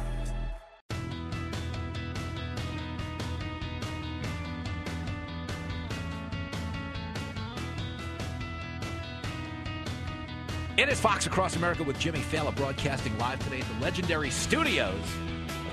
It 10.76 10.90
is 10.90 11.00
Fox 11.00 11.26
Across 11.26 11.56
America 11.56 11.82
with 11.82 11.98
Jimmy 11.98 12.20
Failla 12.20 12.54
broadcasting 12.54 13.16
live 13.16 13.42
today 13.44 13.60
at 13.60 13.68
the 13.68 13.82
legendary 13.82 14.28
studios 14.28 15.02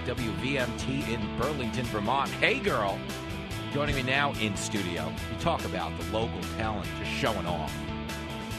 of 0.08 0.18
WVMT 0.18 1.10
in 1.10 1.38
Burlington, 1.38 1.84
Vermont. 1.88 2.30
Hey, 2.30 2.60
girl. 2.60 2.98
Joining 3.74 3.96
me 3.96 4.04
now 4.04 4.32
in 4.40 4.56
studio. 4.56 5.12
We 5.30 5.38
talk 5.40 5.66
about 5.66 5.92
the 6.00 6.06
local 6.14 6.42
talent 6.58 6.88
just 6.98 7.12
showing 7.12 7.46
off. 7.46 7.74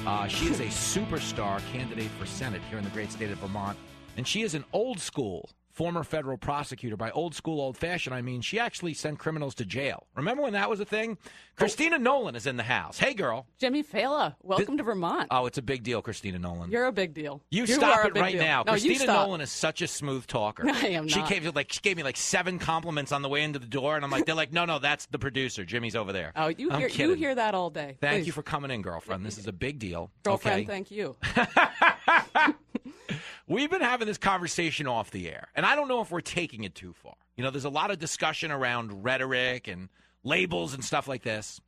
Uh, 0.09 0.27
she 0.27 0.47
is 0.47 0.59
a 0.61 0.65
superstar 0.65 1.61
candidate 1.71 2.11
for 2.19 2.25
Senate 2.25 2.63
here 2.71 2.79
in 2.79 2.85
the 2.85 2.91
great 2.93 3.13
state 3.13 3.31
of 3.31 3.37
Vermont, 3.41 3.77
and 4.17 4.27
she 4.27 4.41
is 4.41 4.55
an 4.55 4.65
old 4.73 4.99
school 4.99 5.51
former 5.79 6.03
federal 6.03 6.37
prosecutor. 6.37 6.97
By 6.97 7.13
old 7.13 7.37
school, 7.37 7.61
old 7.61 7.77
fashioned, 7.77 8.13
I 8.13 8.21
mean 8.21 8.41
she 8.41 8.59
actually 8.59 8.95
sent 8.95 9.21
criminals 9.21 9.55
to 9.55 9.65
jail. 9.65 10.09
Remember 10.17 10.43
when 10.43 10.55
that 10.55 10.69
was 10.69 10.81
a 10.81 10.85
thing? 10.85 11.17
Christina 11.55 12.01
Nolan 12.01 12.35
is 12.35 12.47
in 12.49 12.57
the 12.57 12.65
house. 12.65 12.99
Hey, 12.99 13.15
girl. 13.15 13.47
Jimmy 13.59 13.85
Failla, 13.85 14.35
welcome 14.43 14.77
to 14.77 14.83
Vermont. 14.83 15.29
Oh, 15.31 15.47
it's 15.47 15.57
a 15.59 15.63
big 15.63 15.85
deal, 15.85 16.03
Christina 16.03 16.41
Nolan. 16.41 16.73
You're 16.73 16.87
a 16.87 16.93
big 16.93 17.15
deal. 17.15 17.43
You, 17.51 17.61
You 17.63 17.75
stop 17.75 18.05
it 18.07 18.19
right 18.19 18.33
deal. 18.33 18.43
now. 18.43 18.65
No, 18.67 18.73
Christina. 18.73 19.07
Nolan 19.07 19.41
is 19.41 19.53
such 19.53 19.81
a 19.81 19.87
smooth 19.87 20.27
talker. 20.27 20.65
I 20.69 20.89
am 20.89 21.07
She 21.07 21.21
not. 21.21 21.29
gave 21.29 21.55
like 21.55 21.73
she 21.73 21.81
gave 21.81 21.97
me 21.97 22.03
like 22.03 22.17
seven 22.17 22.59
compliments 22.59 23.13
on 23.13 23.23
the 23.23 23.29
way 23.29 23.45
into 23.45 23.61
the 23.61 23.67
door, 23.67 23.95
and 23.95 24.05
I'm 24.05 24.11
like, 24.11 24.27
they're 24.27 24.35
like, 24.35 24.53
no, 24.53 24.65
no, 24.65 24.81
that's 24.81 25.07
the 25.07 25.19
producer. 25.21 25.65
Jimmy's 25.65 25.95
over 25.95 26.13
there. 26.13 26.33
Oh, 26.35 26.49
you 26.49 26.71
hear 26.71 26.89
you 26.89 27.15
hear 27.15 27.37
that 27.37 27.55
all 27.55 27.71
day. 27.71 27.99
Thank 28.01 28.23
Please. 28.23 28.27
you 28.27 28.33
for 28.33 28.43
coming 28.43 28.73
in, 28.73 28.83
girlfriend. 28.83 29.25
This 29.25 29.39
is 29.39 29.47
a 29.47 29.53
big 29.53 29.79
deal. 29.79 30.11
girlfriend. 30.25 30.63
okay? 30.63 30.67
Thank 30.67 30.91
you. 30.91 31.15
We've 33.49 33.71
been 33.71 33.81
having 33.81 34.07
this 34.07 34.19
conversation 34.19 34.87
off 34.87 35.11
the 35.11 35.29
air, 35.29 35.49
and 35.55 35.65
I 35.65 35.75
don't 35.75 35.89
know 35.89 36.01
if 36.01 36.11
we're 36.11 36.21
taking 36.21 36.65
it 36.65 36.75
too 36.75 36.93
far. 36.93 37.15
You 37.37 37.45
know, 37.45 37.51
there's 37.51 37.65
a 37.65 37.71
lot 37.71 37.91
of 37.91 37.99
discussion 37.99 38.51
around 38.51 39.05
rhetoric 39.05 39.69
and 39.69 39.89
labels 40.23 40.75
and 40.75 40.85
stuff 40.85 41.09
like 41.09 41.23
this. 41.23 41.61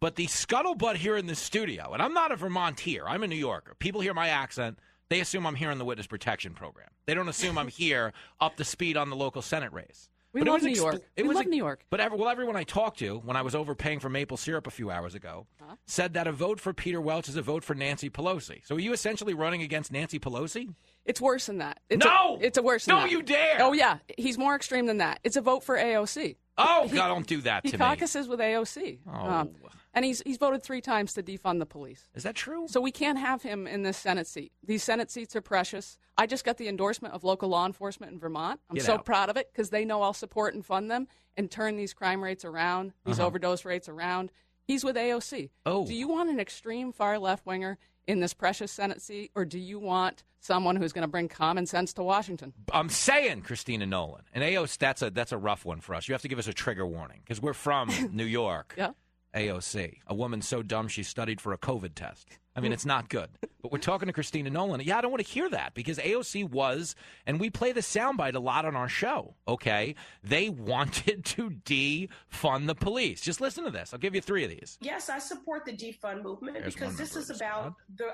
But 0.00 0.16
the 0.16 0.26
scuttlebutt 0.26 0.96
here 0.96 1.16
in 1.16 1.26
the 1.26 1.34
studio, 1.34 1.92
and 1.92 2.02
I'm 2.02 2.14
not 2.14 2.32
a 2.32 2.36
Vermontier, 2.36 3.04
I'm 3.06 3.22
a 3.22 3.28
New 3.28 3.36
Yorker. 3.36 3.74
People 3.78 4.00
hear 4.00 4.14
my 4.14 4.28
accent, 4.28 4.78
they 5.10 5.20
assume 5.20 5.46
I'm 5.46 5.54
here 5.54 5.70
in 5.70 5.78
the 5.78 5.84
witness 5.84 6.06
protection 6.06 6.54
program. 6.54 6.88
They 7.06 7.14
don't 7.14 7.28
assume 7.28 7.58
I'm 7.58 7.68
here 7.68 8.12
up 8.40 8.56
to 8.56 8.64
speed 8.64 8.96
on 8.96 9.10
the 9.10 9.16
local 9.16 9.42
Senate 9.42 9.72
race. 9.72 10.08
We 10.32 10.40
But 10.40 10.48
it 10.48 10.50
love 10.52 10.62
New 10.62 10.70
expl- 10.70 10.76
York. 10.76 11.02
It 11.16 11.22
We 11.22 11.28
was 11.28 11.34
love 11.34 11.42
ex- 11.42 11.50
New 11.50 11.56
York. 11.58 11.84
But 11.90 12.00
every, 12.00 12.16
well, 12.18 12.28
everyone 12.30 12.56
I 12.56 12.64
talked 12.64 12.98
to 13.00 13.18
when 13.18 13.36
I 13.36 13.42
was 13.42 13.54
overpaying 13.54 14.00
for 14.00 14.08
maple 14.08 14.36
syrup 14.38 14.66
a 14.66 14.70
few 14.70 14.90
hours 14.90 15.14
ago 15.14 15.46
uh-huh. 15.60 15.74
said 15.86 16.14
that 16.14 16.26
a 16.26 16.32
vote 16.32 16.58
for 16.58 16.72
Peter 16.72 17.00
Welch 17.02 17.28
is 17.28 17.36
a 17.36 17.42
vote 17.42 17.64
for 17.64 17.74
Nancy 17.74 18.08
Pelosi. 18.08 18.60
So 18.66 18.76
are 18.76 18.80
you 18.80 18.92
essentially 18.94 19.34
running 19.34 19.60
against 19.62 19.92
Nancy 19.92 20.18
Pelosi? 20.18 20.74
It's 21.04 21.20
worse 21.20 21.46
than 21.46 21.58
that. 21.58 21.80
It's 21.90 22.02
No! 22.04 22.38
a, 22.40 22.44
it's 22.46 22.56
a 22.56 22.62
worse. 22.62 22.86
Than 22.86 22.94
Don't 22.94 23.04
that. 23.04 23.10
you 23.12 23.22
dare! 23.22 23.56
Oh 23.60 23.72
yeah, 23.74 23.98
he's 24.16 24.38
more 24.38 24.54
extreme 24.56 24.86
than 24.86 24.98
that. 24.98 25.20
It's 25.22 25.36
a 25.36 25.42
vote 25.42 25.64
for 25.64 25.76
AOC. 25.76 26.36
Oh, 26.56 26.86
He- 26.88 26.96
God, 26.96 27.08
don't 27.08 27.26
do 27.26 27.40
that 27.42 27.64
He 27.64 27.70
to 27.72 27.76
me. 27.76 27.84
caucuses 27.84 28.26
with 28.28 28.40
AOC. 28.40 29.00
Oh. 29.06 29.12
Um, 29.12 29.50
and 29.94 30.04
he's 30.04 30.22
he's 30.24 30.36
voted 30.38 30.62
three 30.62 30.80
times 30.80 31.12
to 31.14 31.22
defund 31.22 31.58
the 31.58 31.66
police. 31.66 32.08
Is 32.14 32.22
that 32.22 32.34
true? 32.34 32.66
So 32.68 32.80
we 32.80 32.90
can't 32.92 33.18
have 33.18 33.42
him 33.42 33.66
in 33.66 33.82
this 33.82 33.96
Senate 33.96 34.26
seat. 34.26 34.52
These 34.64 34.82
Senate 34.82 35.10
seats 35.10 35.34
are 35.36 35.40
precious. 35.40 35.98
I 36.18 36.26
just 36.26 36.44
got 36.44 36.56
the 36.58 36.68
endorsement 36.68 37.14
of 37.14 37.24
local 37.24 37.48
law 37.48 37.66
enforcement 37.66 38.12
in 38.12 38.18
Vermont. 38.18 38.60
I'm 38.70 38.76
Get 38.76 38.84
so 38.84 38.94
out. 38.94 39.04
proud 39.04 39.28
of 39.30 39.36
it 39.36 39.50
because 39.52 39.70
they 39.70 39.84
know 39.84 40.02
I'll 40.02 40.12
support 40.12 40.54
and 40.54 40.64
fund 40.64 40.90
them 40.90 41.08
and 41.36 41.50
turn 41.50 41.76
these 41.76 41.94
crime 41.94 42.22
rates 42.22 42.44
around, 42.44 42.92
these 43.06 43.18
Uh-huh. 43.18 43.26
overdose 43.28 43.64
rates 43.64 43.88
around. 43.88 44.30
He's 44.64 44.84
with 44.84 44.96
AOC. 44.96 45.50
Oh. 45.66 45.86
Do 45.86 45.94
you 45.94 46.06
want 46.08 46.30
an 46.30 46.38
extreme 46.38 46.92
far 46.92 47.18
left 47.18 47.46
winger 47.46 47.78
in 48.06 48.20
this 48.20 48.34
precious 48.34 48.70
Senate 48.72 49.00
seat, 49.00 49.30
or 49.34 49.44
do 49.44 49.58
you 49.58 49.78
want 49.78 50.24
someone 50.40 50.74
who's 50.76 50.92
going 50.92 51.02
to 51.02 51.08
bring 51.08 51.28
common 51.28 51.66
sense 51.66 51.92
to 51.94 52.02
Washington? 52.02 52.52
I'm 52.72 52.88
saying 52.88 53.42
Christina 53.42 53.86
Nolan 53.86 54.22
and 54.34 54.42
AOC. 54.44 54.76
That's 54.78 55.02
a 55.02 55.10
that's 55.10 55.32
a 55.32 55.38
rough 55.38 55.64
one 55.64 55.80
for 55.80 55.94
us. 55.94 56.08
You 56.08 56.14
have 56.14 56.22
to 56.22 56.28
give 56.28 56.38
us 56.38 56.48
a 56.48 56.52
trigger 56.52 56.86
warning 56.86 57.20
because 57.24 57.40
we're 57.40 57.52
from 57.54 57.90
New 58.12 58.24
York. 58.24 58.74
Yeah. 58.76 58.90
AOC, 59.34 59.98
a 60.06 60.14
woman 60.14 60.42
so 60.42 60.62
dumb 60.62 60.88
she 60.88 61.02
studied 61.02 61.40
for 61.40 61.52
a 61.52 61.58
COVID 61.58 61.94
test. 61.94 62.38
I 62.54 62.60
mean, 62.60 62.72
it's 62.72 62.84
not 62.84 63.08
good. 63.08 63.30
But 63.62 63.72
we're 63.72 63.78
talking 63.78 64.08
to 64.08 64.12
Christina 64.12 64.50
Nolan. 64.50 64.80
Yeah, 64.82 64.98
I 64.98 65.00
don't 65.00 65.10
want 65.10 65.24
to 65.24 65.30
hear 65.30 65.48
that 65.50 65.72
because 65.72 65.96
AOC 65.98 66.50
was, 66.50 66.94
and 67.26 67.40
we 67.40 67.48
play 67.48 67.72
the 67.72 67.80
soundbite 67.80 68.34
a 68.34 68.40
lot 68.40 68.66
on 68.66 68.76
our 68.76 68.88
show. 68.88 69.36
Okay, 69.48 69.94
they 70.22 70.50
wanted 70.50 71.24
to 71.24 71.50
defund 71.50 72.66
the 72.66 72.74
police. 72.74 73.20
Just 73.20 73.40
listen 73.40 73.64
to 73.64 73.70
this. 73.70 73.94
I'll 73.94 73.98
give 73.98 74.14
you 74.14 74.20
three 74.20 74.44
of 74.44 74.50
these. 74.50 74.76
Yes, 74.82 75.08
I 75.08 75.18
support 75.18 75.64
the 75.64 75.72
defund 75.72 76.22
movement 76.22 76.58
There's 76.58 76.74
because 76.74 76.96
this 76.96 77.16
is 77.16 77.30
about 77.30 77.74
the 77.96 78.10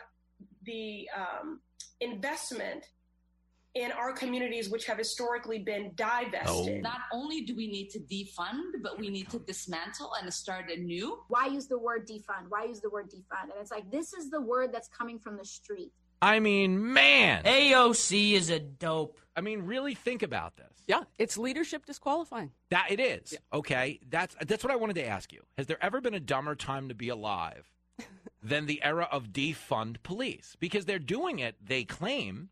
the 0.62 1.08
um, 1.16 1.60
investment 2.00 2.84
in 3.74 3.92
our 3.92 4.12
communities, 4.12 4.70
which 4.70 4.86
have 4.86 4.98
historically 4.98 5.58
been 5.58 5.92
divested. 5.94 6.46
Oh. 6.48 6.80
Not 6.80 7.00
only 7.12 7.42
do 7.42 7.54
we 7.54 7.68
need 7.68 7.90
to 7.90 8.00
defund, 8.00 8.82
but 8.82 8.98
we 8.98 9.08
need 9.10 9.28
to 9.30 9.38
dismantle 9.38 10.12
and 10.20 10.32
start 10.32 10.70
anew. 10.70 11.18
Why 11.28 11.46
use 11.46 11.66
the 11.66 11.78
word 11.78 12.08
defund? 12.08 12.46
Why 12.48 12.64
use 12.64 12.80
the 12.80 12.90
word 12.90 13.10
defund? 13.10 13.44
And 13.44 13.60
it's 13.60 13.70
like 13.70 13.90
this 13.90 14.12
is 14.12 14.30
the 14.30 14.40
word 14.40 14.72
that's 14.72 14.88
coming 14.88 15.18
from 15.18 15.36
the 15.36 15.44
street. 15.44 15.92
I 16.20 16.40
mean, 16.40 16.92
man, 16.92 17.44
AOC 17.44 18.32
is 18.32 18.50
a 18.50 18.58
dope. 18.58 19.20
I 19.36 19.40
mean, 19.40 19.62
really 19.62 19.94
think 19.94 20.22
about 20.22 20.56
this. 20.56 20.66
Yeah, 20.88 21.02
it's 21.18 21.38
leadership 21.38 21.86
disqualifying. 21.86 22.50
That 22.70 22.86
it 22.90 22.98
is. 22.98 23.36
Okay. 23.52 24.00
That's 24.08 24.34
that's 24.46 24.64
what 24.64 24.72
I 24.72 24.76
wanted 24.76 24.94
to 24.96 25.06
ask 25.06 25.32
you. 25.32 25.42
Has 25.56 25.66
there 25.66 25.82
ever 25.82 26.00
been 26.00 26.14
a 26.14 26.20
dumber 26.20 26.56
time 26.56 26.88
to 26.88 26.94
be 26.94 27.08
alive 27.08 27.70
than 28.42 28.66
the 28.66 28.82
era 28.82 29.06
of 29.12 29.28
defund 29.28 30.02
police? 30.02 30.56
Because 30.58 30.86
they're 30.86 30.98
doing 30.98 31.38
it, 31.38 31.54
they 31.64 31.84
claim, 31.84 32.48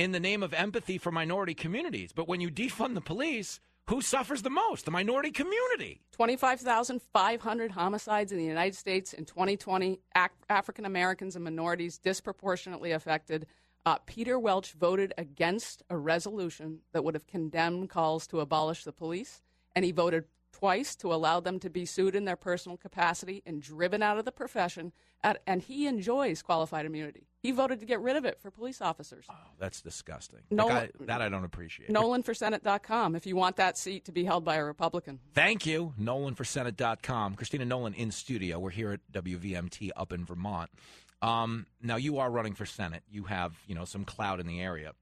in 0.00 0.12
the 0.12 0.18
name 0.18 0.42
of 0.42 0.54
empathy 0.54 0.96
for 0.96 1.12
minority 1.12 1.52
communities. 1.52 2.10
But 2.10 2.26
when 2.26 2.40
you 2.40 2.50
defund 2.50 2.94
the 2.94 3.02
police, 3.02 3.60
who 3.90 4.00
suffers 4.00 4.40
the 4.40 4.48
most? 4.48 4.86
The 4.86 4.90
minority 4.90 5.30
community. 5.30 6.00
25,500 6.12 7.70
homicides 7.72 8.32
in 8.32 8.38
the 8.38 8.44
United 8.44 8.74
States 8.74 9.12
in 9.12 9.26
2020. 9.26 10.00
Ac- 10.16 10.30
African 10.48 10.86
Americans 10.86 11.36
and 11.36 11.44
minorities 11.44 11.98
disproportionately 11.98 12.92
affected. 12.92 13.46
Uh, 13.84 13.98
Peter 14.06 14.38
Welch 14.38 14.72
voted 14.72 15.12
against 15.18 15.82
a 15.90 15.98
resolution 15.98 16.78
that 16.92 17.04
would 17.04 17.14
have 17.14 17.26
condemned 17.26 17.90
calls 17.90 18.26
to 18.28 18.40
abolish 18.40 18.84
the 18.84 18.92
police, 18.92 19.42
and 19.76 19.84
he 19.84 19.92
voted 19.92 20.24
twice 20.60 20.94
to 20.96 21.12
allow 21.12 21.40
them 21.40 21.58
to 21.58 21.70
be 21.70 21.84
sued 21.86 22.14
in 22.14 22.26
their 22.26 22.36
personal 22.36 22.76
capacity 22.76 23.42
and 23.46 23.62
driven 23.62 24.02
out 24.02 24.18
of 24.18 24.24
the 24.26 24.32
profession. 24.32 24.92
At, 25.24 25.42
and 25.46 25.60
he 25.62 25.86
enjoys 25.86 26.40
qualified 26.42 26.86
immunity. 26.86 27.26
He 27.42 27.50
voted 27.50 27.80
to 27.80 27.86
get 27.86 28.00
rid 28.00 28.16
of 28.16 28.24
it 28.26 28.38
for 28.40 28.50
police 28.50 28.80
officers. 28.82 29.26
Oh, 29.30 29.34
that's 29.58 29.80
disgusting. 29.80 30.40
No- 30.50 30.66
Like, 30.66 30.92
I- 31.00 31.04
that 31.06 31.22
I 31.22 31.28
don't 31.28 31.44
appreciate. 31.44 31.90
NolanForSenate.com 31.90 33.16
if 33.16 33.26
you 33.26 33.36
want 33.36 33.56
that 33.56 33.76
seat 33.78 34.04
to 34.06 34.12
be 34.12 34.24
held 34.24 34.44
by 34.44 34.56
a 34.56 34.64
Republican. 34.64 35.18
Thank 35.34 35.64
you. 35.66 35.94
NolanForSenate.com. 36.00 37.34
Christina 37.34 37.64
Nolan 37.64 37.94
in 37.94 38.10
studio. 38.10 38.58
We're 38.58 38.70
here 38.70 38.92
at 38.92 39.00
WVMT 39.12 39.90
up 39.96 40.12
in 40.12 40.24
Vermont. 40.24 40.70
Um, 41.22 41.66
now 41.82 41.96
you 41.96 42.18
are 42.18 42.30
running 42.30 42.54
for 42.54 42.64
Senate. 42.66 43.02
You 43.10 43.24
have, 43.24 43.54
you 43.66 43.74
know, 43.74 43.84
some 43.84 44.04
clout 44.04 44.40
in 44.40 44.46
the 44.46 44.60
area. 44.60 44.92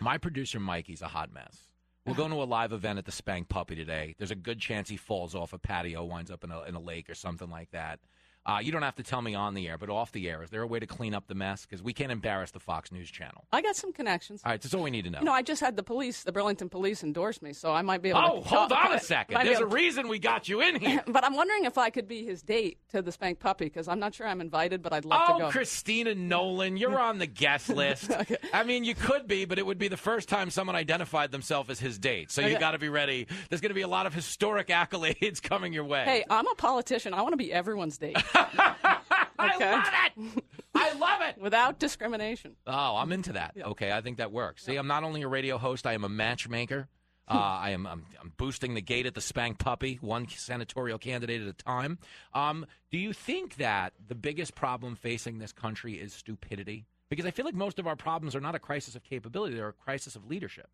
My 0.00 0.18
producer 0.18 0.60
Mikey's 0.60 1.00
a 1.02 1.08
hot 1.08 1.32
mess. 1.32 1.56
We're 2.06 2.14
going 2.14 2.30
to 2.30 2.42
a 2.42 2.44
live 2.44 2.72
event 2.72 2.98
at 2.98 3.04
the 3.04 3.12
Spank 3.12 3.48
Puppy 3.48 3.76
today. 3.76 4.14
There's 4.16 4.30
a 4.30 4.36
good 4.36 4.58
chance 4.58 4.88
he 4.88 4.96
falls 4.96 5.34
off 5.34 5.52
a 5.52 5.58
patio, 5.58 6.04
winds 6.04 6.30
up 6.30 6.44
in 6.44 6.50
a, 6.50 6.62
in 6.62 6.74
a 6.74 6.80
lake 6.80 7.10
or 7.10 7.14
something 7.14 7.50
like 7.50 7.70
that. 7.72 8.00
Uh, 8.46 8.58
you 8.62 8.72
don't 8.72 8.82
have 8.82 8.96
to 8.96 9.02
tell 9.02 9.20
me 9.20 9.34
on 9.34 9.52
the 9.54 9.68
air, 9.68 9.76
but 9.76 9.90
off 9.90 10.12
the 10.12 10.28
air, 10.28 10.42
is 10.42 10.48
there 10.48 10.62
a 10.62 10.66
way 10.66 10.78
to 10.78 10.86
clean 10.86 11.14
up 11.14 11.26
the 11.28 11.34
mess? 11.34 11.66
Because 11.66 11.82
we 11.82 11.92
can't 11.92 12.10
embarrass 12.10 12.50
the 12.50 12.58
Fox 12.58 12.90
News 12.90 13.10
channel. 13.10 13.44
I 13.52 13.60
got 13.60 13.76
some 13.76 13.92
connections. 13.92 14.40
All 14.44 14.50
right, 14.50 14.60
that's 14.60 14.74
all 14.74 14.82
we 14.82 14.90
need 14.90 15.04
to 15.04 15.10
know. 15.10 15.18
You 15.18 15.26
know, 15.26 15.32
I 15.32 15.42
just 15.42 15.60
had 15.60 15.76
the 15.76 15.82
police, 15.82 16.22
the 16.22 16.32
Burlington 16.32 16.70
police, 16.70 17.04
endorse 17.04 17.42
me, 17.42 17.52
so 17.52 17.72
I 17.72 17.82
might 17.82 18.00
be 18.00 18.08
able 18.08 18.20
oh, 18.20 18.40
to. 18.40 18.48
hold 18.48 18.72
on 18.72 18.92
a 18.92 19.00
second. 19.00 19.44
There's 19.44 19.58
a 19.58 19.60
to- 19.60 19.66
reason 19.66 20.08
we 20.08 20.18
got 20.18 20.48
you 20.48 20.62
in 20.62 20.76
here. 20.80 21.02
but 21.06 21.22
I'm 21.22 21.34
wondering 21.34 21.64
if 21.66 21.76
I 21.76 21.90
could 21.90 22.08
be 22.08 22.24
his 22.24 22.42
date 22.42 22.78
to 22.92 23.02
the 23.02 23.12
Spank 23.12 23.40
Puppy 23.40 23.66
because 23.66 23.88
I'm 23.88 23.98
not 24.00 24.14
sure 24.14 24.26
I'm 24.26 24.40
invited, 24.40 24.82
but 24.82 24.94
I'd 24.94 25.04
love 25.04 25.26
to 25.28 25.38
go. 25.42 25.46
Oh. 25.48 25.50
Christina 25.50 26.14
Nolan, 26.14 26.78
you're 26.78 26.98
on 26.98 27.18
the 27.18 27.26
guest 27.26 27.68
list. 27.80 28.10
I 28.54 28.64
mean, 28.64 28.84
you 28.84 28.94
could 28.94 29.28
be, 29.28 29.44
but 29.44 29.58
it 29.58 29.66
would 29.66 29.78
be 29.78 29.88
the 29.88 29.98
first 29.98 30.30
time 30.30 30.48
someone 30.50 30.76
identified 30.76 31.30
themselves 31.30 31.68
as 31.68 31.78
his 31.78 31.98
date. 31.98 32.30
So 32.30 32.40
you 32.40 32.48
Okay. 32.52 32.58
got 32.58 32.70
to 32.70 32.78
be 32.78 32.88
ready. 32.88 33.26
There's 33.50 33.60
going 33.60 33.70
to 33.70 33.74
be 33.74 33.82
a 33.82 33.88
lot 33.88 34.06
of 34.06 34.14
historic 34.14 34.68
accolades 34.68 35.42
coming 35.42 35.74
your 35.74 35.84
way. 35.84 36.04
Hey, 36.04 36.24
I'm 36.30 36.46
a 36.46 36.54
politician. 36.54 37.12
I 37.12 37.20
want 37.20 37.34
to 37.34 37.36
be 37.36 37.52
everyone's 37.52 37.98
date. 37.98 38.16
I 38.34 39.56
love 39.58 39.84
it. 40.16 40.44
I 40.74 40.92
love 40.94 41.20
it. 41.22 41.40
Without 41.40 41.78
discrimination. 41.78 42.56
Oh, 42.66 42.96
I'm 42.96 43.12
into 43.12 43.32
that. 43.32 43.54
Okay, 43.60 43.92
I 43.92 44.00
think 44.00 44.18
that 44.18 44.32
works. 44.32 44.64
See, 44.64 44.76
I'm 44.76 44.86
not 44.86 45.04
only 45.04 45.22
a 45.22 45.28
radio 45.28 45.58
host, 45.58 45.86
I 45.86 45.94
am 45.94 46.04
a 46.04 46.08
matchmaker. 46.08 46.88
Uh, 47.28 47.34
I 47.34 47.70
am 47.70 47.86
I'm, 47.86 48.06
I'm 48.20 48.32
boosting 48.36 48.74
the 48.74 48.80
gate 48.80 49.06
at 49.06 49.14
the 49.14 49.20
Spank 49.20 49.58
Puppy, 49.58 49.98
one 50.00 50.26
senatorial 50.28 50.98
candidate 50.98 51.42
at 51.42 51.46
a 51.46 51.52
time. 51.52 51.98
Um, 52.34 52.66
do 52.90 52.98
you 52.98 53.12
think 53.12 53.56
that 53.56 53.92
the 54.08 54.16
biggest 54.16 54.56
problem 54.56 54.96
facing 54.96 55.38
this 55.38 55.52
country 55.52 55.94
is 55.94 56.12
stupidity? 56.12 56.86
Because 57.08 57.26
I 57.26 57.30
feel 57.30 57.44
like 57.44 57.54
most 57.54 57.78
of 57.78 57.86
our 57.86 57.94
problems 57.94 58.34
are 58.34 58.40
not 58.40 58.56
a 58.56 58.58
crisis 58.58 58.96
of 58.96 59.04
capability; 59.04 59.54
they're 59.54 59.68
a 59.68 59.72
crisis 59.72 60.16
of 60.16 60.26
leadership. 60.26 60.68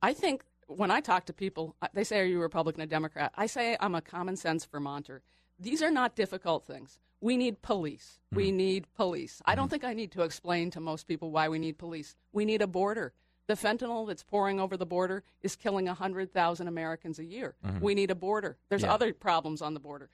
I 0.00 0.14
think 0.14 0.44
when 0.66 0.90
I 0.90 1.00
talk 1.00 1.26
to 1.26 1.32
people, 1.32 1.74
uh, 1.82 1.88
they 1.92 2.04
say, 2.04 2.20
Are 2.20 2.24
you 2.24 2.38
a 2.38 2.42
Republican 2.42 2.82
or 2.82 2.86
Democrat? 2.86 3.32
I 3.36 3.46
say 3.46 3.76
I'm 3.80 3.94
a 3.94 4.00
common 4.00 4.36
sense 4.36 4.64
Vermonter. 4.64 5.22
These 5.58 5.82
are 5.82 5.90
not 5.90 6.14
difficult 6.14 6.64
things. 6.64 6.98
We 7.20 7.36
need 7.36 7.62
police. 7.62 8.20
We 8.32 8.52
need 8.52 8.86
police. 8.94 9.42
I 9.44 9.54
don't 9.56 9.68
think 9.68 9.82
I 9.84 9.92
need 9.92 10.12
to 10.12 10.22
explain 10.22 10.70
to 10.70 10.80
most 10.80 11.08
people 11.08 11.30
why 11.32 11.48
we 11.48 11.58
need 11.58 11.76
police. 11.78 12.14
We 12.32 12.44
need 12.44 12.62
a 12.62 12.66
border. 12.68 13.12
The 13.48 13.54
fentanyl 13.54 14.06
that's 14.06 14.22
pouring 14.22 14.60
over 14.60 14.76
the 14.76 14.86
border 14.86 15.24
is 15.40 15.56
killing 15.56 15.86
100,000 15.86 16.68
Americans 16.68 17.18
a 17.18 17.24
year. 17.24 17.56
Mhm. 17.64 17.80
We 17.80 17.94
need 17.94 18.10
a 18.10 18.14
border. 18.14 18.56
There's 18.68 18.82
Yeah. 18.82 18.92
other 18.94 19.12
problems 19.12 19.60
on 19.62 19.74
the 19.74 19.80
border. 19.80 20.10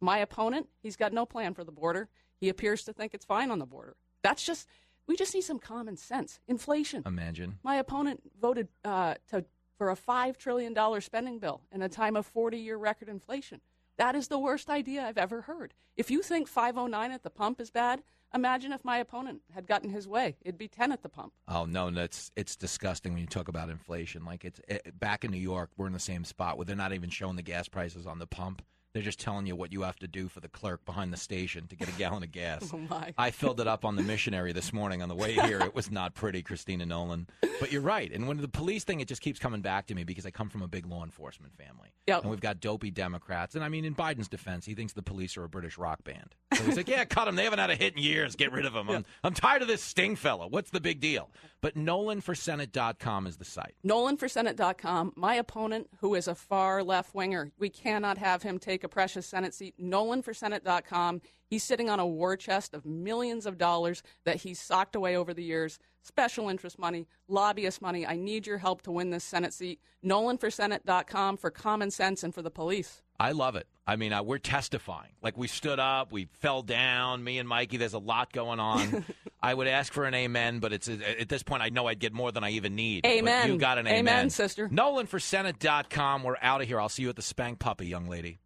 My 0.00 0.18
opponent, 0.18 0.68
he's 0.82 0.96
got 0.96 1.12
no 1.12 1.24
plan 1.26 1.54
for 1.54 1.62
the 1.62 1.70
border. 1.72 2.08
He 2.40 2.48
appears 2.48 2.82
to 2.84 2.92
think 2.92 3.14
it's 3.14 3.24
fine 3.26 3.50
on 3.50 3.58
the 3.58 3.66
border. 3.66 3.96
That's 4.22 4.44
just, 4.44 4.66
we 5.06 5.14
just 5.14 5.34
need 5.34 5.42
some 5.42 5.58
common 5.58 5.96
sense. 5.98 6.40
Inflation. 6.48 7.02
Imagine. 7.06 7.58
My 7.62 7.76
opponent 7.76 8.22
voted 8.40 8.68
uh, 8.82 9.14
to, 9.28 9.44
for 9.76 9.90
a 9.90 9.94
$5 9.96 10.36
trillion 10.38 10.74
spending 11.02 11.38
bill 11.38 11.60
in 11.70 11.82
a 11.82 11.88
time 11.88 12.16
of 12.16 12.26
40 12.26 12.56
year 12.58 12.76
record 12.78 13.08
inflation. 13.10 13.60
That 14.00 14.16
is 14.16 14.28
the 14.28 14.38
worst 14.38 14.70
idea 14.70 15.04
I've 15.04 15.18
ever 15.18 15.42
heard. 15.42 15.74
If 15.94 16.10
you 16.10 16.22
think 16.22 16.48
509 16.48 17.12
at 17.12 17.22
the 17.22 17.28
pump 17.28 17.60
is 17.60 17.70
bad, 17.70 18.02
imagine 18.34 18.72
if 18.72 18.82
my 18.82 18.96
opponent 18.96 19.42
had 19.54 19.66
gotten 19.66 19.90
his 19.90 20.08
way. 20.08 20.38
It'd 20.40 20.56
be 20.56 20.68
10 20.68 20.90
at 20.90 21.02
the 21.02 21.10
pump. 21.10 21.34
Oh 21.46 21.66
no, 21.66 21.90
that's 21.90 22.30
it's 22.34 22.56
disgusting 22.56 23.12
when 23.12 23.20
you 23.20 23.26
talk 23.26 23.48
about 23.48 23.68
inflation. 23.68 24.24
Like 24.24 24.46
it's 24.46 24.58
it, 24.66 24.98
back 24.98 25.22
in 25.22 25.30
New 25.30 25.36
York, 25.36 25.68
we're 25.76 25.86
in 25.86 25.92
the 25.92 25.98
same 25.98 26.24
spot 26.24 26.56
where 26.56 26.64
they're 26.64 26.74
not 26.74 26.94
even 26.94 27.10
showing 27.10 27.36
the 27.36 27.42
gas 27.42 27.68
prices 27.68 28.06
on 28.06 28.18
the 28.18 28.26
pump. 28.26 28.62
They're 28.92 29.02
just 29.04 29.20
telling 29.20 29.46
you 29.46 29.54
what 29.54 29.72
you 29.72 29.82
have 29.82 29.98
to 30.00 30.08
do 30.08 30.26
for 30.28 30.40
the 30.40 30.48
clerk 30.48 30.84
behind 30.84 31.12
the 31.12 31.16
station 31.16 31.68
to 31.68 31.76
get 31.76 31.88
a 31.88 31.92
gallon 31.92 32.22
of 32.22 32.32
gas. 32.32 32.68
Oh, 32.72 32.78
my. 32.78 33.12
I 33.18 33.30
filled 33.30 33.60
it 33.60 33.66
up 33.66 33.84
on 33.84 33.96
the 33.96 34.02
missionary 34.02 34.52
this 34.52 34.72
morning 34.72 35.02
on 35.02 35.08
the 35.08 35.14
way 35.14 35.32
here. 35.32 35.60
It 35.60 35.74
was 35.74 35.90
not 35.90 36.14
pretty, 36.14 36.40
Christina 36.42 36.86
Nolan. 36.86 37.26
But 37.58 37.72
you're 37.72 37.80
right. 37.82 38.10
And 38.12 38.28
when 38.28 38.36
the 38.38 38.46
police 38.48 38.84
thing, 38.84 39.00
it 39.00 39.08
just 39.08 39.20
keeps 39.22 39.40
coming 39.40 39.60
back 39.60 39.86
to 39.88 39.94
me 39.94 40.04
because 40.04 40.24
I 40.24 40.30
come 40.30 40.48
from 40.48 40.62
a 40.62 40.68
big 40.68 40.86
law 40.86 41.02
enforcement 41.02 41.52
family. 41.56 41.92
Yep. 42.06 42.22
And 42.22 42.30
we've 42.30 42.40
got 42.40 42.60
dopey 42.60 42.90
Democrats. 42.90 43.54
And 43.56 43.64
I 43.64 43.68
mean, 43.68 43.84
in 43.84 43.94
Biden's 43.94 44.28
defense, 44.28 44.66
he 44.66 44.74
thinks 44.74 44.92
the 44.92 45.02
police 45.02 45.36
are 45.36 45.44
a 45.44 45.48
British 45.48 45.78
rock 45.78 46.04
band. 46.04 46.34
So 46.54 46.62
he's 46.64 46.76
like, 46.76 46.88
yeah, 46.88 47.04
cut 47.04 47.24
them. 47.24 47.34
They 47.36 47.44
haven't 47.44 47.58
had 47.58 47.70
a 47.70 47.76
hit 47.76 47.96
in 47.96 48.02
years. 48.02 48.36
Get 48.36 48.52
rid 48.52 48.66
of 48.66 48.72
them. 48.72 48.88
I'm, 48.88 49.04
I'm 49.24 49.34
tired 49.34 49.62
of 49.62 49.68
this 49.68 49.82
Sting 49.82 50.14
fella. 50.16 50.46
What's 50.46 50.70
the 50.70 50.80
big 50.80 51.00
deal? 51.00 51.30
But 51.60 51.76
NolanForSenate.com 51.76 53.26
is 53.26 53.36
the 53.36 53.44
site. 53.44 53.74
NolanForSenate.com. 53.84 55.12
My 55.16 55.34
opponent, 55.34 55.88
who 56.00 56.14
is 56.14 56.26
a 56.26 56.34
far 56.34 56.82
left 56.82 57.14
winger, 57.14 57.52
we 57.58 57.68
cannot 57.68 58.18
have 58.18 58.42
him 58.42 58.58
take 58.58 58.82
a 58.84 58.88
precious 58.88 59.26
Senate 59.26 59.54
seat. 59.54 59.74
NolanForSenate.com. 59.80 61.20
He's 61.46 61.64
sitting 61.64 61.90
on 61.90 62.00
a 62.00 62.06
war 62.06 62.36
chest 62.36 62.74
of 62.74 62.86
millions 62.86 63.44
of 63.44 63.58
dollars 63.58 64.02
that 64.24 64.36
he's 64.36 64.60
socked 64.60 64.94
away 64.94 65.16
over 65.16 65.34
the 65.34 65.42
years. 65.42 65.78
Special 66.02 66.48
interest 66.48 66.78
money, 66.78 67.06
lobbyist 67.28 67.82
money. 67.82 68.06
I 68.06 68.16
need 68.16 68.46
your 68.46 68.58
help 68.58 68.82
to 68.82 68.92
win 68.92 69.10
this 69.10 69.24
Senate 69.24 69.52
seat. 69.52 69.80
NolanForSenate.com 70.04 71.36
for 71.36 71.50
common 71.50 71.90
sense 71.90 72.22
and 72.22 72.32
for 72.32 72.42
the 72.42 72.50
police. 72.50 73.02
I 73.20 73.32
love 73.32 73.54
it. 73.54 73.66
I 73.86 73.96
mean, 73.96 74.14
uh, 74.14 74.22
we're 74.22 74.38
testifying. 74.38 75.10
Like 75.22 75.36
we 75.36 75.46
stood 75.46 75.78
up, 75.78 76.10
we 76.10 76.28
fell 76.40 76.62
down. 76.62 77.22
Me 77.22 77.36
and 77.36 77.46
Mikey, 77.46 77.76
there's 77.76 77.92
a 77.92 77.98
lot 77.98 78.32
going 78.32 78.58
on. 78.58 79.04
I 79.42 79.52
would 79.52 79.66
ask 79.66 79.92
for 79.92 80.06
an 80.06 80.14
amen, 80.14 80.60
but 80.60 80.72
it's 80.72 80.88
at 80.88 81.28
this 81.28 81.42
point, 81.42 81.62
I 81.62 81.68
know 81.68 81.86
I'd 81.86 81.98
get 81.98 82.14
more 82.14 82.32
than 82.32 82.44
I 82.44 82.52
even 82.52 82.74
need. 82.74 83.02
But 83.02 83.10
Amen. 83.10 83.48
You 83.48 83.58
got 83.58 83.76
an 83.76 83.86
Amen, 83.86 83.98
amen, 83.98 84.30
sister. 84.30 84.70
NolanForSenate.com. 84.70 86.22
We're 86.22 86.36
out 86.40 86.62
of 86.62 86.66
here. 86.66 86.80
I'll 86.80 86.88
see 86.88 87.02
you 87.02 87.10
at 87.10 87.16
the 87.16 87.22
Spank 87.22 87.58
Puppy, 87.58 87.86
young 87.86 88.08
lady. 88.08 88.38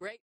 Great. 0.00 0.20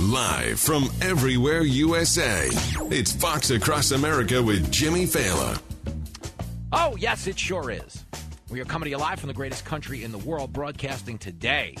Live 0.00 0.58
from 0.58 0.88
everywhere 1.02 1.62
USA, 1.62 2.48
it's 2.90 3.12
Fox 3.12 3.50
Across 3.50 3.90
America 3.90 4.42
with 4.42 4.72
Jimmy 4.72 5.04
Failla. 5.04 5.60
Oh, 6.72 6.96
yes, 6.96 7.26
it 7.26 7.38
sure 7.38 7.70
is. 7.70 8.06
We 8.50 8.60
are 8.60 8.64
coming 8.64 8.86
to 8.86 8.90
you 8.90 8.96
live 8.96 9.20
from 9.20 9.28
the 9.28 9.34
greatest 9.34 9.66
country 9.66 10.02
in 10.02 10.10
the 10.10 10.18
world, 10.18 10.54
broadcasting 10.54 11.18
today 11.18 11.76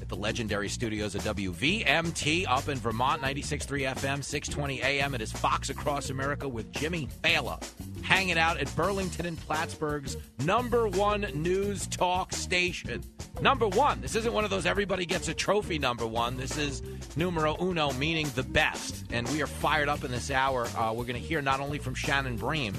at 0.00 0.08
the 0.08 0.14
legendary 0.14 0.68
studios 0.68 1.16
of 1.16 1.22
WVMT 1.22 2.46
up 2.46 2.68
in 2.68 2.78
Vermont, 2.78 3.20
96.3 3.20 3.94
FM, 3.96 4.22
620 4.22 4.80
AM. 4.80 5.16
It 5.16 5.20
is 5.20 5.32
Fox 5.32 5.70
Across 5.70 6.10
America 6.10 6.48
with 6.48 6.70
Jimmy 6.70 7.08
Failla, 7.24 7.60
hanging 8.02 8.38
out 8.38 8.58
at 8.58 8.74
Burlington 8.76 9.26
and 9.26 9.36
Plattsburgh's 9.40 10.16
number 10.44 10.86
one 10.86 11.22
news 11.34 11.88
talk 11.88 12.32
station. 12.32 13.02
Number 13.42 13.66
one. 13.66 14.00
This 14.00 14.14
isn't 14.14 14.32
one 14.32 14.44
of 14.44 14.50
those 14.50 14.66
everybody 14.66 15.04
gets 15.04 15.26
a 15.26 15.34
trophy 15.34 15.80
number 15.80 16.06
one. 16.06 16.36
This 16.36 16.56
is 16.56 16.80
numero 17.16 17.56
uno, 17.60 17.92
meaning 17.94 18.28
the 18.36 18.44
best. 18.44 19.04
And 19.10 19.28
we 19.30 19.42
are 19.42 19.48
fired 19.48 19.88
up 19.88 20.04
in 20.04 20.12
this 20.12 20.30
hour. 20.30 20.68
Uh, 20.76 20.92
we're 20.92 21.06
going 21.06 21.20
to 21.20 21.28
hear 21.28 21.42
not 21.42 21.58
only 21.58 21.78
from 21.78 21.96
Shannon 21.96 22.36
Bream, 22.36 22.74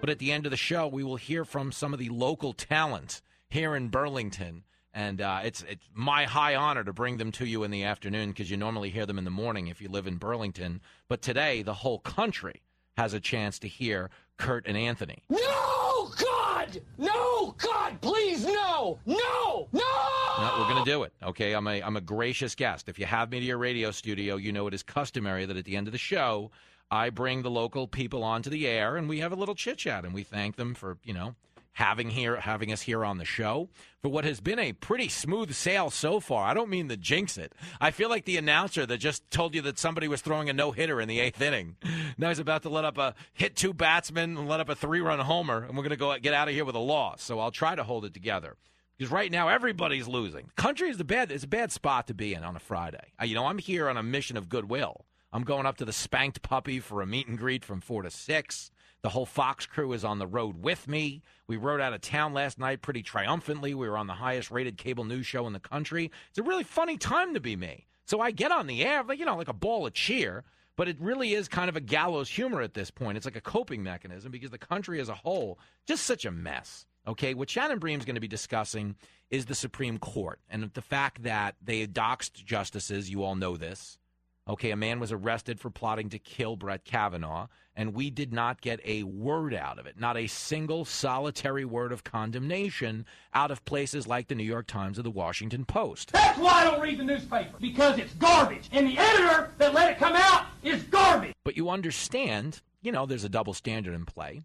but 0.00 0.10
at 0.10 0.18
the 0.18 0.32
end 0.32 0.46
of 0.46 0.50
the 0.50 0.56
show, 0.56 0.86
we 0.86 1.04
will 1.04 1.16
hear 1.16 1.44
from 1.44 1.72
some 1.72 1.92
of 1.92 1.98
the 1.98 2.08
local 2.08 2.52
talent 2.52 3.20
here 3.48 3.74
in 3.74 3.88
Burlington. 3.88 4.64
And 4.94 5.20
uh, 5.20 5.40
it's 5.44 5.62
it's 5.68 5.88
my 5.94 6.24
high 6.24 6.56
honor 6.56 6.82
to 6.82 6.92
bring 6.92 7.18
them 7.18 7.30
to 7.32 7.46
you 7.46 7.62
in 7.62 7.70
the 7.70 7.84
afternoon 7.84 8.30
because 8.30 8.50
you 8.50 8.56
normally 8.56 8.90
hear 8.90 9.06
them 9.06 9.18
in 9.18 9.24
the 9.24 9.30
morning 9.30 9.68
if 9.68 9.80
you 9.80 9.88
live 9.88 10.06
in 10.06 10.16
Burlington. 10.16 10.80
But 11.08 11.22
today, 11.22 11.62
the 11.62 11.74
whole 11.74 11.98
country 11.98 12.62
has 12.96 13.14
a 13.14 13.20
chance 13.20 13.58
to 13.60 13.68
hear 13.68 14.10
Kurt 14.38 14.66
and 14.66 14.76
Anthony. 14.76 15.22
No, 15.28 16.10
God! 16.16 16.80
No, 16.96 17.54
God, 17.58 18.00
please, 18.00 18.44
no! 18.44 18.98
No! 19.06 19.68
No! 19.72 19.82
No, 20.38 20.54
we're 20.58 20.72
going 20.72 20.84
to 20.84 20.90
do 20.90 21.02
it. 21.02 21.12
Okay, 21.22 21.52
I'm 21.52 21.66
a 21.66 21.82
I'm 21.82 21.96
a 21.96 22.00
gracious 22.00 22.54
guest. 22.54 22.88
If 22.88 22.98
you 22.98 23.06
have 23.06 23.30
me 23.30 23.40
to 23.40 23.46
your 23.46 23.58
radio 23.58 23.90
studio, 23.90 24.36
you 24.36 24.52
know 24.52 24.66
it 24.66 24.74
is 24.74 24.82
customary 24.82 25.46
that 25.46 25.56
at 25.56 25.64
the 25.64 25.76
end 25.76 25.86
of 25.86 25.92
the 25.92 25.98
show, 25.98 26.50
I 26.90 27.10
bring 27.10 27.42
the 27.42 27.50
local 27.50 27.86
people 27.86 28.22
onto 28.24 28.50
the 28.50 28.66
air 28.66 28.96
and 28.96 29.08
we 29.08 29.20
have 29.20 29.32
a 29.32 29.36
little 29.36 29.54
chit 29.54 29.78
chat 29.78 30.04
and 30.04 30.14
we 30.14 30.22
thank 30.22 30.56
them 30.56 30.74
for 30.74 30.98
you 31.04 31.14
know 31.14 31.34
having 31.78 32.10
here 32.10 32.36
having 32.36 32.72
us 32.72 32.82
here 32.82 33.04
on 33.04 33.18
the 33.18 33.24
show 33.24 33.68
for 34.02 34.08
what 34.08 34.24
has 34.24 34.40
been 34.40 34.58
a 34.58 34.72
pretty 34.72 35.08
smooth 35.08 35.54
sail 35.54 35.90
so 35.90 36.18
far. 36.18 36.44
I 36.44 36.52
don't 36.52 36.68
mean 36.68 36.88
to 36.88 36.96
jinx 36.96 37.38
it. 37.38 37.54
I 37.80 37.92
feel 37.92 38.08
like 38.08 38.24
the 38.24 38.36
announcer 38.36 38.84
that 38.84 38.98
just 38.98 39.30
told 39.30 39.54
you 39.54 39.62
that 39.62 39.78
somebody 39.78 40.08
was 40.08 40.20
throwing 40.20 40.50
a 40.50 40.52
no 40.52 40.72
hitter 40.72 41.00
in 41.00 41.08
the 41.08 41.20
eighth 41.20 41.40
inning. 41.40 41.76
Now 42.16 42.30
he's 42.30 42.40
about 42.40 42.62
to 42.62 42.68
let 42.68 42.84
up 42.84 42.98
a 42.98 43.14
hit 43.32 43.54
two 43.54 43.72
batsmen 43.72 44.36
and 44.36 44.48
let 44.48 44.58
up 44.58 44.68
a 44.68 44.74
three 44.74 45.00
run 45.00 45.20
homer, 45.20 45.58
and 45.58 45.76
we're 45.76 45.84
going 45.84 45.90
to 45.90 45.96
go 45.96 46.18
get 46.18 46.34
out 46.34 46.48
of 46.48 46.54
here 46.54 46.64
with 46.64 46.74
a 46.74 46.80
loss. 46.80 47.22
So 47.22 47.38
I'll 47.38 47.52
try 47.52 47.76
to 47.76 47.84
hold 47.84 48.04
it 48.04 48.12
together. 48.12 48.56
Because 48.96 49.12
right 49.12 49.30
now 49.30 49.46
everybody's 49.46 50.08
losing. 50.08 50.46
The 50.56 50.60
country 50.60 50.88
is 50.88 50.96
the 50.96 51.04
bad. 51.04 51.30
It's 51.30 51.44
a 51.44 51.48
bad 51.48 51.70
spot 51.70 52.08
to 52.08 52.14
be 52.14 52.34
in 52.34 52.42
on 52.42 52.56
a 52.56 52.58
Friday. 52.58 53.12
You 53.22 53.36
know, 53.36 53.46
I'm 53.46 53.58
here 53.58 53.88
on 53.88 53.96
a 53.96 54.02
mission 54.02 54.36
of 54.36 54.48
goodwill. 54.48 55.04
I'm 55.30 55.44
going 55.44 55.66
up 55.66 55.76
to 55.78 55.84
the 55.84 55.92
Spanked 55.92 56.40
Puppy 56.40 56.80
for 56.80 57.02
a 57.02 57.06
meet 57.06 57.28
and 57.28 57.36
greet 57.36 57.62
from 57.62 57.80
four 57.80 58.02
to 58.02 58.10
six. 58.10 58.70
The 59.02 59.10
whole 59.10 59.26
Fox 59.26 59.66
crew 59.66 59.92
is 59.92 60.04
on 60.04 60.18
the 60.18 60.26
road 60.26 60.62
with 60.62 60.88
me. 60.88 61.22
We 61.46 61.56
rode 61.56 61.82
out 61.82 61.92
of 61.92 62.00
town 62.00 62.32
last 62.32 62.58
night 62.58 62.80
pretty 62.80 63.02
triumphantly. 63.02 63.74
We 63.74 63.88
were 63.88 63.98
on 63.98 64.06
the 64.06 64.14
highest 64.14 64.50
rated 64.50 64.78
cable 64.78 65.04
news 65.04 65.26
show 65.26 65.46
in 65.46 65.52
the 65.52 65.60
country. 65.60 66.10
It's 66.30 66.38
a 66.38 66.42
really 66.42 66.64
funny 66.64 66.96
time 66.96 67.34
to 67.34 67.40
be 67.40 67.56
me. 67.56 67.86
So 68.06 68.20
I 68.20 68.30
get 68.30 68.50
on 68.50 68.66
the 68.66 68.82
air, 68.82 69.04
like, 69.04 69.18
you 69.18 69.26
know, 69.26 69.36
like 69.36 69.48
a 69.48 69.52
ball 69.52 69.86
of 69.86 69.92
cheer, 69.92 70.44
but 70.76 70.88
it 70.88 70.96
really 70.98 71.34
is 71.34 71.46
kind 71.46 71.68
of 71.68 71.76
a 71.76 71.80
gallows 71.80 72.30
humor 72.30 72.62
at 72.62 72.72
this 72.72 72.90
point. 72.90 73.18
It's 73.18 73.26
like 73.26 73.36
a 73.36 73.42
coping 73.42 73.82
mechanism 73.82 74.32
because 74.32 74.50
the 74.50 74.58
country 74.58 74.98
as 74.98 75.10
a 75.10 75.14
whole, 75.14 75.58
just 75.86 76.04
such 76.04 76.24
a 76.24 76.30
mess. 76.30 76.86
Okay, 77.06 77.34
what 77.34 77.50
Shannon 77.50 77.78
Bream's 77.78 78.06
going 78.06 78.14
to 78.14 78.20
be 78.20 78.28
discussing 78.28 78.96
is 79.30 79.44
the 79.44 79.54
Supreme 79.54 79.98
Court 79.98 80.40
and 80.48 80.70
the 80.72 80.82
fact 80.82 81.22
that 81.24 81.56
they 81.62 81.86
doxed 81.86 82.44
justices. 82.44 83.10
You 83.10 83.22
all 83.22 83.36
know 83.36 83.58
this. 83.58 83.98
Okay, 84.48 84.70
a 84.70 84.76
man 84.76 84.98
was 84.98 85.12
arrested 85.12 85.60
for 85.60 85.68
plotting 85.68 86.08
to 86.08 86.18
kill 86.18 86.56
Brett 86.56 86.84
Kavanaugh, 86.84 87.48
and 87.76 87.92
we 87.92 88.08
did 88.08 88.32
not 88.32 88.62
get 88.62 88.80
a 88.82 89.02
word 89.02 89.52
out 89.52 89.78
of 89.78 89.86
it. 89.86 90.00
Not 90.00 90.16
a 90.16 90.26
single 90.26 90.86
solitary 90.86 91.66
word 91.66 91.92
of 91.92 92.02
condemnation 92.02 93.04
out 93.34 93.50
of 93.50 93.62
places 93.66 94.06
like 94.06 94.28
the 94.28 94.34
New 94.34 94.44
York 94.44 94.66
Times 94.66 94.98
or 94.98 95.02
the 95.02 95.10
Washington 95.10 95.66
Post. 95.66 96.12
That's 96.12 96.38
why 96.38 96.62
I 96.62 96.64
don't 96.64 96.80
read 96.80 96.98
the 96.98 97.04
newspaper, 97.04 97.58
because 97.60 97.98
it's 97.98 98.14
garbage. 98.14 98.70
And 98.72 98.86
the 98.88 98.96
editor 98.96 99.52
that 99.58 99.74
let 99.74 99.90
it 99.90 99.98
come 99.98 100.14
out 100.16 100.46
is 100.62 100.82
garbage. 100.84 101.34
But 101.44 101.58
you 101.58 101.68
understand, 101.68 102.62
you 102.80 102.90
know, 102.90 103.04
there's 103.04 103.24
a 103.24 103.28
double 103.28 103.52
standard 103.52 103.92
in 103.92 104.06
play. 104.06 104.40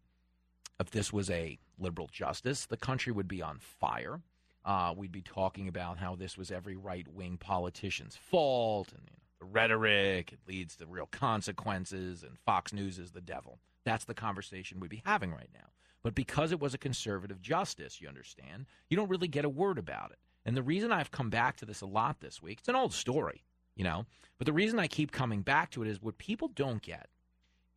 If 0.81 0.91
this 0.91 1.13
was 1.13 1.29
a 1.29 1.57
liberal 1.79 2.09
justice, 2.11 2.65
the 2.65 2.75
country 2.75 3.13
would 3.13 3.29
be 3.29 3.41
on 3.41 3.57
fire. 3.59 4.19
Uh, 4.65 4.93
we'd 4.95 5.11
be 5.13 5.21
talking 5.21 5.69
about 5.69 5.97
how 5.97 6.15
this 6.15 6.37
was 6.37 6.51
every 6.51 6.75
right 6.75 7.07
wing 7.07 7.37
politician's 7.37 8.17
fault 8.17 8.91
and 8.91 9.01
you 9.05 9.11
know, 9.13 9.22
rhetoric. 9.43 10.33
It 10.33 10.39
leads 10.47 10.75
to 10.77 10.85
real 10.85 11.07
consequences, 11.07 12.23
and 12.23 12.37
Fox 12.45 12.73
News 12.73 12.99
is 12.99 13.11
the 13.11 13.21
devil. 13.21 13.59
That's 13.85 14.05
the 14.05 14.13
conversation 14.13 14.79
we'd 14.79 14.89
be 14.89 15.01
having 15.05 15.31
right 15.31 15.49
now. 15.53 15.69
But 16.03 16.15
because 16.15 16.51
it 16.51 16.59
was 16.59 16.73
a 16.73 16.77
conservative 16.79 17.41
justice, 17.41 18.01
you 18.01 18.07
understand, 18.07 18.65
you 18.89 18.97
don't 18.97 19.09
really 19.09 19.27
get 19.27 19.45
a 19.45 19.49
word 19.49 19.77
about 19.77 20.11
it. 20.11 20.19
And 20.45 20.57
the 20.57 20.63
reason 20.63 20.91
I've 20.91 21.11
come 21.11 21.29
back 21.29 21.57
to 21.57 21.65
this 21.65 21.81
a 21.81 21.85
lot 21.85 22.19
this 22.19 22.41
week, 22.41 22.59
it's 22.59 22.67
an 22.67 22.75
old 22.75 22.93
story, 22.93 23.43
you 23.75 23.83
know, 23.83 24.05
but 24.37 24.45
the 24.45 24.53
reason 24.53 24.79
I 24.79 24.87
keep 24.87 25.11
coming 25.11 25.41
back 25.41 25.71
to 25.71 25.81
it 25.81 25.87
is 25.87 26.01
what 26.01 26.17
people 26.17 26.49
don't 26.49 26.81
get 26.81 27.07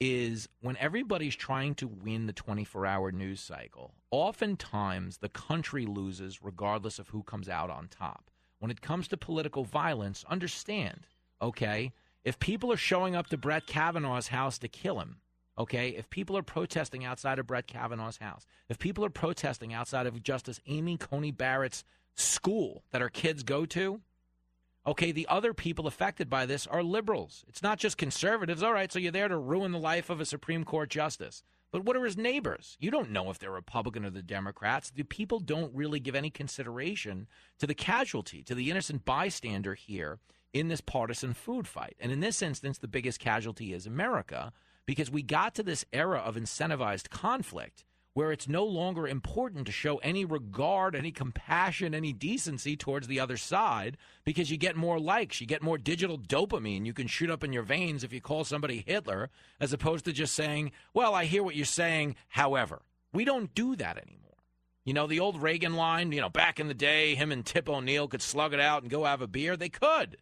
is 0.01 0.48
when 0.60 0.76
everybody's 0.76 1.36
trying 1.36 1.74
to 1.76 1.88
win 1.88 2.26
the 2.26 2.32
24 2.32 2.84
hour 2.84 3.12
news 3.12 3.40
cycle, 3.40 3.94
oftentimes 4.10 5.18
the 5.18 5.28
country 5.28 5.86
loses 5.86 6.43
regardless 6.43 6.98
of 6.98 7.09
who 7.09 7.22
comes 7.22 7.48
out 7.48 7.70
on 7.70 7.88
top. 7.88 8.30
When 8.59 8.70
it 8.70 8.80
comes 8.80 9.09
to 9.09 9.16
political 9.16 9.64
violence, 9.64 10.24
understand, 10.28 11.06
okay, 11.41 11.93
if 12.25 12.39
people 12.39 12.73
are 12.73 12.77
showing 12.77 13.15
up 13.15 13.29
to 13.29 13.37
Brett 13.37 13.67
Kavanaugh's 13.67 14.29
house 14.29 14.59
to 14.59 14.69
kill 14.69 15.01
him, 15.01 15.17
okay, 15.59 15.91
if 15.91 16.11
people 16.11 16.37
are 16.37 16.43
protesting 16.43 17.05
outside 17.05 17.39
of 17.39 17.47
Brett 17.47 17.67
Kavanaugh's 17.67 18.19
house, 18.19 18.47
if 18.69 18.79
people 18.79 19.05
are 19.05 19.11
protesting 19.11 19.73
outside 19.73 20.07
of 20.07 20.23
Justice 20.23 20.61
Amy 20.67 20.97
Coney 20.97 21.31
Barrett's 21.31 21.85
school 22.15 22.83
that 22.91 23.01
her 23.01 23.11
kids 23.11 23.43
go 23.43 23.67
to, 23.67 24.01
Okay, 24.87 25.11
the 25.11 25.27
other 25.29 25.53
people 25.53 25.89
affected 25.89 26.31
by 26.31 26.47
this 26.47 26.65
are 26.69 26.83
liberals. 26.83 27.45
It's 27.49 27.63
not 27.63 27.79
just 27.79 27.99
conservatives. 27.99 28.63
All 28.63 28.73
right, 28.73 28.93
so 28.93 29.01
you're 29.01 29.11
there 29.11 29.27
to 29.27 29.37
ruin 29.37 29.73
the 29.73 29.81
life 29.81 30.11
of 30.11 30.21
a 30.21 30.25
Supreme 30.25 30.63
Court 30.63 30.91
justice. 30.91 31.43
But 31.73 31.85
what 31.85 31.97
are 31.97 32.05
his 32.05 32.17
neighbors? 32.17 32.77
You 32.79 32.93
don't 32.93 33.11
know 33.11 33.29
if 33.29 33.39
they're 33.41 33.51
Republican 33.51 34.05
or 34.05 34.11
the 34.11 34.23
Democrats. 34.23 34.91
The 34.91 35.03
people 35.03 35.41
don't 35.41 35.75
really 35.75 35.99
give 35.99 36.15
any 36.15 36.31
consideration 36.31 37.27
to 37.59 37.67
the 37.67 37.75
casualty, 37.75 38.45
to 38.45 38.55
the 38.55 38.71
innocent 38.71 39.05
bystander 39.05 39.75
here 39.75 40.21
in 40.59 40.69
this 40.69 40.81
partisan 40.81 41.35
food 41.35 41.66
fight. 41.66 41.97
And 42.01 42.12
in 42.12 42.20
this 42.20 42.43
instance, 42.43 42.78
the 42.78 42.89
biggest 42.89 43.20
casualty 43.20 43.73
is 43.73 43.87
America 43.87 44.53
because 44.87 45.11
we 45.11 45.23
got 45.23 45.55
to 45.57 45.62
this 45.62 45.85
era 45.93 46.19
of 46.19 46.37
incentivized 46.37 47.11
conflict 47.11 47.85
where 48.16 48.33
it's 48.33 48.49
no 48.49 48.65
longer 48.65 49.07
important 49.07 49.66
to 49.66 49.73
show 49.73 49.99
any 49.99 50.24
regard, 50.24 50.97
any 50.97 51.12
compassion, 51.12 51.95
any 51.95 52.15
decency 52.15 52.74
towards 52.74 53.09
the 53.09 53.20
other 53.20 53.37
side 53.37 53.99
because 54.24 54.51
you 54.51 54.57
get 54.57 54.74
more 54.74 54.99
likes, 54.99 55.39
you 55.39 55.47
get 55.47 55.62
more 55.62 55.77
digital 55.77 56.16
dopamine 56.19 56.87
you 56.87 56.95
can 56.95 57.07
shoot 57.07 57.28
up 57.28 57.45
in 57.45 57.53
your 57.53 57.62
veins 57.62 58.03
if 58.03 58.15
you 58.15 58.20
call 58.23 58.43
somebody 58.43 58.83
Hitler, 58.87 59.28
as 59.61 59.74
opposed 59.74 60.07
to 60.07 60.15
just 60.15 60.35
saying, 60.35 60.73
Well, 60.95 61.15
I 61.15 61.27
hear 61.27 61.43
what 61.43 61.57
you're 61.57 61.66
saying, 61.66 62.16
however. 62.28 62.81
We 63.12 63.27
don't 63.27 63.55
do 63.55 63.77
that 63.77 63.99
anymore. 63.99 64.23
You 64.87 64.95
know, 64.95 65.07
the 65.07 65.20
old 65.20 65.43
Reagan 65.43 65.74
line, 65.74 66.11
you 66.12 66.23
know, 66.23 66.31
back 66.31 66.59
in 66.59 66.69
the 66.69 66.74
day, 66.74 67.16
him 67.16 67.31
and 67.33 67.45
Tip 67.45 67.69
O'Neill 67.69 68.09
could 68.09 68.23
slug 68.23 68.55
it 68.55 68.61
out 68.61 68.81
and 68.81 68.91
go 68.91 69.05
have 69.05 69.20
a 69.20 69.27
beer. 69.27 69.59
They 69.59 69.69
could 69.69 70.16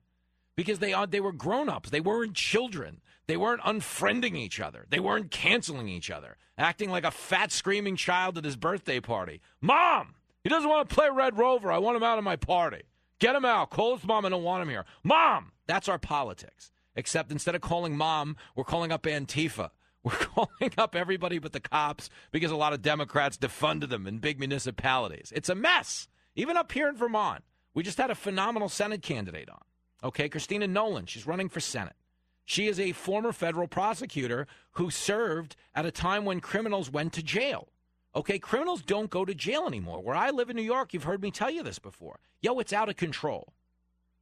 because 0.57 0.79
they 0.79 0.93
uh, 0.93 1.07
they 1.07 1.21
were 1.21 1.33
grown-ups. 1.33 1.91
They 1.91 2.01
weren't 2.01 2.35
children. 2.35 3.01
They 3.27 3.37
weren't 3.37 3.63
unfriending 3.63 4.37
each 4.37 4.61
other. 4.61 4.87
They 4.91 5.01
weren't 5.01 5.31
canceling 5.31 5.89
each 5.89 6.11
other, 6.11 6.37
acting 6.59 6.91
like 6.91 7.05
a 7.05 7.11
fat 7.11 7.53
screaming 7.53 7.97
child 7.97 8.37
at 8.37 8.45
his 8.45 8.57
birthday 8.57 9.01
party. 9.01 9.41
Mom, 9.61 10.15
he 10.43 10.51
doesn't 10.51 10.69
want 10.69 10.89
to 10.89 10.95
play 10.95 11.09
Red 11.11 11.39
Rover. 11.39 11.73
I 11.73 11.79
want 11.79 11.97
him 11.97 12.03
out 12.03 12.19
of 12.19 12.25
my 12.25 12.37
party. 12.37 12.83
Get 13.19 13.35
him 13.35 13.45
out. 13.45 13.71
Call 13.71 13.97
his 13.97 14.07
mom. 14.07 14.27
I 14.27 14.29
don't 14.29 14.43
want 14.43 14.63
him 14.63 14.69
here. 14.69 14.85
Mom, 15.03 15.53
that's 15.67 15.89
our 15.89 15.99
politics. 15.99 16.71
Except 16.97 17.33
instead 17.33 17.55
of 17.55 17.61
calling 17.61 17.97
mom, 17.97 18.37
we're 18.55 18.65
calling 18.65 18.93
up 18.93 19.03
Antifa. 19.05 19.71
We're 20.05 20.11
calling 20.13 20.71
up 20.77 20.95
everybody 20.95 21.39
but 21.39 21.55
the 21.55 21.61
cops 21.61 22.11
because 22.31 22.51
a 22.51 22.57
lot 22.57 22.75
of 22.75 22.83
Democrats 22.83 23.39
defunded 23.39 23.89
them 23.89 24.07
in 24.07 24.19
big 24.19 24.39
municipalities. 24.39 25.33
It's 25.35 25.49
a 25.49 25.55
mess. 25.55 26.09
Even 26.37 26.59
up 26.59 26.73
here 26.73 26.91
in 26.91 26.97
Vermont, 26.99 27.43
we 27.73 27.83
just 27.83 27.97
had 27.97 28.11
a 28.11 28.15
phenomenal 28.15 28.69
Senate 28.69 29.01
candidate 29.01 29.49
on. 29.49 29.63
Okay, 30.05 30.29
Christina 30.29 30.69
Nolan, 30.69 31.07
she's 31.07 31.27
running 31.27 31.49
for 31.49 31.61
Senate. 31.61 31.97
She 32.45 32.69
is 32.69 32.79
a 32.79 32.93
former 32.93 33.33
federal 33.33 33.67
prosecutor 33.67 34.47
who 34.73 34.91
served 34.91 35.57
at 35.75 35.87
a 35.87 35.91
time 35.91 36.27
when 36.27 36.41
criminals 36.41 36.91
went 36.91 37.15
to 37.15 37.23
jail. 37.23 37.69
Okay, 38.15 38.39
criminals 38.39 38.83
don't 38.83 39.09
go 39.09 39.25
to 39.25 39.35
jail 39.35 39.67
anymore. 39.67 40.03
Where 40.03 40.15
I 40.15 40.31
live 40.31 40.51
in 40.51 40.57
New 40.57 40.63
York, 40.63 40.93
you've 40.93 41.05
heard 41.05 41.23
me 41.23 41.31
tell 41.31 41.51
you 41.51 41.63
this 41.63 41.79
before. 41.79 42.21
Yo, 42.43 42.59
it's 42.59 42.73
out 42.75 42.91
of 42.91 42.97
control. 42.97 43.55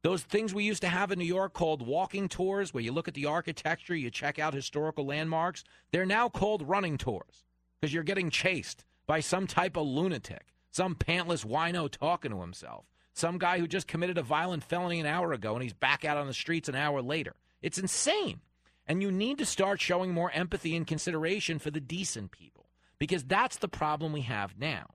Those 0.03 0.23
things 0.23 0.53
we 0.53 0.63
used 0.63 0.81
to 0.81 0.87
have 0.87 1.11
in 1.11 1.19
New 1.19 1.25
York 1.25 1.53
called 1.53 1.85
walking 1.85 2.29
tours, 2.29 2.73
where 2.73 2.83
you 2.83 2.93
look 2.93 3.09
at 3.09 3.13
the 3.13 3.25
architecture, 3.25 3.95
you 3.95 4.09
check 4.09 4.39
out 4.39 4.53
historical 4.53 5.05
landmarks, 5.05 5.65
they're 5.91 6.05
now 6.05 6.29
called 6.29 6.67
running 6.67 6.97
tours 6.97 7.43
because 7.79 7.93
you're 7.93 8.03
getting 8.03 8.29
chased 8.29 8.85
by 9.05 9.19
some 9.19 9.47
type 9.47 9.75
of 9.75 9.85
lunatic, 9.85 10.53
some 10.71 10.95
pantless 10.95 11.45
wino 11.45 11.89
talking 11.89 12.31
to 12.31 12.41
himself, 12.41 12.85
some 13.13 13.37
guy 13.37 13.59
who 13.59 13.67
just 13.67 13.87
committed 13.87 14.17
a 14.17 14.23
violent 14.23 14.63
felony 14.63 14.99
an 14.99 15.05
hour 15.05 15.33
ago 15.33 15.53
and 15.53 15.63
he's 15.63 15.73
back 15.73 16.03
out 16.03 16.17
on 16.17 16.27
the 16.27 16.33
streets 16.33 16.67
an 16.67 16.75
hour 16.75 17.01
later. 17.01 17.35
It's 17.61 17.77
insane. 17.77 18.41
And 18.85 19.01
you 19.01 19.11
need 19.11 19.37
to 19.37 19.45
start 19.45 19.79
showing 19.79 20.11
more 20.11 20.31
empathy 20.31 20.75
and 20.75 20.85
consideration 20.85 21.59
for 21.59 21.71
the 21.71 21.79
decent 21.79 22.31
people 22.31 22.69
because 22.99 23.23
that's 23.23 23.57
the 23.57 23.69
problem 23.69 24.11
we 24.11 24.21
have 24.21 24.57
now. 24.57 24.87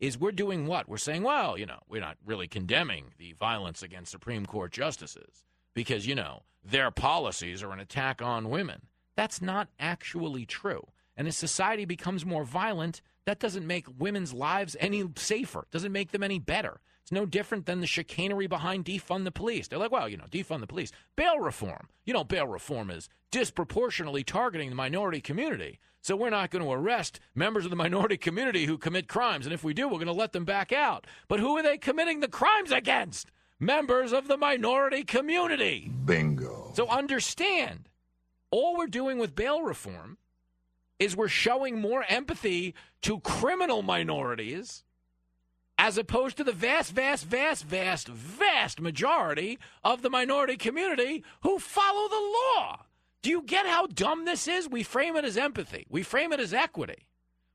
Is 0.00 0.18
we're 0.18 0.32
doing 0.32 0.66
what? 0.66 0.88
We're 0.88 0.96
saying, 0.96 1.22
well, 1.22 1.56
you 1.56 1.64
know, 1.64 1.78
we're 1.88 2.00
not 2.00 2.18
really 2.26 2.48
condemning 2.48 3.12
the 3.18 3.32
violence 3.34 3.82
against 3.82 4.10
Supreme 4.10 4.44
Court 4.44 4.72
justices 4.72 5.44
because, 5.74 6.06
you 6.06 6.16
know, 6.16 6.42
their 6.64 6.90
policies 6.90 7.62
are 7.62 7.72
an 7.72 7.78
attack 7.78 8.20
on 8.20 8.50
women. 8.50 8.82
That's 9.16 9.40
not 9.40 9.68
actually 9.78 10.44
true. 10.44 10.88
And 11.16 11.28
as 11.28 11.36
society 11.36 11.84
becomes 11.84 12.26
more 12.26 12.44
violent, 12.44 13.00
that 13.26 13.38
doesn't 13.38 13.66
make 13.66 13.86
women's 13.98 14.32
lives 14.32 14.76
any 14.80 15.04
safer, 15.16 15.66
doesn't 15.70 15.92
make 15.92 16.10
them 16.10 16.22
any 16.22 16.38
better. 16.38 16.80
It's 17.02 17.12
no 17.12 17.26
different 17.26 17.66
than 17.66 17.80
the 17.80 17.86
chicanery 17.86 18.46
behind 18.46 18.84
defund 18.84 19.24
the 19.24 19.32
police. 19.32 19.68
They're 19.68 19.78
like, 19.78 19.90
well, 19.90 20.08
you 20.08 20.16
know, 20.16 20.26
defund 20.30 20.60
the 20.60 20.66
police. 20.66 20.92
Bail 21.16 21.40
reform. 21.40 21.88
You 22.04 22.14
know, 22.14 22.24
bail 22.24 22.46
reform 22.46 22.90
is 22.90 23.08
disproportionately 23.32 24.22
targeting 24.22 24.70
the 24.70 24.76
minority 24.76 25.20
community. 25.20 25.80
So 26.00 26.16
we're 26.16 26.30
not 26.30 26.50
going 26.50 26.64
to 26.64 26.70
arrest 26.70 27.20
members 27.34 27.64
of 27.64 27.70
the 27.70 27.76
minority 27.76 28.16
community 28.16 28.66
who 28.66 28.78
commit 28.78 29.08
crimes. 29.08 29.46
And 29.46 29.52
if 29.52 29.64
we 29.64 29.74
do, 29.74 29.86
we're 29.86 29.98
going 29.98 30.06
to 30.06 30.12
let 30.12 30.32
them 30.32 30.44
back 30.44 30.72
out. 30.72 31.06
But 31.28 31.40
who 31.40 31.56
are 31.56 31.62
they 31.62 31.78
committing 31.78 32.20
the 32.20 32.28
crimes 32.28 32.72
against? 32.72 33.30
Members 33.58 34.12
of 34.12 34.26
the 34.26 34.36
minority 34.36 35.04
community. 35.04 35.90
Bingo. 36.04 36.72
So 36.74 36.88
understand, 36.88 37.88
all 38.50 38.76
we're 38.76 38.88
doing 38.88 39.18
with 39.18 39.36
bail 39.36 39.62
reform 39.62 40.18
is 40.98 41.16
we're 41.16 41.28
showing 41.28 41.80
more 41.80 42.04
empathy 42.08 42.74
to 43.02 43.20
criminal 43.20 43.82
minorities 43.82 44.84
as 45.82 45.98
opposed 45.98 46.36
to 46.36 46.44
the 46.44 46.52
vast, 46.52 46.92
vast, 46.92 47.24
vast, 47.24 47.64
vast, 47.64 48.06
vast 48.06 48.80
majority 48.80 49.58
of 49.82 50.00
the 50.00 50.08
minority 50.08 50.56
community 50.56 51.24
who 51.40 51.58
follow 51.58 52.08
the 52.08 52.32
law. 52.54 52.84
Do 53.20 53.30
you 53.30 53.42
get 53.42 53.66
how 53.66 53.88
dumb 53.88 54.24
this 54.24 54.46
is? 54.46 54.68
We 54.68 54.84
frame 54.84 55.16
it 55.16 55.24
as 55.24 55.36
empathy, 55.36 55.84
we 55.90 56.04
frame 56.04 56.32
it 56.32 56.38
as 56.38 56.54
equity, 56.54 57.08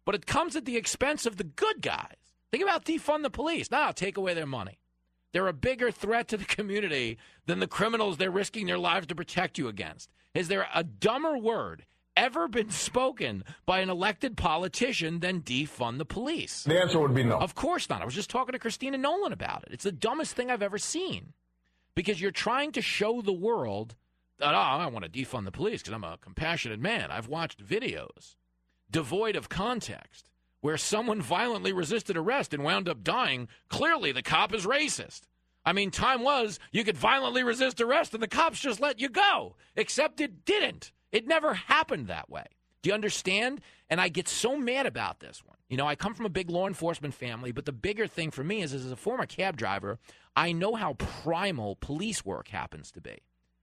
but 0.06 0.14
it 0.14 0.26
comes 0.26 0.58
at 0.58 0.66
the 0.66 0.76
expense 0.76 1.26
of 1.26 1.38
the 1.38 1.46
good 1.46 1.82
guys. 1.82 2.18
Think 2.52 2.64
about 2.64 2.84
defund 2.84 3.24
the 3.24 3.30
police. 3.30 3.72
Now, 3.72 3.92
take 3.92 4.18
away 4.18 4.34
their 4.34 4.46
money. 4.46 4.78
They're 5.32 5.48
a 5.48 5.54
bigger 5.54 5.90
threat 5.90 6.28
to 6.28 6.38
the 6.38 6.44
community 6.44 7.18
than 7.46 7.60
the 7.60 7.66
criminals 7.66 8.18
they're 8.18 8.30
risking 8.30 8.68
their 8.68 8.78
lives 8.78 9.08
to 9.08 9.16
protect 9.16 9.58
you 9.58 9.70
against. 9.70 10.10
Is 10.34 10.50
there 10.50 10.68
a 10.76 10.84
dumber 10.84 11.38
word 11.38 11.86
ever 12.18 12.48
been 12.48 12.72
spoken 12.72 13.44
by 13.66 13.80
an 13.80 13.90
elected 13.90 14.36
politician 14.36 15.20
than 15.20 15.42
defund 15.42 16.00
the 16.00 16.06
police? 16.06 16.64
The 16.64 16.82
answer 16.82 17.00
would 17.00 17.14
be 17.14 17.24
no. 17.24 17.38
Of 17.38 17.56
course 17.56 17.90
not. 17.90 18.02
I 18.02 18.06
was 18.06 18.16
just 18.16 18.30
talking 18.30 18.54
to 18.54 18.60
Christina 18.60 18.98
Nolan 18.98 19.32
about 19.32 19.64
it. 19.64 19.70
It's 19.72 19.84
the 19.84 19.92
dumbest 19.92 20.36
thing 20.36 20.52
I've 20.52 20.64
ever 20.64 20.78
seen 20.78 21.34
because 21.96 22.20
you're 22.20 22.32
trying 22.32 22.72
to 22.74 22.82
show 22.82 23.22
the 23.22 23.32
world 23.32 23.96
that, 24.40 24.54
oh, 24.54 24.58
I 24.58 24.88
want 24.88 25.06
to 25.06 25.12
defund 25.12 25.46
the 25.46 25.52
police 25.52 25.82
because 25.82 25.94
I'm 25.94 26.04
a 26.04 26.18
compassionate 26.18 26.80
man. 26.80 27.12
I've 27.12 27.28
watched 27.28 27.66
videos 27.66 28.36
devoid 28.90 29.36
of 29.36 29.50
context 29.50 30.30
where 30.62 30.78
someone 30.78 31.22
violently 31.22 31.72
resisted 31.72 32.18
arrest 32.18 32.54
and 32.54 32.64
wound 32.64 32.90
up 32.90 33.04
dying. 33.04 33.48
Clearly, 33.70 34.12
the 34.12 34.24
cop 34.24 34.54
is 34.54 34.66
racist. 34.66 35.22
I 35.64 35.74
mean, 35.74 35.92
time 35.92 36.24
was 36.24 36.60
you 36.72 36.84
could 36.84 36.98
violently 36.98 37.44
resist 37.44 37.82
arrest 37.82 38.14
and 38.14 38.24
the 38.24 38.28
cops 38.28 38.60
just 38.60 38.80
let 38.80 39.00
you 39.00 39.10
go, 39.10 39.56
except 39.76 40.22
it 40.22 40.46
didn't. 40.46 40.92
It 41.12 41.28
never 41.28 41.54
happened 41.54 42.08
that 42.08 42.30
way. 42.30 42.46
Do 42.82 42.90
you 42.90 42.94
understand? 42.94 43.62
And 43.90 44.00
I 44.00 44.10
get 44.10 44.28
so 44.28 44.58
mad 44.58 44.86
about 44.86 45.20
this 45.20 45.44
one. 45.46 45.58
You 45.70 45.78
know, 45.78 45.88
I 45.88 45.96
come 45.96 46.14
from 46.14 46.26
a 46.26 46.30
big 46.30 46.50
law 46.50 46.68
enforcement 46.68 47.14
family, 47.14 47.52
but 47.52 47.66
the 47.66 47.72
bigger 47.72 48.08
thing 48.08 48.32
for 48.32 48.44
me 48.44 48.62
is, 48.62 48.74
as 48.74 48.92
a 48.92 48.96
former 48.96 49.26
cab 49.26 49.58
driver, 49.58 50.00
I 50.36 50.52
know 50.52 50.76
how 50.76 50.94
primal 50.94 51.76
police 51.76 52.24
work 52.24 52.48
happens 52.50 52.92
to 52.92 53.02
be. 53.02 53.18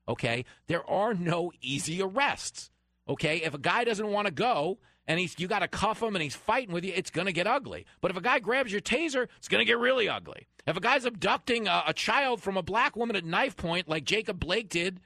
Okay? 0.09 0.45
There 0.67 0.89
are 0.89 1.15
no 1.15 1.53
easy 1.63 2.03
arrests. 2.03 2.71
Okay? 3.09 3.39
If 3.39 3.55
a 3.55 3.59
guy 3.59 3.85
doesn't 3.85 4.07
want 4.07 4.27
to 4.27 4.33
go 4.33 4.79
and 5.07 5.19
he's 5.21 5.39
you 5.39 5.47
got 5.47 5.61
to 5.61 5.69
cuff 5.69 6.03
him 6.03 6.15
and 6.15 6.23
he's 6.23 6.35
fighting 6.35 6.75
with 6.75 6.85
you, 6.85 6.93
it's 6.95 7.11
going 7.11 7.27
to 7.27 7.33
get 7.33 7.47
ugly. 7.47 7.87
But 8.01 8.11
if 8.11 8.17
a 8.17 8.23
guy 8.23 8.39
grabs 8.41 8.73
your 8.73 8.81
taser, 8.81 9.29
it's 9.39 9.49
going 9.49 9.61
to 9.61 9.67
get 9.67 9.79
really 9.79 10.09
ugly. 10.09 10.49
If 10.67 10.77
a 10.77 10.81
guy's 10.81 11.05
abducting 11.05 11.69
a, 11.69 11.85
a 11.89 11.93
child 11.93 12.43
from 12.43 12.57
a 12.57 12.63
black 12.63 12.97
woman 12.97 13.17
at 13.17 13.25
knife 13.25 13.57
point, 13.57 13.89
like 13.89 14.05
Jacob 14.05 14.41
Blake 14.41 14.69
did, 14.69 15.01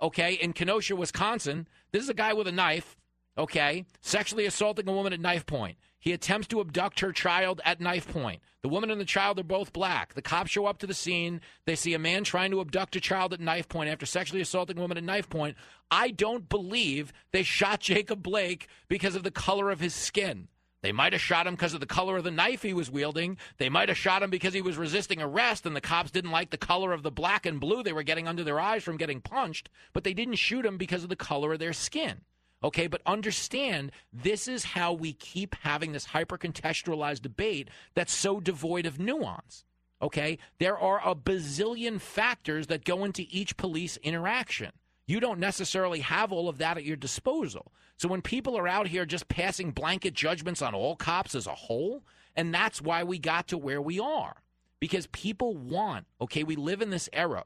okay, 0.00 0.34
in 0.34 0.52
Kenosha, 0.52 0.96
Wisconsin, 0.96 1.68
this 1.92 2.02
is 2.02 2.08
a 2.08 2.14
guy 2.14 2.32
with 2.32 2.46
a 2.46 2.52
knife, 2.52 2.96
okay, 3.36 3.84
sexually 4.00 4.46
assaulting 4.46 4.88
a 4.88 4.92
woman 4.92 5.12
at 5.12 5.20
knife 5.20 5.46
point. 5.46 5.76
He 5.98 6.12
attempts 6.12 6.48
to 6.48 6.60
abduct 6.60 7.00
her 7.00 7.12
child 7.12 7.60
at 7.64 7.80
knife 7.80 8.08
point. 8.08 8.40
The 8.62 8.70
woman 8.70 8.90
and 8.90 9.00
the 9.00 9.04
child 9.04 9.38
are 9.38 9.44
both 9.44 9.72
black. 9.72 10.14
The 10.14 10.22
cops 10.22 10.50
show 10.50 10.64
up 10.64 10.78
to 10.78 10.86
the 10.86 10.94
scene. 10.94 11.42
They 11.66 11.76
see 11.76 11.92
a 11.92 11.98
man 11.98 12.24
trying 12.24 12.50
to 12.52 12.60
abduct 12.60 12.96
a 12.96 13.00
child 13.00 13.34
at 13.34 13.40
knife 13.40 13.68
point 13.68 13.90
after 13.90 14.06
sexually 14.06 14.40
assaulting 14.40 14.78
a 14.78 14.80
woman 14.80 14.96
at 14.96 15.04
knife 15.04 15.28
point. 15.28 15.56
I 15.90 16.10
don't 16.10 16.48
believe 16.48 17.12
they 17.32 17.42
shot 17.42 17.80
Jacob 17.80 18.22
Blake 18.22 18.66
because 18.88 19.14
of 19.14 19.24
the 19.24 19.30
color 19.30 19.70
of 19.70 19.80
his 19.80 19.94
skin. 19.94 20.48
They 20.82 20.92
might 20.92 21.12
have 21.12 21.20
shot 21.20 21.46
him 21.46 21.54
because 21.54 21.74
of 21.74 21.80
the 21.80 21.86
color 21.86 22.16
of 22.16 22.24
the 22.24 22.30
knife 22.30 22.62
he 22.62 22.72
was 22.72 22.90
wielding. 22.90 23.36
They 23.58 23.68
might 23.68 23.88
have 23.90 23.98
shot 23.98 24.22
him 24.22 24.30
because 24.30 24.54
he 24.54 24.62
was 24.62 24.78
resisting 24.78 25.20
arrest 25.20 25.66
and 25.66 25.76
the 25.76 25.80
cops 25.80 26.10
didn't 26.10 26.30
like 26.30 26.50
the 26.50 26.56
color 26.56 26.92
of 26.92 27.02
the 27.02 27.10
black 27.10 27.44
and 27.44 27.60
blue 27.60 27.82
they 27.82 27.92
were 27.92 28.02
getting 28.02 28.26
under 28.26 28.44
their 28.44 28.58
eyes 28.58 28.82
from 28.82 28.96
getting 28.96 29.20
punched, 29.20 29.68
but 29.92 30.04
they 30.04 30.14
didn't 30.14 30.36
shoot 30.36 30.64
him 30.64 30.78
because 30.78 31.02
of 31.02 31.10
the 31.10 31.16
color 31.16 31.52
of 31.52 31.58
their 31.58 31.74
skin. 31.74 32.22
Okay, 32.62 32.86
but 32.86 33.00
understand 33.06 33.90
this 34.12 34.46
is 34.46 34.64
how 34.64 34.92
we 34.92 35.12
keep 35.14 35.54
having 35.62 35.92
this 35.92 36.06
hyper 36.06 36.36
contextualized 36.36 37.22
debate 37.22 37.68
that's 37.94 38.12
so 38.12 38.38
devoid 38.38 38.84
of 38.86 38.98
nuance. 38.98 39.64
Okay, 40.02 40.38
there 40.58 40.78
are 40.78 41.00
a 41.04 41.14
bazillion 41.14 42.00
factors 42.00 42.68
that 42.68 42.84
go 42.84 43.04
into 43.04 43.26
each 43.30 43.56
police 43.56 43.98
interaction. 43.98 44.72
You 45.10 45.18
don't 45.18 45.40
necessarily 45.40 46.02
have 46.02 46.30
all 46.30 46.48
of 46.48 46.58
that 46.58 46.76
at 46.76 46.84
your 46.84 46.94
disposal. 46.94 47.72
So 47.96 48.06
when 48.06 48.22
people 48.22 48.56
are 48.56 48.68
out 48.68 48.86
here 48.86 49.04
just 49.04 49.26
passing 49.26 49.72
blanket 49.72 50.14
judgments 50.14 50.62
on 50.62 50.72
all 50.72 50.94
cops 50.94 51.34
as 51.34 51.48
a 51.48 51.54
whole, 51.56 52.04
and 52.36 52.54
that's 52.54 52.80
why 52.80 53.02
we 53.02 53.18
got 53.18 53.48
to 53.48 53.58
where 53.58 53.82
we 53.82 53.98
are. 53.98 54.36
Because 54.78 55.08
people 55.08 55.56
want, 55.56 56.06
okay, 56.20 56.44
we 56.44 56.54
live 56.54 56.80
in 56.80 56.90
this 56.90 57.08
era 57.12 57.42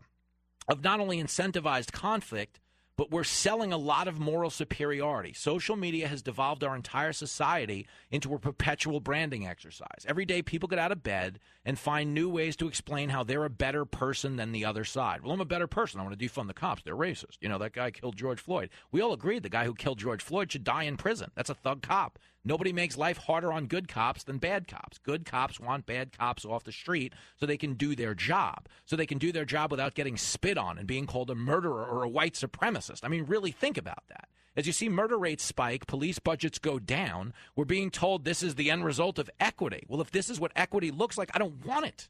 of 0.68 0.84
not 0.84 1.00
only 1.00 1.22
incentivized 1.22 1.90
conflict, 1.90 2.60
but 2.96 3.10
we're 3.10 3.24
selling 3.24 3.72
a 3.72 3.76
lot 3.76 4.08
of 4.08 4.20
moral 4.20 4.50
superiority. 4.50 5.32
Social 5.32 5.76
media 5.76 6.08
has 6.08 6.22
devolved 6.22 6.62
our 6.62 6.76
entire 6.76 7.12
society 7.12 7.86
into 8.10 8.34
a 8.34 8.38
perpetual 8.38 9.00
branding 9.00 9.46
exercise. 9.46 10.04
Every 10.06 10.24
day, 10.24 10.42
people 10.42 10.68
get 10.68 10.78
out 10.78 10.92
of 10.92 11.02
bed 11.02 11.40
and 11.64 11.78
find 11.78 12.14
new 12.14 12.28
ways 12.28 12.56
to 12.56 12.68
explain 12.68 13.08
how 13.08 13.24
they're 13.24 13.44
a 13.44 13.50
better 13.50 13.84
person 13.84 14.36
than 14.36 14.52
the 14.52 14.64
other 14.64 14.84
side. 14.84 15.22
Well, 15.22 15.32
I'm 15.32 15.40
a 15.40 15.46
better 15.46 15.66
person. 15.66 15.98
I 15.98 16.04
want 16.04 16.18
to 16.18 16.24
defund 16.24 16.46
the 16.46 16.54
cops. 16.54 16.82
They're 16.82 16.94
racist. 16.96 17.38
You 17.40 17.48
know, 17.48 17.58
that 17.58 17.72
guy 17.72 17.90
killed 17.90 18.16
George 18.16 18.40
Floyd. 18.40 18.70
We 18.92 19.00
all 19.00 19.12
agreed 19.12 19.42
the 19.42 19.48
guy 19.48 19.64
who 19.64 19.74
killed 19.74 19.98
George 19.98 20.22
Floyd 20.22 20.52
should 20.52 20.64
die 20.64 20.84
in 20.84 20.96
prison. 20.96 21.30
That's 21.34 21.50
a 21.50 21.54
thug 21.54 21.82
cop. 21.82 22.18
Nobody 22.44 22.72
makes 22.72 22.98
life 22.98 23.16
harder 23.16 23.52
on 23.52 23.66
good 23.66 23.88
cops 23.88 24.22
than 24.22 24.38
bad 24.38 24.68
cops. 24.68 24.98
Good 24.98 25.24
cops 25.24 25.58
want 25.58 25.86
bad 25.86 26.16
cops 26.16 26.44
off 26.44 26.64
the 26.64 26.72
street 26.72 27.14
so 27.40 27.46
they 27.46 27.56
can 27.56 27.74
do 27.74 27.96
their 27.96 28.14
job. 28.14 28.68
So 28.84 28.96
they 28.96 29.06
can 29.06 29.18
do 29.18 29.32
their 29.32 29.46
job 29.46 29.70
without 29.70 29.94
getting 29.94 30.18
spit 30.18 30.58
on 30.58 30.76
and 30.76 30.86
being 30.86 31.06
called 31.06 31.30
a 31.30 31.34
murderer 31.34 31.86
or 31.86 32.02
a 32.02 32.08
white 32.08 32.34
supremacist. 32.34 33.00
I 33.02 33.08
mean, 33.08 33.24
really 33.24 33.50
think 33.50 33.78
about 33.78 34.04
that. 34.08 34.28
As 34.56 34.66
you 34.66 34.72
see 34.72 34.88
murder 34.88 35.18
rates 35.18 35.42
spike, 35.42 35.86
police 35.86 36.18
budgets 36.18 36.58
go 36.58 36.78
down, 36.78 37.32
we're 37.56 37.64
being 37.64 37.90
told 37.90 38.24
this 38.24 38.42
is 38.42 38.54
the 38.54 38.70
end 38.70 38.84
result 38.84 39.18
of 39.18 39.30
equity. 39.40 39.84
Well, 39.88 40.00
if 40.00 40.10
this 40.10 40.30
is 40.30 40.38
what 40.38 40.52
equity 40.54 40.90
looks 40.90 41.18
like, 41.18 41.30
I 41.34 41.38
don't 41.38 41.64
want 41.64 41.86
it. 41.86 42.08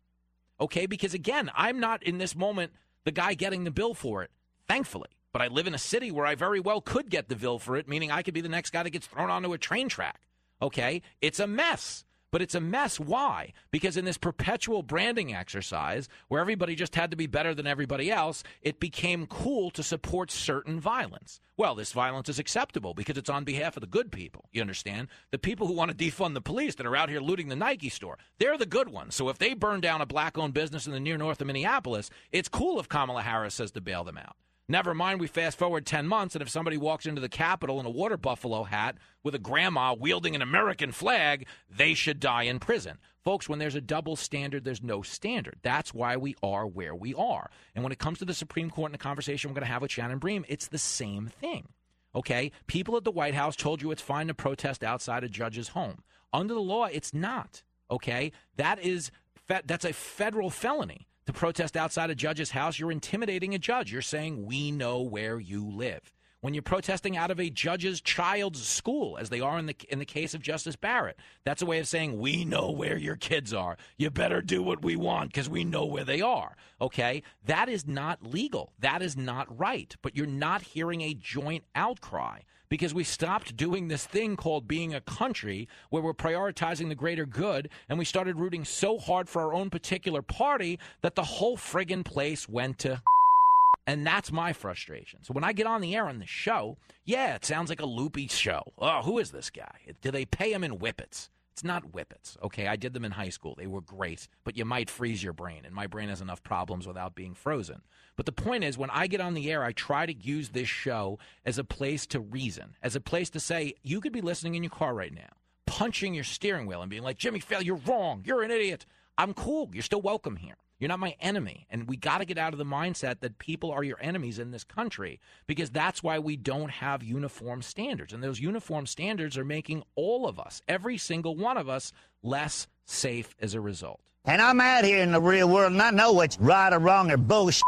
Okay? 0.61 0.87
Because 0.87 1.15
again, 1.15 1.51
I'm 1.55 1.81
not 1.81 2.03
in 2.03 2.19
this 2.19 2.35
moment 2.35 2.73
the 3.05 3.13
guy 3.13 3.35
getting 3.35 3.65
the 3.65 3.71
bill 3.71 3.95
for 3.95 4.23
it, 4.23 4.31
thankfully. 4.69 5.11
But 5.35 5.43
I 5.43 5.49
live 5.49 5.67
in 5.67 5.75
a 5.75 5.79
city 5.79 6.13
where 6.13 6.27
I 6.27 6.37
very 6.37 6.61
well 6.61 6.81
could 6.81 7.11
get 7.11 7.29
the 7.29 7.35
bill 7.35 7.59
for 7.59 7.77
it, 7.77 7.89
meaning 7.89 8.13
I 8.13 8.23
could 8.23 8.35
be 8.35 8.41
the 8.41 8.49
next 8.49 8.71
guy 8.71 8.85
that 8.85 8.91
gets 8.91 9.09
thrown 9.09 9.31
onto 9.31 9.53
a 9.53 9.59
train 9.59 9.89
track. 9.89 10.21
Okay? 10.63 11.03
It's 11.21 11.41
a 11.41 11.49
mess. 11.49 12.05
But 12.31 12.41
it's 12.41 12.55
a 12.55 12.61
mess. 12.61 13.01
Why? 13.01 13.53
Because 13.73 13.97
in 13.97 14.05
this 14.05 14.17
perpetual 14.17 14.85
branding 14.85 15.35
exercise, 15.35 16.09
where 16.29 16.41
everybody 16.41 16.77
just 16.77 16.95
had 16.95 17.11
to 17.11 17.17
be 17.17 17.27
better 17.27 17.53
than 17.53 17.67
everybody 17.67 18.13
else, 18.13 18.45
it 18.63 18.79
became 18.79 19.27
cool 19.27 19.73
to 19.73 19.83
support 19.83 20.31
certain 20.31 20.79
violence. 20.79 21.41
Well, 21.57 21.75
this 21.75 21.91
violence 21.91 22.29
is 22.29 22.39
acceptable 22.39 22.95
because 22.95 23.19
it's 23.19 23.31
on 23.31 23.43
behalf 23.43 23.77
of 23.77 23.81
the 23.81 23.89
good 23.89 24.13
people. 24.13 24.49
You 24.53 24.61
understand? 24.61 25.09
The 25.33 25.39
people 25.39 25.67
who 25.67 25.75
want 25.75 25.91
to 25.91 25.97
defund 25.97 26.35
the 26.35 26.43
police 26.43 26.77
that 26.77 26.87
are 26.87 26.97
out 26.97 27.09
here 27.09 27.21
looting 27.21 27.49
the 27.49 27.57
Nike 27.57 27.89
store, 27.89 28.19
they're 28.39 28.59
the 28.59 28.67
good 28.67 28.89
ones. 28.89 29.17
So 29.17 29.29
if 29.31 29.39
they 29.39 29.55
burn 29.55 29.81
down 29.81 30.01
a 30.01 30.07
black 30.07 30.39
owned 30.39 30.55
business 30.55 30.87
in 30.87 30.93
the 30.93 31.01
near 31.01 31.19
north 31.19 31.41
of 31.41 31.49
Minneapolis, 31.49 32.09
it's 32.31 32.49
cool 32.49 32.79
if 32.79 32.89
Kamala 32.89 33.23
Harris 33.23 33.55
says 33.55 33.73
to 33.73 33.81
bail 33.81 34.05
them 34.05 34.19
out. 34.19 34.37
Never 34.67 34.95
mind, 34.95 35.21
we 35.21 35.27
fast 35.27 35.59
forward 35.59 35.85
10 35.85 36.07
months, 36.07 36.35
and 36.35 36.41
if 36.41 36.49
somebody 36.49 36.79
walks 36.79 37.05
into 37.05 37.21
the 37.21 37.29
Capitol 37.29 37.81
in 37.81 37.85
a 37.85 37.91
water 37.91 38.17
buffalo 38.17 38.65
hat 38.65 38.97
with 39.23 39.35
a 39.35 39.39
grandma 39.39 39.93
wielding 39.93 40.35
an 40.35 40.41
American 40.41 40.91
flag, 40.91 41.47
they 41.69 41.93
should 41.93 42.19
die 42.19 42.45
in 42.45 42.59
prison. 42.59 42.97
Folks, 43.23 43.47
when 43.47 43.59
there's 43.59 43.75
a 43.75 43.81
double 43.83 44.17
standard, 44.17 44.65
there's 44.65 44.83
no 44.83 45.03
standard. 45.03 45.57
That's 45.63 45.93
why 45.93 46.17
we 46.17 46.35
are 46.43 46.67
where 46.67 46.95
we 46.95 47.13
are. 47.15 47.51
And 47.75 47.85
when 47.85 47.93
it 47.93 47.99
comes 47.99 48.19
to 48.21 48.25
the 48.25 48.33
Supreme 48.33 48.71
Court 48.71 48.91
and 48.91 48.95
the 48.95 49.03
conversation 49.03 49.51
we're 49.51 49.55
going 49.55 49.67
to 49.67 49.73
have 49.73 49.83
with 49.83 49.91
Shannon 49.91 50.19
Bream, 50.19 50.47
it's 50.49 50.69
the 50.69 50.79
same 50.79 51.27
thing. 51.27 51.69
Okay? 52.15 52.51
People 52.67 52.97
at 52.97 53.05
the 53.05 53.11
White 53.11 53.35
House 53.35 53.57
told 53.57 53.83
you 53.83 53.91
it's 53.91 54.01
fine 54.01 54.29
to 54.29 54.35
protest 54.35 54.83
outside 54.83 55.25
a 55.25 55.29
judge's 55.29 55.69
home. 55.69 56.03
Under 56.33 56.55
the 56.55 56.61
law, 56.61 56.87
it's 56.87 57.13
not. 57.13 57.63
Okay? 57.91 58.33
That 58.57 58.79
is 58.79 59.11
that's 59.47 59.85
a 59.85 59.93
federal 59.93 60.49
felony 60.49 61.07
to 61.27 61.33
protest 61.33 61.77
outside 61.77 62.11
a 62.11 62.15
judge's 62.15 62.51
house, 62.51 62.79
you're 62.79 62.93
intimidating 62.93 63.55
a 63.55 63.59
judge. 63.59 63.93
You're 63.93 64.03
saying, 64.03 64.45
We 64.47 64.71
know 64.71 65.01
where 65.01 65.39
you 65.39 65.69
live. 65.69 66.13
When 66.41 66.53
you're 66.53 66.63
protesting 66.63 67.17
out 67.17 67.31
of 67.31 67.41
a 67.41 67.49
judge's 67.49 68.03
child's 68.03 68.69
school, 68.69 69.17
as 69.17 69.31
they 69.31 69.41
are 69.41 69.59
in 69.59 69.65
the, 69.65 69.75
in 69.89 69.99
the 69.99 70.05
case 70.05 70.35
of 70.35 70.43
Justice 70.43 70.77
Barrett, 70.77 71.19
that's 71.43 71.63
a 71.63 71.67
way 71.67 71.79
of 71.79 71.89
saying, 71.89 72.19
We 72.19 72.45
know 72.45 72.71
where 72.71 72.99
your 72.99 73.17
kids 73.17 73.55
are. 73.55 73.79
You 73.97 74.11
better 74.11 74.43
do 74.43 74.63
what 74.63 74.83
we 74.83 74.97
want 74.97 75.31
because 75.31 75.49
we 75.49 75.65
know 75.65 75.87
where 75.87 76.05
they 76.05 76.21
are. 76.21 76.57
Okay? 76.83 77.23
That 77.47 77.71
is 77.71 77.87
not 77.87 78.27
legal. 78.27 78.73
That 78.79 79.01
is 79.01 79.17
not 79.17 79.59
right. 79.59 79.97
But 80.03 80.17
you're 80.17 80.27
not 80.27 80.61
hearing 80.61 81.01
a 81.01 81.15
joint 81.15 81.65
outcry 81.75 82.41
because 82.69 82.95
we 82.95 83.05
stopped 83.05 83.57
doing 83.57 83.89
this 83.89 84.07
thing 84.07 84.37
called 84.37 84.67
being 84.67 84.95
a 84.95 85.01
country 85.01 85.69
where 85.91 86.03
we're 86.03 86.15
prioritizing 86.15 86.89
the 86.89 86.95
greater 86.95 87.27
good 87.27 87.69
and 87.89 87.99
we 87.99 88.05
started 88.05 88.39
rooting 88.39 88.65
so 88.65 88.99
hard 88.99 89.29
for 89.29 89.43
our 89.43 89.55
own 89.55 89.71
particular 89.71 90.23
party 90.23 90.79
that 91.03 91.15
the 91.15 91.25
whole 91.25 91.57
friggin' 91.57 92.05
place 92.05 92.49
went 92.49 92.79
to 92.79 93.03
and 93.87 94.07
that's 94.07 94.33
my 94.33 94.53
frustration. 94.53 95.21
So 95.23 95.33
when 95.33 95.45
I 95.45 95.53
get 95.53 95.67
on 95.67 95.81
the 95.81 95.95
air 95.95 96.07
on 96.07 96.19
the 96.19 96.27
show, 96.27 96.79
yeah, 97.05 97.35
it 97.35 97.45
sounds 97.45 97.69
like 97.69 97.81
a 97.81 97.87
loopy 97.87 98.29
show. 98.29 98.73
Oh, 98.79 99.03
who 99.03 99.19
is 99.19 99.31
this 99.31 99.51
guy? 99.51 99.77
Do 100.01 100.11
they 100.11 100.25
pay 100.25 100.53
him 100.53 100.65
in 100.65 100.73
whippets? 100.73 101.29
It's 101.55 101.63
not 101.63 101.93
whippets, 101.93 102.37
okay? 102.43 102.67
I 102.67 102.75
did 102.75 102.95
them 102.95 103.05
in 103.05 103.13
high 103.13 103.29
school. 103.29 103.55
They 103.57 103.69
were 103.69 103.81
great, 103.81 104.27
but 104.43 104.57
you 104.57 104.65
might 104.65 104.91
freeze 104.91 105.23
your 105.23 105.33
brain, 105.33 105.63
and 105.65 105.73
my 105.73 105.87
brain 105.87 106.09
has 106.09 106.21
enough 106.21 106.43
problems 106.43 106.85
without 106.85 107.15
being 107.15 107.33
frozen. 107.33 107.83
But 108.17 108.27
the 108.27 108.33
point 108.33 108.65
is, 108.65 108.77
when 108.77 108.91
I 108.91 109.07
get 109.07 109.21
on 109.21 109.35
the 109.35 109.53
air, 109.53 109.63
I 109.63 109.71
try 109.71 110.05
to 110.05 110.13
use 110.13 110.49
this 110.49 110.69
show 110.69 111.21
as 111.47 111.57
a 111.57 111.63
place 111.63 112.09
to 112.09 112.19
reason, 112.19 112.75
as 112.83 112.97
a 112.97 113.01
place 113.01 113.31
to 113.31 113.41
say, 113.41 113.75
you 113.85 114.01
could 114.01 114.13
be 114.13 114.21
listening 114.21 114.57
in 114.57 114.65
your 114.65 114.71
car 114.71 114.95
right 114.95 115.15
now, 115.15 115.31
punching 115.65 116.13
your 116.13 116.25
steering 116.25 116.67
wheel 116.67 116.83
and 116.83 116.91
being 116.91 117.05
like, 117.05 117.19
Jimmy 117.19 117.39
Failla, 117.39 117.65
you're 117.65 117.81
wrong. 117.87 118.25
You're 118.27 118.43
an 118.43 118.51
idiot. 118.51 118.85
I'm 119.17 119.35
cool. 119.35 119.71
You're 119.73 119.83
still 119.83 120.01
welcome 120.01 120.37
here. 120.37 120.57
You're 120.79 120.89
not 120.89 120.99
my 120.99 121.15
enemy. 121.21 121.67
And 121.71 121.89
we 121.89 121.97
got 121.97 122.19
to 122.19 122.25
get 122.25 122.37
out 122.37 122.53
of 122.53 122.59
the 122.59 122.65
mindset 122.65 123.21
that 123.21 123.39
people 123.39 123.71
are 123.71 123.85
your 123.85 123.99
enemies 124.01 124.39
in 124.39 124.51
this 124.51 124.65
country 124.65 125.21
because 125.47 125.71
that's 125.71 126.03
why 126.03 126.19
we 126.19 126.37
don't 126.37 126.71
have 126.71 127.03
uniform 127.03 127.63
standards. 127.63 128.13
And 128.13 128.23
those 128.23 128.41
uniform 128.41 128.87
standards 128.87 129.39
are 129.39 129.45
making 129.45 129.85
all 129.95 130.27
of 130.27 130.39
us, 130.39 130.63
every 130.69 130.99
single 130.99 131.37
one 131.37 131.57
of 131.57 131.69
us, 131.69 131.93
less 132.23 132.67
safe 132.85 133.35
as 133.41 133.55
a 133.55 133.61
result. 133.61 134.01
And 134.25 134.43
I'm 134.43 134.61
out 134.61 134.85
here 134.85 135.03
in 135.03 135.13
the 135.13 135.21
real 135.21 135.49
world 135.49 135.73
and 135.73 135.81
I 135.81 135.91
know 135.91 136.13
what's 136.13 136.39
right 136.41 136.73
or 136.73 136.79
wrong 136.79 137.11
or 137.11 137.17
bullshit. 137.17 137.63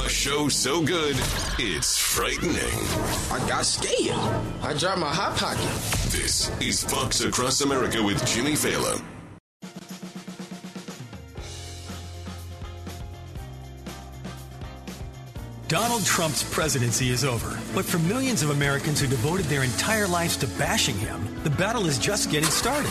A 0.00 0.08
show 0.08 0.48
so 0.48 0.84
good, 0.84 1.16
it's 1.58 1.98
frightening. 1.98 2.54
I 3.32 3.44
got 3.48 3.64
scared. 3.64 4.16
I 4.62 4.72
dropped 4.74 5.00
my 5.00 5.12
hot 5.12 5.36
pocket. 5.36 5.64
This 6.12 6.50
is 6.60 6.84
Fox 6.84 7.20
Across 7.22 7.62
America 7.62 8.00
with 8.00 8.24
Jimmy 8.24 8.52
Failla. 8.52 9.02
Donald 15.68 16.02
Trump's 16.06 16.42
presidency 16.44 17.10
is 17.10 17.26
over, 17.26 17.60
but 17.74 17.84
for 17.84 17.98
millions 17.98 18.42
of 18.42 18.48
Americans 18.48 19.02
who 19.02 19.06
devoted 19.06 19.44
their 19.46 19.64
entire 19.64 20.06
lives 20.06 20.34
to 20.38 20.46
bashing 20.56 20.96
him, 20.96 21.22
the 21.44 21.50
battle 21.50 21.84
is 21.84 21.98
just 21.98 22.30
getting 22.30 22.48
started. 22.48 22.90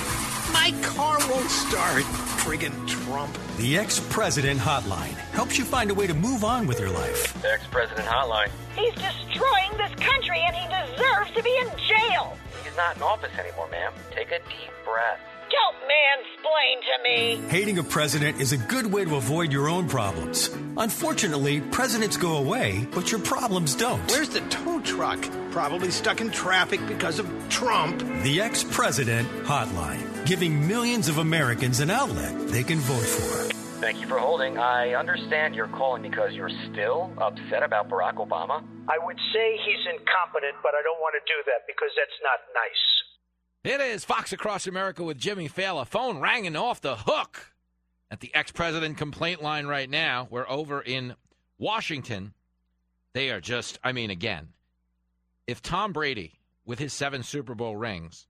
My 0.53 0.71
car 0.83 1.17
won't 1.27 1.49
start. 1.49 2.03
Friggin' 2.37 2.87
Trump. 2.87 3.35
The 3.57 3.79
Ex 3.79 3.99
President 4.11 4.59
Hotline 4.59 5.15
helps 5.33 5.57
you 5.57 5.65
find 5.65 5.89
a 5.89 5.93
way 5.95 6.05
to 6.05 6.13
move 6.13 6.43
on 6.43 6.67
with 6.67 6.79
your 6.79 6.91
life. 6.91 7.33
The 7.41 7.53
Ex 7.53 7.65
President 7.71 8.05
Hotline. 8.05 8.51
He's 8.75 8.93
destroying 8.93 9.71
this 9.77 9.95
country 9.95 10.39
and 10.39 10.55
he 10.55 10.67
deserves 10.67 11.31
to 11.31 11.41
be 11.41 11.57
in 11.57 11.71
jail. 11.79 12.37
He's 12.63 12.77
not 12.77 12.95
in 12.95 13.01
office 13.01 13.35
anymore, 13.39 13.69
ma'am. 13.71 13.91
Take 14.11 14.27
a 14.27 14.37
deep 14.37 14.71
breath. 14.85 15.19
Don't 15.49 15.77
mansplain 15.87 16.81
to 16.81 17.03
me. 17.03 17.47
Hating 17.47 17.77
a 17.77 17.83
president 17.83 18.41
is 18.41 18.51
a 18.51 18.57
good 18.57 18.85
way 18.85 19.05
to 19.05 19.15
avoid 19.15 19.51
your 19.51 19.69
own 19.69 19.87
problems. 19.87 20.49
Unfortunately, 20.75 21.61
presidents 21.61 22.17
go 22.17 22.37
away, 22.37 22.87
but 22.91 23.11
your 23.11 23.21
problems 23.21 23.75
don't. 23.75 24.01
Where's 24.11 24.29
the 24.29 24.41
tow 24.49 24.81
truck? 24.81 25.19
Probably 25.51 25.91
stuck 25.91 26.21
in 26.21 26.31
traffic 26.31 26.85
because 26.87 27.19
of 27.19 27.27
Trump. 27.49 27.99
The 28.23 28.41
Ex 28.41 28.63
President 28.63 29.27
Hotline, 29.43 30.25
giving 30.25 30.67
millions 30.67 31.07
of 31.07 31.17
Americans 31.17 31.79
an 31.79 31.89
outlet 31.89 32.33
they 32.49 32.63
can 32.63 32.79
vote 32.79 33.05
for. 33.05 33.47
Thank 33.79 34.01
you 34.01 34.07
for 34.07 34.17
holding. 34.17 34.57
I 34.57 34.95
understand 34.95 35.55
you're 35.55 35.67
calling 35.67 36.01
because 36.01 36.33
you're 36.33 36.51
still 36.73 37.13
upset 37.17 37.61
about 37.63 37.89
Barack 37.89 38.15
Obama. 38.15 38.63
I 38.89 38.97
would 38.97 39.17
say 39.31 39.57
he's 39.63 39.85
incompetent, 39.85 40.57
but 40.63 40.73
I 40.73 40.81
don't 40.81 40.99
want 40.99 41.13
to 41.13 41.23
do 41.25 41.37
that 41.45 41.67
because 41.67 41.91
that's 41.95 42.19
not 42.23 42.39
nice. 42.53 42.83
It 43.63 43.81
is 43.81 44.05
Fox 44.05 44.31
Across 44.31 44.67
America 44.67 45.03
with 45.03 45.17
Jimmy 45.17 45.49
Failla. 45.49 45.85
Phone 45.85 46.19
ranging 46.19 46.55
off 46.55 46.79
the 46.79 46.95
hook 46.95 47.53
at 48.09 48.21
the 48.21 48.33
ex 48.33 48.51
president 48.51 48.97
complaint 48.97 49.41
line 49.41 49.65
right 49.65 49.89
now. 49.89 50.27
We're 50.29 50.47
over 50.47 50.81
in 50.81 51.15
Washington. 51.57 52.33
They 53.13 53.29
are 53.29 53.41
just, 53.41 53.79
I 53.83 53.91
mean, 53.91 54.09
again, 54.09 54.49
if 55.47 55.61
Tom 55.61 55.91
Brady, 55.91 56.39
with 56.65 56.79
his 56.79 56.93
seven 56.93 57.23
Super 57.23 57.55
Bowl 57.55 57.75
rings, 57.75 58.27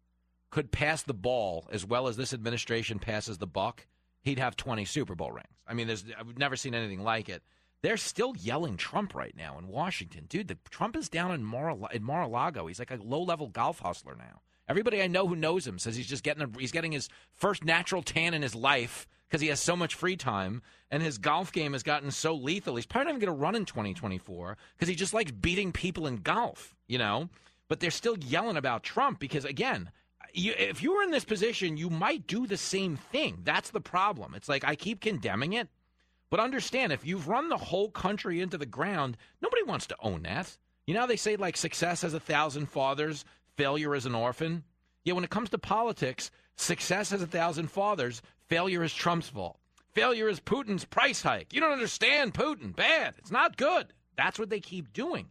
could 0.50 0.72
pass 0.72 1.04
the 1.04 1.14
ball 1.14 1.68
as 1.72 1.86
well 1.86 2.08
as 2.08 2.18
this 2.18 2.34
administration 2.34 2.98
passes 2.98 3.38
the 3.38 3.48
buck, 3.48 3.86
he'd 4.22 4.40
have 4.40 4.56
20 4.56 4.86
Super 4.86 5.14
Bowl 5.14 5.32
rings. 5.32 5.48
I 5.68 5.74
mean, 5.74 5.88
there's, 5.88 6.06
I've 6.18 6.38
never 6.38 6.56
seen 6.56 6.74
anything 6.74 7.04
like 7.04 7.30
it. 7.30 7.44
They're 7.84 7.98
still 7.98 8.34
yelling 8.38 8.78
Trump 8.78 9.14
right 9.14 9.36
now 9.38 9.60
in 9.60 9.68
Washington. 9.68 10.26
Dude, 10.30 10.48
the, 10.48 10.58
Trump 10.70 10.96
is 10.96 11.10
down 11.10 11.32
in 11.32 11.44
Mar- 11.44 11.78
in 11.92 12.04
Mar-a-Lago. 12.04 12.66
He's 12.68 12.80
like 12.80 12.92
a 12.92 12.96
low-level 12.96 13.50
golf 13.50 13.80
hustler 13.80 14.16
now. 14.18 14.42
Everybody 14.70 15.02
I 15.02 15.08
know 15.08 15.28
who 15.28 15.36
knows 15.36 15.66
him 15.66 15.80
says 15.80 15.96
he's 15.96 16.08
just 16.08 16.24
getting 16.24 16.44
a, 16.44 16.60
he's 16.60 16.72
getting 16.72 16.92
his 16.92 17.10
first 17.34 17.64
natural 17.64 18.02
tan 18.02 18.34
in 18.34 18.42
his 18.42 18.56
life 18.56 19.08
because 19.28 19.42
he 19.42 19.48
has 19.48 19.60
so 19.60 19.76
much 19.76 19.96
free 19.96 20.16
time 20.18 20.62
and 20.92 21.02
his 21.04 21.18
golf 21.18 21.52
game 21.52 21.74
has 21.74 21.84
gotten 21.84 22.12
so 22.12 22.34
lethal. 22.34 22.76
He's 22.76 22.86
probably 22.86 23.06
not 23.06 23.18
even 23.18 23.28
going 23.28 23.38
to 23.38 23.42
run 23.42 23.56
in 23.56 23.66
2024 23.66 24.58
because 24.76 24.90
he 24.90 24.96
just 24.96 25.14
likes 25.14 25.32
beating 25.32 25.72
people 25.72 26.08
in 26.08 26.18
golf, 26.18 26.76
you 26.88 26.98
know. 26.98 27.30
But 27.70 27.80
they're 27.80 27.92
still 27.92 28.18
yelling 28.18 28.58
about 28.58 28.84
Trump 28.84 29.20
because 29.20 29.46
again, 29.46 29.92
you, 30.34 30.54
if 30.58 30.84
you 30.84 30.94
were 30.94 31.04
in 31.04 31.12
this 31.12 31.26
position, 31.26 31.78
you 31.78 31.90
might 31.90 32.28
do 32.28 32.46
the 32.48 32.58
same 32.58 32.96
thing. 32.98 33.40
That's 33.44 33.72
the 33.72 33.82
problem. 33.82 34.34
It's 34.36 34.50
like 34.50 34.66
I 34.66 34.76
keep 34.76 35.02
condemning 35.02 35.54
it, 35.54 35.70
But 36.30 36.40
understand, 36.42 36.92
if 36.92 37.06
you've 37.06 37.28
run 37.30 37.50
the 37.50 37.58
whole 37.58 37.90
country 37.90 38.42
into 38.42 38.58
the 38.58 38.66
ground, 38.66 39.18
nobody 39.42 39.64
wants 39.64 39.88
to 39.88 39.96
own 40.02 40.24
that. 40.24 40.58
You 40.86 40.94
know 40.94 41.08
they 41.08 41.16
say, 41.18 41.36
like, 41.36 41.58
success 41.58 42.02
has 42.02 42.14
a 42.14 42.20
thousand 42.20 42.68
fathers, 42.68 43.26
failure 43.58 43.94
is 43.94 44.06
an 44.06 44.16
orphan? 44.16 44.64
Yeah, 45.04 45.14
when 45.14 45.24
it 45.24 45.30
comes 45.30 45.50
to 45.50 45.58
politics, 45.58 46.32
success 46.56 47.10
has 47.10 47.22
a 47.22 47.28
thousand 47.28 47.70
fathers, 47.70 48.22
failure 48.48 48.84
is 48.84 48.94
Trump's 48.94 49.30
fault. 49.30 49.60
Failure 49.94 50.30
is 50.30 50.40
Putin's 50.40 50.86
price 50.86 51.24
hike. 51.24 51.54
You 51.54 51.60
don't 51.60 51.72
understand 51.72 52.34
Putin. 52.34 52.76
Bad. 52.76 53.16
It's 53.18 53.32
not 53.32 53.58
good. 53.58 53.94
That's 54.16 54.38
what 54.38 54.50
they 54.50 54.60
keep 54.60 54.94
doing. 54.94 55.30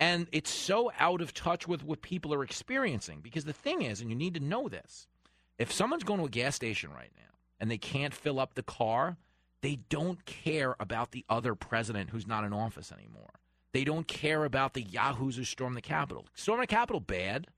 And 0.00 0.28
it's 0.32 0.50
so 0.50 0.90
out 0.98 1.20
of 1.20 1.34
touch 1.34 1.68
with 1.68 1.84
what 1.84 2.02
people 2.02 2.32
are 2.32 2.44
experiencing. 2.44 3.20
Because 3.20 3.44
the 3.44 3.52
thing 3.52 3.82
is, 3.82 4.00
and 4.00 4.08
you 4.08 4.16
need 4.16 4.34
to 4.34 4.40
know 4.40 4.68
this 4.68 5.06
if 5.58 5.72
someone's 5.72 6.04
going 6.04 6.20
to 6.20 6.26
a 6.26 6.30
gas 6.30 6.54
station 6.54 6.90
right 6.90 7.10
now 7.16 7.34
and 7.60 7.70
they 7.70 7.78
can't 7.78 8.14
fill 8.14 8.38
up 8.38 8.54
the 8.54 8.62
car, 8.62 9.16
they 9.60 9.76
don't 9.88 10.24
care 10.24 10.76
about 10.78 11.10
the 11.10 11.24
other 11.28 11.54
president 11.54 12.10
who's 12.10 12.26
not 12.26 12.44
in 12.44 12.52
office 12.52 12.92
anymore. 12.92 13.40
They 13.72 13.84
don't 13.84 14.06
care 14.06 14.44
about 14.44 14.74
the 14.74 14.82
yahoos 14.82 15.36
who 15.36 15.44
stormed 15.44 15.76
the 15.76 15.82
Capitol. 15.82 16.26
Storm 16.34 16.60
the 16.60 16.66
Capitol, 16.66 17.00
bad, 17.00 17.48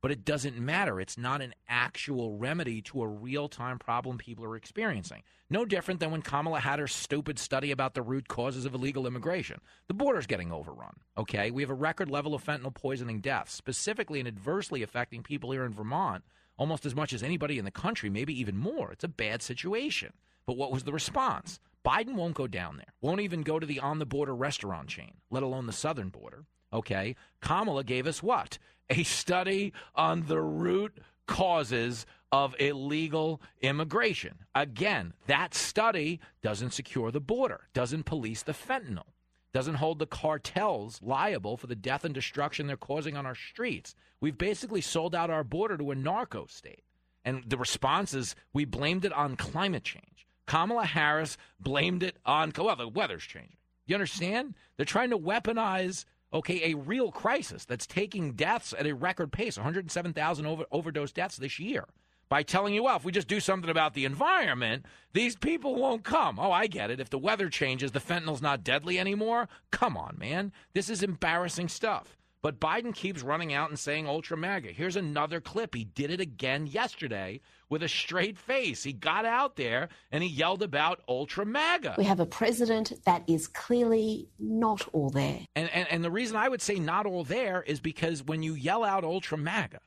but 0.00 0.10
it 0.10 0.24
doesn't 0.24 0.58
matter. 0.58 1.00
It's 1.00 1.18
not 1.18 1.42
an 1.42 1.54
actual 1.68 2.36
remedy 2.36 2.82
to 2.82 3.02
a 3.02 3.08
real 3.08 3.48
time 3.48 3.78
problem 3.78 4.18
people 4.18 4.44
are 4.44 4.56
experiencing. 4.56 5.22
No 5.50 5.64
different 5.64 6.00
than 6.00 6.10
when 6.10 6.22
Kamala 6.22 6.60
had 6.60 6.78
her 6.78 6.86
stupid 6.86 7.38
study 7.38 7.70
about 7.70 7.94
the 7.94 8.02
root 8.02 8.28
causes 8.28 8.64
of 8.64 8.74
illegal 8.74 9.06
immigration. 9.06 9.60
The 9.86 9.94
border's 9.94 10.26
getting 10.26 10.52
overrun, 10.52 10.96
okay? 11.16 11.50
We 11.50 11.62
have 11.62 11.70
a 11.70 11.74
record 11.74 12.10
level 12.10 12.34
of 12.34 12.44
fentanyl 12.44 12.74
poisoning 12.74 13.20
deaths, 13.20 13.54
specifically 13.54 14.18
and 14.18 14.28
adversely 14.28 14.82
affecting 14.82 15.22
people 15.22 15.50
here 15.50 15.64
in 15.64 15.72
Vermont 15.72 16.24
almost 16.58 16.84
as 16.84 16.94
much 16.94 17.12
as 17.12 17.22
anybody 17.22 17.58
in 17.58 17.64
the 17.64 17.70
country, 17.70 18.10
maybe 18.10 18.38
even 18.38 18.56
more. 18.56 18.92
It's 18.92 19.04
a 19.04 19.08
bad 19.08 19.42
situation. 19.42 20.12
But 20.44 20.56
what 20.56 20.72
was 20.72 20.84
the 20.84 20.92
response? 20.92 21.60
Biden 21.86 22.14
won't 22.14 22.34
go 22.34 22.46
down 22.46 22.76
there, 22.76 22.92
won't 23.00 23.20
even 23.20 23.42
go 23.42 23.58
to 23.58 23.66
the 23.66 23.78
on 23.78 23.98
the 23.98 24.06
border 24.06 24.34
restaurant 24.34 24.88
chain, 24.88 25.12
let 25.30 25.42
alone 25.42 25.66
the 25.66 25.72
southern 25.72 26.08
border. 26.08 26.44
Okay. 26.72 27.16
Kamala 27.40 27.84
gave 27.84 28.06
us 28.06 28.22
what? 28.22 28.58
A 28.90 29.02
study 29.02 29.72
on 29.94 30.26
the 30.26 30.40
root 30.40 30.98
causes 31.26 32.06
of 32.32 32.54
illegal 32.58 33.40
immigration. 33.60 34.34
Again, 34.54 35.12
that 35.26 35.54
study 35.54 36.20
doesn't 36.42 36.72
secure 36.72 37.10
the 37.10 37.20
border, 37.20 37.68
doesn't 37.72 38.04
police 38.04 38.42
the 38.42 38.52
fentanyl, 38.52 39.12
doesn't 39.52 39.76
hold 39.76 39.98
the 39.98 40.06
cartels 40.06 41.00
liable 41.02 41.56
for 41.56 41.66
the 41.66 41.74
death 41.74 42.04
and 42.04 42.14
destruction 42.14 42.66
they're 42.66 42.76
causing 42.76 43.16
on 43.16 43.26
our 43.26 43.34
streets. 43.34 43.94
We've 44.20 44.36
basically 44.36 44.80
sold 44.80 45.14
out 45.14 45.30
our 45.30 45.44
border 45.44 45.76
to 45.78 45.90
a 45.90 45.94
narco 45.94 46.46
state. 46.46 46.82
And 47.24 47.44
the 47.46 47.58
response 47.58 48.14
is 48.14 48.34
we 48.52 48.64
blamed 48.64 49.04
it 49.04 49.12
on 49.12 49.36
climate 49.36 49.84
change. 49.84 50.26
Kamala 50.46 50.86
Harris 50.86 51.36
blamed 51.60 52.02
it 52.02 52.16
on, 52.24 52.52
well, 52.56 52.74
the 52.76 52.88
weather's 52.88 53.24
changing. 53.24 53.56
You 53.86 53.96
understand? 53.96 54.54
They're 54.76 54.86
trying 54.86 55.10
to 55.10 55.18
weaponize, 55.18 56.04
okay, 56.32 56.72
a 56.72 56.76
real 56.76 57.10
crisis 57.10 57.64
that's 57.64 57.86
taking 57.86 58.32
deaths 58.32 58.74
at 58.78 58.86
a 58.86 58.94
record 58.94 59.32
pace 59.32 59.56
107,000 59.56 60.46
over, 60.46 60.64
overdose 60.70 61.12
deaths 61.12 61.36
this 61.36 61.58
year 61.58 61.84
by 62.28 62.42
telling 62.42 62.74
you, 62.74 62.82
well, 62.82 62.96
if 62.96 63.04
we 63.04 63.12
just 63.12 63.28
do 63.28 63.40
something 63.40 63.70
about 63.70 63.94
the 63.94 64.04
environment, 64.04 64.84
these 65.12 65.34
people 65.34 65.74
won't 65.74 66.04
come. 66.04 66.38
Oh, 66.38 66.52
I 66.52 66.66
get 66.66 66.90
it. 66.90 67.00
If 67.00 67.10
the 67.10 67.18
weather 67.18 67.48
changes, 67.48 67.92
the 67.92 68.00
fentanyl's 68.00 68.42
not 68.42 68.62
deadly 68.62 68.98
anymore. 68.98 69.48
Come 69.70 69.96
on, 69.96 70.16
man. 70.18 70.52
This 70.74 70.90
is 70.90 71.02
embarrassing 71.02 71.68
stuff. 71.68 72.17
But 72.40 72.60
Biden 72.60 72.94
keeps 72.94 73.22
running 73.22 73.52
out 73.52 73.68
and 73.68 73.78
saying 73.78 74.06
ultra 74.06 74.36
MAGA. 74.36 74.68
Here's 74.68 74.94
another 74.94 75.40
clip. 75.40 75.74
He 75.74 75.84
did 75.84 76.10
it 76.10 76.20
again 76.20 76.68
yesterday 76.68 77.40
with 77.68 77.82
a 77.82 77.88
straight 77.88 78.38
face. 78.38 78.84
He 78.84 78.92
got 78.92 79.24
out 79.24 79.56
there 79.56 79.88
and 80.12 80.22
he 80.22 80.28
yelled 80.28 80.62
about 80.62 81.00
ultra 81.08 81.44
MAGA. 81.44 81.96
We 81.98 82.04
have 82.04 82.20
a 82.20 82.26
president 82.26 82.92
that 83.04 83.24
is 83.26 83.48
clearly 83.48 84.28
not 84.38 84.86
all 84.92 85.10
there. 85.10 85.40
And, 85.56 85.68
and, 85.70 85.88
and 85.90 86.04
the 86.04 86.12
reason 86.12 86.36
I 86.36 86.48
would 86.48 86.62
say 86.62 86.76
not 86.76 87.06
all 87.06 87.24
there 87.24 87.62
is 87.62 87.80
because 87.80 88.22
when 88.22 88.42
you 88.42 88.54
yell 88.54 88.84
out 88.84 89.02
ultra 89.02 89.36
MAGA, 89.36 89.80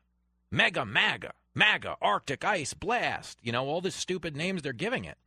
mega 0.51 0.85
MAGA, 0.85 1.33
MAGA, 1.55 1.95
Arctic 2.01 2.43
Ice, 2.43 2.73
Blast, 2.73 3.39
you 3.41 3.53
know, 3.53 3.65
all 3.65 3.81
the 3.81 3.91
stupid 3.91 4.35
names 4.35 4.61
they're 4.61 4.73
giving 4.73 5.05
it. 5.05 5.17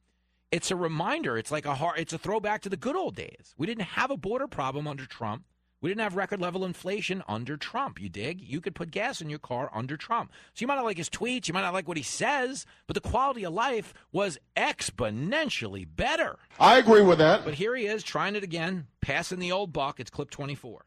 It's 0.51 0.71
a 0.71 0.77
reminder. 0.77 1.39
It's 1.39 1.51
like 1.51 1.67
a 1.67 1.75
hard, 1.75 1.99
it's 1.99 2.13
a 2.13 2.19
throwback 2.19 2.61
to 2.63 2.69
the 2.69 2.77
good 2.77 2.97
old 2.97 3.17
days. 3.17 3.55
We 3.57 3.67
didn't 3.67 3.85
have 3.85 4.11
a 4.11 4.17
border 4.17 4.47
problem 4.47 4.87
under 4.87 5.07
Trump. 5.07 5.45
We 5.85 5.91
didn't 5.91 6.01
have 6.01 6.17
record 6.17 6.41
level 6.41 6.65
inflation 6.65 7.23
under 7.29 7.59
Trump. 7.59 8.01
You 8.01 8.09
dig? 8.09 8.41
You 8.41 8.63
could 8.63 8.75
put 8.75 8.91
gas 8.91 9.21
in 9.21 9.29
your 9.29 9.39
car 9.39 9.69
under 9.71 9.99
Trump. 9.99 10.33
So 10.55 10.63
you 10.63 10.67
might 10.67 10.77
not 10.77 10.87
like 10.87 10.97
his 10.97 11.11
tweets, 11.11 11.47
you 11.47 11.53
might 11.53 11.61
not 11.61 11.75
like 11.75 11.87
what 11.87 11.99
he 11.99 12.03
says, 12.03 12.65
but 12.87 12.95
the 12.95 13.03
quality 13.03 13.45
of 13.45 13.53
life 13.53 13.93
was 14.11 14.39
exponentially 14.57 15.87
better. 15.87 16.39
I 16.59 16.79
agree 16.79 17.03
with 17.03 17.19
that. 17.19 17.45
But 17.45 17.53
here 17.53 17.77
he 17.77 17.85
is 17.85 18.03
trying 18.03 18.35
it 18.35 18.43
again, 18.43 18.87
passing 19.03 19.39
the 19.39 19.53
old 19.53 19.75
buck. 19.75 20.01
It's 20.01 20.09
clip 20.09 20.31
24. 20.31 20.87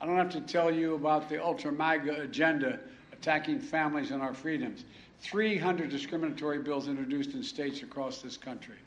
I 0.00 0.06
don't 0.06 0.16
have 0.16 0.30
to 0.30 0.40
tell 0.40 0.74
you 0.74 0.96
about 0.96 1.28
the 1.28 1.40
ultra 1.40 1.70
MAGA 1.70 2.22
agenda 2.22 2.80
attacking 3.12 3.60
families 3.60 4.10
and 4.10 4.20
our 4.20 4.34
freedoms. 4.34 4.84
300 5.20 5.90
discriminatory 5.90 6.58
bills 6.58 6.88
introduced 6.88 7.34
in 7.34 7.42
states 7.44 7.84
across 7.84 8.20
this 8.20 8.36
country. 8.36 8.78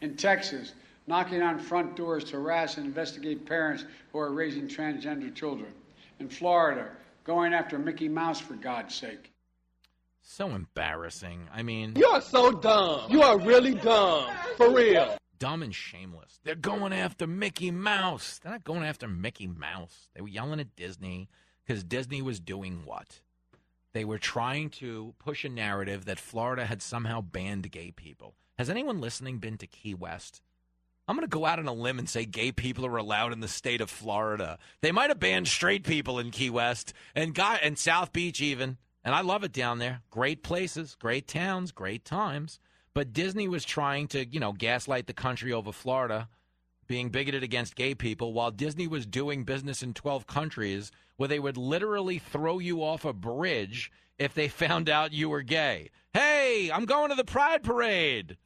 In 0.00 0.16
Texas, 0.16 0.74
knocking 1.06 1.42
on 1.42 1.58
front 1.58 1.96
doors 1.96 2.24
to 2.24 2.36
harass 2.36 2.76
and 2.76 2.86
investigate 2.86 3.46
parents 3.46 3.84
who 4.12 4.18
are 4.18 4.32
raising 4.32 4.68
transgender 4.68 5.34
children. 5.34 5.72
In 6.18 6.28
Florida, 6.28 6.88
going 7.24 7.52
after 7.52 7.78
Mickey 7.78 8.08
Mouse 8.08 8.40
for 8.40 8.54
God's 8.54 8.94
sake. 8.94 9.32
So 10.22 10.48
embarrassing. 10.48 11.48
I 11.54 11.62
mean, 11.62 11.94
you 11.96 12.06
are 12.06 12.20
so 12.20 12.50
dumb. 12.50 13.10
You 13.10 13.22
are 13.22 13.38
really 13.38 13.74
dumb. 13.74 14.30
For 14.56 14.70
real. 14.70 15.16
Dumb 15.38 15.62
and 15.62 15.74
shameless. 15.74 16.40
They're 16.42 16.54
going 16.54 16.92
after 16.92 17.26
Mickey 17.26 17.70
Mouse. 17.70 18.40
They're 18.42 18.52
not 18.52 18.64
going 18.64 18.82
after 18.82 19.06
Mickey 19.06 19.46
Mouse. 19.46 20.08
They 20.14 20.22
were 20.22 20.28
yelling 20.28 20.60
at 20.60 20.74
Disney 20.74 21.28
because 21.64 21.84
Disney 21.84 22.22
was 22.22 22.40
doing 22.40 22.82
what? 22.84 23.20
They 23.92 24.04
were 24.04 24.18
trying 24.18 24.70
to 24.70 25.14
push 25.18 25.44
a 25.44 25.48
narrative 25.48 26.06
that 26.06 26.18
Florida 26.18 26.66
had 26.66 26.82
somehow 26.82 27.20
banned 27.20 27.70
gay 27.70 27.90
people. 27.90 28.34
Has 28.58 28.70
anyone 28.70 29.00
listening 29.00 29.38
been 29.38 29.58
to 29.58 29.66
Key 29.66 29.94
West? 29.94 30.42
I'm 31.08 31.14
going 31.14 31.28
to 31.28 31.32
go 31.32 31.46
out 31.46 31.60
on 31.60 31.68
a 31.68 31.72
limb 31.72 32.00
and 32.00 32.08
say 32.08 32.24
gay 32.24 32.50
people 32.50 32.84
are 32.84 32.96
allowed 32.96 33.32
in 33.32 33.40
the 33.40 33.48
state 33.48 33.80
of 33.80 33.90
Florida. 33.90 34.58
They 34.80 34.90
might 34.90 35.10
have 35.10 35.20
banned 35.20 35.46
straight 35.46 35.84
people 35.84 36.18
in 36.18 36.32
Key 36.32 36.50
West 36.50 36.92
and 37.14 37.34
guy 37.34 37.60
and 37.62 37.78
South 37.78 38.12
Beach 38.12 38.40
even. 38.40 38.76
And 39.04 39.14
I 39.14 39.20
love 39.20 39.44
it 39.44 39.52
down 39.52 39.78
there. 39.78 40.02
Great 40.10 40.42
places, 40.42 40.96
great 40.98 41.28
towns, 41.28 41.70
great 41.70 42.04
times. 42.04 42.58
But 42.92 43.12
Disney 43.12 43.46
was 43.46 43.64
trying 43.64 44.08
to, 44.08 44.26
you 44.26 44.40
know, 44.40 44.52
gaslight 44.52 45.06
the 45.06 45.12
country 45.12 45.52
over 45.52 45.70
Florida 45.70 46.28
being 46.88 47.10
bigoted 47.10 47.42
against 47.42 47.76
gay 47.76 47.94
people 47.94 48.32
while 48.32 48.50
Disney 48.50 48.88
was 48.88 49.06
doing 49.06 49.44
business 49.44 49.82
in 49.82 49.94
12 49.94 50.26
countries 50.26 50.90
where 51.16 51.28
they 51.28 51.38
would 51.38 51.56
literally 51.56 52.18
throw 52.18 52.58
you 52.58 52.82
off 52.82 53.04
a 53.04 53.12
bridge 53.12 53.92
if 54.18 54.34
they 54.34 54.48
found 54.48 54.88
out 54.88 55.12
you 55.12 55.28
were 55.28 55.42
gay. 55.42 55.90
Hey, 56.12 56.70
I'm 56.72 56.84
going 56.84 57.10
to 57.10 57.14
the 57.14 57.24
Pride 57.24 57.62
Parade. 57.62 58.36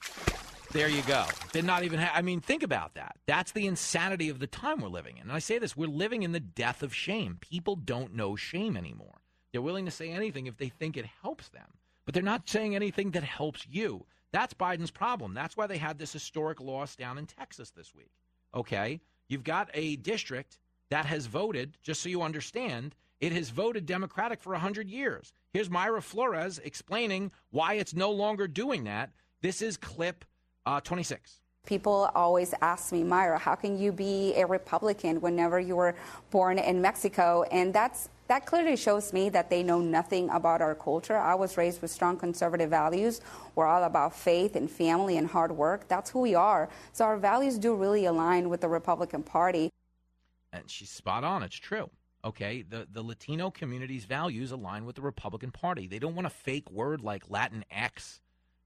There 0.72 0.88
you 0.88 1.02
go. 1.02 1.26
Did 1.50 1.64
not 1.64 1.82
even 1.82 1.98
ha- 1.98 2.12
I 2.14 2.22
mean, 2.22 2.40
think 2.40 2.62
about 2.62 2.94
that. 2.94 3.16
That's 3.26 3.50
the 3.50 3.66
insanity 3.66 4.28
of 4.28 4.38
the 4.38 4.46
time 4.46 4.80
we're 4.80 4.88
living 4.88 5.16
in. 5.16 5.24
And 5.24 5.32
I 5.32 5.40
say 5.40 5.58
this 5.58 5.76
we're 5.76 5.88
living 5.88 6.22
in 6.22 6.30
the 6.30 6.38
death 6.38 6.84
of 6.84 6.94
shame. 6.94 7.38
People 7.40 7.74
don't 7.74 8.14
know 8.14 8.36
shame 8.36 8.76
anymore. 8.76 9.20
They're 9.50 9.62
willing 9.62 9.86
to 9.86 9.90
say 9.90 10.10
anything 10.10 10.46
if 10.46 10.58
they 10.58 10.68
think 10.68 10.96
it 10.96 11.06
helps 11.22 11.48
them, 11.48 11.66
but 12.04 12.14
they're 12.14 12.22
not 12.22 12.48
saying 12.48 12.76
anything 12.76 13.10
that 13.12 13.24
helps 13.24 13.66
you. 13.68 14.06
That's 14.32 14.54
Biden's 14.54 14.92
problem. 14.92 15.34
That's 15.34 15.56
why 15.56 15.66
they 15.66 15.78
had 15.78 15.98
this 15.98 16.12
historic 16.12 16.60
loss 16.60 16.94
down 16.94 17.18
in 17.18 17.26
Texas 17.26 17.72
this 17.72 17.92
week. 17.92 18.12
Okay? 18.54 19.00
You've 19.28 19.42
got 19.42 19.70
a 19.74 19.96
district 19.96 20.60
that 20.90 21.04
has 21.06 21.26
voted, 21.26 21.78
just 21.82 22.00
so 22.00 22.08
you 22.08 22.22
understand, 22.22 22.94
it 23.18 23.32
has 23.32 23.50
voted 23.50 23.86
Democratic 23.86 24.40
for 24.40 24.52
100 24.52 24.88
years. 24.88 25.32
Here's 25.52 25.68
Mayra 25.68 26.00
Flores 26.00 26.60
explaining 26.62 27.32
why 27.50 27.74
it's 27.74 27.94
no 27.94 28.12
longer 28.12 28.46
doing 28.46 28.84
that. 28.84 29.10
This 29.42 29.62
is 29.62 29.76
clip 29.76 30.24
uh, 30.66 30.80
26. 30.80 31.40
People 31.66 32.10
always 32.14 32.54
ask 32.62 32.92
me, 32.92 33.02
Mayra, 33.02 33.38
how 33.38 33.54
can 33.54 33.78
you 33.78 33.92
be 33.92 34.34
a 34.36 34.46
Republican 34.46 35.20
whenever 35.20 35.60
you 35.60 35.76
were 35.76 35.94
born 36.30 36.58
in 36.58 36.80
Mexico? 36.80 37.44
And 37.52 37.72
that's 37.72 38.08
that 38.28 38.46
clearly 38.46 38.76
shows 38.76 39.12
me 39.12 39.28
that 39.30 39.50
they 39.50 39.64
know 39.64 39.80
nothing 39.80 40.30
about 40.30 40.62
our 40.62 40.76
culture. 40.76 41.18
I 41.18 41.34
was 41.34 41.56
raised 41.56 41.82
with 41.82 41.90
strong 41.90 42.16
conservative 42.16 42.70
values. 42.70 43.20
We're 43.56 43.66
all 43.66 43.82
about 43.82 44.14
faith 44.14 44.54
and 44.54 44.70
family 44.70 45.16
and 45.18 45.26
hard 45.26 45.50
work. 45.50 45.88
That's 45.88 46.10
who 46.10 46.20
we 46.20 46.36
are. 46.36 46.68
So 46.92 47.04
our 47.04 47.16
values 47.16 47.58
do 47.58 47.74
really 47.74 48.04
align 48.04 48.48
with 48.48 48.60
the 48.60 48.68
Republican 48.68 49.24
Party. 49.24 49.68
And 50.52 50.70
she's 50.70 50.90
spot 50.90 51.24
on. 51.24 51.42
It's 51.42 51.56
true. 51.56 51.90
Okay, 52.24 52.62
the, 52.62 52.86
the 52.92 53.02
Latino 53.02 53.50
community's 53.50 54.04
values 54.04 54.52
align 54.52 54.84
with 54.84 54.94
the 54.94 55.02
Republican 55.02 55.50
Party. 55.50 55.88
They 55.88 55.98
don't 55.98 56.14
want 56.14 56.26
a 56.26 56.30
fake 56.30 56.70
word 56.70 57.00
like 57.00 57.28
Latin 57.28 57.64
X 57.68 58.20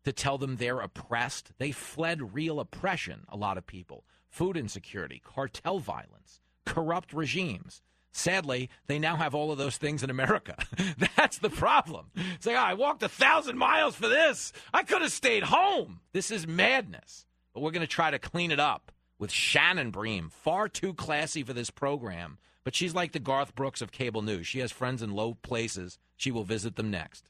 to 0.05 0.13
tell 0.13 0.39
them 0.39 0.57
they're 0.57 0.81
oppressed. 0.81 1.53
They 1.59 1.73
fled 1.73 2.35
real 2.35 2.61
oppression, 2.61 3.25
a 3.29 3.37
lot 3.37 3.59
of 3.59 3.67
people 3.67 4.05
food 4.29 4.57
insecurity, 4.57 5.23
cartel 5.25 5.79
violence, 5.79 6.41
corrupt 6.67 7.13
regimes. 7.13 7.83
Sadly, 8.11 8.69
they 8.89 8.99
now 8.99 9.15
have 9.17 9.35
all 9.35 9.53
of 9.53 9.59
those 9.59 9.77
things 9.77 10.03
in 10.03 10.11
America. 10.11 10.57
That's 11.17 11.39
the 11.39 11.51
problem. 11.51 12.11
Say, 12.41 12.55
like, 12.55 12.61
oh, 12.61 12.71
I 12.71 12.75
walked 12.75 13.03
a 13.05 13.09
thousand 13.09 13.59
miles 13.59 13.95
for 13.95 14.09
this. 14.09 14.53
I 14.73 14.83
could 14.83 15.03
have 15.03 15.13
stayed 15.13 15.45
home. 15.45 16.01
This 16.13 16.31
is 16.31 16.47
madness. 16.47 17.27
but 17.53 17.61
we're 17.61 17.73
going 17.73 17.81
to 17.81 17.87
try 17.87 18.11
to 18.11 18.19
clean 18.19 18.51
it 18.51 18.61
up 18.61 18.93
with 19.19 19.31
Shannon 19.33 19.91
Bream. 19.91 20.31
Far 20.31 20.69
too 20.69 20.95
classy 20.95 21.43
for 21.43 21.53
this 21.53 21.71
program, 21.71 22.39
but 22.65 22.75
she's 22.75 22.95
like 22.95 23.13
the 23.13 23.19
Garth 23.19 23.55
Brooks 23.55 23.83
of 23.83 23.93
cable 23.93 24.23
news. 24.23 24.47
She 24.47 24.61
has 24.61 24.73
friends 24.73 25.03
in 25.03 25.11
low 25.11 25.35
places. 25.35 25.99
She 26.17 26.31
will 26.31 26.45
visit 26.45 26.77
them 26.77 26.91
next. 26.91 27.29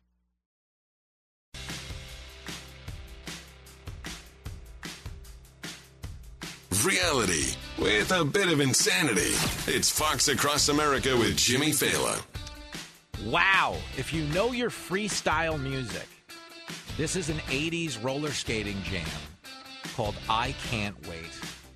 Reality 6.85 7.55
with 7.78 8.12
a 8.12 8.27
bit 8.27 8.52
of 8.52 8.61
insanity. 8.61 9.32
It's 9.66 9.90
Fox 9.90 10.28
Across 10.28 10.69
America 10.69 11.16
with 11.16 11.35
Jimmy 11.35 11.70
Failla. 11.70 12.23
Wow. 13.24 13.77
If 13.97 14.12
you 14.12 14.24
know 14.35 14.52
your 14.52 14.69
freestyle 14.69 15.59
music, 15.59 16.06
this 16.98 17.16
is 17.16 17.31
an 17.31 17.39
80s 17.48 18.05
roller 18.05 18.32
skating 18.32 18.82
jam 18.82 19.06
called 19.97 20.15
I 20.28 20.55
Can't 20.69 20.94
Wait, 21.09 21.31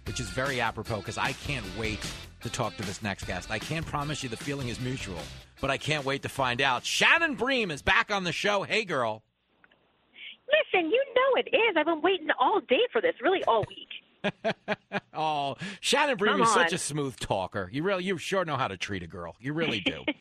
which 0.06 0.20
is 0.20 0.28
very 0.28 0.60
apropos 0.60 0.96
because 0.96 1.16
I 1.16 1.32
can't 1.32 1.64
wait 1.78 2.00
to 2.42 2.50
talk 2.50 2.76
to 2.76 2.82
this 2.82 3.02
next 3.02 3.24
guest. 3.24 3.50
I 3.50 3.58
can't 3.58 3.86
promise 3.86 4.22
you 4.22 4.28
the 4.28 4.36
feeling 4.36 4.68
is 4.68 4.78
mutual, 4.78 5.22
but 5.62 5.70
I 5.70 5.78
can't 5.78 6.04
wait 6.04 6.20
to 6.22 6.28
find 6.28 6.60
out. 6.60 6.84
Shannon 6.84 7.34
Bream 7.34 7.70
is 7.70 7.80
back 7.80 8.10
on 8.10 8.24
the 8.24 8.32
show. 8.32 8.62
Hey, 8.62 8.84
girl. 8.84 9.22
Listen, 10.48 10.90
you 10.90 11.02
know 11.14 11.40
it 11.40 11.48
is. 11.56 11.76
I've 11.78 11.86
been 11.86 12.02
waiting 12.02 12.28
all 12.38 12.60
day 12.60 12.82
for 12.92 13.00
this, 13.00 13.14
really 13.22 13.42
all 13.44 13.64
week. 13.68 13.88
oh, 15.14 15.56
Shannon 15.80 16.16
Bream 16.16 16.40
is 16.40 16.52
such 16.52 16.72
a 16.72 16.78
smooth 16.78 17.16
talker. 17.18 17.68
You 17.72 17.82
really, 17.82 18.04
you 18.04 18.18
sure 18.18 18.44
know 18.44 18.56
how 18.56 18.68
to 18.68 18.76
treat 18.76 19.02
a 19.02 19.06
girl. 19.06 19.36
You 19.40 19.52
really 19.52 19.80
do. 19.80 20.04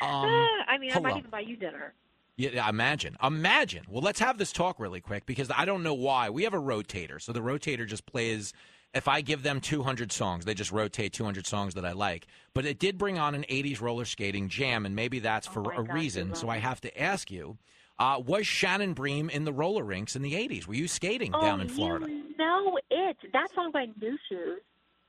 Um, 0.00 0.46
I 0.68 0.78
mean, 0.78 0.92
I 0.94 1.00
might 1.00 1.16
even 1.16 1.30
buy 1.30 1.40
you 1.40 1.56
dinner. 1.56 1.92
Yeah, 2.36 2.68
imagine. 2.68 3.16
Imagine. 3.22 3.84
Well, 3.88 4.02
let's 4.02 4.20
have 4.20 4.38
this 4.38 4.52
talk 4.52 4.78
really 4.78 5.00
quick 5.00 5.26
because 5.26 5.50
I 5.56 5.64
don't 5.64 5.82
know 5.82 5.94
why. 5.94 6.30
We 6.30 6.44
have 6.44 6.54
a 6.54 6.60
rotator. 6.60 7.20
So 7.20 7.32
the 7.32 7.40
rotator 7.40 7.86
just 7.86 8.06
plays 8.06 8.52
if 8.94 9.08
I 9.08 9.20
give 9.20 9.42
them 9.42 9.60
200 9.60 10.12
songs, 10.12 10.44
they 10.44 10.54
just 10.54 10.72
rotate 10.72 11.12
200 11.12 11.46
songs 11.46 11.74
that 11.74 11.84
I 11.84 11.92
like. 11.92 12.26
But 12.54 12.64
it 12.64 12.78
did 12.78 12.96
bring 12.96 13.18
on 13.18 13.34
an 13.34 13.44
80s 13.50 13.80
roller 13.80 14.04
skating 14.04 14.48
jam 14.48 14.86
and 14.86 14.94
maybe 14.94 15.18
that's 15.18 15.46
for 15.46 15.72
a 15.72 15.82
reason. 15.82 16.34
So 16.34 16.48
I 16.48 16.58
have 16.58 16.80
to 16.82 17.00
ask 17.00 17.30
you, 17.30 17.58
uh, 17.98 18.20
was 18.24 18.46
Shannon 18.46 18.94
Bream 18.94 19.30
in 19.30 19.44
the 19.44 19.52
roller 19.52 19.84
rinks 19.84 20.16
in 20.16 20.22
the 20.22 20.34
80s? 20.34 20.66
Were 20.66 20.74
you 20.74 20.88
skating 20.88 21.32
down 21.32 21.60
oh, 21.60 21.62
in 21.62 21.68
Florida? 21.68 22.08
You 22.08 22.36
know 22.38 22.78
it. 22.90 23.16
That 23.32 23.52
song 23.54 23.70
by 23.72 23.86
Nu 24.00 24.16
Shooz 24.30 24.58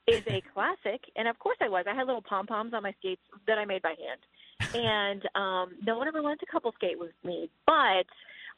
is 0.08 0.24
a 0.28 0.42
classic, 0.54 1.02
and 1.16 1.28
of 1.28 1.38
course 1.40 1.58
I 1.62 1.70
was. 1.70 1.86
I 1.90 1.96
had 1.96 2.08
little 2.08 2.22
pom 2.22 2.48
poms 2.48 2.74
on 2.74 2.84
my 2.84 2.94
skates 3.00 3.22
that 3.48 3.58
I 3.58 3.66
made 3.66 3.82
by 3.82 3.94
hand, 4.00 4.76
and 4.76 5.24
um, 5.36 5.76
no 5.86 5.98
one 5.98 6.08
ever 6.08 6.22
wanted 6.22 6.40
to 6.40 6.46
couple 6.48 6.72
skate 6.74 7.00
with 7.00 7.14
me. 7.24 7.50
But 7.66 8.08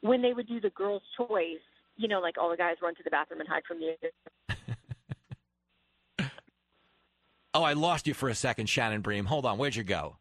when 0.00 0.22
they 0.22 0.32
would 0.32 0.48
do 0.48 0.60
the 0.60 0.70
girls' 0.70 1.02
choice, 1.16 1.60
you 1.96 2.08
know, 2.08 2.20
like 2.20 2.38
all 2.38 2.50
the 2.50 2.56
guys 2.56 2.76
run 2.82 2.94
to 2.94 3.02
the 3.02 3.10
bathroom 3.10 3.40
and 3.40 3.48
hide 3.48 3.64
from 3.66 3.80
you. 3.80 3.94
Oh, 7.54 7.62
I 7.62 7.74
lost 7.74 8.06
you 8.06 8.14
for 8.14 8.30
a 8.30 8.34
second, 8.34 8.68
Shannon 8.68 9.02
Bream. 9.02 9.26
Hold 9.26 9.44
on. 9.44 9.58
Where'd 9.58 9.76
you 9.76 9.84
go? 9.84 10.16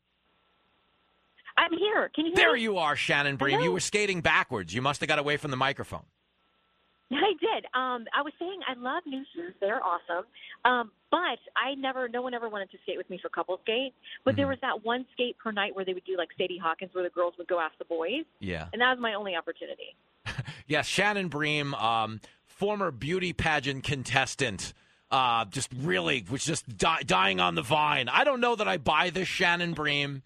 I'm 1.71 1.77
here. 1.77 2.09
Can 2.13 2.25
you 2.25 2.31
hear 2.35 2.45
There 2.45 2.53
me? 2.55 2.61
you 2.61 2.77
are, 2.77 2.95
Shannon 2.95 3.35
Bream. 3.37 3.61
You 3.61 3.71
were 3.71 3.79
skating 3.79 4.21
backwards. 4.21 4.73
You 4.73 4.81
must 4.81 4.99
have 5.01 5.07
got 5.07 5.19
away 5.19 5.37
from 5.37 5.51
the 5.51 5.57
microphone. 5.57 6.03
I 7.11 7.33
did. 7.41 7.65
Um, 7.73 8.05
I 8.17 8.21
was 8.23 8.31
saying 8.39 8.59
I 8.67 8.73
love 8.79 9.03
Nu 9.05 9.23
Shooz; 9.35 9.53
they're 9.59 9.81
awesome. 9.83 10.25
Um, 10.63 10.91
but 11.09 11.39
I 11.57 11.75
never, 11.77 12.07
no 12.07 12.21
one 12.21 12.33
ever 12.33 12.47
wanted 12.47 12.71
to 12.71 12.77
skate 12.83 12.97
with 12.97 13.09
me 13.09 13.19
for 13.21 13.27
couple 13.29 13.59
skate. 13.63 13.93
But 14.23 14.31
Mm-hmm. 14.31 14.37
there 14.37 14.47
was 14.47 14.57
that 14.61 14.85
one 14.85 15.05
skate 15.13 15.37
per 15.37 15.51
night 15.51 15.75
where 15.75 15.83
they 15.83 15.93
would 15.93 16.05
do 16.05 16.15
like 16.17 16.29
Sadie 16.37 16.57
Hawkins, 16.57 16.91
where 16.93 17.03
the 17.03 17.09
girls 17.09 17.33
would 17.37 17.47
go 17.47 17.59
ask 17.59 17.77
the 17.79 17.85
boys, 17.85 18.23
Yeah. 18.39 18.67
and 18.71 18.81
that 18.81 18.91
was 18.91 18.99
my 18.99 19.13
only 19.13 19.35
opportunity. 19.35 19.95
Yes, 20.67 20.85
Shannon 20.87 21.27
Bream, 21.27 21.73
um, 21.73 22.21
former 22.45 22.91
beauty 22.91 23.33
pageant 23.33 23.83
contestant. 23.83 24.73
Uh, 25.09 25.43
just 25.45 25.69
really 25.75 26.23
was 26.31 26.45
just 26.45 26.77
di- 26.77 27.01
dying 27.05 27.41
on 27.41 27.55
the 27.55 27.61
vine. 27.61 28.07
I 28.07 28.23
don't 28.23 28.39
know 28.39 28.55
that 28.55 28.69
I 28.69 28.77
buy 28.77 29.09
this 29.09 29.27
Shannon 29.27 29.73
Bream, 29.73 30.21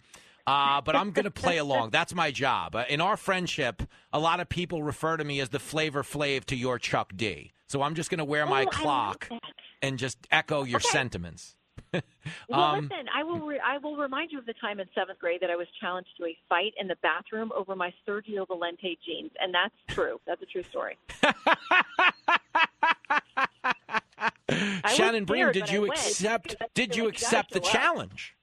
uh, 0.47 0.81
but 0.81 0.95
I'm 0.95 1.11
going 1.11 1.25
to 1.25 1.31
play 1.31 1.57
along. 1.65 1.89
That's 1.91 2.13
my 2.13 2.31
job. 2.31 2.75
Uh, 2.75 2.83
in 2.89 3.01
our 3.01 3.17
friendship, 3.17 3.83
a 4.13 4.19
lot 4.19 4.39
of 4.39 4.49
people 4.49 4.83
refer 4.83 5.17
to 5.17 5.23
me 5.23 5.39
as 5.39 5.49
the 5.49 5.59
Flavor 5.59 6.03
Flav 6.03 6.45
to 6.45 6.55
your 6.55 6.79
Chuck 6.79 7.13
D. 7.15 7.53
So 7.67 7.81
I'm 7.81 7.95
just 7.95 8.09
going 8.09 8.19
to 8.19 8.25
wear 8.25 8.45
my 8.45 8.61
Oh, 8.61 8.65
love 8.65 8.73
clock 8.73 9.29
and 9.81 9.97
just 9.97 10.17
echo 10.31 10.63
your 10.63 10.77
Okay. 10.77 10.89
sentiments. 10.89 11.55
Well, 12.49 12.59
Um, 12.59 12.89
listen, 12.89 13.05
I 13.13 13.23
will. 13.23 13.45
Re- 13.45 13.59
I 13.63 13.77
will 13.77 13.97
remind 13.97 14.31
you 14.31 14.39
of 14.39 14.45
the 14.47 14.53
time 14.53 14.79
in 14.79 14.87
seventh 14.95 15.19
grade 15.19 15.41
that 15.41 15.51
I 15.51 15.55
was 15.55 15.67
challenged 15.79 16.09
to 16.17 16.25
a 16.25 16.35
fight 16.49 16.73
in 16.79 16.87
the 16.87 16.95
bathroom 17.03 17.51
over 17.55 17.75
my 17.75 17.93
Sergio 18.07 18.47
Valente 18.47 18.97
jeans, 19.05 19.31
and 19.39 19.53
that's 19.53 19.75
true. 19.89 20.19
That's 20.25 20.41
a 20.41 20.45
true 20.45 20.63
story. 20.63 20.97
Shannon 24.95 25.25
Bream, 25.25 25.51
did 25.51 25.69
you 25.69 25.85
accept? 25.85 26.55
Did 26.73 26.95
you 26.95 27.07
accept 27.07 27.51
the 27.51 27.59
challenge? 27.59 28.35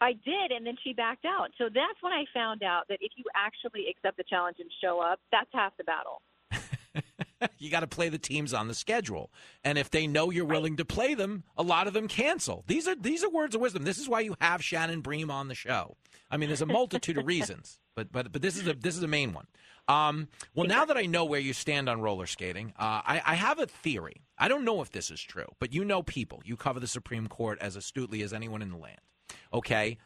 I 0.00 0.12
did, 0.12 0.50
and 0.50 0.66
then 0.66 0.76
she 0.82 0.92
backed 0.92 1.24
out. 1.24 1.50
So 1.58 1.64
that's 1.64 2.02
when 2.02 2.12
I 2.12 2.24
found 2.34 2.62
out 2.62 2.84
that 2.88 2.98
if 3.00 3.12
you 3.16 3.24
actually 3.34 3.86
accept 3.90 4.16
the 4.16 4.24
challenge 4.24 4.56
and 4.60 4.70
show 4.82 5.00
up, 5.00 5.20
that's 5.30 5.48
half 5.52 5.76
the 5.76 5.84
battle. 5.84 6.20
you 7.58 7.70
got 7.70 7.80
to 7.80 7.86
play 7.86 8.08
the 8.08 8.18
teams 8.18 8.52
on 8.52 8.68
the 8.68 8.74
schedule, 8.74 9.30
and 9.62 9.78
if 9.78 9.90
they 9.90 10.06
know 10.06 10.30
you're 10.30 10.44
willing 10.44 10.76
to 10.76 10.84
play 10.84 11.14
them, 11.14 11.44
a 11.56 11.62
lot 11.62 11.86
of 11.86 11.94
them 11.94 12.08
cancel. 12.08 12.64
These 12.66 12.88
are 12.88 12.94
these 12.94 13.24
are 13.24 13.30
words 13.30 13.54
of 13.54 13.60
wisdom. 13.60 13.84
This 13.84 13.98
is 13.98 14.08
why 14.08 14.20
you 14.20 14.36
have 14.40 14.62
Shannon 14.62 15.00
Bream 15.00 15.30
on 15.30 15.48
the 15.48 15.54
show. 15.54 15.96
I 16.30 16.36
mean, 16.36 16.48
there's 16.48 16.62
a 16.62 16.66
multitude 16.66 17.18
of 17.18 17.26
reasons, 17.26 17.78
but 17.94 18.12
but 18.12 18.32
but 18.32 18.42
this 18.42 18.56
is 18.56 18.66
a 18.66 18.74
this 18.74 18.96
is 18.96 19.02
a 19.02 19.08
main 19.08 19.32
one. 19.32 19.46
Um, 19.86 20.28
well, 20.54 20.66
now 20.66 20.86
that 20.86 20.96
I 20.96 21.02
know 21.02 21.26
where 21.26 21.40
you 21.40 21.52
stand 21.52 21.88
on 21.90 22.00
roller 22.00 22.26
skating, 22.26 22.72
uh, 22.78 23.02
I, 23.04 23.22
I 23.24 23.34
have 23.34 23.58
a 23.58 23.66
theory. 23.66 24.22
I 24.38 24.48
don't 24.48 24.64
know 24.64 24.80
if 24.80 24.90
this 24.90 25.10
is 25.10 25.20
true, 25.20 25.46
but 25.58 25.74
you 25.74 25.84
know 25.84 26.02
people. 26.02 26.40
You 26.44 26.56
cover 26.56 26.80
the 26.80 26.86
Supreme 26.86 27.26
Court 27.26 27.58
as 27.60 27.76
astutely 27.76 28.22
as 28.22 28.32
anyone 28.32 28.62
in 28.62 28.70
the 28.70 28.78
land. 28.78 29.00
Okay, 29.52 29.98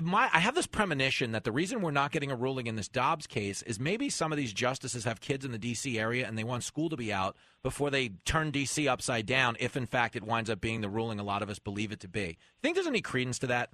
my 0.00 0.30
I 0.32 0.40
have 0.40 0.54
this 0.54 0.66
premonition 0.66 1.32
that 1.32 1.44
the 1.44 1.52
reason 1.52 1.82
we're 1.82 1.90
not 1.90 2.12
getting 2.12 2.30
a 2.30 2.36
ruling 2.36 2.66
in 2.66 2.76
this 2.76 2.88
Dobbs 2.88 3.26
case 3.26 3.62
is 3.62 3.78
maybe 3.78 4.08
some 4.08 4.32
of 4.32 4.38
these 4.38 4.52
justices 4.52 5.04
have 5.04 5.20
kids 5.20 5.44
in 5.44 5.52
the 5.52 5.58
D.C. 5.58 5.98
area 5.98 6.26
and 6.26 6.38
they 6.38 6.44
want 6.44 6.64
school 6.64 6.88
to 6.88 6.96
be 6.96 7.12
out 7.12 7.36
before 7.62 7.90
they 7.90 8.10
turn 8.24 8.50
D.C. 8.50 8.88
upside 8.88 9.26
down. 9.26 9.56
If 9.60 9.76
in 9.76 9.86
fact 9.86 10.16
it 10.16 10.22
winds 10.22 10.48
up 10.48 10.60
being 10.60 10.80
the 10.80 10.88
ruling 10.88 11.20
a 11.20 11.24
lot 11.24 11.42
of 11.42 11.50
us 11.50 11.58
believe 11.58 11.92
it 11.92 12.00
to 12.00 12.08
be, 12.08 12.38
think 12.62 12.74
there's 12.74 12.86
any 12.86 13.02
credence 13.02 13.38
to 13.40 13.46
that? 13.48 13.70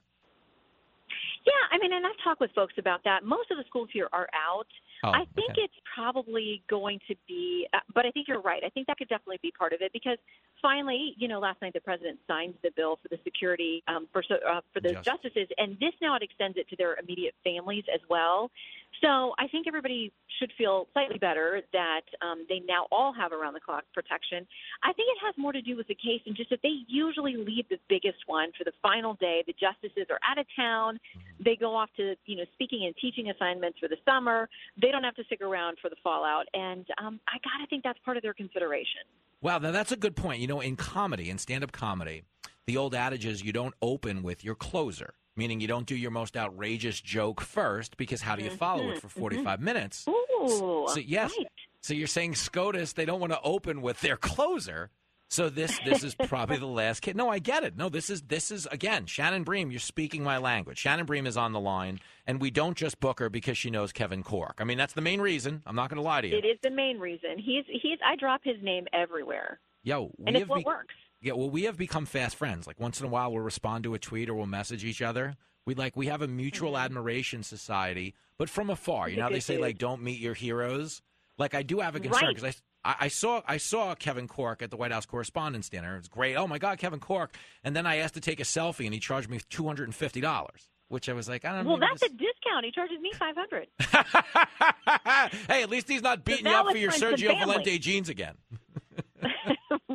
Yeah, 1.48 1.64
I 1.72 1.78
mean, 1.78 1.92
and 1.92 2.04
I've 2.04 2.18
talked 2.22 2.40
with 2.40 2.50
folks 2.52 2.74
about 2.78 3.00
that. 3.04 3.24
Most 3.24 3.50
of 3.50 3.56
the 3.56 3.64
schools 3.66 3.88
here 3.92 4.08
are 4.12 4.28
out. 4.36 4.66
Oh, 5.02 5.10
I 5.10 5.24
think 5.34 5.50
okay. 5.52 5.62
it's 5.62 5.80
probably 5.94 6.62
going 6.68 6.98
to 7.08 7.14
be, 7.26 7.66
uh, 7.72 7.78
but 7.94 8.04
I 8.04 8.10
think 8.10 8.28
you're 8.28 8.42
right. 8.42 8.62
I 8.64 8.68
think 8.68 8.86
that 8.88 8.98
could 8.98 9.08
definitely 9.08 9.38
be 9.40 9.52
part 9.56 9.72
of 9.72 9.80
it 9.80 9.92
because 9.92 10.18
finally, 10.60 11.14
you 11.16 11.28
know, 11.28 11.38
last 11.38 11.62
night 11.62 11.72
the 11.72 11.80
president 11.80 12.18
signed 12.26 12.54
the 12.62 12.70
bill 12.76 12.98
for 13.00 13.08
the 13.08 13.18
security 13.24 13.82
um, 13.88 14.08
for 14.12 14.22
uh, 14.30 14.60
for 14.74 14.80
the 14.80 14.92
Justice. 14.92 15.32
justices, 15.32 15.48
and 15.56 15.78
this 15.80 15.94
now 16.02 16.16
it 16.16 16.22
extends 16.22 16.58
it 16.58 16.68
to 16.68 16.76
their 16.76 16.96
immediate 16.96 17.34
families 17.44 17.84
as 17.92 18.00
well. 18.10 18.50
So 19.02 19.32
I 19.38 19.46
think 19.48 19.66
everybody 19.68 20.12
should 20.40 20.50
feel 20.58 20.88
slightly 20.92 21.18
better 21.18 21.62
that 21.72 22.02
um, 22.20 22.44
they 22.48 22.60
now 22.66 22.86
all 22.90 23.12
have 23.12 23.32
around 23.32 23.54
the 23.54 23.60
clock 23.60 23.84
protection. 23.94 24.46
I 24.82 24.92
think 24.92 25.08
it 25.10 25.18
has 25.24 25.34
more 25.38 25.52
to 25.52 25.62
do 25.62 25.76
with 25.76 25.86
the 25.86 25.94
case 25.94 26.20
and 26.26 26.34
just 26.34 26.50
that 26.50 26.60
they 26.62 26.82
usually 26.88 27.36
leave 27.36 27.68
the 27.68 27.78
biggest 27.88 28.18
one 28.26 28.50
for 28.58 28.64
the 28.64 28.72
final 28.82 29.14
day. 29.14 29.44
The 29.46 29.54
justices 29.54 30.06
are 30.10 30.18
out 30.28 30.38
of 30.38 30.46
town. 30.56 30.98
They 31.38 31.54
go 31.54 31.76
off 31.76 31.90
to, 31.96 32.14
you 32.26 32.36
know, 32.36 32.44
speaking 32.54 32.86
and 32.86 32.94
teaching 32.96 33.30
assignments 33.30 33.78
for 33.78 33.88
the 33.88 33.96
summer. 34.04 34.48
They 34.80 34.90
don't 34.90 35.04
have 35.04 35.14
to 35.16 35.24
stick 35.24 35.42
around 35.42 35.78
for 35.80 35.90
the 35.90 35.96
fallout. 36.02 36.46
And 36.54 36.86
um, 36.98 37.20
I 37.28 37.38
got 37.38 37.62
to 37.62 37.68
think 37.70 37.84
that's 37.84 37.98
part 38.04 38.16
of 38.16 38.22
their 38.22 38.34
consideration. 38.34 39.02
Wow, 39.40 39.58
now 39.58 39.70
that's 39.70 39.92
a 39.92 39.96
good 39.96 40.16
point. 40.16 40.40
You 40.40 40.48
know, 40.48 40.60
in 40.60 40.74
comedy, 40.74 41.30
in 41.30 41.38
stand 41.38 41.62
up 41.62 41.70
comedy, 41.70 42.22
the 42.66 42.76
old 42.76 42.94
adage 42.94 43.24
is 43.24 43.44
you 43.44 43.52
don't 43.52 43.74
open 43.80 44.22
with 44.22 44.44
your 44.44 44.56
closer, 44.56 45.14
meaning 45.38 45.60
you 45.60 45.68
don't 45.68 45.86
do 45.86 45.96
your 45.96 46.10
most 46.10 46.36
outrageous 46.36 47.00
joke 47.00 47.40
first, 47.40 47.96
because 47.96 48.20
how 48.20 48.36
do 48.36 48.44
you 48.44 48.50
follow 48.50 48.90
it 48.90 48.96
mm-hmm. 48.98 49.08
for 49.08 49.30
mm-hmm. 49.30 49.44
45 49.44 49.60
minutes? 49.60 50.06
Ooh. 50.08 50.86
So, 50.88 50.98
yes. 50.98 51.32
So 51.80 51.94
you're 51.94 52.06
saying 52.06 52.34
SCOTUS, 52.34 52.92
they 52.92 53.06
don't 53.06 53.20
want 53.20 53.32
to 53.32 53.40
open 53.42 53.80
with 53.80 54.00
their 54.00 54.16
closer. 54.16 54.90
So 55.30 55.50
this 55.50 55.78
this 55.84 56.04
is 56.04 56.14
probably 56.14 56.56
the 56.56 56.66
last 56.66 57.00
kid. 57.00 57.14
No, 57.14 57.28
I 57.28 57.38
get 57.38 57.62
it. 57.62 57.76
No, 57.76 57.90
this 57.90 58.08
is 58.08 58.22
this 58.22 58.50
is 58.50 58.66
again 58.66 59.04
Shannon 59.04 59.44
Bream. 59.44 59.70
You're 59.70 59.78
speaking 59.78 60.24
my 60.24 60.38
language. 60.38 60.78
Shannon 60.78 61.04
Bream 61.04 61.26
is 61.26 61.36
on 61.36 61.52
the 61.52 61.60
line, 61.60 62.00
and 62.26 62.40
we 62.40 62.50
don't 62.50 62.76
just 62.76 62.98
book 62.98 63.18
her 63.20 63.28
because 63.28 63.58
she 63.58 63.68
knows 63.68 63.92
Kevin 63.92 64.22
Corke. 64.22 64.58
I 64.58 64.64
mean, 64.64 64.78
that's 64.78 64.94
the 64.94 65.02
main 65.02 65.20
reason. 65.20 65.62
I'm 65.66 65.76
not 65.76 65.90
going 65.90 65.98
to 65.98 66.02
lie 66.02 66.22
to 66.22 66.28
you. 66.28 66.38
It 66.38 66.46
is 66.46 66.58
the 66.62 66.70
main 66.70 66.98
reason. 66.98 67.36
He's 67.36 67.64
he's. 67.68 67.98
I 68.02 68.16
drop 68.16 68.40
his 68.42 68.56
name 68.62 68.86
everywhere, 68.94 69.60
Yo, 69.82 70.10
we 70.16 70.28
and 70.28 70.36
it's 70.36 70.42
have 70.44 70.48
what 70.48 70.58
be- 70.60 70.64
works. 70.64 70.94
Yeah, 71.20 71.32
well, 71.32 71.50
we 71.50 71.64
have 71.64 71.76
become 71.76 72.06
fast 72.06 72.36
friends. 72.36 72.66
Like 72.66 72.78
once 72.78 73.00
in 73.00 73.06
a 73.06 73.08
while, 73.08 73.32
we'll 73.32 73.42
respond 73.42 73.84
to 73.84 73.94
a 73.94 73.98
tweet 73.98 74.28
or 74.28 74.34
we'll 74.34 74.46
message 74.46 74.84
each 74.84 75.02
other. 75.02 75.36
We 75.66 75.74
like 75.74 75.96
we 75.96 76.06
have 76.06 76.22
a 76.22 76.28
mutual 76.28 76.72
mm-hmm. 76.72 76.84
admiration 76.84 77.42
society, 77.42 78.14
but 78.38 78.48
from 78.48 78.70
afar. 78.70 79.08
You 79.08 79.16
know 79.16 79.24
how 79.24 79.28
they 79.28 79.40
say 79.40 79.58
like 79.58 79.78
don't 79.78 80.02
meet 80.02 80.20
your 80.20 80.34
heroes. 80.34 81.02
Like 81.36 81.54
I 81.54 81.62
do 81.62 81.80
have 81.80 81.94
a 81.94 82.00
concern 82.00 82.34
because 82.34 82.44
I. 82.44 82.48
I 82.48 82.94
I 83.00 83.08
saw 83.08 83.42
I 83.46 83.56
saw 83.56 83.94
Kevin 83.96 84.28
Corke 84.28 84.62
at 84.62 84.70
the 84.70 84.76
White 84.76 84.92
House 84.92 85.04
Correspondents' 85.04 85.68
Dinner. 85.68 85.96
It's 85.96 86.06
great. 86.06 86.36
Oh 86.36 86.46
my 86.46 86.58
God, 86.58 86.78
Kevin 86.78 87.00
Corke! 87.00 87.30
And 87.64 87.74
then 87.74 87.86
I 87.86 87.96
asked 87.96 88.14
to 88.14 88.20
take 88.20 88.38
a 88.38 88.44
selfie, 88.44 88.84
and 88.84 88.94
he 88.94 89.00
charged 89.00 89.28
me 89.28 89.40
two 89.50 89.66
hundred 89.66 89.88
and 89.88 89.94
fifty 89.94 90.20
dollars, 90.20 90.68
which 90.86 91.08
I 91.08 91.12
was 91.12 91.28
like, 91.28 91.44
I 91.44 91.54
don't 91.54 91.64
know. 91.64 91.70
Well, 91.70 91.80
that's 91.80 92.02
a 92.02 92.08
discount. 92.08 92.64
He 92.64 92.70
charges 92.70 92.98
me 93.00 93.12
five 93.18 93.34
hundred. 93.36 93.66
hey, 95.48 95.62
at 95.62 95.68
least 95.68 95.88
he's 95.88 96.02
not 96.02 96.24
beating 96.24 96.46
you 96.46 96.52
up 96.52 96.70
for 96.70 96.76
your 96.76 96.92
Sergio. 96.92 97.36
Valente 97.36 97.80
jeans 97.80 98.08
again. 98.08 98.36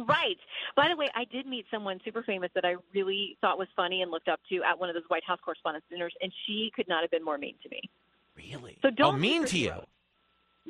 Right. 0.07 0.37
By 0.75 0.87
the 0.89 0.95
way, 0.95 1.09
I 1.15 1.25
did 1.25 1.45
meet 1.45 1.65
someone 1.71 1.99
super 2.03 2.23
famous 2.23 2.49
that 2.55 2.65
I 2.65 2.75
really 2.93 3.37
thought 3.41 3.57
was 3.57 3.67
funny 3.75 4.01
and 4.01 4.11
looked 4.11 4.27
up 4.27 4.39
to 4.49 4.61
at 4.63 4.79
one 4.79 4.89
of 4.89 4.95
those 4.95 5.03
White 5.07 5.23
House 5.25 5.39
Correspondents' 5.43 5.87
dinners, 5.89 6.13
and 6.21 6.31
she 6.45 6.71
could 6.75 6.87
not 6.87 7.01
have 7.01 7.11
been 7.11 7.23
more 7.23 7.37
mean 7.37 7.55
to 7.63 7.69
me. 7.69 7.81
Really? 8.35 8.77
So 8.81 8.87
oh, 8.87 8.91
don't 8.91 9.15
oh, 9.15 9.17
mean 9.17 9.45
to 9.45 9.57
you. 9.57 9.73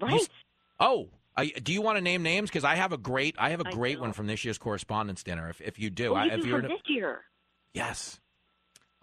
Right. 0.01 0.27
Oh, 0.79 1.07
I, 1.35 1.47
do 1.47 1.73
you 1.73 1.81
want 1.81 1.97
to 1.97 2.01
name 2.01 2.23
names? 2.23 2.49
Because 2.49 2.63
I 2.63 2.75
have 2.75 2.91
a 2.93 2.97
great, 2.97 3.35
I 3.39 3.49
have 3.49 3.61
a 3.61 3.67
I 3.67 3.71
great 3.71 3.99
one 3.99 4.13
from 4.13 4.27
this 4.27 4.43
year's 4.43 4.57
Correspondents' 4.57 5.23
Dinner. 5.23 5.49
If 5.49 5.61
if 5.61 5.79
you 5.79 5.89
do, 5.89 6.13
Oh, 6.13 6.15
I, 6.15 6.25
you 6.25 6.31
if 6.31 6.45
you're 6.45 6.61
this 6.61 6.81
year. 6.87 7.21
yes. 7.73 8.19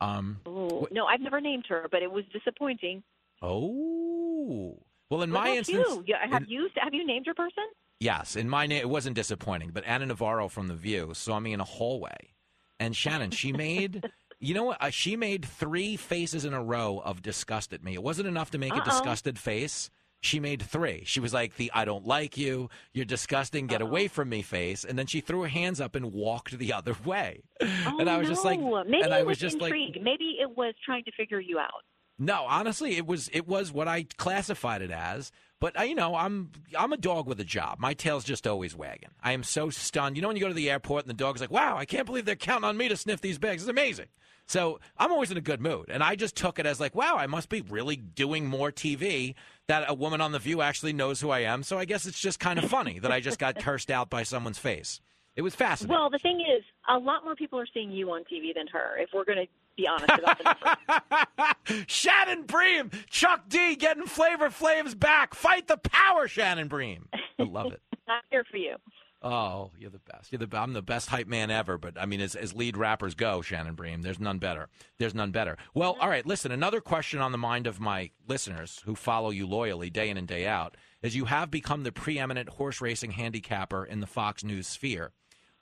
Um. 0.00 0.40
Oh, 0.46 0.88
no, 0.90 1.06
I've 1.06 1.20
never 1.20 1.40
named 1.40 1.66
her, 1.68 1.86
but 1.90 2.02
it 2.02 2.10
was 2.10 2.24
disappointing. 2.32 3.02
Oh. 3.42 4.78
Well, 5.10 5.22
in 5.22 5.32
What 5.32 5.44
my 5.44 5.56
instance, 5.56 5.86
you? 5.88 6.04
Yeah, 6.06 6.26
have 6.30 6.42
in- 6.42 6.48
you 6.48 6.68
have 6.76 6.94
you 6.94 7.06
named 7.06 7.26
your 7.26 7.34
person? 7.34 7.64
Yes, 8.00 8.34
in 8.34 8.48
my 8.48 8.66
name, 8.66 8.80
it 8.80 8.88
wasn't 8.88 9.14
disappointing, 9.14 9.70
but 9.74 9.84
Ana 9.86 10.06
Navarro 10.06 10.48
from 10.48 10.68
The 10.68 10.74
View 10.74 11.10
saw 11.12 11.38
me 11.38 11.52
in 11.52 11.60
a 11.60 11.64
hallway, 11.64 12.32
and 12.78 12.96
Shannon, 12.96 13.30
she 13.30 13.52
made, 13.52 14.08
you 14.40 14.54
know 14.54 14.64
what? 14.64 14.82
Uh, 14.82 14.88
she 14.88 15.16
made 15.16 15.44
three 15.44 15.96
faces 15.96 16.46
in 16.46 16.54
a 16.54 16.62
row 16.62 17.02
of 17.04 17.20
disgust 17.20 17.74
at 17.74 17.84
me. 17.84 17.92
It 17.92 18.02
wasn't 18.02 18.28
enough 18.28 18.50
to 18.52 18.58
make 18.58 18.72
a 18.72 18.76
Uh-oh. 18.76 18.84
disgusted 18.84 19.38
face. 19.38 19.90
She 20.22 20.40
made 20.40 20.62
three. 20.62 21.02
She 21.06 21.20
was 21.20 21.32
like 21.34 21.56
the 21.56 21.70
"I 21.74 21.84
don't 21.86 22.06
like 22.06 22.36
you," 22.36 22.68
"You're 22.92 23.06
disgusting," 23.06 23.66
"Get 23.66 23.80
away 23.80 24.06
from 24.08 24.28
me" 24.28 24.42
face, 24.42 24.84
and 24.84 24.98
then 24.98 25.06
she 25.06 25.20
threw 25.22 25.42
her 25.42 25.48
hands 25.48 25.80
up 25.80 25.94
and 25.94 26.12
walked 26.12 26.58
the 26.58 26.72
other 26.74 26.94
way. 27.06 27.42
Oh, 27.62 27.96
and 27.98 28.08
I 28.08 28.18
was 28.18 28.28
just 28.28 28.44
like, 28.44 28.60
maybe 28.60 29.02
and 29.02 29.12
it 29.12 29.12
I 29.12 29.22
was, 29.22 29.28
was 29.28 29.38
just 29.38 29.60
like, 29.60 29.72
intrigued. 29.72 30.02
maybe 30.02 30.36
it 30.40 30.56
was 30.56 30.74
trying 30.84 31.04
to 31.04 31.12
figure 31.12 31.40
you 31.40 31.58
out. 31.58 31.84
No, 32.22 32.44
honestly, 32.46 32.98
it 32.98 33.06
was 33.06 33.30
it 33.32 33.48
was 33.48 33.72
what 33.72 33.88
I 33.88 34.04
classified 34.18 34.82
it 34.82 34.90
as. 34.90 35.32
But 35.58 35.78
uh, 35.78 35.84
you 35.84 35.94
know, 35.94 36.14
I'm 36.14 36.50
I'm 36.78 36.92
a 36.92 36.98
dog 36.98 37.26
with 37.26 37.40
a 37.40 37.44
job. 37.44 37.78
My 37.80 37.94
tail's 37.94 38.24
just 38.24 38.46
always 38.46 38.76
wagging. 38.76 39.08
I 39.22 39.32
am 39.32 39.42
so 39.42 39.70
stunned. 39.70 40.16
You 40.16 40.22
know, 40.22 40.28
when 40.28 40.36
you 40.36 40.42
go 40.42 40.48
to 40.48 40.54
the 40.54 40.70
airport 40.70 41.04
and 41.04 41.10
the 41.10 41.14
dog's 41.14 41.40
like, 41.40 41.50
"Wow, 41.50 41.78
I 41.78 41.86
can't 41.86 42.04
believe 42.04 42.26
they're 42.26 42.36
counting 42.36 42.68
on 42.68 42.76
me 42.76 42.88
to 42.88 42.96
sniff 42.96 43.22
these 43.22 43.38
bags. 43.38 43.62
It's 43.62 43.70
amazing." 43.70 44.08
So 44.46 44.80
I'm 44.98 45.12
always 45.12 45.30
in 45.30 45.38
a 45.38 45.42
good 45.42 45.62
mood, 45.62 45.86
and 45.88 46.02
I 46.02 46.14
just 46.14 46.36
took 46.36 46.58
it 46.58 46.66
as 46.66 46.78
like, 46.78 46.94
"Wow, 46.94 47.16
I 47.16 47.26
must 47.26 47.48
be 47.48 47.62
really 47.62 47.96
doing 47.96 48.44
more 48.46 48.70
TV." 48.70 49.34
That 49.66 49.88
a 49.88 49.94
woman 49.94 50.20
on 50.20 50.32
the 50.32 50.38
View 50.38 50.60
actually 50.60 50.92
knows 50.92 51.22
who 51.22 51.30
I 51.30 51.40
am. 51.40 51.62
So 51.62 51.78
I 51.78 51.86
guess 51.86 52.04
it's 52.04 52.20
just 52.20 52.38
kind 52.38 52.58
of 52.58 52.68
funny 52.68 52.98
that 52.98 53.12
I 53.12 53.20
just 53.20 53.38
got 53.38 53.58
cursed 53.62 53.90
out 53.90 54.10
by 54.10 54.24
someone's 54.24 54.58
face. 54.58 55.00
It 55.36 55.42
was 55.42 55.54
fascinating. 55.54 55.98
Well, 55.98 56.10
the 56.10 56.18
thing 56.18 56.40
is, 56.40 56.64
a 56.88 56.98
lot 56.98 57.24
more 57.24 57.34
people 57.34 57.58
are 57.58 57.68
seeing 57.72 57.90
you 57.92 58.10
on 58.10 58.22
TV 58.22 58.52
than 58.54 58.66
her. 58.66 58.98
If 58.98 59.10
we're 59.14 59.24
going 59.24 59.38
to 59.38 59.46
be 59.76 59.86
honest 59.86 60.12
about 60.18 60.38
the 60.38 61.24
numbers. 61.68 61.84
Shannon 61.86 62.44
Bream, 62.44 62.90
Chuck 63.08 63.48
D 63.48 63.76
getting 63.76 64.06
Flavor 64.06 64.50
Flav's 64.50 64.94
back. 64.94 65.34
Fight 65.34 65.68
the 65.68 65.76
power, 65.78 66.28
Shannon 66.28 66.68
Bream. 66.68 67.08
I 67.38 67.42
love 67.44 67.72
it. 67.72 67.80
I'm 68.08 68.22
here 68.30 68.44
for 68.50 68.56
you. 68.56 68.76
Oh, 69.22 69.70
you're 69.78 69.90
the 69.90 69.98
best. 69.98 70.32
You're 70.32 70.38
the 70.46 70.58
I'm 70.58 70.72
the 70.72 70.80
best 70.80 71.10
hype 71.10 71.26
man 71.26 71.50
ever. 71.50 71.76
But 71.76 72.00
I 72.00 72.06
mean, 72.06 72.20
as, 72.22 72.34
as 72.34 72.54
lead 72.54 72.76
rappers 72.76 73.14
go, 73.14 73.42
Shannon 73.42 73.74
Bream, 73.74 74.00
there's 74.00 74.18
none 74.18 74.38
better. 74.38 74.68
There's 74.98 75.14
none 75.14 75.30
better. 75.30 75.58
Well, 75.74 75.96
all 76.00 76.08
right. 76.08 76.24
Listen, 76.24 76.52
another 76.52 76.80
question 76.80 77.20
on 77.20 77.30
the 77.30 77.38
mind 77.38 77.66
of 77.66 77.80
my 77.80 78.10
listeners 78.26 78.80
who 78.86 78.94
follow 78.94 79.28
you 79.30 79.46
loyally 79.46 79.90
day 79.90 80.08
in 80.08 80.16
and 80.16 80.26
day 80.26 80.46
out 80.46 80.76
is 81.02 81.14
you 81.14 81.26
have 81.26 81.50
become 81.50 81.82
the 81.82 81.92
preeminent 81.92 82.48
horse 82.48 82.80
racing 82.80 83.10
handicapper 83.10 83.84
in 83.84 84.00
the 84.00 84.06
Fox 84.06 84.42
News 84.42 84.66
sphere. 84.66 85.12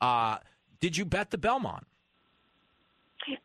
Uh, 0.00 0.38
did 0.80 0.96
you 0.96 1.04
bet 1.04 1.30
the 1.32 1.38
Belmont? 1.38 1.86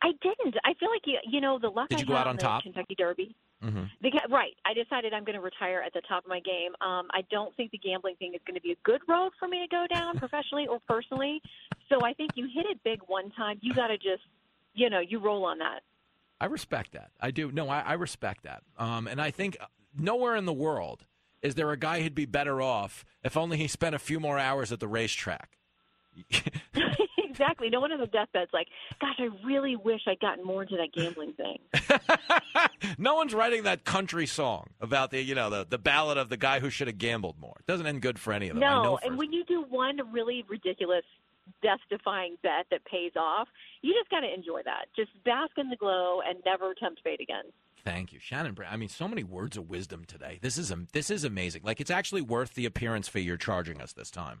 I 0.02 0.12
didn't. 0.22 0.56
I 0.64 0.74
feel 0.74 0.90
like 0.90 1.02
you, 1.06 1.18
you 1.28 1.40
know 1.40 1.58
the 1.58 1.68
luck 1.68 1.88
Did 1.88 1.98
I 1.98 2.00
you 2.00 2.06
go 2.06 2.14
out 2.14 2.26
on 2.26 2.36
the 2.36 2.42
top? 2.42 2.62
Kentucky 2.62 2.94
Derby. 2.96 3.34
Mm-hmm. 3.62 3.84
Because, 4.02 4.20
right. 4.30 4.54
I 4.64 4.74
decided 4.74 5.14
I'm 5.14 5.24
going 5.24 5.36
to 5.36 5.40
retire 5.40 5.82
at 5.84 5.92
the 5.92 6.02
top 6.08 6.24
of 6.24 6.28
my 6.28 6.40
game. 6.40 6.72
Um, 6.80 7.08
I 7.12 7.22
don't 7.30 7.54
think 7.56 7.70
the 7.70 7.78
gambling 7.78 8.16
thing 8.16 8.34
is 8.34 8.40
going 8.46 8.56
to 8.56 8.60
be 8.60 8.72
a 8.72 8.76
good 8.84 9.00
road 9.08 9.30
for 9.38 9.48
me 9.48 9.60
to 9.60 9.68
go 9.68 9.86
down 9.92 10.18
professionally 10.24 10.66
or 10.66 10.78
personally. 10.88 11.40
So 11.88 12.04
I 12.04 12.12
think 12.12 12.32
you 12.34 12.48
hit 12.52 12.66
it 12.66 12.78
big 12.84 13.00
one 13.06 13.30
time. 13.30 13.58
You 13.62 13.72
got 13.74 13.88
to 13.88 13.96
just, 13.96 14.22
you 14.74 14.90
know, 14.90 15.00
you 15.00 15.18
roll 15.18 15.44
on 15.44 15.58
that. 15.58 15.80
I 16.40 16.46
respect 16.46 16.92
that. 16.92 17.10
I 17.20 17.30
do. 17.30 17.50
No, 17.52 17.68
I, 17.68 17.80
I 17.80 17.92
respect 17.94 18.42
that. 18.42 18.62
Um, 18.76 19.06
and 19.06 19.20
I 19.20 19.30
think 19.30 19.56
nowhere 19.96 20.36
in 20.36 20.44
the 20.44 20.52
world 20.52 21.06
is 21.42 21.54
there 21.54 21.70
a 21.70 21.76
guy 21.76 22.02
who'd 22.02 22.14
be 22.14 22.26
better 22.26 22.60
off 22.60 23.04
if 23.22 23.36
only 23.36 23.56
he 23.56 23.68
spent 23.68 23.94
a 23.94 23.98
few 23.98 24.20
more 24.20 24.38
hours 24.38 24.72
at 24.72 24.80
the 24.80 24.88
racetrack. 24.88 25.56
exactly. 27.34 27.68
No 27.70 27.80
one 27.80 27.92
on 27.92 28.00
the 28.00 28.06
deathbed's 28.06 28.52
like, 28.52 28.68
gosh, 29.00 29.16
I 29.18 29.28
really 29.46 29.76
wish 29.76 30.00
I'd 30.06 30.20
gotten 30.20 30.44
more 30.44 30.62
into 30.62 30.76
that 30.76 30.92
gambling 30.92 31.34
thing. 31.34 31.58
No 32.98 33.14
one's 33.14 33.34
writing 33.34 33.64
that 33.64 33.84
country 33.84 34.26
song 34.26 34.68
about 34.80 35.10
the, 35.10 35.20
you 35.20 35.34
know, 35.34 35.50
the, 35.50 35.66
the 35.68 35.78
ballad 35.78 36.18
of 36.18 36.28
the 36.28 36.36
guy 36.36 36.60
who 36.60 36.70
should 36.70 36.86
have 36.86 36.98
gambled 36.98 37.38
more. 37.40 37.54
It 37.58 37.66
doesn't 37.66 37.86
end 37.86 38.02
good 38.02 38.18
for 38.18 38.32
any 38.32 38.48
of 38.48 38.54
them. 38.54 38.60
No, 38.60 38.98
and 39.02 39.16
when 39.18 39.32
you 39.32 39.44
do 39.44 39.64
one 39.68 39.98
really 40.12 40.44
ridiculous, 40.48 41.04
death-defying 41.62 42.36
bet 42.42 42.66
that 42.70 42.84
pays 42.84 43.12
off, 43.16 43.48
you 43.82 43.94
just 43.94 44.10
got 44.10 44.20
to 44.20 44.32
enjoy 44.32 44.60
that. 44.64 44.86
Just 44.94 45.10
bask 45.24 45.52
in 45.56 45.70
the 45.70 45.76
glow 45.76 46.20
and 46.26 46.38
never 46.44 46.74
tempt 46.74 47.00
fate 47.02 47.20
again. 47.20 47.44
Thank 47.84 48.12
you, 48.12 48.18
Shannon. 48.18 48.56
I 48.68 48.76
mean, 48.76 48.88
so 48.88 49.08
many 49.08 49.24
words 49.24 49.56
of 49.56 49.68
wisdom 49.68 50.04
today. 50.06 50.38
This 50.40 50.56
is 50.56 50.70
am- 50.72 50.88
this 50.92 51.10
is 51.10 51.24
amazing. 51.24 51.62
Like 51.64 51.80
it's 51.80 51.90
actually 51.90 52.22
worth 52.22 52.54
the 52.54 52.64
appearance 52.64 53.08
fee 53.08 53.20
you're 53.20 53.36
charging 53.36 53.80
us 53.80 53.92
this 53.92 54.10
time. 54.10 54.40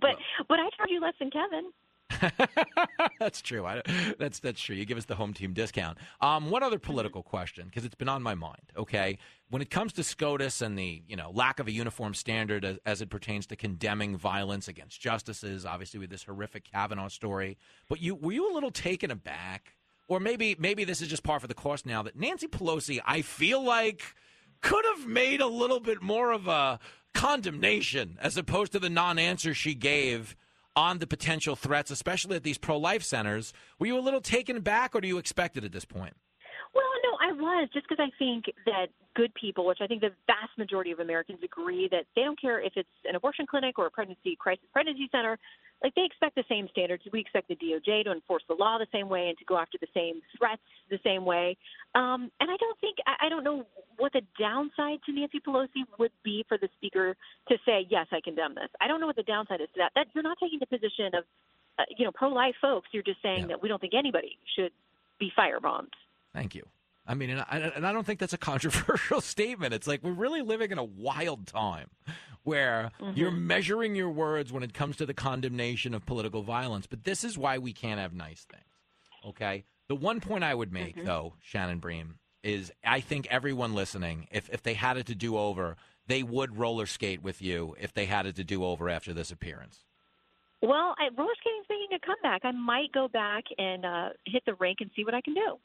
But 0.00 0.16
but 0.48 0.58
I 0.58 0.68
charge 0.76 0.90
you 0.90 1.00
less 1.00 1.14
than 1.18 1.30
Kevin. 1.30 1.72
that's 3.18 3.42
true. 3.42 3.66
I, 3.66 3.82
that's 4.18 4.38
that's 4.38 4.60
true. 4.60 4.76
You 4.76 4.84
give 4.84 4.98
us 4.98 5.06
the 5.06 5.14
home 5.14 5.34
team 5.34 5.52
discount. 5.52 5.98
Um, 6.20 6.50
one 6.50 6.62
other 6.62 6.78
political 6.78 7.22
question 7.22 7.66
because 7.66 7.84
it's 7.84 7.94
been 7.94 8.08
on 8.08 8.22
my 8.22 8.34
mind. 8.34 8.72
Okay, 8.76 9.18
when 9.50 9.60
it 9.60 9.70
comes 9.70 9.92
to 9.94 10.02
SCOTUS 10.02 10.62
and 10.62 10.78
the 10.78 11.02
you 11.08 11.16
know 11.16 11.30
lack 11.32 11.58
of 11.58 11.66
a 11.66 11.72
uniform 11.72 12.14
standard 12.14 12.64
as, 12.64 12.78
as 12.86 13.00
it 13.00 13.10
pertains 13.10 13.46
to 13.46 13.56
condemning 13.56 14.16
violence 14.16 14.68
against 14.68 15.00
justices, 15.00 15.66
obviously 15.66 16.00
with 16.00 16.10
this 16.10 16.24
horrific 16.24 16.70
Kavanaugh 16.70 17.08
story, 17.08 17.58
but 17.88 18.00
you 18.00 18.14
were 18.14 18.32
you 18.32 18.50
a 18.50 18.54
little 18.54 18.70
taken 18.70 19.10
aback, 19.10 19.76
or 20.08 20.20
maybe 20.20 20.56
maybe 20.58 20.84
this 20.84 21.00
is 21.00 21.08
just 21.08 21.22
par 21.22 21.40
for 21.40 21.48
the 21.48 21.54
course 21.54 21.84
now 21.84 22.02
that 22.02 22.16
Nancy 22.16 22.46
Pelosi, 22.46 23.00
I 23.04 23.22
feel 23.22 23.62
like 23.62 24.14
could 24.66 24.84
have 24.96 25.06
made 25.06 25.40
a 25.40 25.46
little 25.46 25.78
bit 25.78 26.02
more 26.02 26.32
of 26.32 26.48
a 26.48 26.80
condemnation 27.14 28.18
as 28.20 28.36
opposed 28.36 28.72
to 28.72 28.80
the 28.80 28.90
non-answer 28.90 29.54
she 29.54 29.76
gave 29.76 30.34
on 30.74 30.98
the 30.98 31.06
potential 31.06 31.54
threats, 31.54 31.92
especially 31.92 32.34
at 32.34 32.42
these 32.42 32.58
pro-life 32.58 33.04
centers. 33.04 33.52
Were 33.78 33.86
you 33.86 33.96
a 33.96 34.02
little 34.02 34.20
taken 34.20 34.56
aback, 34.56 34.96
or 34.96 35.00
do 35.00 35.06
you 35.06 35.18
expect 35.18 35.56
it 35.56 35.62
at 35.62 35.70
this 35.70 35.84
point? 35.84 36.14
Well, 36.74 36.84
no, 37.04 37.16
I 37.22 37.32
was 37.32 37.68
just 37.72 37.86
because 37.88 38.04
I 38.04 38.10
think 38.18 38.46
that 38.66 38.86
good 39.14 39.32
people, 39.34 39.66
which 39.66 39.78
I 39.80 39.86
think 39.86 40.00
the 40.00 40.10
vast 40.26 40.58
majority 40.58 40.90
of 40.90 40.98
Americans 40.98 41.38
agree 41.44 41.88
that 41.92 42.06
they 42.16 42.22
don't 42.22 42.38
care 42.38 42.60
if 42.60 42.72
it's 42.74 42.88
an 43.08 43.14
abortion 43.14 43.46
clinic 43.46 43.78
or 43.78 43.86
a 43.86 43.90
pregnancy 43.90 44.36
crisis 44.36 44.66
pregnancy 44.72 45.08
center, 45.12 45.38
like 45.82 45.94
they 45.94 46.04
expect 46.04 46.34
the 46.34 46.44
same 46.48 46.68
standards. 46.70 47.02
We 47.12 47.20
expect 47.20 47.48
the 47.48 47.56
DOJ 47.56 48.04
to 48.04 48.12
enforce 48.12 48.42
the 48.48 48.54
law 48.54 48.78
the 48.78 48.86
same 48.92 49.08
way 49.08 49.28
and 49.28 49.38
to 49.38 49.44
go 49.44 49.58
after 49.58 49.78
the 49.80 49.86
same 49.94 50.22
threats 50.36 50.62
the 50.90 50.98
same 51.04 51.24
way. 51.24 51.56
Um, 51.94 52.30
and 52.40 52.50
I 52.50 52.56
don't 52.56 52.78
think 52.80 52.96
I, 53.06 53.26
I 53.26 53.28
don't 53.28 53.44
know 53.44 53.66
what 53.98 54.12
the 54.12 54.22
downside 54.38 55.00
to 55.06 55.12
Nancy 55.12 55.40
Pelosi 55.40 55.84
would 55.98 56.12
be 56.24 56.44
for 56.48 56.58
the 56.58 56.68
speaker 56.76 57.16
to 57.48 57.56
say 57.66 57.86
yes, 57.88 58.06
I 58.12 58.20
condemn 58.22 58.54
this. 58.54 58.68
I 58.80 58.88
don't 58.88 59.00
know 59.00 59.06
what 59.06 59.16
the 59.16 59.22
downside 59.22 59.60
is 59.60 59.68
to 59.74 59.78
that. 59.78 59.92
That 59.94 60.06
you're 60.14 60.24
not 60.24 60.38
taking 60.40 60.58
the 60.58 60.66
position 60.66 61.14
of 61.14 61.24
uh, 61.78 61.84
you 61.96 62.04
know 62.04 62.12
pro-life 62.12 62.54
folks. 62.60 62.88
You're 62.92 63.02
just 63.02 63.22
saying 63.22 63.48
that 63.48 63.62
we 63.62 63.68
don't 63.68 63.80
think 63.80 63.94
anybody 63.94 64.38
should 64.56 64.72
be 65.18 65.30
firebombed. 65.38 65.92
Thank 66.32 66.54
you. 66.54 66.66
I 67.06 67.14
mean, 67.14 67.30
and 67.30 67.40
I, 67.40 67.72
and 67.74 67.86
I 67.86 67.92
don't 67.92 68.04
think 68.04 68.18
that's 68.20 68.32
a 68.32 68.38
controversial 68.52 69.20
statement. 69.20 69.72
It's 69.74 69.86
like 69.86 70.02
we're 70.02 70.12
really 70.12 70.42
living 70.42 70.70
in 70.72 70.78
a 70.78 70.84
wild 70.84 71.46
time 71.46 71.88
where 72.42 72.90
Mhm. 73.00 73.16
you're 73.16 73.30
measuring 73.30 73.94
your 73.94 74.10
words 74.10 74.52
when 74.52 74.62
it 74.62 74.72
comes 74.74 74.96
to 74.96 75.06
the 75.06 75.14
condemnation 75.14 75.94
of 75.94 76.06
political 76.06 76.42
violence. 76.42 76.86
But 76.86 77.04
this 77.04 77.24
is 77.24 77.36
why 77.38 77.58
we 77.58 77.72
can't 77.72 78.00
have 78.00 78.12
nice 78.14 78.44
things. 78.44 78.64
Okay. 79.24 79.64
The 79.88 79.94
one 79.96 80.20
point 80.20 80.44
I 80.44 80.54
would 80.54 80.72
make, 80.72 81.04
though, 81.04 81.34
Shannon 81.40 81.78
Bream, 81.78 82.18
is 82.42 82.72
I 82.84 83.00
think 83.00 83.26
everyone 83.30 83.74
listening, 83.74 84.28
if 84.30 84.48
if 84.50 84.62
they 84.62 84.74
had 84.74 84.96
it 84.96 85.06
to 85.06 85.14
do 85.14 85.36
over, 85.36 85.76
they 86.06 86.22
would 86.22 86.56
roller 86.58 86.86
skate 86.86 87.22
with 87.22 87.42
you 87.42 87.74
if 87.80 87.92
they 87.92 88.06
had 88.06 88.26
it 88.26 88.36
to 88.36 88.44
do 88.44 88.64
over 88.64 88.88
after 88.88 89.12
this 89.12 89.30
appearance. 89.32 89.84
Well, 90.62 90.94
I, 90.98 91.08
roller 91.16 91.32
skating's 91.38 91.66
making 91.68 91.96
a 91.96 92.04
comeback. 92.04 92.44
I 92.44 92.50
might 92.50 92.90
go 92.92 93.08
back 93.08 93.44
and 93.58 93.84
uh, 93.84 94.08
hit 94.24 94.42
the 94.46 94.54
rink 94.54 94.78
and 94.80 94.90
see 94.96 95.04
what 95.04 95.14
I 95.14 95.20
can 95.20 95.34
do. 95.34 95.58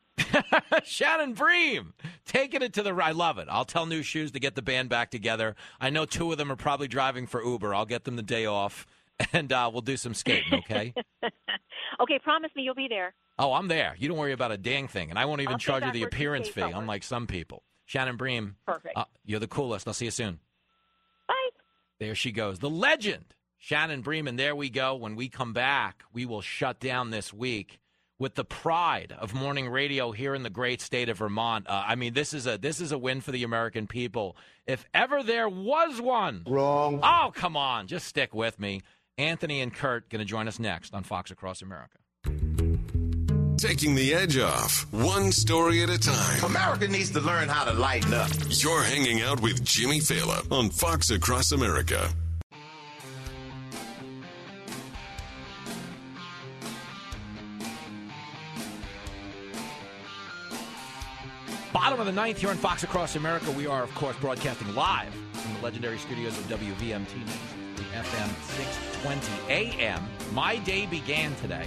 Shannon 0.83 1.33
Bream, 1.33 1.93
taking 2.25 2.61
it 2.61 2.73
to 2.73 2.83
the. 2.83 2.93
I 2.93 3.11
love 3.11 3.37
it. 3.37 3.47
I'll 3.49 3.65
tell 3.65 3.85
Nu 3.85 4.01
Shooz 4.01 4.31
to 4.33 4.39
get 4.39 4.55
the 4.55 4.61
band 4.61 4.89
back 4.89 5.09
together. 5.09 5.55
I 5.79 5.89
know 5.89 6.05
two 6.05 6.31
of 6.31 6.37
them 6.37 6.51
are 6.51 6.55
probably 6.57 6.87
driving 6.87 7.25
for 7.25 7.43
Uber. 7.43 7.73
I'll 7.73 7.85
get 7.85 8.03
them 8.03 8.15
the 8.17 8.21
day 8.21 8.45
off, 8.45 8.85
and 9.33 9.51
uh, 9.51 9.69
we'll 9.71 9.81
do 9.81 9.97
some 9.97 10.13
skating. 10.13 10.59
Okay. 10.59 10.93
okay, 12.01 12.19
promise 12.19 12.51
me 12.55 12.63
you'll 12.63 12.75
be 12.75 12.87
there. 12.89 13.13
oh, 13.39 13.53
I'm 13.53 13.67
there. 13.69 13.95
You 13.97 14.09
don't 14.09 14.17
worry 14.17 14.33
about 14.33 14.51
a 14.51 14.57
dang 14.57 14.87
thing, 14.87 15.09
and 15.09 15.17
I 15.17 15.25
won't 15.25 15.41
even 15.41 15.53
I'll 15.53 15.59
charge 15.59 15.85
you 15.85 15.91
the 15.91 16.03
appearance 16.03 16.49
fee, 16.49 16.61
unlike 16.61 17.03
some 17.03 17.27
people. 17.27 17.63
Shannon 17.85 18.17
Bream, 18.17 18.55
Perfect. 18.65 18.95
uh, 18.97 19.05
you're 19.25 19.39
the 19.39 19.47
coolest. 19.47 19.87
I'll 19.87 19.93
see 19.93 20.05
you 20.05 20.11
soon. 20.11 20.39
Bye. 21.27 21.33
There 21.99 22.15
she 22.15 22.31
goes, 22.31 22.59
the 22.59 22.69
legend, 22.69 23.35
Shannon 23.63 24.01
Bream, 24.01 24.27
and 24.27 24.39
there 24.39 24.55
we 24.55 24.71
go. 24.71 24.95
When 24.95 25.15
we 25.15 25.29
come 25.29 25.53
back, 25.53 26.03
we 26.11 26.25
will 26.25 26.41
shut 26.41 26.79
down 26.79 27.11
this 27.11 27.31
week 27.31 27.79
with 28.17 28.33
the 28.33 28.43
pride 28.43 29.13
of 29.19 29.35
morning 29.35 29.69
radio 29.69 30.11
here 30.11 30.33
in 30.33 30.41
the 30.41 30.49
great 30.49 30.81
state 30.81 31.09
of 31.09 31.19
Vermont. 31.19 31.67
Uh, 31.69 31.83
I 31.85 31.93
mean, 31.93 32.15
this 32.15 32.33
is 32.33 32.47
a 32.47 32.57
this 32.57 32.81
is 32.81 32.91
a 32.91 32.97
win 32.97 33.21
for 33.21 33.31
the 33.31 33.43
American 33.43 33.85
people, 33.85 34.35
if 34.65 34.83
ever 34.95 35.21
there 35.21 35.47
was 35.47 36.01
one. 36.01 36.43
Wrong. 36.47 37.01
Oh, 37.03 37.31
come 37.35 37.55
on, 37.55 37.85
just 37.85 38.07
stick 38.07 38.33
with 38.33 38.59
me. 38.59 38.81
Anthony 39.19 39.61
and 39.61 39.71
Kurt 39.71 40.09
going 40.09 40.21
to 40.21 40.25
join 40.25 40.47
us 40.47 40.57
next 40.57 40.95
on 40.95 41.03
Fox 41.03 41.29
Across 41.29 41.61
America. 41.61 41.99
Taking 43.57 43.93
the 43.93 44.11
edge 44.15 44.39
off, 44.39 44.91
one 44.91 45.31
story 45.31 45.83
at 45.83 45.89
a 45.91 45.99
time. 45.99 46.43
America 46.43 46.87
needs 46.87 47.11
to 47.11 47.19
learn 47.19 47.47
how 47.47 47.65
to 47.65 47.73
lighten 47.73 48.11
up. 48.11 48.31
You're 48.49 48.81
hanging 48.81 49.21
out 49.21 49.39
with 49.39 49.63
Jimmy 49.63 49.99
Failla 49.99 50.51
on 50.51 50.71
Fox 50.71 51.11
Across 51.11 51.51
America. 51.51 52.11
Bottom 61.73 62.01
of 62.01 62.05
the 62.05 62.11
ninth 62.11 62.39
here 62.39 62.49
on 62.49 62.57
Fox 62.57 62.83
Across 62.83 63.15
America. 63.15 63.49
We 63.51 63.65
are, 63.65 63.81
of 63.81 63.93
course, 63.95 64.17
broadcasting 64.17 64.75
live 64.75 65.13
from 65.31 65.53
the 65.53 65.61
legendary 65.61 65.97
studios 65.97 66.37
of 66.37 66.43
WVMT 66.45 67.25
the 67.75 67.83
FM 67.97 68.29
620 68.57 69.49
AM. 69.49 70.03
My 70.33 70.57
day 70.57 70.85
began 70.85 71.33
today, 71.35 71.65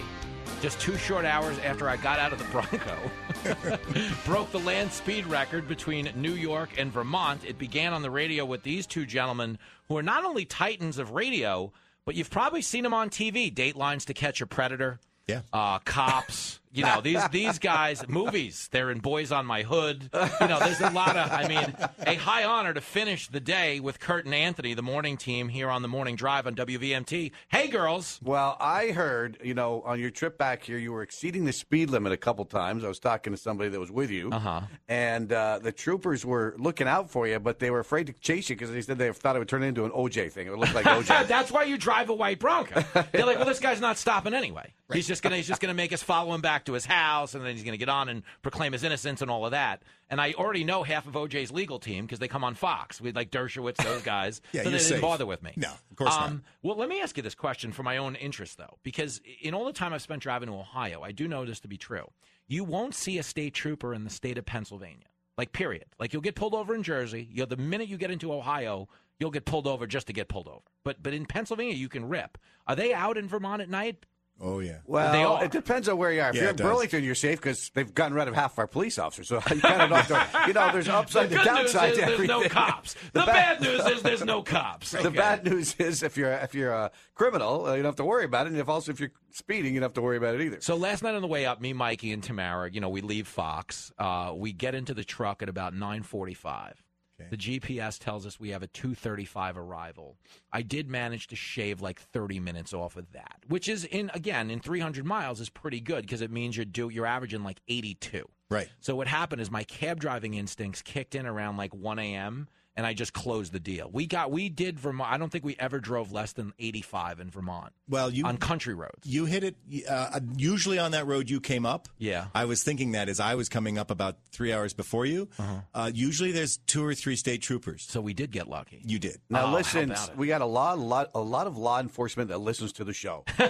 just 0.61 0.79
two 0.79 0.97
short 0.97 1.25
hours 1.25 1.59
after 1.61 1.89
I 1.89 1.97
got 1.97 2.19
out 2.19 2.33
of 2.33 2.39
the 2.39 2.45
Bronco. 2.47 3.79
Broke 4.27 4.53
the 4.53 4.61
land 4.61 4.93
speed 4.93 5.27
record 5.27 5.67
between 5.67 6.13
New 6.15 6.35
York 6.35 6.79
and 6.79 6.93
Vermont. 6.93 7.45
It 7.45 7.59
began 7.59 7.93
on 7.93 8.03
the 8.03 8.11
radio 8.11 8.45
with 8.45 8.63
these 8.63 8.87
two 8.87 9.07
gentlemen 9.07 9.59
who 9.89 9.97
are 9.97 10.03
not 10.03 10.25
only 10.25 10.45
titans 10.45 10.99
of 10.99 11.13
radio, 11.13 11.73
but 12.05 12.15
you've 12.15 12.31
probably 12.31 12.63
seen 12.63 12.83
them 12.85 12.95
on 12.95 13.11
TV. 13.11 13.53
Datelines 13.53 14.05
to 14.05 14.15
Catch 14.15 14.41
a 14.41 14.47
Predator. 14.47 15.01
Yeah. 15.27 15.41
Uh, 15.53 15.79
cops. 15.81 16.61
You 16.75 16.85
know, 16.85 17.01
these 17.01 17.27
these 17.29 17.59
guys, 17.61 18.07
movies, 18.09 18.69
they're 18.73 18.91
in 18.91 18.99
Boys 18.99 19.31
on 19.31 19.47
My 19.47 19.63
Hood. 19.63 20.11
You 20.13 20.49
know, 20.49 20.59
there's 20.59 20.81
a 20.81 20.91
lot 20.91 21.17
of, 21.17 21.31
I 21.31 21.47
mean, 21.47 21.75
a 22.01 22.17
high 22.17 22.45
honor 22.45 22.75
to 22.75 22.81
finish 22.81 23.29
the 23.29 23.41
day 23.41 23.79
with 23.79 24.01
Kurt 24.01 24.25
and 24.25 24.35
Anthony, 24.35 24.75
the 24.75 24.83
morning 24.83 25.17
team 25.17 25.49
here 25.49 25.71
on 25.71 25.83
the 25.83 25.89
morning 25.89 26.17
drive 26.17 26.47
on 26.47 26.57
WVMT. 26.57 27.31
Hey, 27.49 27.69
girls. 27.69 28.19
Well, 28.23 28.57
I 28.59 28.89
heard, 28.89 29.39
you 29.43 29.55
know, 29.55 29.83
on 29.83 30.01
your 30.01 30.11
trip 30.11 30.37
back 30.37 30.65
here, 30.65 30.79
you 30.79 30.93
were 30.93 31.03
exceeding 31.03 31.45
the 31.45 31.53
speed 31.53 31.91
limit 31.91 32.13
a 32.13 32.17
couple 32.17 32.45
times. 32.45 32.85
I 32.85 32.89
was 32.89 32.99
talking 32.99 33.33
to 33.33 33.37
somebody 33.37 33.71
that 33.71 33.79
was 33.79 33.93
with 33.93 34.11
you. 34.11 34.31
Uh-huh. 34.33 34.63
And 34.89 35.33
uh, 35.33 35.61
the 35.63 35.73
troopers 35.73 36.25
were 36.25 36.57
looking 36.59 36.89
out 36.89 37.09
for 37.09 37.29
you, 37.29 37.39
but 37.39 37.61
they 37.61 37.71
were 37.71 37.81
afraid 37.81 38.09
to 38.09 38.13
chase 38.15 38.51
you 38.51 38.57
because 38.57 38.73
they 38.73 38.81
said 38.81 38.99
they 38.99 39.13
thought 39.13 39.37
it 39.37 39.39
would 39.39 39.49
turn 39.49 39.63
into 39.63 39.85
an 39.85 39.93
OJ 39.93 40.33
thing. 40.33 40.49
It 40.49 40.51
would 40.51 40.61
look 40.61 40.75
like 40.75 40.87
OJ. 40.87 41.29
That's 41.29 41.53
why 41.53 41.65
you 41.65 41.79
drive 41.79 42.09
a 42.11 42.15
white 42.15 42.41
Bronco. 42.41 42.85
They're 43.13 43.27
like, 43.27 43.37
well, 43.37 43.47
this 43.47 43.61
guy's 43.61 43.81
not 43.81 43.97
stopping 43.97 44.35
anyway. 44.35 44.73
He's 44.93 45.07
just 45.07 45.23
gonna 45.23 45.37
he's 45.37 45.49
just 45.49 45.61
gonna 45.63 45.75
make 45.75 45.93
us 45.93 46.03
follow 46.03 46.35
him 46.35 46.43
back 46.43 46.64
to 46.67 46.73
his 46.73 46.87
house, 46.87 47.35
and 47.35 47.45
then 47.45 47.55
he's 47.55 47.65
gonna 47.65 47.77
get 47.77 47.89
on 47.89 48.09
and 48.09 48.23
proclaim 48.43 48.73
his 48.73 48.83
innocence 48.85 49.23
and 49.23 49.31
all 49.31 49.45
of 49.45 49.53
that. 49.53 49.83
And 50.11 50.21
I 50.21 50.33
already 50.35 50.65
know 50.65 50.83
half 50.83 51.07
of 51.07 51.15
OJ's 51.15 51.51
legal 51.51 51.79
team 51.79 52.05
because 52.05 52.19
they 52.19 52.29
come 52.29 52.45
on 52.45 52.55
Fox. 52.55 53.01
We 53.01 53.13
like 53.13 53.31
Dershowitz, 53.31 53.77
those 53.77 54.03
guys. 54.05 54.41
Yeah, 54.53 54.63
so 54.63 54.71
they 54.71 54.77
didn't 54.79 54.89
safe. 54.89 55.01
bother 55.01 55.27
with 55.27 55.43
me. 55.43 55.53
No, 55.57 55.69
of 55.91 55.97
course 55.97 56.11
not. 56.11 56.29
um, 56.29 56.43
Well, 56.63 56.77
let 56.77 56.89
me 56.89 57.01
ask 57.01 57.17
you 57.17 57.23
this 57.23 57.35
question 57.35 57.73
for 57.73 57.83
my 57.83 57.97
own 57.97 58.15
interest, 58.17 58.59
though, 58.59 58.79
because 58.83 59.21
in 59.43 59.55
all 59.55 59.65
the 59.65 59.73
time 59.73 59.93
I've 59.93 60.03
spent 60.03 60.23
driving 60.23 60.49
to 60.49 60.55
Ohio, 60.55 61.03
I 61.03 61.13
do 61.13 61.27
know 61.29 61.45
this 61.45 61.61
to 61.61 61.69
be 61.69 61.77
true. 61.77 62.07
You 62.47 62.65
won't 62.65 62.95
see 62.95 63.19
a 63.19 63.23
state 63.23 63.55
trooper 63.55 63.95
in 63.95 64.05
the 64.05 64.11
state 64.11 64.37
of 64.39 64.45
Pennsylvania. 64.45 65.07
Like, 65.39 65.53
period. 65.53 65.87
Like, 65.99 66.13
you'll 66.13 66.23
get 66.23 66.37
pulled 66.37 66.55
over 66.55 66.75
in 66.75 66.83
Jersey. 66.85 67.27
You 67.31 67.41
know, 67.43 67.47
the 67.47 67.57
minute 67.57 67.89
you 67.89 67.97
get 67.97 68.11
into 68.13 68.33
Ohio, 68.33 68.89
you'll 69.19 69.31
get 69.33 69.45
pulled 69.47 69.67
over 69.67 69.87
just 69.87 70.07
to 70.09 70.13
get 70.13 70.29
pulled 70.29 70.47
over. 70.47 70.61
But 70.85 71.03
but 71.03 71.13
in 71.15 71.27
Pennsylvania, 71.27 71.75
you 71.75 71.89
can 71.89 72.09
rip. 72.09 72.39
Are 72.69 72.77
they 72.77 72.93
out 72.95 73.17
in 73.17 73.27
Vermont 73.27 73.61
at 73.63 73.69
night? 73.71 74.05
Oh 74.41 74.59
yeah. 74.59 74.79
Well, 74.85 75.13
They 75.13 75.23
are. 75.23 75.45
it 75.45 75.53
depends 75.53 75.89
on 75.89 75.97
where 75.97 76.13
you 76.13 76.21
are. 76.21 76.31
If 76.31 76.35
Yeah, 76.35 76.41
you're 76.43 76.49
it 76.51 76.53
in 76.53 76.57
does. 76.57 76.67
Burlington, 76.67 77.05
you're 77.05 77.15
safe 77.15 77.41
because 77.41 77.71
they've 77.75 77.95
gotten 77.95 78.15
rid 78.15 78.27
of 78.29 78.35
half 78.35 78.53
of 78.55 78.59
our 78.59 78.67
police 78.67 78.99
officers. 78.99 79.29
So 79.29 79.37
you 79.55 79.61
kind 79.61 79.81
of 79.93 80.09
don't 80.09 80.49
you 80.49 80.53
know, 80.53 80.73
there's 80.73 80.89
upside 80.89 81.31
the 81.31 81.37
and 81.37 81.45
good 81.45 81.55
news 81.63 81.73
downside 81.73 81.91
is 81.93 81.99
to 81.99 82.05
there's 82.05 82.29
no 82.29 82.49
cops. 82.49 82.97
The, 83.13 83.21
bad 83.25 83.61
news 83.61 83.87
is 83.87 84.03
there's 84.03 84.25
no 84.25 84.43
cops. 84.43 84.91
The 85.03 85.11
bad 85.11 85.45
news 85.45 85.77
is 85.79 86.03
if 86.03 86.17
you're 86.17 86.33
if 86.33 86.55
you're 86.55 86.73
a 86.73 86.91
criminal, 87.15 87.67
uh, 87.67 87.71
you 87.75 87.77
don't 87.83 87.87
have 87.91 87.97
to 87.97 88.05
worry 88.05 88.25
about 88.25 88.47
it. 88.47 88.53
And 88.53 88.61
if 88.61 88.69
also 88.69 88.91
if 88.93 88.99
you're 89.01 89.13
speeding, 89.31 89.73
you 89.73 89.81
don't 89.81 89.87
have 89.89 89.95
to 89.95 90.03
worry 90.03 90.17
about 90.17 90.35
it 90.35 90.41
either. 90.43 90.61
So 90.61 90.77
last 90.77 91.03
night 91.03 91.15
on 91.15 91.23
the 91.23 91.29
way 91.29 91.47
up, 91.47 91.61
me, 91.61 91.73
Mikey, 91.73 92.13
and 92.13 92.23
Tamara, 92.23 92.71
you 92.71 92.81
know, 92.81 92.89
we 92.89 93.01
leave 93.03 93.29
Fox. 93.29 93.93
Uh, 93.99 94.33
we 94.35 94.53
get 94.53 94.75
into 94.75 94.95
the 94.95 95.05
truck 95.05 95.43
at 95.43 95.49
about 95.49 95.75
nine 95.75 96.03
forty-five. 96.03 96.83
The 97.31 97.37
GPS 97.37 97.99
tells 97.99 98.27
us 98.27 98.39
we 98.39 98.51
have 98.51 98.63
a 98.63 98.67
two 98.67 98.95
thirty-five 98.95 99.57
arrival. 99.57 100.17
I 100.53 100.63
did 100.63 100.89
manage 100.89 101.27
to 101.29 101.37
shave 101.37 101.81
like 101.81 102.01
thirty 102.01 102.41
minutes 102.41 102.73
off 102.73 102.97
of 102.97 103.13
that, 103.13 103.41
which 103.49 103.69
is 103.69 103.85
in 103.85 104.11
again 104.15 104.51
in 104.51 104.61
three 104.61 104.81
hundred 104.81 105.05
miles 105.05 105.41
is 105.41 105.51
pretty 105.51 105.81
good 105.81 106.03
because 106.03 106.21
it 106.21 106.31
means 106.31 106.57
you're 106.57 106.65
do 106.65 106.89
you're 106.89 107.07
averaging 107.07 107.43
like 107.43 107.61
eighty-two. 107.69 108.29
Right. 108.51 108.69
So 108.81 108.95
what 108.95 109.09
happened 109.09 109.41
is 109.41 109.51
my 109.51 109.65
cab 109.65 110.01
driving 110.01 110.35
instincts 110.35 110.83
kicked 110.83 111.15
in 111.15 111.27
around 111.27 111.57
like 111.57 111.75
1 111.75 111.99
a.m. 111.99 112.49
and 112.77 112.87
I 112.87 112.93
just 112.95 113.13
closed 113.13 113.53
the 113.53 113.61
deal. 113.61 113.89
We 113.93 114.07
got 114.07 114.31
we 114.33 114.49
did 114.49 114.79
Vermont. 114.81 115.13
I 115.13 115.17
don't 115.19 115.31
think 115.31 115.45
we 115.45 115.57
ever 115.59 115.79
drove 115.81 116.13
less 116.13 116.33
than 116.33 116.53
85 116.59 117.21
in 117.21 117.31
Vermont. 117.31 117.73
Well, 117.89 118.11
you 118.11 118.25
on 118.25 118.37
country 118.39 118.75
roads. 118.75 119.05
You 119.05 119.27
hit 119.27 119.45
it. 119.45 119.57
Uh, 119.89 120.21
usually 120.37 120.79
on 120.79 120.93
that 120.93 121.07
road 121.07 121.29
you 121.31 121.41
came 121.41 121.65
up. 121.67 121.89
Yeah. 121.99 122.27
I 122.35 122.47
was 122.47 122.63
thinking 122.63 122.93
that 122.93 123.09
as 123.09 123.21
I 123.21 123.35
was 123.37 123.49
coming 123.49 123.79
up 123.79 123.91
about 123.91 124.17
three 124.33 124.53
hours 124.53 124.73
before 124.73 125.07
you. 125.07 125.29
uh 125.75 125.91
usually 125.95 126.33
there's 126.33 126.57
two 126.57 126.85
or 126.85 126.95
three 126.95 127.17
state 127.17 127.43
troopers. 127.43 127.87
So 127.89 128.01
we 128.01 128.15
did 128.15 128.31
get 128.31 128.49
lucky. 128.49 128.81
You 128.85 128.99
did. 128.99 129.19
Now 129.31 129.47
Oh, 129.47 129.53
listen, 129.53 129.91
how 129.91 129.95
about 129.97 130.09
it? 130.11 130.17
we 130.17 130.27
got 130.27 130.41
a 130.41 130.47
lot, 130.47 130.79
lot, 130.79 131.11
a 131.15 131.21
lot 131.21 131.47
of 131.47 131.57
law 131.57 131.81
enforcement 131.81 132.29
that 132.31 132.39
listens 132.39 132.73
to 132.75 132.85
the 132.85 132.93
show. 132.93 133.25
so 133.39 133.45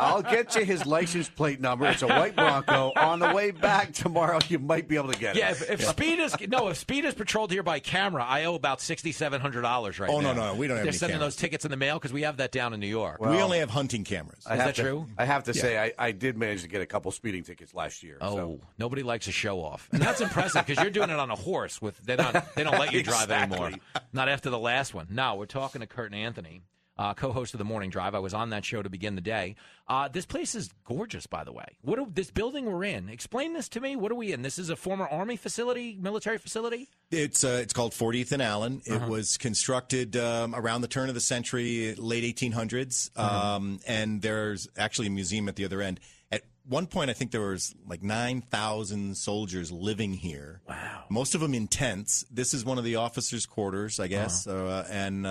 I'll 0.00 0.22
get 0.22 0.54
you 0.54 0.64
his 0.64 0.86
license 0.86 1.28
plate 1.28 1.60
number. 1.60 1.86
It's 1.86 2.02
a 2.02 2.06
white 2.06 2.34
Bronco. 2.36 2.92
On 2.96 3.18
the 3.18 3.32
way 3.32 3.50
back 3.50 3.92
tomorrow, 3.92 4.38
you 4.48 4.58
might 4.58 4.88
be 4.88 4.96
able 4.96 5.12
to 5.12 5.18
get 5.18 5.36
Yeah, 5.36 5.50
it. 5.50 5.62
if, 5.62 5.70
if 5.70 5.84
speed 5.84 6.18
is 6.18 6.34
no, 6.48 6.68
if 6.68 6.76
speed 6.76 7.04
is 7.04 7.14
patrolled 7.32 7.50
here 7.50 7.62
by 7.62 7.78
camera, 7.80 8.22
I 8.28 8.44
owe 8.44 8.54
about 8.54 8.80
sixty 8.82 9.10
seven 9.10 9.40
hundred 9.40 9.62
dollars 9.62 9.98
right 9.98 10.10
Oh, 10.10 10.20
now. 10.20 10.30
Oh, 10.30 10.34
no, 10.34 10.46
no, 10.52 10.54
we 10.54 10.66
don't 10.68 10.76
have 10.76 10.84
They're 10.84 10.90
any 10.90 10.98
sending 10.98 11.14
cameras. 11.18 11.34
those 11.34 11.40
tickets 11.40 11.64
in 11.64 11.70
the 11.70 11.78
mail 11.78 11.96
because 11.96 12.12
we 12.12 12.22
have 12.22 12.36
that 12.36 12.52
down 12.52 12.74
in 12.74 12.80
New 12.80 12.86
York. 12.86 13.20
we 13.20 13.28
only 13.40 13.58
have 13.60 13.70
hunting 13.70 14.04
cameras. 14.04 14.44
I 14.46 14.54
Is 14.54 14.58
that 14.58 14.74
to, 14.74 14.82
true? 14.82 15.06
I 15.16 15.24
have 15.24 15.44
to 15.44 15.52
Yeah. 15.54 15.60
say, 15.62 15.78
I, 15.78 15.92
I 15.98 16.12
did 16.12 16.36
manage 16.36 16.60
to 16.62 16.68
get 16.68 16.82
a 16.82 16.86
couple 16.86 17.10
speeding 17.10 17.42
tickets 17.42 17.72
last 17.72 18.02
year. 18.02 18.18
Oh, 18.20 18.36
so. 18.36 18.60
nobody 18.78 19.02
likes 19.02 19.28
a 19.28 19.32
show 19.32 19.60
off, 19.64 19.88
and 19.92 20.02
that's 20.02 20.20
impressive 20.20 20.66
because 20.66 20.82
you're 20.82 20.90
doing 20.92 21.08
it 21.08 21.18
on 21.18 21.30
a 21.30 21.34
horse. 21.36 21.80
With 21.80 21.98
they 22.04 22.16
not 22.16 22.54
they 22.54 22.64
don't 22.64 22.78
let 22.78 22.92
you 22.92 23.02
drive 23.12 23.30
anymore. 23.30 23.72
Not 24.12 24.28
after 24.28 24.50
the 24.50 24.58
last 24.58 24.92
one. 24.92 25.06
No, 25.10 25.36
we're 25.36 25.46
talking 25.46 25.80
to 25.80 25.86
Kurt 25.86 26.12
and 26.12 26.20
Anthony, 26.20 26.60
uh, 26.98 27.14
co-host 27.14 27.54
of 27.54 27.58
the 27.58 27.64
Morning 27.64 27.90
Drive. 27.90 28.14
I 28.14 28.18
was 28.18 28.34
on 28.34 28.50
that 28.50 28.64
show 28.64 28.82
to 28.82 28.90
begin 28.90 29.14
the 29.14 29.20
day. 29.22 29.56
Uh, 29.88 30.08
this 30.08 30.26
place 30.26 30.54
is 30.54 30.70
gorgeous, 30.84 31.26
by 31.26 31.42
the 31.44 31.52
way. 31.52 31.64
What 31.82 31.98
are, 31.98 32.06
this 32.12 32.30
building 32.30 32.66
we're 32.66 32.84
in? 32.84 33.08
Explain 33.08 33.54
this 33.54 33.68
to 33.70 33.80
me. 33.80 33.96
What 33.96 34.12
are 34.12 34.14
we 34.14 34.32
in? 34.32 34.42
This 34.42 34.58
is 34.58 34.68
a 34.70 34.76
former 34.76 35.06
Army 35.06 35.36
facility, 35.36 35.96
military 36.00 36.38
facility. 36.38 36.88
It's 37.10 37.44
uh, 37.44 37.60
it's 37.62 37.72
called 37.72 37.92
Fort 37.94 38.14
Ethan 38.14 38.40
Allen. 38.40 38.82
It 38.84 38.92
Uh-huh. 38.94 39.06
was 39.10 39.36
constructed 39.38 40.16
um, 40.16 40.54
around 40.54 40.82
the 40.82 40.88
turn 40.88 41.08
of 41.08 41.14
the 41.14 41.20
century, 41.20 41.94
late 41.96 42.24
1800s, 42.24 43.10
Uh-huh. 43.16 43.56
um, 43.56 43.80
and 43.86 44.22
there's 44.22 44.68
actually 44.76 45.08
a 45.08 45.10
museum 45.10 45.48
at 45.48 45.56
the 45.56 45.64
other 45.64 45.80
end. 45.82 45.98
At 46.30 46.42
one 46.66 46.86
point, 46.86 47.10
I 47.10 47.12
think 47.14 47.30
there 47.30 47.40
was 47.42 47.74
like 47.86 48.02
9,000 48.02 49.16
soldiers 49.16 49.70
living 49.72 50.14
here. 50.14 50.60
Wow! 50.68 51.04
Most 51.10 51.34
of 51.34 51.40
them 51.40 51.52
in 51.54 51.68
tents. 51.68 52.24
This 52.30 52.54
is 52.54 52.64
one 52.64 52.78
of 52.78 52.84
the 52.84 52.96
officers' 52.96 53.46
quarters, 53.46 53.98
I 54.00 54.06
guess, 54.08 54.46
Uh-huh. 54.46 54.64
uh, 54.66 54.86
and. 54.90 55.26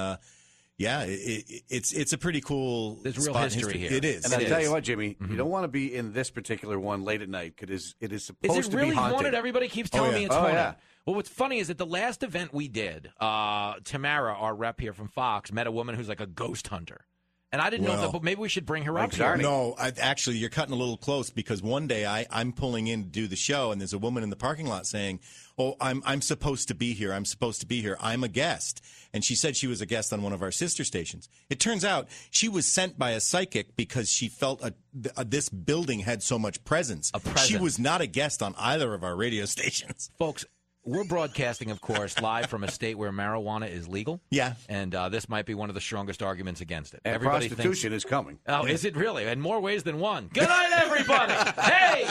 Yeah, 0.82 1.04
it, 1.04 1.12
it, 1.48 1.64
it's 1.70 1.94
it's 1.94 2.14
a 2.14 2.18
pretty 2.18 2.42
cool. 2.42 3.00
There's 3.04 3.18
real 3.18 3.34
spot 3.34 3.52
in 3.54 3.60
history 3.60 3.78
here. 3.80 3.92
It 3.94 4.04
is. 4.06 4.26
And 4.26 4.34
I'll 4.34 4.42
tell 4.48 4.62
you 4.62 4.72
what, 4.72 4.84
Jimmy, 4.84 5.16
you 5.30 5.36
don't 5.36 5.50
want 5.50 5.64
to 5.64 5.68
be 5.68 5.94
in 5.94 6.14
this 6.14 6.30
particular 6.32 6.80
one 6.80 7.04
late 7.04 7.22
at 7.22 7.30
night 7.30 7.54
because 7.58 7.96
it 8.00 8.12
is 8.12 8.24
supposed 8.26 8.58
Is 8.60 8.68
it 8.68 8.72
to 8.72 8.78
be 8.78 8.90
haunted. 8.92 9.16
haunted? 9.16 9.34
Everybody 9.36 9.68
keeps 9.68 9.90
Oh, 9.94 9.98
telling 9.98 10.12
yeah. 10.14 10.18
me 10.20 10.26
it's 10.26 10.36
Oh, 10.36 10.40
haunted. 10.40 10.56
yeah. 10.56 10.74
Well, 11.06 11.16
what's 11.16 11.30
funny 11.30 11.60
is 11.60 11.68
that 11.70 11.78
the 11.78 11.86
last 11.86 12.22
event 12.24 12.54
we 12.54 12.68
did, 12.68 13.10
uh, 13.20 13.74
Tamara, 13.84 14.34
our 14.34 14.54
rep 14.56 14.80
here 14.80 14.94
from 14.94 15.08
Fox, 15.08 15.52
met 15.52 15.66
a 15.68 15.72
woman 15.72 15.96
who's 15.96 16.08
like 16.10 16.20
a 16.22 16.28
ghost 16.28 16.68
hunter. 16.68 17.06
And 17.54 17.62
I 17.62 17.70
didn't 17.70 17.86
know 17.86 18.00
that, 18.00 18.14
but 18.14 18.24
maybe 18.24 18.40
we 18.40 18.48
should 18.48 18.66
bring 18.66 18.84
her 18.84 18.98
up 18.98 19.14
here. 19.14 19.36
No, 19.36 19.76
I, 19.78 19.92
actually, 20.00 20.38
you're 20.38 20.50
cutting 20.50 20.74
a 20.74 20.78
little 20.78 20.96
close 20.96 21.30
because 21.30 21.62
one 21.62 21.86
day 21.86 22.06
I, 22.06 22.26
I'm 22.32 22.54
pulling 22.54 22.88
in 22.88 23.04
to 23.04 23.10
do 23.10 23.28
the 23.28 23.36
show, 23.36 23.74
and 23.74 23.82
there's 23.82 23.92
a 23.92 23.98
woman 23.98 24.24
in 24.24 24.30
the 24.30 24.38
parking 24.38 24.68
lot 24.68 24.88
saying, 24.88 25.20
"Oh, 25.58 25.76
I'm 25.82 26.02
I'm 26.06 26.22
supposed 26.22 26.70
to 26.70 26.76
be 26.76 26.94
here. 26.94 27.12
I'm 27.12 27.26
supposed 27.26 27.60
to 27.60 27.68
be 27.68 27.82
here. 27.82 27.98
I'm 28.00 28.24
a 28.24 28.30
guest." 28.30 28.82
And 29.14 29.26
she 29.26 29.36
said 29.36 29.58
she 29.58 29.68
was 29.68 29.82
a 29.82 29.86
guest 29.86 30.14
on 30.14 30.22
one 30.22 30.32
of 30.32 30.42
our 30.42 30.52
sister 30.52 30.86
stations. 30.86 31.28
It 31.50 31.60
turns 31.60 31.84
out 31.84 32.08
she 32.30 32.48
was 32.48 32.66
sent 32.66 32.98
by 32.98 33.12
a 33.12 33.20
psychic 33.20 33.76
because 33.76 34.10
she 34.10 34.30
felt 34.30 34.64
a, 34.64 34.74
uh, 35.18 35.26
this 35.28 35.50
building 35.50 36.00
had 36.00 36.24
so 36.24 36.40
much 36.40 36.64
presence. 36.64 37.12
A 37.14 37.38
She 37.40 37.58
was 37.58 37.78
not 37.78 38.00
a 38.00 38.08
guest 38.08 38.42
on 38.42 38.56
either 38.58 38.94
of 38.94 39.04
our 39.04 39.18
radio 39.18 39.44
stations. 39.58 40.10
Folks, 40.18 40.46
we're 40.84 41.04
broadcasting, 41.04 41.72
of 41.72 41.82
course, 41.82 42.20
live 42.20 42.48
from 42.48 42.64
a 42.64 42.72
state 42.72 42.98
where 42.98 43.12
marijuana 43.12 43.70
is 43.70 43.88
legal. 43.88 44.22
Yeah. 44.30 44.56
And 44.68 44.94
uh, 44.96 45.10
this 45.10 45.30
might 45.30 45.46
be 45.46 45.54
one 45.54 45.70
of 45.70 45.76
the 45.76 45.82
strongest 45.82 46.24
arguments 46.24 46.62
against 46.62 46.94
it. 46.94 47.02
And 47.06 47.16
Everybody 47.16 47.50
prostitution 47.50 47.92
thinks, 47.92 48.06
is 48.06 48.10
coming. 48.10 48.40
Oh, 48.48 48.66
is 48.66 48.86
it 48.86 48.96
really? 48.96 49.26
In 49.26 49.40
more 49.40 49.60
ways 49.60 49.84
than 49.84 50.00
one. 50.00 50.30
Good 50.34 50.50
night, 50.50 50.72
everybody. 50.74 51.34
hey, 51.62 52.06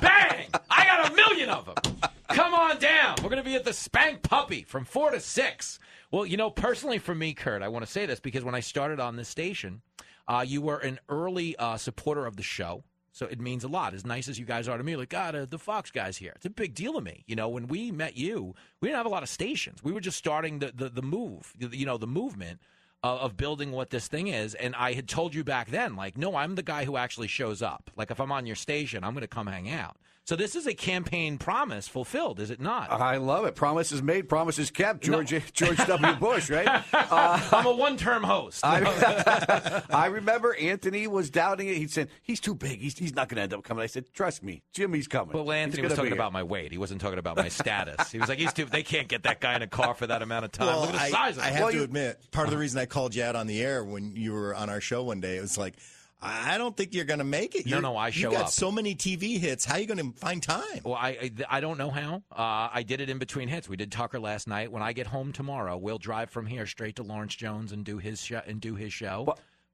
bang! 0.00 0.46
I 0.70 0.84
got 0.84 1.12
a 1.12 1.14
million 1.14 1.50
of 1.50 1.66
them. 1.66 1.96
Come 2.28 2.54
on 2.54 2.78
down. 2.78 3.16
We're 3.22 3.30
going 3.30 3.42
to 3.42 3.48
be 3.48 3.54
at 3.54 3.64
the 3.64 3.72
Spank 3.72 4.22
Puppy 4.22 4.62
from 4.62 4.84
4 4.84 5.12
to 5.12 5.20
6. 5.20 5.78
Well, 6.10 6.26
you 6.26 6.36
know, 6.36 6.50
personally 6.50 6.98
for 6.98 7.14
me, 7.14 7.32
Kurt, 7.32 7.62
I 7.62 7.68
want 7.68 7.84
to 7.84 7.90
say 7.90 8.06
this 8.06 8.20
because 8.20 8.44
when 8.44 8.54
I 8.54 8.60
started 8.60 9.00
on 9.00 9.16
this 9.16 9.28
station, 9.28 9.82
uh, 10.28 10.44
you 10.46 10.60
were 10.60 10.78
an 10.78 10.98
early 11.08 11.56
uh, 11.56 11.76
supporter 11.76 12.26
of 12.26 12.36
the 12.36 12.42
show. 12.42 12.82
So 13.16 13.24
it 13.24 13.40
means 13.40 13.64
a 13.64 13.68
lot. 13.68 13.94
As 13.94 14.04
nice 14.04 14.28
as 14.28 14.38
you 14.38 14.44
guys 14.44 14.68
are 14.68 14.76
to 14.76 14.84
me, 14.84 14.94
like, 14.94 15.08
God, 15.08 15.34
uh, 15.34 15.46
the 15.48 15.58
Fox 15.58 15.90
guys 15.90 16.18
here. 16.18 16.34
It's 16.36 16.44
a 16.44 16.50
big 16.50 16.74
deal 16.74 16.92
to 16.92 17.00
me. 17.00 17.24
You 17.26 17.34
know, 17.34 17.48
when 17.48 17.66
we 17.66 17.90
met 17.90 18.14
you, 18.24 18.54
we 18.80 18.88
didn't 18.88 18.98
have 18.98 19.06
a 19.06 19.16
lot 19.16 19.22
of 19.22 19.30
stations. 19.30 19.82
We 19.82 19.92
were 19.92 20.02
just 20.08 20.18
starting 20.18 20.58
the, 20.58 20.70
the, 20.80 20.88
the 20.90 21.06
move, 21.16 21.54
you 21.58 21.86
know, 21.86 21.98
the 21.98 22.06
movement. 22.06 22.60
of, 23.02 23.20
of 23.20 23.36
building 23.36 23.72
what 23.72 23.90
this 23.90 24.08
thing 24.08 24.28
is. 24.28 24.54
And 24.54 24.74
I 24.74 24.92
had 24.92 25.08
told 25.08 25.34
you 25.34 25.44
back 25.44 25.70
then, 25.70 25.96
like, 25.96 26.16
no, 26.18 26.36
I'm 26.36 26.54
the 26.54 26.62
guy 26.62 26.84
who 26.84 26.96
actually 26.96 27.28
shows 27.28 27.62
up. 27.62 27.90
Like, 27.96 28.10
if 28.10 28.20
I'm 28.20 28.32
on 28.32 28.46
your 28.46 28.56
station, 28.56 29.04
I'm 29.04 29.12
going 29.12 29.22
to 29.22 29.28
come 29.28 29.46
hang 29.46 29.70
out. 29.70 29.96
So 30.26 30.34
this 30.34 30.56
is 30.56 30.66
a 30.66 30.74
campaign 30.74 31.38
promise 31.38 31.86
fulfilled, 31.86 32.40
is 32.40 32.50
it 32.50 32.60
not? 32.60 32.90
I 32.90 33.18
love 33.18 33.44
it. 33.44 33.54
Promises 33.54 34.02
made, 34.02 34.28
promises 34.28 34.72
kept. 34.72 35.04
George 35.04 35.32
George 35.52 35.76
W. 35.86 36.14
Bush, 36.16 36.50
right? 36.50 36.66
Uh, 36.92 37.40
I'm 37.52 37.66
a 37.66 37.72
one-term 37.74 38.24
host. 38.24 38.64
I, 38.64 39.82
I 39.90 40.06
remember 40.06 40.56
Anthony 40.56 41.06
was 41.06 41.30
doubting 41.30 41.68
it. 41.68 41.76
He 41.76 41.86
said 41.86 42.08
he's 42.22 42.40
too 42.40 42.54
big. 42.54 42.80
He's, 42.80 42.98
he's 42.98 43.14
not 43.14 43.28
going 43.28 43.36
to 43.36 43.42
end 43.42 43.54
up 43.54 43.62
coming. 43.62 43.82
I 43.82 43.86
said, 43.86 44.12
trust 44.12 44.42
me, 44.42 44.62
Jimmy's 44.72 45.06
coming. 45.06 45.32
But 45.32 45.44
well, 45.44 45.52
Anthony 45.52 45.84
was 45.84 45.94
talking 45.94 46.12
about 46.12 46.32
my 46.32 46.42
weight. 46.42 46.72
He 46.72 46.78
wasn't 46.78 47.00
talking 47.00 47.18
about 47.20 47.36
my 47.36 47.48
status. 47.48 48.10
He 48.10 48.18
was 48.18 48.28
like, 48.28 48.38
"He's 48.38 48.52
too. 48.52 48.64
They 48.64 48.82
can't 48.82 49.06
get 49.06 49.22
that 49.22 49.40
guy 49.40 49.54
in 49.54 49.62
a 49.62 49.68
car 49.68 49.94
for 49.94 50.08
that 50.08 50.22
amount 50.22 50.46
of 50.46 50.52
time. 50.52 50.66
Well, 50.66 50.80
Look 50.80 50.90
at 50.90 50.94
the 50.94 51.00
I, 51.00 51.10
size 51.10 51.36
of 51.36 51.44
I 51.44 51.50
him." 51.50 51.62
have 51.62 51.70
to 51.72 51.82
admit, 51.84 52.30
part 52.32 52.48
of 52.48 52.50
the 52.50 52.58
reason 52.58 52.80
I 52.80 52.86
called 52.86 53.14
you 53.14 53.22
out 53.22 53.36
on 53.36 53.46
the 53.46 53.62
air 53.62 53.84
when 53.84 54.16
you 54.16 54.32
were 54.32 54.54
on 54.54 54.68
our 54.68 54.80
show 54.80 55.04
one 55.04 55.20
day, 55.20 55.36
it 55.36 55.42
was 55.42 55.56
like, 55.56 55.74
I 56.20 56.56
don't 56.56 56.76
think 56.76 56.94
you're 56.94 57.04
going 57.04 57.18
to 57.18 57.24
make 57.24 57.54
it. 57.54 57.66
No, 57.66 57.70
You're- 57.76 57.82
no, 57.82 57.96
I 57.96 58.10
show 58.10 58.30
You 58.30 58.36
got 58.36 58.46
up. 58.46 58.50
so 58.50 58.72
many 58.72 58.94
TV 58.94 59.38
hits. 59.38 59.64
How 59.64 59.74
are 59.74 59.80
you 59.80 59.86
going 59.86 60.12
to 60.12 60.18
find 60.18 60.42
time? 60.42 60.80
Well, 60.82 60.94
I, 60.94 61.08
I 61.10 61.30
I 61.56 61.60
don't 61.60 61.76
know 61.78 61.90
how. 61.90 62.22
Uh, 62.32 62.68
I 62.72 62.82
did 62.86 63.00
it 63.00 63.10
in 63.10 63.18
between 63.18 63.48
hits. 63.48 63.68
We 63.68 63.76
did 63.76 63.92
Tucker 63.92 64.18
last 64.18 64.48
night. 64.48 64.72
When 64.72 64.82
I 64.82 64.92
get 64.94 65.06
home 65.06 65.32
tomorrow, 65.32 65.76
we'll 65.76 65.98
drive 65.98 66.30
from 66.30 66.46
here 66.46 66.66
straight 66.66 66.96
to 66.96 67.02
Lawrence 67.02 67.34
Jones 67.34 67.70
and 67.72 67.84
do 67.84 67.98
his 67.98 68.22
show 68.22 68.40
and 68.46 68.60
do 68.60 68.74
his 68.76 68.92
show. 68.94 69.24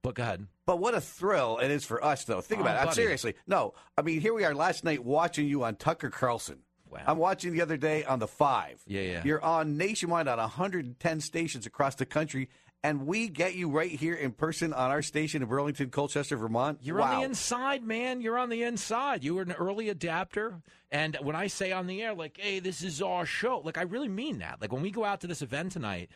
But, 0.03 0.15
go 0.17 0.23
ahead. 0.25 0.47
But 0.67 0.81
what 0.81 0.95
a 0.95 1.01
thrill 1.01 1.59
it 1.59 1.71
is 1.71 1.85
for 1.85 2.05
us, 2.05 2.25
though. 2.25 2.41
Think 2.41 2.59
Oh, 2.61 2.65
about 2.65 2.83
it. 2.85 2.89
I'm 2.89 2.95
seriously. 2.95 3.35
No, 3.47 3.75
I 3.97 4.03
mean, 4.03 4.21
here 4.21 4.35
we 4.35 4.45
are 4.45 4.53
last 4.55 4.83
night 4.83 5.05
watching 5.05 5.47
you 5.47 5.63
on 5.63 5.77
Tucker 5.77 6.11
Carlson. 6.11 6.59
I'm 7.07 7.17
watching 7.17 7.55
the 7.55 7.63
other 7.63 7.79
day 7.79 8.05
on 8.05 8.19
the 8.19 8.27
Five. 8.29 8.83
Yeah, 8.87 9.01
yeah. 9.01 9.23
You're 9.25 9.43
on 9.43 9.79
nationwide 9.79 10.29
on 10.29 10.37
110 10.37 11.21
stations 11.21 11.65
across 11.65 11.95
the 11.95 12.05
country, 12.05 12.51
and 12.85 13.07
we 13.07 13.29
get 13.29 13.55
you 13.55 13.71
right 13.71 13.91
here 13.91 14.15
in 14.15 14.33
person 14.33 14.73
on 14.73 14.91
our 14.91 15.03
station 15.03 15.43
in 15.43 15.49
Burlington, 15.49 15.91
Colchester, 15.91 16.37
Vermont. 16.37 16.79
You're 16.83 16.99
wow. 16.99 17.13
on 17.13 17.21
the 17.21 17.25
inside, 17.27 17.85
man. 17.85 18.21
You're 18.21 18.39
on 18.39 18.49
the 18.49 18.65
inside. 18.65 19.23
You 19.23 19.37
were 19.37 19.43
an 19.43 19.53
early 19.53 19.89
adapter. 19.89 20.61
And 20.91 21.17
when 21.23 21.37
I 21.37 21.47
say 21.47 21.73
on 21.73 21.87
the 21.87 22.03
air, 22.03 22.15
like, 22.15 22.39
hey, 22.41 22.59
this 22.59 22.83
is 22.83 23.01
our 23.01 23.25
show, 23.25 23.63
like, 23.65 23.79
I 23.79 23.83
really 23.83 24.09
mean 24.09 24.39
that. 24.39 24.61
Like, 24.61 24.73
when 24.73 24.83
we 24.83 24.91
go 24.91 25.05
out 25.05 25.21
to 25.21 25.27
this 25.27 25.43
event 25.43 25.73
tonight, 25.73 26.11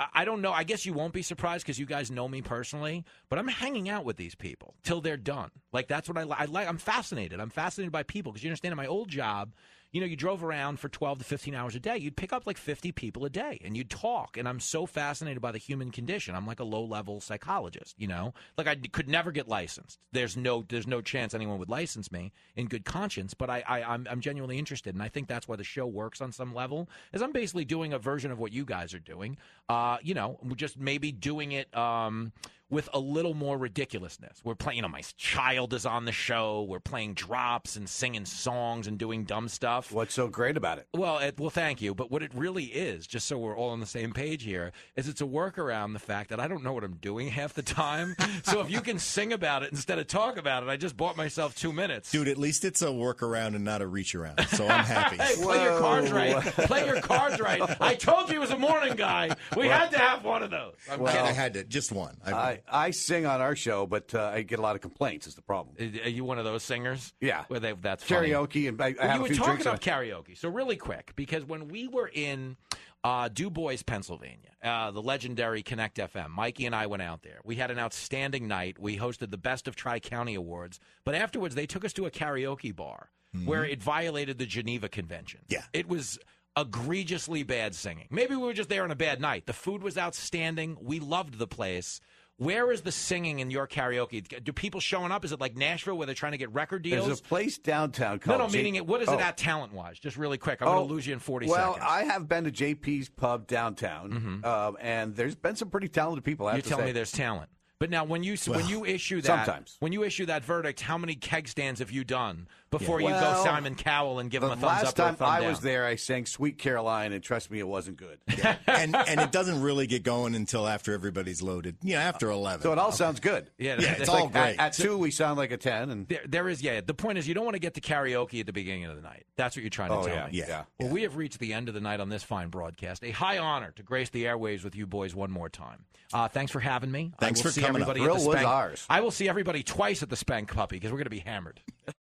I, 0.00 0.06
I 0.14 0.24
don't 0.24 0.40
know. 0.40 0.52
I 0.52 0.64
guess 0.64 0.86
you 0.86 0.94
won't 0.94 1.12
be 1.12 1.22
surprised 1.22 1.64
because 1.64 1.78
you 1.78 1.86
guys 1.86 2.10
know 2.10 2.28
me 2.28 2.40
personally, 2.42 3.04
but 3.28 3.38
I'm 3.38 3.48
hanging 3.48 3.88
out 3.88 4.04
with 4.04 4.16
these 4.16 4.34
people 4.34 4.74
till 4.82 5.00
they're 5.00 5.16
done. 5.16 5.50
Like, 5.72 5.86
that's 5.86 6.08
what 6.08 6.16
I, 6.18 6.24
li- 6.24 6.36
I 6.38 6.46
like. 6.46 6.66
I'm 6.66 6.78
fascinated. 6.78 7.40
I'm 7.40 7.50
fascinated 7.50 7.92
by 7.92 8.04
people 8.04 8.32
because 8.32 8.42
you 8.42 8.48
understand 8.48 8.72
in 8.72 8.76
my 8.76 8.86
old 8.86 9.08
job, 9.08 9.54
you 9.92 10.00
know, 10.00 10.06
you 10.06 10.16
drove 10.16 10.44
around 10.44 10.78
for 10.78 10.88
12 10.88 11.18
to 11.18 11.24
15 11.24 11.54
hours 11.54 11.74
a 11.74 11.80
day. 11.80 11.96
You'd 11.96 12.16
pick 12.16 12.32
up 12.32 12.46
like 12.46 12.58
50 12.58 12.92
people 12.92 13.24
a 13.24 13.30
day 13.30 13.60
and 13.64 13.76
you'd 13.76 13.90
talk. 13.90 14.36
And 14.36 14.48
I'm 14.48 14.60
so 14.60 14.86
fascinated 14.86 15.40
by 15.40 15.52
the 15.52 15.58
human 15.58 15.90
condition. 15.90 16.34
I'm 16.34 16.46
like 16.46 16.60
a 16.60 16.64
low 16.64 16.84
level 16.84 17.20
psychologist, 17.20 17.94
you 17.98 18.06
know? 18.06 18.34
Like 18.56 18.66
I 18.66 18.74
could 18.76 19.08
never 19.08 19.32
get 19.32 19.48
licensed. 19.48 19.98
There's 20.12 20.36
no 20.36 20.64
there's 20.68 20.86
no 20.86 21.00
chance 21.00 21.34
anyone 21.34 21.58
would 21.58 21.70
license 21.70 22.10
me 22.12 22.32
in 22.56 22.66
good 22.66 22.84
conscience, 22.84 23.34
but 23.34 23.48
I, 23.50 23.62
I 23.66 23.82
I'm, 23.82 24.06
I'm 24.10 24.20
genuinely 24.20 24.58
interested. 24.58 24.94
And 24.94 25.02
I 25.02 25.08
think 25.08 25.28
that's 25.28 25.48
why 25.48 25.56
the 25.56 25.64
show 25.64 25.86
works 25.86 26.20
on 26.20 26.32
some 26.32 26.54
level 26.54 26.88
is 27.12 27.22
I'm 27.22 27.32
basically 27.32 27.64
doing 27.64 27.92
a 27.92 27.98
version 27.98 28.30
of 28.30 28.38
what 28.38 28.52
you 28.52 28.64
guys 28.64 28.94
are 28.94 28.98
doing. 28.98 29.36
Uh, 29.68 29.98
you 30.02 30.14
know, 30.14 30.38
just 30.56 30.78
maybe 30.78 31.12
doing 31.12 31.52
it 31.52 31.74
um, 31.76 32.32
with 32.68 32.88
a 32.92 32.98
little 32.98 33.34
more 33.34 33.56
ridiculousness. 33.56 34.40
We're 34.42 34.54
playing, 34.56 34.76
you 34.76 34.82
know, 34.82 34.88
my 34.88 35.02
child 35.16 35.72
is 35.72 35.86
on 35.86 36.04
the 36.04 36.12
show. 36.12 36.62
We're 36.62 36.80
playing 36.80 37.14
drops 37.14 37.76
and 37.76 37.88
singing 37.88 38.24
songs 38.24 38.86
and 38.86 38.98
doing 38.98 39.24
dumb 39.24 39.48
stuff. 39.48 39.92
What's 39.92 40.14
so 40.14 40.28
great 40.28 40.56
about 40.56 40.78
it? 40.78 40.88
Well, 40.92 41.18
it, 41.18 41.38
well, 41.38 41.50
thank 41.50 41.80
you. 41.80 41.94
But 41.94 42.10
what 42.10 42.22
it 42.22 42.32
really 42.34 42.64
is, 42.64 43.06
just 43.06 43.26
so 43.26 43.38
we're 43.38 43.56
all 43.56 43.70
on 43.70 43.80
the 43.80 43.86
same 43.86 44.12
page 44.12 44.42
here, 44.42 44.72
is 44.96 45.08
it's 45.08 45.20
a 45.20 45.24
workaround 45.24 45.92
the 45.92 45.98
fact 46.00 46.30
that 46.30 46.40
I 46.40 46.48
don't 46.48 46.64
know 46.64 46.72
what 46.72 46.82
I'm 46.84 46.96
doing 46.96 47.28
half 47.28 47.54
the 47.54 47.62
time. 47.62 48.16
so 48.42 48.60
if 48.60 48.70
you 48.70 48.80
can 48.80 48.98
sing 48.98 49.32
about 49.32 49.62
it 49.62 49.70
instead 49.70 49.98
of 49.98 50.06
talk 50.08 50.36
about 50.36 50.62
it, 50.62 50.68
I 50.68 50.76
just 50.76 50.96
bought 50.96 51.16
myself 51.16 51.54
two 51.54 51.72
minutes. 51.72 52.10
Dude, 52.10 52.28
at 52.28 52.38
least 52.38 52.64
it's 52.64 52.82
a 52.82 52.86
workaround 52.88 53.54
and 53.54 53.64
not 53.64 53.80
a 53.82 53.86
reach 53.86 54.14
around. 54.14 54.44
So 54.48 54.66
I'm 54.66 54.84
happy. 54.84 55.16
Hey, 55.26 55.34
play 55.42 55.62
your 55.62 55.78
cards 55.80 56.12
right. 56.12 56.36
Play 56.44 56.86
your 56.86 57.00
cards 57.00 57.40
right. 57.40 57.60
I 57.80 57.94
told 57.94 58.28
you 58.28 58.34
he 58.34 58.38
was 58.38 58.50
a 58.50 58.58
morning 58.58 58.94
guy. 58.96 59.30
We 59.56 59.66
had 59.66 59.90
to 59.92 59.98
have 59.98 60.24
one 60.24 60.42
of 60.42 60.50
those. 60.50 60.74
I'm 60.90 61.00
Well, 61.00 61.12
kidding. 61.12 61.26
I 61.26 61.32
had 61.32 61.54
to 61.54 61.64
just 61.64 61.90
one. 61.90 62.16
I, 62.24 62.32
I, 62.32 62.55
I 62.70 62.90
sing 62.90 63.26
on 63.26 63.40
our 63.40 63.56
show, 63.56 63.86
but 63.86 64.14
uh, 64.14 64.32
I 64.34 64.42
get 64.42 64.58
a 64.58 64.62
lot 64.62 64.76
of 64.76 64.82
complaints. 64.82 65.26
Is 65.26 65.34
the 65.34 65.42
problem? 65.42 65.76
Are 65.78 66.08
you 66.08 66.24
one 66.24 66.38
of 66.38 66.44
those 66.44 66.62
singers? 66.62 67.12
Yeah. 67.20 67.44
Where 67.48 67.60
they, 67.60 67.72
that's 67.72 68.04
funny. 68.04 68.30
Karaoke, 68.30 68.68
and 68.68 68.80
I, 68.80 68.86
I 68.86 68.90
Well, 68.98 69.08
have 69.08 69.10
you 69.10 69.16
a 69.16 69.22
were 69.22 69.28
few 69.28 69.36
talking 69.36 69.60
about 69.60 69.80
karaoke. 69.80 70.36
So 70.36 70.48
really 70.48 70.76
quick, 70.76 71.12
because 71.16 71.44
when 71.44 71.68
we 71.68 71.88
were 71.88 72.10
in 72.12 72.56
uh, 73.04 73.28
DuBois, 73.28 73.78
Pennsylvania, 73.86 74.50
uh, 74.62 74.90
the 74.90 75.02
legendary 75.02 75.62
Connect 75.62 75.98
FM, 75.98 76.30
Mikey 76.30 76.66
and 76.66 76.74
I 76.74 76.86
went 76.86 77.02
out 77.02 77.22
there. 77.22 77.38
We 77.44 77.56
had 77.56 77.70
an 77.70 77.78
outstanding 77.78 78.48
night. 78.48 78.78
We 78.78 78.98
hosted 78.98 79.30
the 79.30 79.38
Best 79.38 79.68
of 79.68 79.76
Tri 79.76 80.00
County 80.00 80.34
Awards, 80.34 80.80
but 81.04 81.14
afterwards 81.14 81.54
they 81.54 81.66
took 81.66 81.84
us 81.84 81.92
to 81.94 82.06
a 82.06 82.10
karaoke 82.10 82.74
bar 82.74 83.10
where 83.44 83.66
it 83.66 83.82
violated 83.82 84.38
the 84.38 84.46
Geneva 84.46 84.88
Convention. 84.88 85.40
Yeah, 85.48 85.62
it 85.74 85.86
was 85.86 86.18
egregiously 86.56 87.42
bad 87.42 87.74
singing. 87.74 88.06
Maybe 88.10 88.34
we 88.34 88.42
were 88.42 88.54
just 88.54 88.68
there 88.70 88.82
on 88.82 88.90
a 88.90 88.96
bad 88.96 89.20
night. 89.20 89.46
The 89.46 89.52
food 89.52 89.82
was 89.82 89.98
outstanding. 89.98 90.78
We 90.80 91.00
loved 91.00 91.38
the 91.38 91.46
place. 91.46 92.00
Where 92.38 92.70
is 92.70 92.82
the 92.82 92.92
singing 92.92 93.38
in 93.38 93.50
your 93.50 93.66
karaoke? 93.66 94.42
Do 94.44 94.52
people 94.52 94.78
showing 94.78 95.10
up? 95.10 95.24
Is 95.24 95.32
it 95.32 95.40
like 95.40 95.56
Nashville 95.56 95.96
where 95.96 96.04
they're 96.04 96.14
trying 96.14 96.32
to 96.32 96.38
get 96.38 96.52
record 96.52 96.82
deals? 96.82 97.06
There's 97.06 97.20
a 97.20 97.22
place 97.22 97.56
downtown 97.56 98.16
No, 98.26 98.36
called. 98.36 98.38
no, 98.52 98.56
meaning 98.58 98.74
J- 98.74 98.78
it. 98.78 98.86
What 98.86 99.00
is 99.00 99.08
Oh. 99.08 99.14
it 99.14 99.20
at 99.20 99.38
talent 99.38 99.72
wise? 99.72 99.98
Just 99.98 100.18
really 100.18 100.36
quick. 100.36 100.60
I'm 100.60 100.68
Oh, 100.68 100.74
going 100.74 100.88
to 100.88 100.94
lose 100.94 101.06
you 101.06 101.14
in 101.14 101.18
40 101.18 101.46
well, 101.46 101.72
seconds. 101.74 101.78
Well, 101.80 101.90
I 101.90 102.04
have 102.04 102.28
been 102.28 102.44
to 102.44 102.50
JP's 102.50 103.08
pub 103.08 103.46
downtown, 103.46 104.42
um, 104.44 104.76
and 104.82 105.16
there's 105.16 105.34
been 105.34 105.56
some 105.56 105.70
pretty 105.70 105.88
talented 105.88 106.24
people. 106.24 106.52
You're 106.52 106.60
telling 106.60 106.82
say. 106.82 106.86
me 106.88 106.92
there's 106.92 107.12
talent. 107.12 107.48
But 107.78 107.90
now, 107.90 108.04
when 108.04 108.22
you 108.22 108.36
when 108.46 108.66
you 108.68 108.86
issue 108.86 109.20
that 109.20 109.46
sometimes. 109.46 109.76
when 109.80 109.92
you 109.92 110.02
issue 110.02 110.24
that 110.26 110.42
verdict, 110.44 110.80
how 110.80 110.96
many 110.96 111.14
keg 111.14 111.46
stands 111.46 111.80
have 111.80 111.90
you 111.90 112.04
done 112.04 112.48
before 112.78 113.00
Yeah. 113.00 113.08
you 113.08 113.14
Well, 113.14 113.34
go 113.36 113.44
Simon 113.44 113.74
Cowell 113.74 114.18
and 114.18 114.30
give 114.30 114.42
him 114.42 114.50
a 114.50 114.56
thumbs 114.56 114.62
last 114.62 114.84
up 114.86 114.98
or 114.98 115.02
a 115.02 115.04
time 115.06 115.16
thumb 115.16 115.28
I 115.28 115.40
down? 115.40 115.48
was 115.50 115.60
there, 115.60 115.86
I 115.86 115.96
sang 115.96 116.26
"Sweet 116.26 116.58
Caroline," 116.58 117.12
and 117.12 117.22
trust 117.22 117.50
me, 117.50 117.58
it 117.58 117.68
wasn't 117.68 117.96
good. 117.96 118.18
and 118.66 118.94
and 118.96 119.20
it 119.20 119.32
doesn't 119.32 119.60
really 119.62 119.86
get 119.86 120.02
going 120.02 120.34
until 120.34 120.66
after 120.66 120.92
everybody's 120.92 121.42
loaded. 121.42 121.76
You 121.82 121.94
know, 121.94 122.00
after 122.00 122.30
eleven. 122.30 122.62
So 122.62 122.72
it 122.72 122.78
all 122.78 122.92
sounds 122.92 123.20
good. 123.20 123.50
Yeah, 123.58 123.76
yeah, 123.78 123.92
it's 123.92 124.00
it's 124.02 124.08
like 124.10 124.22
all 124.22 124.28
great. 124.28 124.56
At, 124.58 124.58
at 124.58 124.72
two, 124.74 124.96
we 124.98 125.10
sound 125.10 125.38
like 125.38 125.50
a 125.52 125.56
ten, 125.56 125.90
and 125.90 126.08
There, 126.08 126.20
there 126.26 126.48
is, 126.48 126.62
yeah. 126.62 126.80
The 126.80 126.94
point 126.94 127.18
is, 127.18 127.26
you 127.28 127.34
don't 127.34 127.44
want 127.44 127.54
to 127.54 127.60
get 127.60 127.74
to 127.74 127.80
karaoke 127.80 128.40
at 128.40 128.46
the 128.46 128.52
beginning 128.52 128.84
of 128.84 128.96
the 128.96 129.02
night. 129.02 129.24
That's 129.36 129.56
what 129.56 129.62
you're 129.62 129.70
trying 129.70 129.90
to 129.90 129.96
Oh, 129.96 130.06
tell 130.06 130.14
yeah, 130.14 130.26
me. 130.26 130.38
yeah, 130.38 130.64
Well, 130.80 130.88
we 130.90 131.02
have 131.02 131.16
reached 131.16 131.38
the 131.38 131.52
end 131.52 131.68
of 131.68 131.74
the 131.74 131.80
night 131.80 132.00
on 132.00 132.08
this 132.08 132.22
fine 132.22 132.48
broadcast. 132.48 133.04
A 133.04 133.10
high 133.10 133.38
honor 133.38 133.72
to 133.76 133.82
grace 133.82 134.10
the 134.10 134.24
airwaves 134.24 134.64
with 134.64 134.74
you 134.76 134.86
boys 134.86 135.14
one 135.14 135.30
more 135.30 135.48
time. 135.48 135.84
Uh, 136.12 136.28
thanks 136.28 136.52
for 136.52 136.60
having 136.60 136.90
me. 136.90 137.12
Thanks 137.18 137.40
I 137.40 137.42
will 137.42 137.50
for 137.50 137.54
see 137.54 137.60
coming 137.60 137.82
up. 137.82 137.88
everybody 137.88 138.00
Thrill 138.06 138.16
at 138.16 138.22
the 138.22 138.28
was 138.28 138.36
Spank. 138.36 138.48
ours. 138.48 138.86
I 138.88 139.00
will 139.00 139.10
see 139.10 139.28
everybody 139.28 139.62
twice 139.62 140.02
at 140.02 140.08
the 140.08 140.16
Spank 140.16 140.52
Puppy 140.54 140.76
because 140.76 140.92
we're 140.92 140.98
going 140.98 141.04
to 141.04 141.10
be 141.10 141.18
hammered. 141.18 141.60